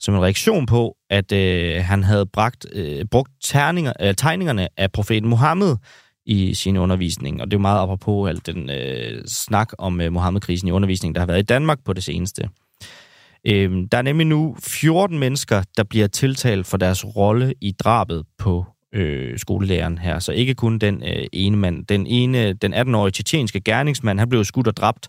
som 0.00 0.14
en 0.14 0.22
reaktion 0.22 0.66
på, 0.66 0.96
at 1.10 1.32
øh, 1.32 1.84
han 1.84 2.04
havde 2.04 2.26
bragt, 2.26 2.66
øh, 2.72 3.04
brugt 3.10 3.32
terninger, 3.44 3.92
øh, 4.00 4.14
tegningerne 4.14 4.68
af 4.76 4.92
profeten 4.92 5.28
Mohammed 5.28 5.76
i 6.26 6.54
sin 6.54 6.76
undervisning. 6.76 7.40
Og 7.40 7.46
det 7.46 7.52
er 7.52 7.58
jo 7.58 7.62
meget 7.62 7.82
apropos 7.82 8.28
alt 8.28 8.46
den 8.46 8.70
øh, 8.70 9.24
snak 9.26 9.72
om 9.78 10.00
øh, 10.00 10.12
Mohammed-krisen 10.12 10.68
i 10.68 10.70
undervisningen, 10.70 11.14
der 11.14 11.20
har 11.20 11.26
været 11.26 11.38
i 11.38 11.42
Danmark 11.42 11.78
på 11.84 11.92
det 11.92 12.04
seneste. 12.04 12.48
Øh, 13.46 13.72
der 13.92 13.98
er 13.98 14.02
nemlig 14.02 14.26
nu 14.26 14.56
14 14.60 15.18
mennesker, 15.18 15.62
der 15.76 15.84
bliver 15.84 16.06
tiltalt 16.06 16.66
for 16.66 16.76
deres 16.76 17.04
rolle 17.16 17.54
i 17.60 17.72
drabet 17.72 18.24
på 18.38 18.66
øh, 18.94 19.38
skolelæreren 19.38 19.98
her. 19.98 20.18
Så 20.18 20.32
ikke 20.32 20.54
kun 20.54 20.78
den 20.78 21.02
øh, 21.06 21.26
ene 21.32 21.56
mand. 21.56 21.86
Den 21.86 22.06
ene, 22.06 22.52
den 22.52 22.74
18-årige 22.74 23.12
tjetjenske 23.12 23.60
gerningsmand, 23.60 24.18
han 24.18 24.28
blev 24.28 24.44
skudt 24.44 24.66
og 24.66 24.76
dræbt 24.76 25.08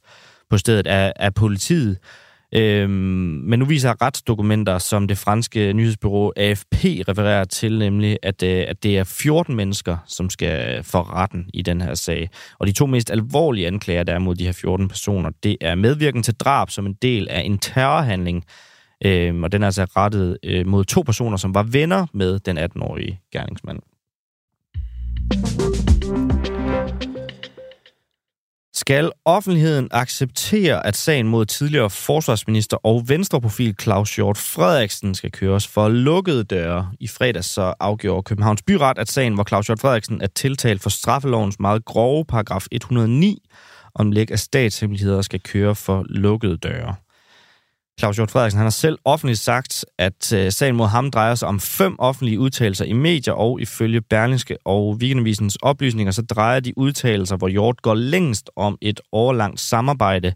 på 0.49 0.57
stedet 0.57 0.87
af, 0.87 1.13
af 1.15 1.33
politiet. 1.33 1.97
Øhm, 2.55 2.89
men 3.43 3.59
nu 3.59 3.65
viser 3.65 4.01
retsdokumenter, 4.01 4.77
som 4.77 5.07
det 5.07 5.17
franske 5.17 5.73
nyhedsbyrå 5.73 6.33
AFP 6.35 6.75
refererer 6.83 7.43
til, 7.43 7.79
nemlig 7.79 8.17
at, 8.23 8.43
øh, 8.43 8.65
at 8.67 8.83
det 8.83 8.97
er 8.97 9.03
14 9.03 9.55
mennesker, 9.55 9.97
som 10.07 10.29
skal 10.29 10.83
for 10.83 11.13
retten 11.15 11.49
i 11.53 11.61
den 11.61 11.81
her 11.81 11.93
sag. 11.93 12.29
Og 12.59 12.67
de 12.67 12.71
to 12.71 12.85
mest 12.85 13.11
alvorlige 13.11 13.67
anklager, 13.67 14.03
der 14.03 14.13
er 14.13 14.19
mod 14.19 14.35
de 14.35 14.45
her 14.45 14.51
14 14.51 14.87
personer, 14.87 15.29
det 15.43 15.57
er 15.61 15.75
medvirken 15.75 16.23
til 16.23 16.33
drab 16.33 16.69
som 16.69 16.85
en 16.85 16.95
del 17.01 17.27
af 17.29 17.41
en 17.41 17.57
terrorhandling, 17.57 18.43
øhm, 19.05 19.43
og 19.43 19.51
den 19.51 19.61
er 19.63 19.65
altså 19.65 19.83
rettet 19.83 20.37
øh, 20.43 20.67
mod 20.67 20.85
to 20.85 21.01
personer, 21.01 21.37
som 21.37 21.55
var 21.55 21.63
venner 21.63 22.05
med 22.13 22.39
den 22.39 22.57
18-årige 22.57 23.19
gerningsmand. 23.31 23.79
Skal 28.75 29.11
offentligheden 29.25 29.87
acceptere, 29.91 30.85
at 30.85 30.95
sagen 30.95 31.27
mod 31.27 31.45
tidligere 31.45 31.89
forsvarsminister 31.89 32.77
og 32.83 33.09
venstreprofil 33.09 33.75
Claus 33.81 34.15
Hjort 34.15 34.37
Frederiksen 34.37 35.15
skal 35.15 35.31
køres 35.31 35.67
for 35.67 35.89
lukkede 35.89 36.43
døre? 36.43 36.91
I 36.99 37.07
fredags 37.07 37.47
så 37.47 37.73
afgjorde 37.79 38.23
Københavns 38.23 38.61
Byret, 38.61 38.97
at 38.97 39.09
sagen, 39.09 39.33
hvor 39.33 39.43
Claus 39.43 39.65
Hjort 39.67 39.79
Frederiksen 39.79 40.21
er 40.21 40.27
tiltalt 40.27 40.81
for 40.81 40.89
straffelovens 40.89 41.59
meget 41.59 41.85
grove 41.85 42.25
paragraf 42.25 42.65
109 42.71 43.37
om 43.95 44.11
læg 44.11 44.31
af 44.31 44.39
statshemmeligheder 44.39 45.21
skal 45.21 45.39
køre 45.39 45.75
for 45.75 46.05
lukkede 46.09 46.57
døre. 46.57 46.95
Claus 47.99 48.15
Hjort 48.15 48.31
Frederiksen 48.31 48.57
han 48.57 48.65
har 48.65 48.69
selv 48.69 48.97
offentligt 49.05 49.39
sagt, 49.39 49.85
at 49.97 50.33
øh, 50.33 50.51
sagen 50.51 50.75
mod 50.75 50.87
ham 50.87 51.11
drejer 51.11 51.35
sig 51.35 51.47
om 51.47 51.59
fem 51.59 51.95
offentlige 51.99 52.39
udtalelser 52.39 52.85
i 52.85 52.93
medier, 52.93 53.33
og 53.33 53.61
ifølge 53.61 54.01
Berlingske 54.01 54.57
og 54.65 54.95
Weekendavisens 54.95 55.55
oplysninger, 55.55 56.11
så 56.11 56.21
drejer 56.21 56.59
de 56.59 56.77
udtalelser, 56.77 57.37
hvor 57.37 57.47
Hjort 57.47 57.81
går 57.81 57.93
længst 57.93 58.49
om 58.55 58.77
et 58.81 59.01
årlangt 59.11 59.59
samarbejde 59.59 60.33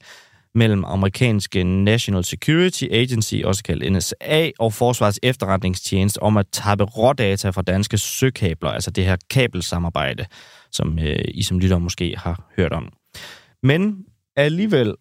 mellem 0.56 0.86
amerikanske 0.86 1.64
National 1.64 2.24
Security 2.24 2.84
Agency, 2.92 3.36
også 3.44 3.64
kaldet 3.64 3.92
NSA, 3.92 4.50
og 4.60 4.74
Forsvarets 4.74 5.20
efterretningstjeneste 5.24 6.24
om 6.24 6.38
at 6.38 6.46
tappe 6.52 6.84
rådata 6.84 7.50
fra 7.50 7.62
danske 7.62 7.98
søkabler, 7.98 8.70
altså 8.70 8.92
det 8.92 9.06
her 9.06 9.18
kabelsamarbejde, 9.30 10.26
som 10.72 11.00
øh, 11.00 11.20
I 11.28 11.44
som 11.44 11.60
lytter 11.60 11.78
måske 11.78 12.16
har 12.18 12.44
hørt 12.58 12.74
om. 12.74 12.90
Men 13.64 14.06
alligevel 14.36 14.96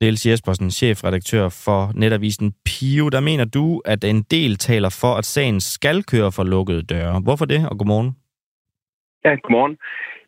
Niels 0.00 0.26
Jespersen, 0.26 0.70
chefredaktør 0.70 1.48
for 1.64 1.80
netavisen 1.94 2.54
Pio, 2.66 3.08
der 3.08 3.20
mener 3.20 3.44
du, 3.44 3.82
at 3.84 4.04
en 4.04 4.22
del 4.22 4.56
taler 4.56 4.98
for, 5.00 5.12
at 5.20 5.24
sagen 5.24 5.60
skal 5.60 6.02
køre 6.12 6.32
for 6.32 6.44
lukkede 6.44 6.82
døre. 6.82 7.20
Hvorfor 7.20 7.44
det, 7.44 7.68
og 7.70 7.78
godmorgen? 7.78 8.16
Ja, 9.24 9.34
godmorgen. 9.42 9.76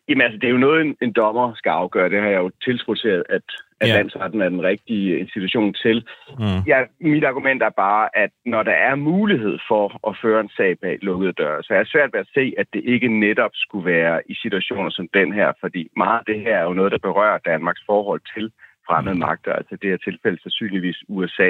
Jamen 0.07 0.21
altså, 0.21 0.37
det 0.37 0.47
er 0.47 0.55
jo 0.57 0.65
noget, 0.67 0.81
en, 0.81 0.95
en 1.01 1.13
dommer 1.13 1.53
skal 1.55 1.69
afgøre. 1.69 2.09
Det 2.09 2.21
har 2.21 2.29
jeg 2.29 2.39
jo 2.39 2.51
tiltrudt 2.63 2.99
til, 2.99 3.09
at, 3.09 3.25
at 3.29 3.87
ja. 3.89 3.95
landsretten 3.95 4.41
er 4.41 4.49
den 4.49 4.63
rigtige 4.63 5.19
institution 5.19 5.73
til. 5.73 5.97
Mm. 6.39 6.61
Ja, 6.67 6.79
mit 6.99 7.23
argument 7.23 7.63
er 7.63 7.69
bare, 7.69 8.09
at 8.23 8.31
når 8.45 8.63
der 8.63 8.77
er 8.89 8.95
mulighed 8.95 9.57
for 9.67 10.09
at 10.09 10.17
føre 10.21 10.39
en 10.39 10.51
sag 10.57 10.79
bag 10.79 10.97
lukkede 11.01 11.33
døre, 11.33 11.63
så 11.63 11.73
er 11.73 11.77
det 11.77 11.91
svært 11.91 12.13
ved 12.13 12.19
at 12.19 12.33
se, 12.33 12.53
at 12.57 12.67
det 12.73 12.81
ikke 12.85 13.19
netop 13.19 13.51
skulle 13.53 13.85
være 13.85 14.21
i 14.31 14.35
situationer 14.41 14.89
som 14.89 15.07
den 15.13 15.33
her, 15.33 15.53
fordi 15.59 15.87
meget 15.97 16.19
af 16.19 16.25
det 16.25 16.39
her 16.41 16.57
er 16.57 16.63
jo 16.63 16.73
noget, 16.73 16.91
der 16.91 17.07
berører 17.07 17.37
Danmarks 17.37 17.83
forhold 17.85 18.21
til 18.35 18.51
fremmede 18.89 19.17
magter, 19.27 19.53
altså 19.53 19.73
det 19.81 19.89
her 19.89 19.97
tilfælde 19.97 20.41
sandsynligvis 20.41 20.99
USA. 21.07 21.49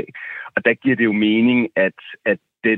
Og 0.56 0.60
der 0.66 0.74
giver 0.74 0.96
det 0.96 1.06
jo 1.10 1.12
mening, 1.12 1.60
at, 1.76 2.00
at, 2.32 2.40
det, 2.64 2.76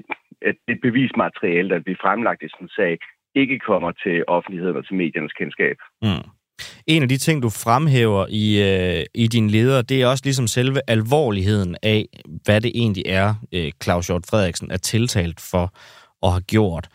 at 0.50 0.56
det 0.68 0.78
bevismateriale, 0.82 1.70
der 1.70 1.80
bliver 1.86 2.02
fremlagt 2.06 2.44
i 2.44 2.50
sådan 2.50 2.66
en 2.66 2.70
sag, 2.80 2.94
ikke 3.36 3.60
kommer 3.60 3.92
til 4.04 4.24
offentligheden 4.28 4.78
og 4.78 4.86
til 4.88 4.96
mediernes 4.96 5.34
kendskab. 5.40 5.78
Mm. 6.02 6.26
En 6.88 7.02
af 7.04 7.10
de 7.10 7.18
ting, 7.18 7.44
du 7.44 7.50
fremhæver 7.50 8.26
i, 8.30 8.46
øh, 8.70 9.06
i 9.24 9.28
din 9.28 9.50
leder, 9.50 9.82
det 9.82 10.02
er 10.02 10.08
også 10.08 10.24
ligesom 10.26 10.48
selve 10.48 10.80
alvorligheden 10.88 11.76
af, 11.84 12.06
hvad 12.46 12.62
det 12.62 12.72
egentlig 12.76 13.04
er, 13.08 13.36
øh, 13.54 13.72
Claus 13.84 14.08
Hjort 14.08 14.26
Frederiksen 14.30 14.72
er 14.72 14.78
tiltalt 14.78 15.40
for 15.52 15.74
og 16.22 16.34
har 16.34 16.40
gjort. 16.40 16.88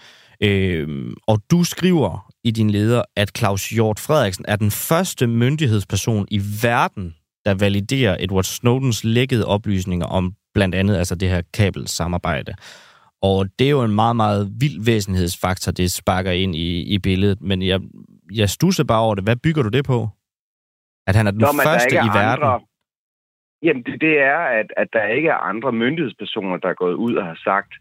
Øh, 0.42 0.88
og 1.26 1.40
du 1.50 1.64
skriver 1.64 2.32
i 2.44 2.50
din 2.50 2.70
leder, 2.70 3.02
at 3.16 3.38
Claus 3.38 3.68
Hjort 3.68 4.00
Frederiksen 4.00 4.44
er 4.48 4.56
den 4.56 4.70
første 4.70 5.26
myndighedsperson 5.26 6.26
i 6.30 6.40
verden, 6.62 7.15
der 7.46 7.54
validerer 7.64 8.16
Edward 8.20 8.44
Snowdens 8.44 9.04
lækkede 9.04 9.46
oplysninger 9.46 10.06
om 10.06 10.24
blandt 10.54 10.74
andet 10.74 10.96
altså 10.96 11.14
det 11.14 11.28
her 11.28 11.42
kabelsamarbejde. 11.58 12.52
Og 13.22 13.38
det 13.58 13.66
er 13.66 13.70
jo 13.70 13.82
en 13.82 13.94
meget, 13.94 14.16
meget 14.16 14.42
vild 14.60 14.78
væsenhedsfaktor, 14.90 15.72
det 15.72 15.90
sparker 15.90 16.30
ind 16.30 16.56
i, 16.56 16.94
i 16.94 16.98
billedet. 16.98 17.40
Men 17.40 17.62
jeg, 17.62 17.80
jeg 18.34 18.48
stusser 18.48 18.84
bare 18.84 19.02
over 19.06 19.14
det. 19.14 19.24
Hvad 19.24 19.36
bygger 19.36 19.62
du 19.62 19.68
det 19.68 19.84
på? 19.84 20.08
At 21.06 21.16
han 21.16 21.26
er 21.26 21.30
den 21.30 21.40
Nå, 21.40 21.46
første 21.64 21.94
i 21.94 21.98
andre... 21.98 22.20
verden? 22.20 22.66
Jamen, 23.62 23.82
det, 23.82 24.00
det 24.00 24.14
er, 24.18 24.38
at, 24.60 24.68
at 24.76 24.88
der 24.92 25.06
ikke 25.16 25.28
er 25.28 25.46
andre 25.52 25.72
myndighedspersoner, 25.72 26.56
der 26.56 26.68
er 26.68 26.74
gået 26.84 26.94
ud 26.94 27.14
og 27.14 27.24
har 27.26 27.38
sagt, 27.44 27.72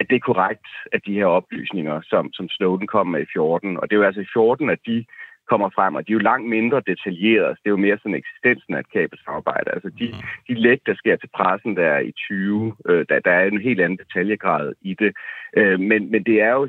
at 0.00 0.06
det 0.10 0.16
er 0.16 0.28
korrekt, 0.30 0.66
at 0.92 1.00
de 1.06 1.14
her 1.14 1.26
oplysninger, 1.26 2.00
som, 2.04 2.32
som 2.32 2.48
Snowden 2.48 2.86
kom 2.86 3.06
med 3.06 3.20
i 3.22 3.32
14, 3.32 3.76
og 3.76 3.82
det 3.82 3.92
er 3.92 4.00
jo 4.00 4.06
altså 4.06 4.20
i 4.20 4.32
14, 4.32 4.70
at 4.70 4.78
de 4.86 5.04
kommer 5.50 5.68
frem, 5.76 5.94
og 5.94 6.06
de 6.06 6.12
er 6.12 6.18
jo 6.18 6.28
langt 6.30 6.48
mindre 6.48 6.82
detaljerede. 6.86 7.56
Det 7.60 7.66
er 7.66 7.76
jo 7.76 7.86
mere 7.86 7.98
sådan 7.98 8.20
eksistensen 8.22 8.74
af 8.74 8.80
et 8.80 8.92
kabelsamarbejde. 8.92 9.70
Altså 9.70 9.90
de, 9.98 10.06
mm. 10.08 10.28
de 10.48 10.54
læg, 10.60 10.80
der 10.86 10.94
sker 10.94 11.16
til 11.16 11.30
pressen, 11.36 11.76
der 11.76 11.86
er 11.96 12.00
i 12.00 12.12
20, 12.12 12.74
øh, 12.88 13.06
der, 13.08 13.20
der 13.20 13.30
er 13.30 13.44
en 13.44 13.60
helt 13.60 13.80
anden 13.80 13.98
detaljegrad 13.98 14.72
i 14.80 14.94
det. 14.94 15.12
Øh, 15.56 15.80
men, 15.80 16.10
men 16.10 16.22
det 16.24 16.40
er 16.40 16.52
jo 16.52 16.64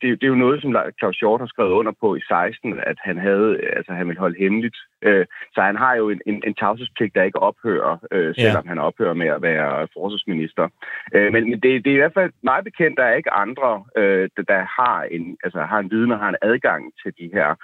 det, 0.00 0.08
det 0.20 0.24
er 0.24 0.34
jo 0.34 0.44
noget, 0.44 0.62
som 0.62 0.76
Claus 0.98 1.18
Hjort 1.18 1.40
har 1.40 1.46
skrevet 1.46 1.70
under 1.70 1.92
på 2.00 2.16
i 2.16 2.20
16, 2.28 2.80
at 2.86 2.98
han 3.00 3.18
havde, 3.18 3.60
altså 3.76 3.92
han 3.92 4.08
vil 4.08 4.18
holde 4.18 4.38
hemmeligt. 4.38 4.76
Øh, 5.02 5.26
så 5.54 5.60
han 5.60 5.76
har 5.76 5.94
jo 5.94 6.10
en, 6.10 6.20
en, 6.26 6.42
en 6.46 6.54
tavshedspligt, 6.54 7.14
der 7.14 7.22
ikke 7.22 7.38
ophører, 7.38 7.96
øh, 8.12 8.34
selvom 8.34 8.64
ja. 8.64 8.68
han 8.68 8.78
ophører 8.78 9.14
med 9.14 9.26
at 9.26 9.42
være 9.42 9.88
forsvarsminister. 9.94 10.68
Øh, 11.14 11.32
men 11.32 11.46
men 11.50 11.60
det, 11.60 11.84
det 11.84 11.90
er 11.90 11.94
i 11.94 12.02
hvert 12.02 12.18
fald 12.20 12.32
meget 12.42 12.64
bekendt, 12.64 12.98
der 12.98 13.04
er 13.04 13.14
ikke 13.14 13.32
andre, 13.32 13.84
øh, 13.96 14.28
der, 14.36 14.42
der 14.42 14.62
har 14.80 15.02
en, 15.02 15.36
altså 15.44 15.60
har 15.60 15.78
en 15.78 15.90
viden 15.90 16.12
og 16.12 16.18
har 16.18 16.28
en 16.28 16.42
adgang 16.42 16.92
til 17.02 17.12
de 17.18 17.30
her 17.32 17.54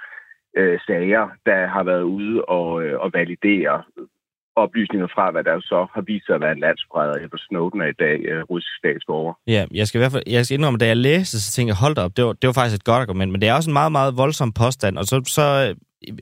øh, 0.57 0.79
sager, 0.87 1.23
der 1.45 1.67
har 1.67 1.83
været 1.83 2.01
ude 2.01 2.45
og, 2.45 2.83
øh, 2.83 2.99
og 2.99 3.13
validere 3.13 3.83
oplysninger 4.55 5.07
fra, 5.15 5.31
hvad 5.31 5.43
der 5.43 5.59
så 5.61 5.87
har 5.93 6.01
vist 6.01 6.25
sig 6.25 6.35
at 6.35 6.41
være 6.41 6.51
en 6.51 6.59
landsforræder. 6.59 7.27
på 7.27 7.37
Snowden 7.37 7.81
er 7.81 7.89
i 7.95 7.99
dag 8.05 8.17
øh, 8.31 8.43
russisk 8.43 8.77
statsborger. 8.77 9.33
Ja, 9.47 9.65
jeg 9.71 9.87
skal 9.87 9.97
i 9.99 10.01
hvert 10.01 10.11
fald, 10.11 10.23
jeg 10.27 10.45
skal 10.45 10.57
indrømme, 10.57 10.77
da 10.77 10.87
jeg 10.87 10.97
læste, 10.97 11.41
så 11.41 11.51
tænkte 11.51 11.69
jeg, 11.71 11.77
hold 11.85 11.97
op, 11.97 12.17
det 12.17 12.25
var, 12.25 12.33
det 12.33 12.47
var 12.47 12.53
faktisk 12.53 12.79
et 12.79 12.83
godt 12.83 13.01
argument, 13.01 13.31
men 13.31 13.41
det 13.41 13.49
er 13.49 13.53
også 13.53 13.69
en 13.69 13.73
meget, 13.73 13.91
meget 13.91 14.17
voldsom 14.17 14.51
påstand, 14.51 14.97
og 14.97 15.05
så, 15.05 15.21
så 15.25 15.45
øh, 15.69 15.75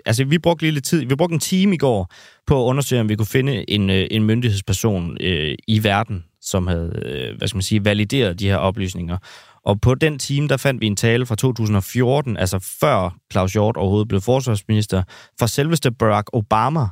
altså 0.05 0.25
vi 0.25 0.37
brugte 0.39 0.63
lige 0.63 0.71
lidt 0.71 0.85
tid, 0.85 1.05
vi 1.05 1.15
brugte 1.15 1.33
en 1.33 1.39
time 1.39 1.75
i 1.75 1.77
går 1.77 2.13
på 2.47 2.63
at 2.63 2.69
undersøge, 2.69 3.01
om 3.01 3.09
vi 3.09 3.15
kunne 3.15 3.35
finde 3.37 3.69
en, 3.69 3.89
øh, 3.89 4.07
en 4.11 4.23
myndighedsperson 4.23 5.17
øh, 5.21 5.55
i 5.67 5.83
verden, 5.83 6.25
som 6.41 6.67
havde, 6.67 7.03
øh, 7.05 7.37
hvad 7.37 7.47
skal 7.47 7.57
man 7.57 7.61
sige, 7.61 7.85
valideret 7.85 8.39
de 8.39 8.49
her 8.49 8.57
oplysninger. 8.57 9.17
Og 9.65 9.81
på 9.81 9.95
den 9.95 10.19
time, 10.19 10.47
der 10.47 10.57
fandt 10.57 10.81
vi 10.81 10.87
en 10.87 10.95
tale 10.95 11.25
fra 11.25 11.35
2014, 11.35 12.37
altså 12.37 12.77
før 12.79 13.15
Claus 13.31 13.53
Hjort 13.53 13.77
overhovedet 13.77 14.07
blev 14.07 14.21
forsvarsminister, 14.21 15.03
fra 15.39 15.47
selveste 15.47 15.91
Barack 15.91 16.29
Obama, 16.33 16.87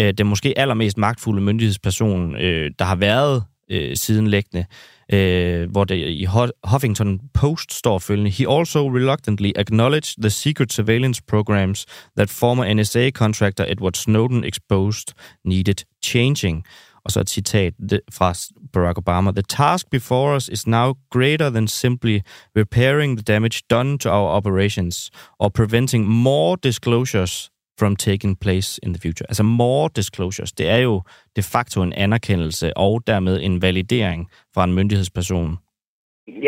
øh, 0.00 0.14
den 0.18 0.26
måske 0.26 0.58
allermest 0.58 0.98
magtfulde 0.98 1.42
myndighedsperson, 1.42 2.36
øh, 2.36 2.70
der 2.78 2.84
har 2.84 2.96
været 2.96 3.44
øh, 3.70 3.96
sidenlæggende, 3.96 4.64
øh, 5.12 5.70
hvor 5.70 5.84
det 5.84 5.96
i 5.96 6.26
Huffington 6.64 7.20
Post 7.34 7.72
står 7.72 7.98
følgende, 7.98 8.30
He 8.30 8.46
also 8.48 8.88
reluctantly 8.88 9.50
acknowledged 9.56 10.22
the 10.22 10.30
secret 10.30 10.72
surveillance 10.72 11.22
programs 11.28 11.86
that 12.16 12.30
former 12.30 12.74
NSA 12.74 13.10
contractor 13.10 13.64
Edward 13.68 13.92
Snowden 13.94 14.44
exposed 14.44 15.14
needed 15.44 15.84
changing. 16.04 16.64
Og 17.04 17.10
så 17.10 17.20
et 17.20 17.30
citat 17.30 17.74
fra 18.12 18.34
Barack 18.72 18.98
Obama. 18.98 19.30
The 19.32 19.42
task 19.42 19.90
before 19.90 20.36
us 20.36 20.48
is 20.48 20.66
now 20.66 20.94
greater 21.10 21.50
than 21.50 21.68
simply 21.68 22.20
repairing 22.56 23.16
the 23.18 23.34
damage 23.34 23.62
done 23.70 23.98
to 23.98 24.08
our 24.10 24.28
operations 24.28 25.10
or 25.38 25.48
preventing 25.48 26.08
more 26.08 26.56
disclosures 26.62 27.50
from 27.80 27.96
taking 27.96 28.32
place 28.44 28.80
in 28.82 28.92
the 28.94 29.00
future. 29.00 29.26
Altså 29.28 29.42
more 29.42 29.88
disclosures, 29.96 30.52
det 30.52 30.66
er 30.68 30.80
jo 30.88 31.02
de 31.36 31.42
facto 31.42 31.82
en 31.82 31.92
anerkendelse 31.92 32.76
og 32.76 33.02
dermed 33.06 33.40
en 33.42 33.62
validering 33.62 34.28
fra 34.54 34.64
en 34.64 34.74
myndighedsperson. 34.74 35.58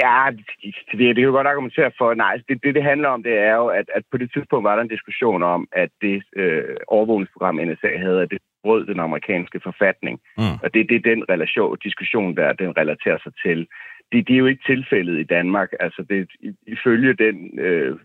Ja, 0.02 0.18
det, 0.92 0.98
det 0.98 1.14
kan 1.16 1.24
jo 1.24 1.38
godt 1.38 1.46
argumentere 1.46 1.90
for. 1.98 2.14
Nej, 2.14 2.34
det, 2.48 2.62
det, 2.62 2.74
det 2.74 2.82
handler 2.82 3.08
om, 3.08 3.22
det 3.22 3.38
er 3.38 3.54
jo, 3.54 3.66
at, 3.66 3.86
at 3.96 4.02
på 4.10 4.16
det 4.16 4.30
tidspunkt 4.34 4.64
var 4.64 4.74
der 4.74 4.82
en 4.82 4.94
diskussion 4.96 5.42
om, 5.42 5.60
at 5.72 5.90
det 6.00 6.22
øh, 6.36 6.76
overvågningsprogram, 6.88 7.60
NSA 7.68 7.90
havde, 8.04 8.22
at 8.22 8.30
det 8.30 8.38
brød 8.62 8.86
den 8.86 9.00
amerikanske 9.00 9.60
forfatning. 9.60 10.20
Mm. 10.38 10.56
Og 10.62 10.74
det, 10.74 10.88
det 10.88 10.96
er 10.96 11.10
den 11.12 11.24
relation, 11.28 11.78
diskussion, 11.84 12.36
der 12.36 12.52
den 12.52 12.76
relaterer 12.76 13.18
sig 13.24 13.32
til 13.44 13.66
det, 14.12 14.28
det 14.28 14.34
er 14.34 14.38
jo 14.38 14.46
ikke 14.46 14.64
tilfældet 14.66 15.20
i 15.20 15.30
Danmark. 15.36 15.70
Altså, 15.80 16.02
det, 16.10 16.28
ifølge 16.66 17.14
den 17.14 17.58
øh, 17.58 17.98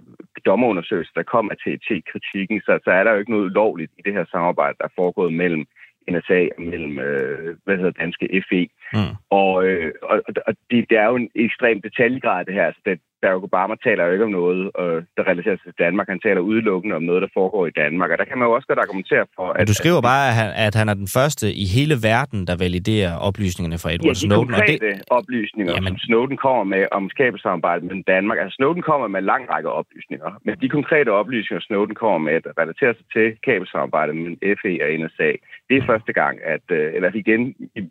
dommerundersøgelse, 0.45 1.11
der 1.15 1.23
kom 1.23 1.51
af 1.51 1.57
TET-kritikken, 1.57 2.61
så, 2.61 2.79
så 2.83 2.91
er 2.91 3.03
der 3.03 3.11
jo 3.11 3.19
ikke 3.19 3.31
noget 3.31 3.51
lovligt 3.51 3.91
i 3.97 4.01
det 4.05 4.13
her 4.13 4.25
samarbejde, 4.31 4.77
der 4.79 4.85
er 4.85 4.97
foregået 5.01 5.33
mellem 5.33 5.65
NSA 6.11 6.47
og 6.57 6.61
mellem 6.61 6.99
øh, 6.99 7.55
hvad 7.63 7.77
hedder 7.77 7.91
danske 7.91 8.43
FE. 8.49 8.67
Mm. 8.93 9.15
Og, 9.29 9.67
øh, 9.67 9.93
og, 10.01 10.21
og 10.47 10.53
det, 10.71 10.89
det 10.89 10.97
er 10.97 11.05
jo 11.05 11.15
en 11.15 11.29
ekstrem 11.35 11.81
detaljegrad, 11.81 12.45
det 12.45 12.53
her. 12.53 12.65
Altså, 12.65 12.81
det, 12.85 12.99
Barack 13.21 13.43
Obama 13.43 13.75
taler 13.87 14.03
jo 14.05 14.11
ikke 14.15 14.27
om 14.29 14.35
noget, 14.41 14.61
øh, 14.81 14.97
der 15.17 15.23
relaterer 15.31 15.57
sig 15.57 15.67
til 15.69 15.83
Danmark. 15.85 16.07
Han 16.13 16.19
taler 16.27 16.41
udelukkende 16.51 16.95
om 16.95 17.03
noget, 17.09 17.21
der 17.25 17.31
foregår 17.39 17.63
i 17.67 17.73
Danmark. 17.81 18.09
Og 18.11 18.17
der 18.17 18.25
kan 18.29 18.37
man 18.37 18.45
jo 18.47 18.53
også 18.57 18.67
godt 18.67 18.79
argumentere 18.85 19.25
for, 19.35 19.47
at... 19.57 19.67
Du 19.67 19.73
skriver 19.73 20.01
bare, 20.11 20.23
at 20.29 20.35
han, 20.39 20.49
at 20.67 20.75
han 20.79 20.87
er 20.89 20.97
den 21.03 21.09
første 21.17 21.45
i 21.63 21.65
hele 21.75 21.95
verden, 22.11 22.39
der 22.49 22.55
validerer 22.65 23.13
oplysningerne 23.27 23.77
fra 23.83 23.89
Edward 23.93 24.05
ja, 24.05 24.19
de 24.19 24.25
Snowden. 24.27 24.53
og 24.53 24.63
det... 24.67 25.01
oplysninger, 25.19 25.73
Jamen... 25.73 25.93
som 25.93 25.97
Snowden 26.07 26.37
kommer 26.45 26.63
med 26.73 26.83
om 26.97 27.03
skabelsamarbejdet 27.15 27.83
med 27.89 28.03
Danmark. 28.13 28.37
Altså, 28.41 28.55
Snowden 28.59 28.83
kommer 28.89 29.07
med 29.07 29.19
en 29.19 29.25
lang 29.33 29.43
række 29.53 29.69
oplysninger. 29.79 30.29
Men 30.45 30.53
de 30.61 30.69
konkrete 30.77 31.09
oplysninger, 31.21 31.61
Snowden 31.69 31.95
kommer 31.95 32.19
med, 32.29 32.37
der 32.45 32.51
relaterer 32.61 32.93
sig 32.99 33.07
til 33.15 33.27
kabelsamarbejdet 33.47 34.15
mellem 34.15 34.37
FE 34.61 34.73
og 34.83 34.89
NSA, 35.01 35.29
det 35.69 35.75
er 35.77 35.85
første 35.91 36.13
gang, 36.21 36.35
at... 36.55 36.65
Øh, 36.71 36.87
eller 36.95 37.09
igen, 37.23 37.41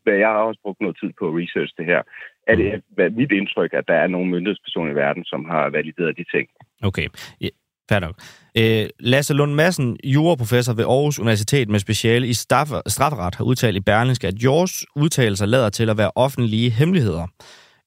jeg 0.07 0.29
har 0.29 0.45
også 0.51 0.61
brugt 0.65 0.81
noget 0.81 0.97
tid 1.03 1.11
på 1.21 1.27
research 1.41 1.73
det 1.79 1.87
her, 1.93 2.03
er 2.47 2.55
det 2.57 2.67
er 2.99 3.11
mit 3.11 3.33
indtryk, 3.33 3.73
at 3.73 3.85
der 3.89 3.95
er 3.95 4.07
nogle 4.07 4.31
myndighedspersoner 4.31 4.93
i 4.93 4.95
verden, 4.95 5.25
som 5.25 5.45
har 5.45 5.71
valideret 5.71 6.17
de 6.17 6.25
ting. 6.35 6.49
Okay. 6.83 7.09
Ja. 7.41 7.49
Fair 7.89 8.01
nok. 8.01 8.15
Øh, 8.59 8.87
Lasse 9.01 9.35
Lund 9.35 9.55
Madsen, 9.55 9.97
juraprofessor 10.05 10.73
ved 10.73 10.85
Aarhus 10.85 11.19
Universitet 11.19 11.69
med 11.69 11.79
speciale 11.79 12.29
i 12.29 12.33
strafferet, 12.33 13.35
har 13.35 13.45
udtalt 13.45 13.77
i 13.77 13.81
Berlingske, 13.81 14.29
at 14.29 14.35
Jors 14.35 14.85
udtalelser 14.97 15.47
lader 15.47 15.71
til 15.71 15.91
at 15.91 15.99
være 15.99 16.11
offentlige 16.15 16.71
hemmeligheder. 16.71 17.27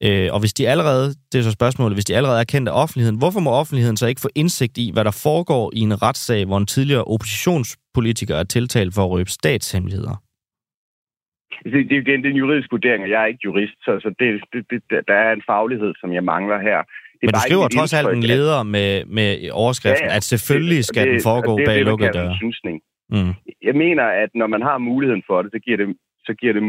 Øh, 0.04 0.34
og 0.34 0.40
hvis 0.40 0.54
de 0.54 0.70
allerede, 0.70 1.16
det 1.32 1.40
er 1.40 1.44
så 1.44 1.52
spørgsmålet, 1.52 1.96
hvis 1.96 2.06
de 2.06 2.16
allerede 2.16 2.40
er 2.40 2.44
kendt 2.44 2.70
af 2.70 2.82
offentligheden, 2.82 3.18
hvorfor 3.18 3.40
må 3.40 3.52
offentligheden 3.52 3.98
så 3.98 4.08
ikke 4.08 4.22
få 4.22 4.30
indsigt 4.36 4.78
i, 4.78 4.92
hvad 4.94 5.06
der 5.06 5.12
foregår 5.12 5.72
i 5.76 5.80
en 5.80 6.02
retssag, 6.02 6.46
hvor 6.46 6.58
en 6.58 6.66
tidligere 6.66 7.04
oppositionspolitiker 7.04 8.36
er 8.36 8.44
tiltalt 8.44 8.94
for 8.94 9.04
at 9.04 9.10
røbe 9.10 9.30
statshemmeligheder? 9.30 10.22
Det, 11.64 11.74
det, 11.74 11.90
det, 11.90 12.06
det 12.06 12.26
er 12.26 12.30
en 12.30 12.44
juridisk 12.44 12.72
vurdering, 12.72 13.04
og 13.04 13.10
jeg 13.10 13.22
er 13.22 13.26
ikke 13.26 13.46
jurist, 13.46 13.78
så, 13.86 14.00
så 14.04 14.10
det, 14.20 14.28
det, 14.54 14.84
det, 14.90 15.08
der 15.08 15.14
er 15.14 15.32
en 15.34 15.44
faglighed, 15.52 15.94
som 16.02 16.14
jeg 16.14 16.24
mangler 16.24 16.60
her. 16.60 16.80
Det 17.22 17.26
Men 17.28 17.34
du 17.34 17.40
skriver 17.48 17.68
trods 17.68 17.94
alt 17.94 18.10
en 18.18 18.24
leder 18.24 18.64
med, 18.64 19.06
med 19.06 19.30
overskriften, 19.52 20.08
ja, 20.08 20.12
ja. 20.12 20.16
at 20.16 20.24
selvfølgelig 20.24 20.84
skal 20.86 21.04
det, 21.06 21.12
den 21.12 21.22
foregå 21.24 21.58
det, 21.58 21.66
bag 21.66 21.84
lukkede 21.84 22.14
døre. 22.14 22.36
Mm. 23.10 23.34
Jeg 23.64 23.76
mener, 23.76 24.04
at 24.04 24.30
når 24.36 24.48
man 24.48 24.62
har 24.62 24.78
muligheden 24.78 25.24
for 25.28 25.42
det, 25.42 25.52
så 25.52 25.60
giver 25.60 25.78
det, 25.78 25.98
så 26.28 26.34
giver 26.34 26.54
det 26.54 26.64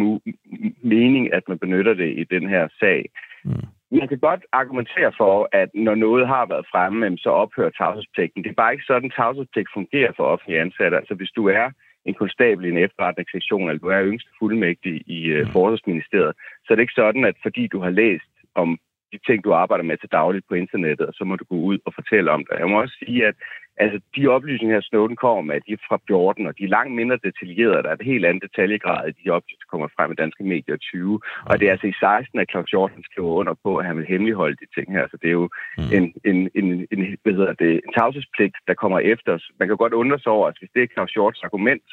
mening, 0.82 1.32
at 1.32 1.42
man 1.48 1.58
benytter 1.58 1.94
det 1.94 2.10
i 2.22 2.24
den 2.34 2.48
her 2.48 2.68
sag. 2.80 3.10
Mm. 3.44 3.66
Man 3.98 4.08
kan 4.08 4.18
godt 4.18 4.42
argumentere 4.52 5.12
for, 5.20 5.48
at 5.52 5.68
når 5.74 5.94
noget 5.94 6.26
har 6.28 6.46
været 6.46 6.66
fremme, 6.72 7.18
så 7.18 7.30
ophører 7.30 7.70
tavshedspligten. 7.70 8.42
Det 8.42 8.50
er 8.50 8.62
bare 8.62 8.72
ikke 8.72 8.90
sådan, 8.90 9.10
tavshedspligt 9.10 9.68
fungerer 9.74 10.12
for 10.16 10.24
offentlige 10.24 10.60
ansatte. 10.60 10.96
Altså 10.96 11.14
hvis 11.14 11.32
du 11.36 11.42
er 11.48 11.66
en 12.04 12.14
konstabel 12.14 12.64
i 12.64 12.70
en 12.70 12.84
efterretningssektion, 12.86 13.68
eller 13.68 13.80
du 13.80 13.88
er 13.88 14.04
yngste 14.04 14.30
fuldmægtig 14.38 14.94
i 15.06 15.40
uh, 15.40 15.48
Forsvarsministeriet, 15.52 16.34
så 16.64 16.66
er 16.70 16.74
det 16.74 16.82
ikke 16.82 17.00
sådan, 17.02 17.24
at 17.24 17.36
fordi 17.42 17.66
du 17.66 17.80
har 17.80 17.90
læst 17.90 18.32
om 18.54 18.78
de 19.12 19.18
ting, 19.26 19.44
du 19.44 19.52
arbejder 19.52 19.84
med 19.84 19.96
til 19.96 20.12
dagligt 20.12 20.48
på 20.48 20.54
internettet, 20.54 21.06
og 21.06 21.14
så 21.14 21.24
må 21.24 21.36
du 21.36 21.44
gå 21.44 21.56
ud 21.70 21.78
og 21.86 21.92
fortælle 21.94 22.30
om 22.30 22.44
det. 22.46 22.58
Jeg 22.58 22.68
må 22.68 22.80
også 22.80 22.96
sige, 23.04 23.26
at 23.26 23.34
altså, 23.82 24.00
de 24.16 24.28
oplysninger, 24.28 24.76
her 24.76 24.88
Snowden 24.88 25.16
kommer 25.16 25.42
med, 25.42 25.60
de 25.66 25.72
er 25.72 25.86
fra 25.88 25.98
14, 26.06 26.46
og 26.46 26.58
de 26.58 26.64
er 26.64 26.74
langt 26.76 26.94
mindre 26.94 27.18
detaljerede. 27.26 27.82
Der 27.82 27.90
er 27.90 27.98
et 27.98 28.10
helt 28.12 28.24
andet 28.26 28.42
detaljegrad 28.42 29.08
i 29.08 29.18
de 29.20 29.30
oplysninger, 29.36 29.62
der 29.64 29.70
kommer 29.72 29.88
frem 29.96 30.12
i 30.12 30.20
danske 30.22 30.44
medier 30.44 30.76
20. 30.76 31.20
Og 31.48 31.54
det 31.58 31.66
er 31.66 31.72
altså 31.72 31.86
i 31.86 32.00
16, 32.00 32.38
at 32.40 32.50
Claus 32.50 32.70
Hjorten 32.70 33.02
skriver 33.10 33.32
under 33.40 33.54
på, 33.64 33.70
at 33.76 33.86
han 33.86 33.96
vil 33.98 34.10
hemmeligholde 34.12 34.56
de 34.62 34.68
ting 34.76 34.86
her. 34.96 35.04
Så 35.10 35.16
det 35.22 35.28
er 35.28 35.38
jo 35.42 35.48
mm. 35.78 35.90
en, 35.96 36.04
en, 36.30 36.38
en, 36.58 36.66
en, 36.92 37.00
hvad 37.22 37.34
hedder 37.38 37.54
det, 37.64 37.72
en 37.86 37.92
tavshedspligt, 37.96 38.56
der 38.68 38.74
kommer 38.74 38.98
efter 38.98 39.30
os. 39.36 39.44
Man 39.58 39.68
kan 39.68 39.76
godt 39.76 39.92
undre 39.92 40.18
sig 40.18 40.32
over, 40.32 40.46
at 40.48 40.58
hvis 40.58 40.70
det 40.74 40.82
er 40.82 40.94
Claus 40.94 41.12
Hjortens 41.12 41.44
argument, 41.48 41.86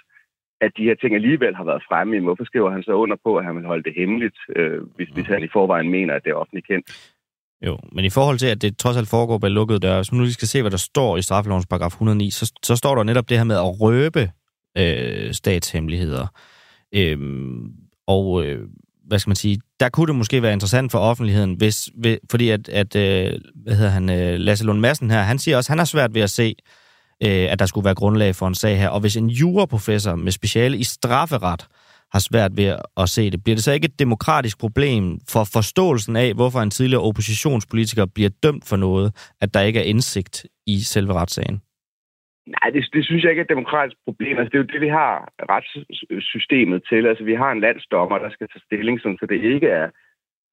at 0.61 0.71
de 0.77 0.83
her 0.83 0.95
ting 0.95 1.15
alligevel 1.15 1.55
har 1.55 1.63
været 1.63 1.83
fremme. 1.89 2.19
Hvorfor 2.19 2.45
skriver 2.45 2.71
han 2.71 2.83
så 2.83 2.91
under 2.91 3.17
på, 3.25 3.37
at 3.37 3.45
han 3.45 3.55
vil 3.55 3.65
holde 3.65 3.83
det 3.83 3.93
hemmeligt, 3.97 4.37
øh, 4.55 4.81
hvis, 4.95 5.09
hvis 5.09 5.27
han 5.27 5.43
i 5.43 5.53
forvejen 5.53 5.89
mener, 5.89 6.13
at 6.13 6.23
det 6.23 6.29
er 6.31 6.35
offentligt 6.35 6.67
kendt? 6.67 6.87
Jo, 7.65 7.77
men 7.91 8.05
i 8.05 8.09
forhold 8.09 8.37
til, 8.37 8.47
at 8.47 8.61
det 8.61 8.77
trods 8.77 8.97
alt 8.97 9.09
foregår 9.09 9.37
bag 9.37 9.51
lukkede 9.51 9.79
døre, 9.79 10.03
så 10.03 10.15
nu 10.15 10.23
vi 10.23 10.31
skal 10.31 10.47
se, 10.47 10.61
hvad 10.61 10.71
der 10.71 10.77
står 10.77 11.17
i 11.17 11.21
straffelovens 11.21 11.65
paragraf 11.65 11.91
109, 11.91 12.29
så, 12.29 12.53
så 12.63 12.75
står 12.75 12.95
der 12.95 13.03
netop 13.03 13.29
det 13.29 13.37
her 13.37 13.43
med 13.43 13.55
at 13.55 13.81
røbe 13.81 14.31
øh, 14.77 15.33
statshemmeligheder. 15.33 16.27
Øhm, 16.95 17.71
og 18.07 18.45
øh, 18.45 18.67
hvad 19.07 19.19
skal 19.19 19.29
man 19.29 19.35
sige, 19.35 19.61
der 19.79 19.89
kunne 19.89 20.07
det 20.07 20.15
måske 20.15 20.41
være 20.41 20.53
interessant 20.53 20.91
for 20.91 20.99
offentligheden, 20.99 21.53
hvis, 21.53 21.89
ved, 21.97 22.17
fordi 22.31 22.49
at, 22.49 22.69
at 22.69 22.95
øh, 22.95 23.39
hvad 23.55 23.75
hedder 23.75 23.91
han, 23.91 24.09
øh, 24.09 24.39
Lasse 24.39 24.65
Lund 24.65 24.79
Madsen 24.79 25.11
her, 25.11 25.21
han 25.21 25.39
siger 25.39 25.57
også, 25.57 25.71
han 25.71 25.77
har 25.77 25.85
svært 25.85 26.13
ved 26.13 26.21
at 26.21 26.29
se, 26.29 26.55
øh, 27.23 27.51
at 27.51 27.59
der 27.59 27.65
skulle 27.65 27.85
være 27.85 27.95
grundlag 27.95 28.35
for 28.35 28.47
en 28.47 28.55
sag 28.55 28.79
her. 28.79 28.89
Og 28.89 28.99
hvis 28.99 29.17
en 29.17 29.29
juraprofessor 29.29 30.15
med 30.15 30.31
speciale 30.31 30.77
i 30.77 30.83
strafferet 30.83 31.67
har 32.13 32.19
svært 32.29 32.51
ved 32.57 32.69
at 32.97 33.09
se 33.09 33.31
det, 33.31 33.43
bliver 33.43 33.55
det 33.55 33.63
så 33.63 33.71
ikke 33.71 33.85
et 33.85 33.99
demokratisk 33.99 34.59
problem 34.59 35.19
for 35.33 35.43
forståelsen 35.57 36.15
af, 36.15 36.33
hvorfor 36.33 36.59
en 36.59 36.69
tidligere 36.69 37.03
oppositionspolitiker 37.03 38.05
bliver 38.15 38.29
dømt 38.43 38.65
for 38.69 38.75
noget, 38.75 39.33
at 39.41 39.53
der 39.53 39.61
ikke 39.61 39.79
er 39.79 39.83
indsigt 39.83 40.45
i 40.67 40.79
selve 40.79 41.13
retssagen? 41.13 41.61
Nej, 42.55 42.69
det, 42.73 42.81
det 42.93 43.05
synes 43.05 43.23
jeg 43.23 43.31
ikke 43.31 43.39
er 43.39 43.49
et 43.49 43.55
demokratisk 43.55 43.97
problem. 44.07 44.37
Altså, 44.37 44.49
det 44.51 44.57
er 44.57 44.63
jo 44.63 44.73
det, 44.73 44.81
vi 44.87 44.93
har 45.01 45.13
retssystemet 45.53 46.79
til. 46.89 47.01
Altså, 47.09 47.23
vi 47.23 47.35
har 47.41 47.51
en 47.51 47.63
landsdommer, 47.67 48.17
der 48.17 48.29
skal 48.29 48.47
tage 48.47 48.65
stilling, 48.67 48.99
så 49.01 49.25
det 49.29 49.39
ikke 49.53 49.67
er 49.67 49.87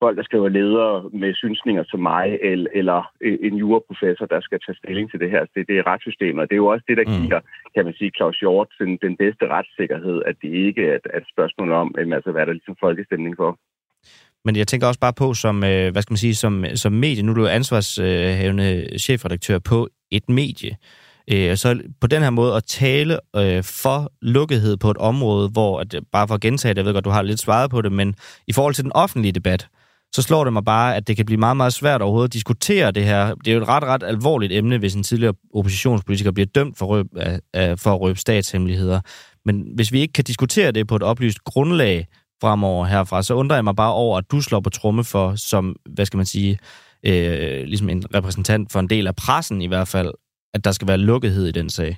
folk, 0.04 0.16
der 0.18 0.28
skriver 0.28 0.48
ledere 0.58 0.94
med 1.22 1.30
synsninger 1.42 1.84
som 1.90 2.00
mig, 2.12 2.26
eller, 2.50 2.70
eller 2.80 3.00
en 3.48 3.54
juraprofessor, 3.62 4.26
der 4.34 4.40
skal 4.46 4.58
tage 4.60 4.80
stilling 4.82 5.06
til 5.10 5.20
det 5.22 5.30
her. 5.34 5.42
Det, 5.54 5.62
det 5.68 5.76
er 5.78 5.86
retssystemet, 5.90 6.40
og 6.42 6.46
det 6.48 6.54
er 6.54 6.64
jo 6.64 6.72
også 6.74 6.84
det, 6.88 6.96
der 7.00 7.06
mm. 7.06 7.14
giver, 7.22 7.40
kan 7.74 7.84
man 7.84 7.94
sige, 7.98 8.10
Claus 8.16 8.38
Hjort 8.42 8.70
den, 8.80 8.90
den 9.06 9.14
bedste 9.22 9.44
retssikkerhed, 9.54 10.16
at 10.30 10.36
det 10.42 10.50
ikke 10.66 10.82
er 10.90 10.94
et, 11.00 11.06
et 11.20 11.26
spørgsmål 11.34 11.70
om, 11.82 11.88
altså, 12.16 12.30
hvad 12.30 12.42
er 12.42 12.48
der 12.48 12.58
ligesom 12.58 12.76
folkestemning 12.86 13.34
for. 13.42 13.50
Men 14.44 14.56
jeg 14.56 14.66
tænker 14.68 14.86
også 14.86 15.00
bare 15.00 15.20
på, 15.22 15.34
som, 15.34 15.56
øh, 15.70 15.86
hvad 15.92 16.02
skal 16.02 16.12
man 16.12 16.24
sige, 16.26 16.34
som, 16.34 16.64
som 16.74 16.92
medie, 16.92 17.22
nu 17.22 17.32
er 17.32 17.36
du 17.36 17.46
ansvarshævende 17.46 18.98
chefredaktør 18.98 19.58
på 19.58 19.88
et 20.10 20.28
medie, 20.28 20.72
øh, 21.32 21.56
så 21.56 21.68
på 22.00 22.06
den 22.06 22.22
her 22.22 22.30
måde 22.30 22.54
at 22.54 22.64
tale 22.64 23.14
øh, 23.36 23.62
for 23.82 24.12
lukkethed 24.22 24.76
på 24.76 24.90
et 24.90 24.96
område, 24.96 25.48
hvor, 25.48 25.80
at, 25.80 25.94
bare 26.12 26.28
for 26.28 26.34
at 26.34 26.40
gentage 26.40 26.74
det, 26.74 26.78
jeg 26.78 26.86
ved 26.86 26.92
godt, 26.92 27.04
du 27.04 27.10
har 27.10 27.22
lidt 27.22 27.40
svaret 27.40 27.70
på 27.70 27.82
det, 27.82 27.92
men 27.92 28.14
i 28.46 28.52
forhold 28.52 28.74
til 28.74 28.84
den 28.84 28.92
offentlige 28.92 29.32
debat, 29.32 29.68
så 30.14 30.22
slår 30.22 30.44
det 30.44 30.52
mig 30.52 30.64
bare, 30.64 30.96
at 30.96 31.08
det 31.08 31.16
kan 31.16 31.26
blive 31.26 31.40
meget, 31.40 31.56
meget 31.56 31.72
svært 31.72 32.02
overhovedet 32.02 32.28
at 32.28 32.32
diskutere 32.32 32.90
det 32.90 33.04
her. 33.04 33.34
Det 33.34 33.48
er 33.48 33.54
jo 33.54 33.62
et 33.62 33.68
ret, 33.68 33.84
ret 33.84 34.02
alvorligt 34.02 34.52
emne, 34.52 34.78
hvis 34.78 34.94
en 34.94 35.02
tidligere 35.02 35.34
oppositionspolitiker 35.54 36.32
bliver 36.32 36.46
dømt 36.54 36.78
for, 36.78 36.86
røb, 36.86 37.06
for 37.82 37.90
at 37.94 38.00
røbe 38.00 38.18
statshemmeligheder. 38.18 39.00
Men 39.44 39.66
hvis 39.74 39.92
vi 39.92 40.00
ikke 40.00 40.12
kan 40.12 40.24
diskutere 40.24 40.72
det 40.72 40.86
på 40.86 40.96
et 40.96 41.02
oplyst 41.02 41.44
grundlag 41.44 42.06
fremover 42.40 42.84
herfra, 42.84 43.22
så 43.22 43.34
undrer 43.34 43.56
jeg 43.56 43.64
mig 43.64 43.76
bare 43.76 43.92
over, 43.92 44.18
at 44.18 44.30
du 44.32 44.40
slår 44.40 44.60
på 44.60 44.70
tromme 44.70 45.04
for, 45.04 45.34
som, 45.36 45.76
hvad 45.94 46.04
skal 46.06 46.16
man 46.16 46.26
sige, 46.26 46.58
øh, 47.06 47.64
ligesom 47.64 47.88
en 47.88 48.02
repræsentant 48.14 48.72
for 48.72 48.80
en 48.80 48.90
del 48.90 49.06
af 49.06 49.16
pressen 49.16 49.62
i 49.62 49.66
hvert 49.66 49.88
fald, 49.88 50.12
at 50.54 50.64
der 50.64 50.72
skal 50.72 50.88
være 50.88 50.98
lukkethed 50.98 51.46
i 51.48 51.52
den 51.52 51.70
sag. 51.70 51.96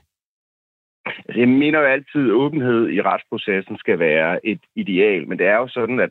Altså, 1.26 1.38
jeg 1.40 1.48
mener 1.48 1.78
jo 1.78 1.86
altid, 1.86 2.24
at 2.26 2.36
åbenhed 2.42 2.88
i 2.88 3.00
retsprocessen 3.00 3.76
skal 3.78 3.98
være 3.98 4.46
et 4.46 4.62
ideal, 4.76 5.28
men 5.28 5.38
det 5.38 5.46
er 5.46 5.56
jo 5.56 5.68
sådan, 5.68 6.00
at 6.00 6.10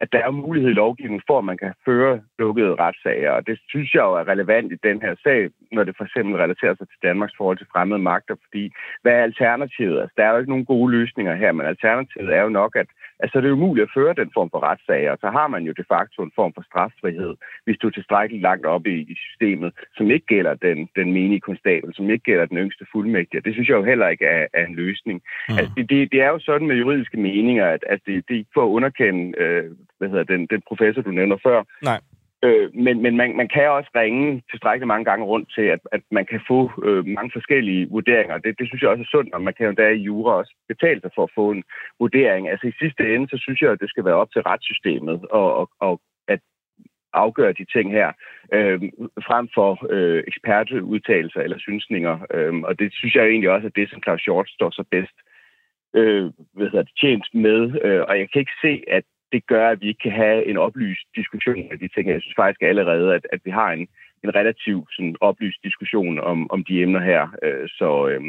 at 0.00 0.12
der 0.12 0.18
er 0.18 0.30
mulighed 0.30 0.70
i 0.70 0.80
lovgivningen 0.82 1.22
for, 1.26 1.38
at 1.38 1.44
man 1.44 1.58
kan 1.58 1.72
føre 1.84 2.20
lukkede 2.38 2.74
retssager. 2.74 3.30
Og 3.30 3.46
det 3.46 3.58
synes 3.68 3.94
jeg 3.94 4.00
jo 4.00 4.14
er 4.14 4.28
relevant 4.28 4.72
i 4.72 4.76
den 4.82 5.00
her 5.02 5.14
sag, 5.22 5.50
når 5.72 5.84
det 5.84 5.96
for 5.96 6.04
eksempel 6.04 6.36
relaterer 6.36 6.74
sig 6.74 6.88
til 6.88 6.98
Danmarks 7.02 7.34
forhold 7.36 7.58
til 7.58 7.72
fremmede 7.72 7.98
magter. 7.98 8.34
Fordi 8.44 8.72
hvad 9.02 9.12
er 9.12 9.22
alternativet? 9.22 10.00
Altså, 10.00 10.14
der 10.16 10.24
er 10.24 10.30
jo 10.30 10.38
ikke 10.38 10.50
nogen 10.50 10.64
gode 10.64 10.92
løsninger 10.92 11.34
her, 11.34 11.52
men 11.52 11.66
alternativet 11.66 12.34
er 12.34 12.42
jo 12.42 12.48
nok, 12.48 12.76
at 12.76 12.86
altså, 13.20 13.40
det 13.40 13.48
er 13.48 13.52
umuligt 13.52 13.84
at 13.88 13.94
føre 13.94 14.14
den 14.14 14.30
form 14.34 14.50
for 14.50 14.60
retssager. 14.68 15.10
Og 15.12 15.18
så 15.20 15.28
har 15.30 15.48
man 15.48 15.62
jo 15.62 15.72
de 15.72 15.84
facto 15.92 16.22
en 16.22 16.32
form 16.34 16.52
for 16.54 16.62
straffrihed, 16.70 17.34
hvis 17.64 17.78
du 17.78 17.86
er 17.86 17.90
tilstrækkeligt 17.90 18.42
langt 18.42 18.66
op 18.66 18.86
i, 18.86 18.96
i 19.12 19.14
systemet, 19.26 19.70
som 19.96 20.10
ikke 20.10 20.26
gælder 20.26 20.54
den, 20.54 20.88
den 20.96 21.12
menige 21.12 21.40
konstabel, 21.40 21.94
som 21.94 22.10
ikke 22.10 22.24
gælder 22.24 22.46
den 22.46 22.58
yngste 22.58 22.86
fuldmægtige. 22.92 23.40
Det 23.40 23.52
synes 23.52 23.68
jeg 23.68 23.76
jo 23.76 23.84
heller 23.84 24.08
ikke 24.08 24.24
er, 24.24 24.46
er 24.52 24.66
en 24.66 24.74
løsning. 24.74 25.22
Mm. 25.48 25.58
Altså, 25.58 25.72
det, 25.76 25.90
det, 25.90 26.12
det 26.12 26.20
er 26.20 26.28
jo 26.28 26.38
sådan 26.38 26.66
med 26.66 26.76
juridiske 26.76 27.16
meninger, 27.16 27.66
at, 27.66 27.84
at 27.86 28.00
det, 28.06 28.14
det 28.28 28.34
er 28.34 28.38
ikke 28.38 28.50
for 28.54 28.64
at 28.64 28.74
underkende 28.76 29.38
øh, 29.42 29.64
hvad 29.98 30.08
hedder 30.08 30.24
den, 30.24 30.46
den 30.46 30.62
professor, 30.68 31.02
du 31.02 31.10
nævner 31.10 31.36
før. 31.42 31.62
Nej. 31.82 32.00
Øh, 32.44 32.74
men 32.74 33.02
men 33.02 33.16
man, 33.16 33.36
man 33.36 33.48
kan 33.48 33.70
også 33.70 33.90
ringe 33.94 34.42
tilstrækkeligt 34.50 34.86
mange 34.86 35.04
gange 35.04 35.24
rundt 35.24 35.48
til, 35.54 35.62
at, 35.62 35.80
at 35.92 36.00
man 36.10 36.26
kan 36.26 36.40
få 36.48 36.70
øh, 36.84 37.06
mange 37.06 37.30
forskellige 37.32 37.88
vurderinger. 37.90 38.38
Det, 38.38 38.58
det 38.58 38.68
synes 38.68 38.82
jeg 38.82 38.90
også 38.90 39.02
er 39.02 39.14
sundt, 39.14 39.34
og 39.34 39.42
man 39.42 39.54
kan 39.54 39.66
jo 39.66 39.72
der 39.72 39.88
i 39.88 40.04
jura 40.08 40.32
også 40.34 40.54
betale 40.68 41.00
sig 41.00 41.10
for 41.14 41.22
at 41.22 41.34
få 41.34 41.50
en 41.50 41.64
vurdering. 41.98 42.48
Altså 42.48 42.66
i 42.66 42.78
sidste 42.80 43.14
ende, 43.14 43.28
så 43.28 43.38
synes 43.38 43.60
jeg, 43.62 43.70
at 43.72 43.80
det 43.80 43.90
skal 43.90 44.04
være 44.04 44.14
op 44.14 44.30
til 44.32 44.42
retssystemet 44.42 45.26
og, 45.30 45.54
og, 45.54 45.70
og 45.80 46.00
at 46.28 46.40
afgøre 47.12 47.52
de 47.52 47.64
ting 47.64 47.90
her, 47.92 48.12
øh, 48.52 48.80
frem 49.28 49.48
for 49.54 49.86
øh, 49.90 50.24
ekspertudtalelser 50.26 51.40
eller 51.40 51.58
synsninger. 51.58 52.18
Øh, 52.34 52.54
og 52.54 52.78
det 52.78 52.94
synes 52.94 53.14
jeg 53.14 53.26
egentlig 53.26 53.50
også 53.50 53.66
at 53.66 53.76
det, 53.76 53.90
som 53.90 54.02
Claus 54.02 54.20
Short 54.20 54.48
står 54.48 54.70
så 54.70 54.84
bedst 54.90 55.16
øh, 55.94 56.30
hvad 56.54 56.66
hedder 56.70 56.82
det, 56.82 56.98
tjent 57.00 57.26
med. 57.34 57.60
Øh, 57.84 58.02
og 58.08 58.18
jeg 58.18 58.28
kan 58.30 58.40
ikke 58.40 58.60
se, 58.62 58.82
at 58.88 59.04
det 59.32 59.46
gør, 59.46 59.68
at 59.68 59.80
vi 59.80 59.88
ikke 59.88 60.02
kan 60.02 60.12
have 60.12 60.46
en 60.46 60.56
oplyst 60.56 61.06
diskussion 61.16 61.72
af 61.72 61.78
de 61.78 61.88
ting. 61.88 62.08
Jeg 62.08 62.22
synes 62.22 62.36
faktisk 62.36 62.62
allerede, 62.62 63.14
at, 63.14 63.26
at 63.32 63.40
vi 63.44 63.50
har 63.50 63.70
en, 63.72 63.88
en 64.24 64.34
relativt 64.34 64.88
sådan, 64.92 65.16
oplyst 65.20 65.62
diskussion 65.64 66.18
om, 66.18 66.50
om 66.50 66.64
de 66.64 66.82
emner 66.82 67.00
her. 67.00 67.22
Øh, 67.42 67.68
så, 67.68 68.08
øh, 68.08 68.22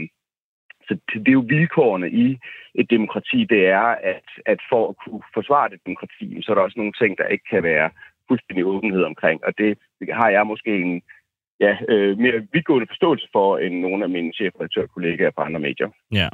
så 0.87 0.97
det 1.13 1.27
er 1.27 1.39
jo 1.41 1.45
vilkårene 1.47 2.09
i 2.11 2.37
et 2.75 2.89
demokrati, 2.89 3.43
det 3.43 3.67
er, 3.67 3.87
at, 4.13 4.27
at 4.45 4.59
for 4.69 4.89
at 4.89 4.95
kunne 5.03 5.21
forsvare 5.33 5.69
det 5.69 5.79
demokrati, 5.85 6.41
så 6.41 6.51
er 6.51 6.55
der 6.55 6.61
også 6.61 6.79
nogle 6.79 6.93
ting, 7.01 7.17
der 7.17 7.27
ikke 7.27 7.45
kan 7.49 7.63
være 7.63 7.89
fuldstændig 8.27 8.65
åbenhed 8.65 9.03
omkring. 9.03 9.45
Og 9.45 9.57
det 9.57 9.77
har 10.11 10.29
jeg 10.29 10.47
måske 10.47 10.81
en 10.81 11.01
ja, 11.59 11.77
øh, 11.89 12.17
mere 12.17 12.47
vidtgående 12.53 12.87
forståelse 12.87 13.27
for, 13.31 13.57
end 13.57 13.79
nogle 13.79 14.03
af 14.03 14.09
mine 14.09 14.33
chefredaktørkollegaer 14.33 15.31
på 15.31 15.41
andre 15.41 15.59
medier. 15.59 15.89
Ja. 16.11 16.29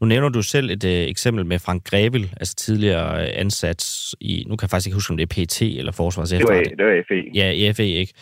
Nu 0.00 0.06
nævner 0.06 0.28
du 0.28 0.42
selv 0.42 0.70
et 0.70 0.84
øh, 0.84 0.90
eksempel 0.90 1.46
med 1.46 1.58
Frank 1.58 1.84
Grevel, 1.84 2.24
altså 2.40 2.54
tidligere 2.54 3.22
øh, 3.22 3.28
ansat 3.34 3.82
i, 4.20 4.44
nu 4.48 4.56
kan 4.56 4.64
jeg 4.64 4.70
faktisk 4.70 4.86
ikke 4.86 4.96
huske, 4.96 5.10
om 5.10 5.16
det 5.16 5.26
er 5.30 5.44
PT 5.44 5.62
eller 5.62 5.92
Forsvars 5.92 6.30
Det 6.30 6.42
var, 6.48 6.62
det 6.78 6.84
var 6.84 7.04
FE. 7.08 7.22
Ja, 7.34 7.72
FE, 7.76 7.86
ikke? 7.86 8.12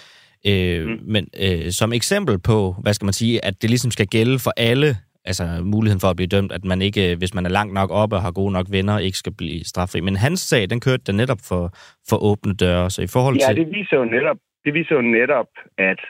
Øh, 0.50 0.86
mm. 0.86 0.98
Men 1.02 1.28
øh, 1.44 1.70
som 1.70 1.92
eksempel 1.92 2.38
på, 2.38 2.74
hvad 2.82 2.94
skal 2.94 3.06
man 3.06 3.12
sige, 3.12 3.44
at 3.44 3.54
det 3.62 3.70
ligesom 3.70 3.90
skal 3.90 4.06
gælde 4.06 4.38
for 4.44 4.52
alle, 4.56 4.88
altså 5.24 5.44
muligheden 5.62 6.00
for 6.00 6.08
at 6.08 6.16
blive 6.16 6.26
dømt, 6.26 6.52
at 6.52 6.64
man 6.64 6.82
ikke, 6.82 7.16
hvis 7.16 7.34
man 7.34 7.46
er 7.46 7.50
langt 7.50 7.74
nok 7.74 7.90
oppe 7.90 8.16
og 8.16 8.22
har 8.22 8.32
gode 8.32 8.52
nok 8.52 8.66
venner, 8.70 8.98
ikke 8.98 9.18
skal 9.18 9.34
blive 9.38 9.64
straffri. 9.64 10.00
Men 10.00 10.16
hans 10.16 10.40
sag, 10.40 10.70
den 10.70 10.80
kørte 10.80 11.04
da 11.06 11.12
netop 11.12 11.38
for, 11.48 11.62
for 12.08 12.16
åbne 12.30 12.54
døre, 12.54 12.90
så 12.90 13.02
i 13.02 13.06
forhold 13.06 13.36
ja, 13.36 13.46
til... 13.46 13.56
Ja, 13.56 13.64
det 13.64 13.68
viser 13.78 13.96
jo 13.96 14.04
netop, 14.04 14.36
det 14.64 14.74
viser 14.74 14.94
jo 14.94 15.02
netop, 15.02 15.50
at 15.78 16.00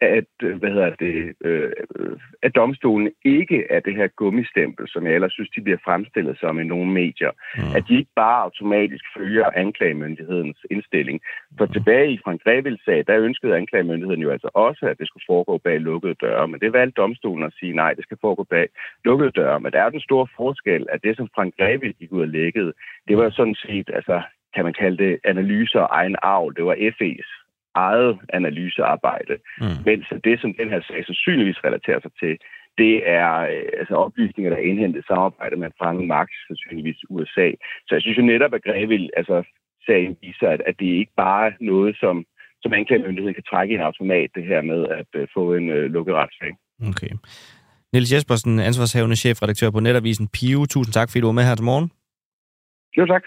at, 0.00 0.32
øh, 0.42 0.56
hvad 0.58 0.70
hedder 0.70 0.90
det, 0.90 1.34
øh, 1.44 1.70
at 2.42 2.54
domstolen 2.54 3.10
ikke 3.24 3.66
er 3.70 3.80
det 3.80 3.94
her 3.94 4.06
gummistempel, 4.06 4.88
som 4.88 5.06
jeg 5.06 5.14
ellers 5.14 5.32
synes, 5.32 5.50
de 5.50 5.60
bliver 5.60 5.78
fremstillet 5.84 6.38
som 6.40 6.60
i 6.60 6.64
nogle 6.64 6.90
medier. 6.92 7.30
Mm. 7.56 7.76
At 7.76 7.84
de 7.88 7.98
ikke 7.98 8.10
bare 8.16 8.42
automatisk 8.42 9.04
følger 9.16 9.46
anklagemyndighedens 9.56 10.58
indstilling. 10.70 11.20
For 11.58 11.66
mm. 11.66 11.72
tilbage 11.72 12.12
i 12.12 12.20
Frank 12.24 12.42
Grevils 12.42 12.84
sag, 12.84 13.04
der 13.06 13.20
ønskede 13.20 13.56
anklagemyndigheden 13.56 14.22
jo 14.22 14.30
altså 14.30 14.50
også, 14.54 14.86
at 14.86 14.98
det 14.98 15.06
skulle 15.08 15.24
foregå 15.26 15.58
bag 15.58 15.80
lukkede 15.80 16.14
døre. 16.14 16.48
Men 16.48 16.60
det 16.60 16.72
valgte 16.72 17.00
domstolen 17.02 17.44
at 17.44 17.54
sige, 17.60 17.72
nej, 17.72 17.92
det 17.94 18.04
skal 18.04 18.18
foregå 18.20 18.44
bag 18.44 18.68
lukkede 19.04 19.30
døre. 19.30 19.60
Men 19.60 19.72
der 19.72 19.82
er 19.82 19.90
den 19.90 20.00
store 20.00 20.26
forskel, 20.36 20.86
at 20.92 21.02
det, 21.02 21.16
som 21.16 21.28
Frank 21.34 21.54
Grevil 21.56 21.94
gik 21.94 22.12
ud 22.12 22.20
og 22.20 22.28
lækkede, 22.28 22.72
det 23.08 23.16
var 23.16 23.30
sådan 23.30 23.54
set, 23.54 23.90
altså, 23.94 24.22
kan 24.54 24.64
man 24.64 24.74
kalde 24.74 25.04
det 25.04 25.18
analyser 25.24 25.80
og 25.80 25.88
egen 25.90 26.16
arv. 26.22 26.52
Det 26.56 26.64
var 26.64 26.74
FE's 26.74 27.37
eget 27.86 28.18
analysearbejde. 28.38 29.34
Mm. 29.60 29.78
Mens 29.88 30.06
det, 30.26 30.40
som 30.40 30.54
den 30.60 30.68
her 30.72 30.80
sag 30.80 31.00
sandsynligvis 31.06 31.64
relaterer 31.64 32.00
sig 32.00 32.12
til, 32.22 32.32
det 32.82 32.94
er 33.18 33.34
øh, 33.54 33.68
altså 33.80 33.94
oplysninger, 33.94 34.50
der 34.50 34.58
er 34.58 34.68
indhentet 34.70 35.04
samarbejde 35.06 35.56
med 35.56 35.70
Frank 35.78 35.98
Max, 36.12 36.28
sandsynligvis 36.46 37.00
USA. 37.10 37.48
Så 37.86 37.90
jeg 37.96 38.02
synes 38.02 38.18
jo 38.18 38.22
netop, 38.32 38.54
at 38.54 38.64
Grevil, 38.66 39.10
altså 39.20 39.36
sagen 39.86 40.16
viser, 40.22 40.48
at, 40.54 40.62
at 40.68 40.74
det 40.80 40.90
ikke 41.00 41.14
bare 41.16 41.46
er 41.46 41.52
noget, 41.60 41.96
som, 42.02 42.24
som 42.62 42.72
anklagemyndigheden 42.72 43.38
kan 43.38 43.48
trække 43.50 43.72
i 43.72 43.74
en 43.78 43.88
automat, 43.88 44.30
det 44.34 44.44
her 44.44 44.62
med 44.62 44.80
at 45.00 45.10
uh, 45.20 45.26
få 45.34 45.54
en 45.54 45.66
uh, 45.76 45.84
lukket 45.94 46.14
retssag. 46.14 46.52
Okay. 46.90 47.12
Niels 47.92 48.12
Jespersen, 48.12 48.60
ansvarshavende 48.60 49.16
chefredaktør 49.16 49.70
på 49.70 49.80
Netavisen 49.80 50.28
Pio. 50.34 50.66
Tusind 50.66 50.92
tak, 50.92 51.08
fordi 51.08 51.20
du 51.20 51.26
var 51.26 51.38
med 51.38 51.48
her 51.48 51.54
til 51.54 51.64
morgen. 51.64 51.90
Jo, 52.98 53.06
tak. 53.06 53.24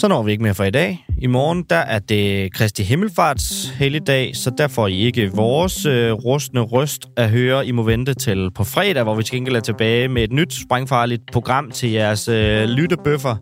Så 0.00 0.08
når 0.08 0.22
vi 0.22 0.30
ikke 0.30 0.42
mere 0.42 0.54
for 0.54 0.64
i 0.64 0.70
dag. 0.70 1.06
I 1.18 1.26
morgen 1.26 1.64
der 1.70 1.76
er 1.76 1.98
det 1.98 2.52
Kristi 2.52 2.82
Himmelfarts 2.82 3.68
helligdag, 3.68 4.36
så 4.36 4.50
der 4.58 4.68
får 4.68 4.86
I 4.86 5.00
ikke 5.00 5.30
vores 5.34 5.86
øh, 5.86 6.12
rustne 6.12 6.60
røst 6.60 7.06
at 7.16 7.30
høre. 7.30 7.66
I 7.66 7.72
må 7.72 7.82
vente 7.82 8.14
til 8.14 8.50
på 8.54 8.64
fredag, 8.64 9.02
hvor 9.02 9.14
vi 9.14 9.22
til 9.22 9.34
gengæld 9.34 9.56
er 9.56 9.60
tilbage 9.60 10.08
med 10.08 10.24
et 10.24 10.32
nyt 10.32 10.54
sprængfarligt 10.62 11.22
program 11.32 11.70
til 11.70 11.90
jeres 11.90 12.28
øh, 12.28 12.64
lyttebøffer. 12.64 13.36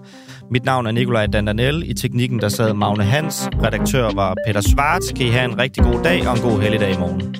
Mit 0.50 0.64
navn 0.64 0.86
er 0.86 0.90
Nikolaj 0.90 1.26
Dandanel. 1.26 1.90
I 1.90 1.94
teknikken 1.94 2.40
der 2.40 2.48
sad 2.48 2.74
Magne 2.74 3.04
Hans. 3.04 3.48
Redaktør 3.64 4.11
var 4.14 4.34
Peter 4.46 4.61
Svart. 4.61 5.02
Kan 5.16 5.26
I 5.26 5.30
have 5.30 5.44
en 5.44 5.59
rigtig 5.59 5.82
god 5.82 6.02
dag 6.04 6.28
og 6.28 6.34
en 6.36 6.42
god 6.42 6.61
helligdag 6.61 6.94
i 6.94 6.98
morgen. 6.98 7.34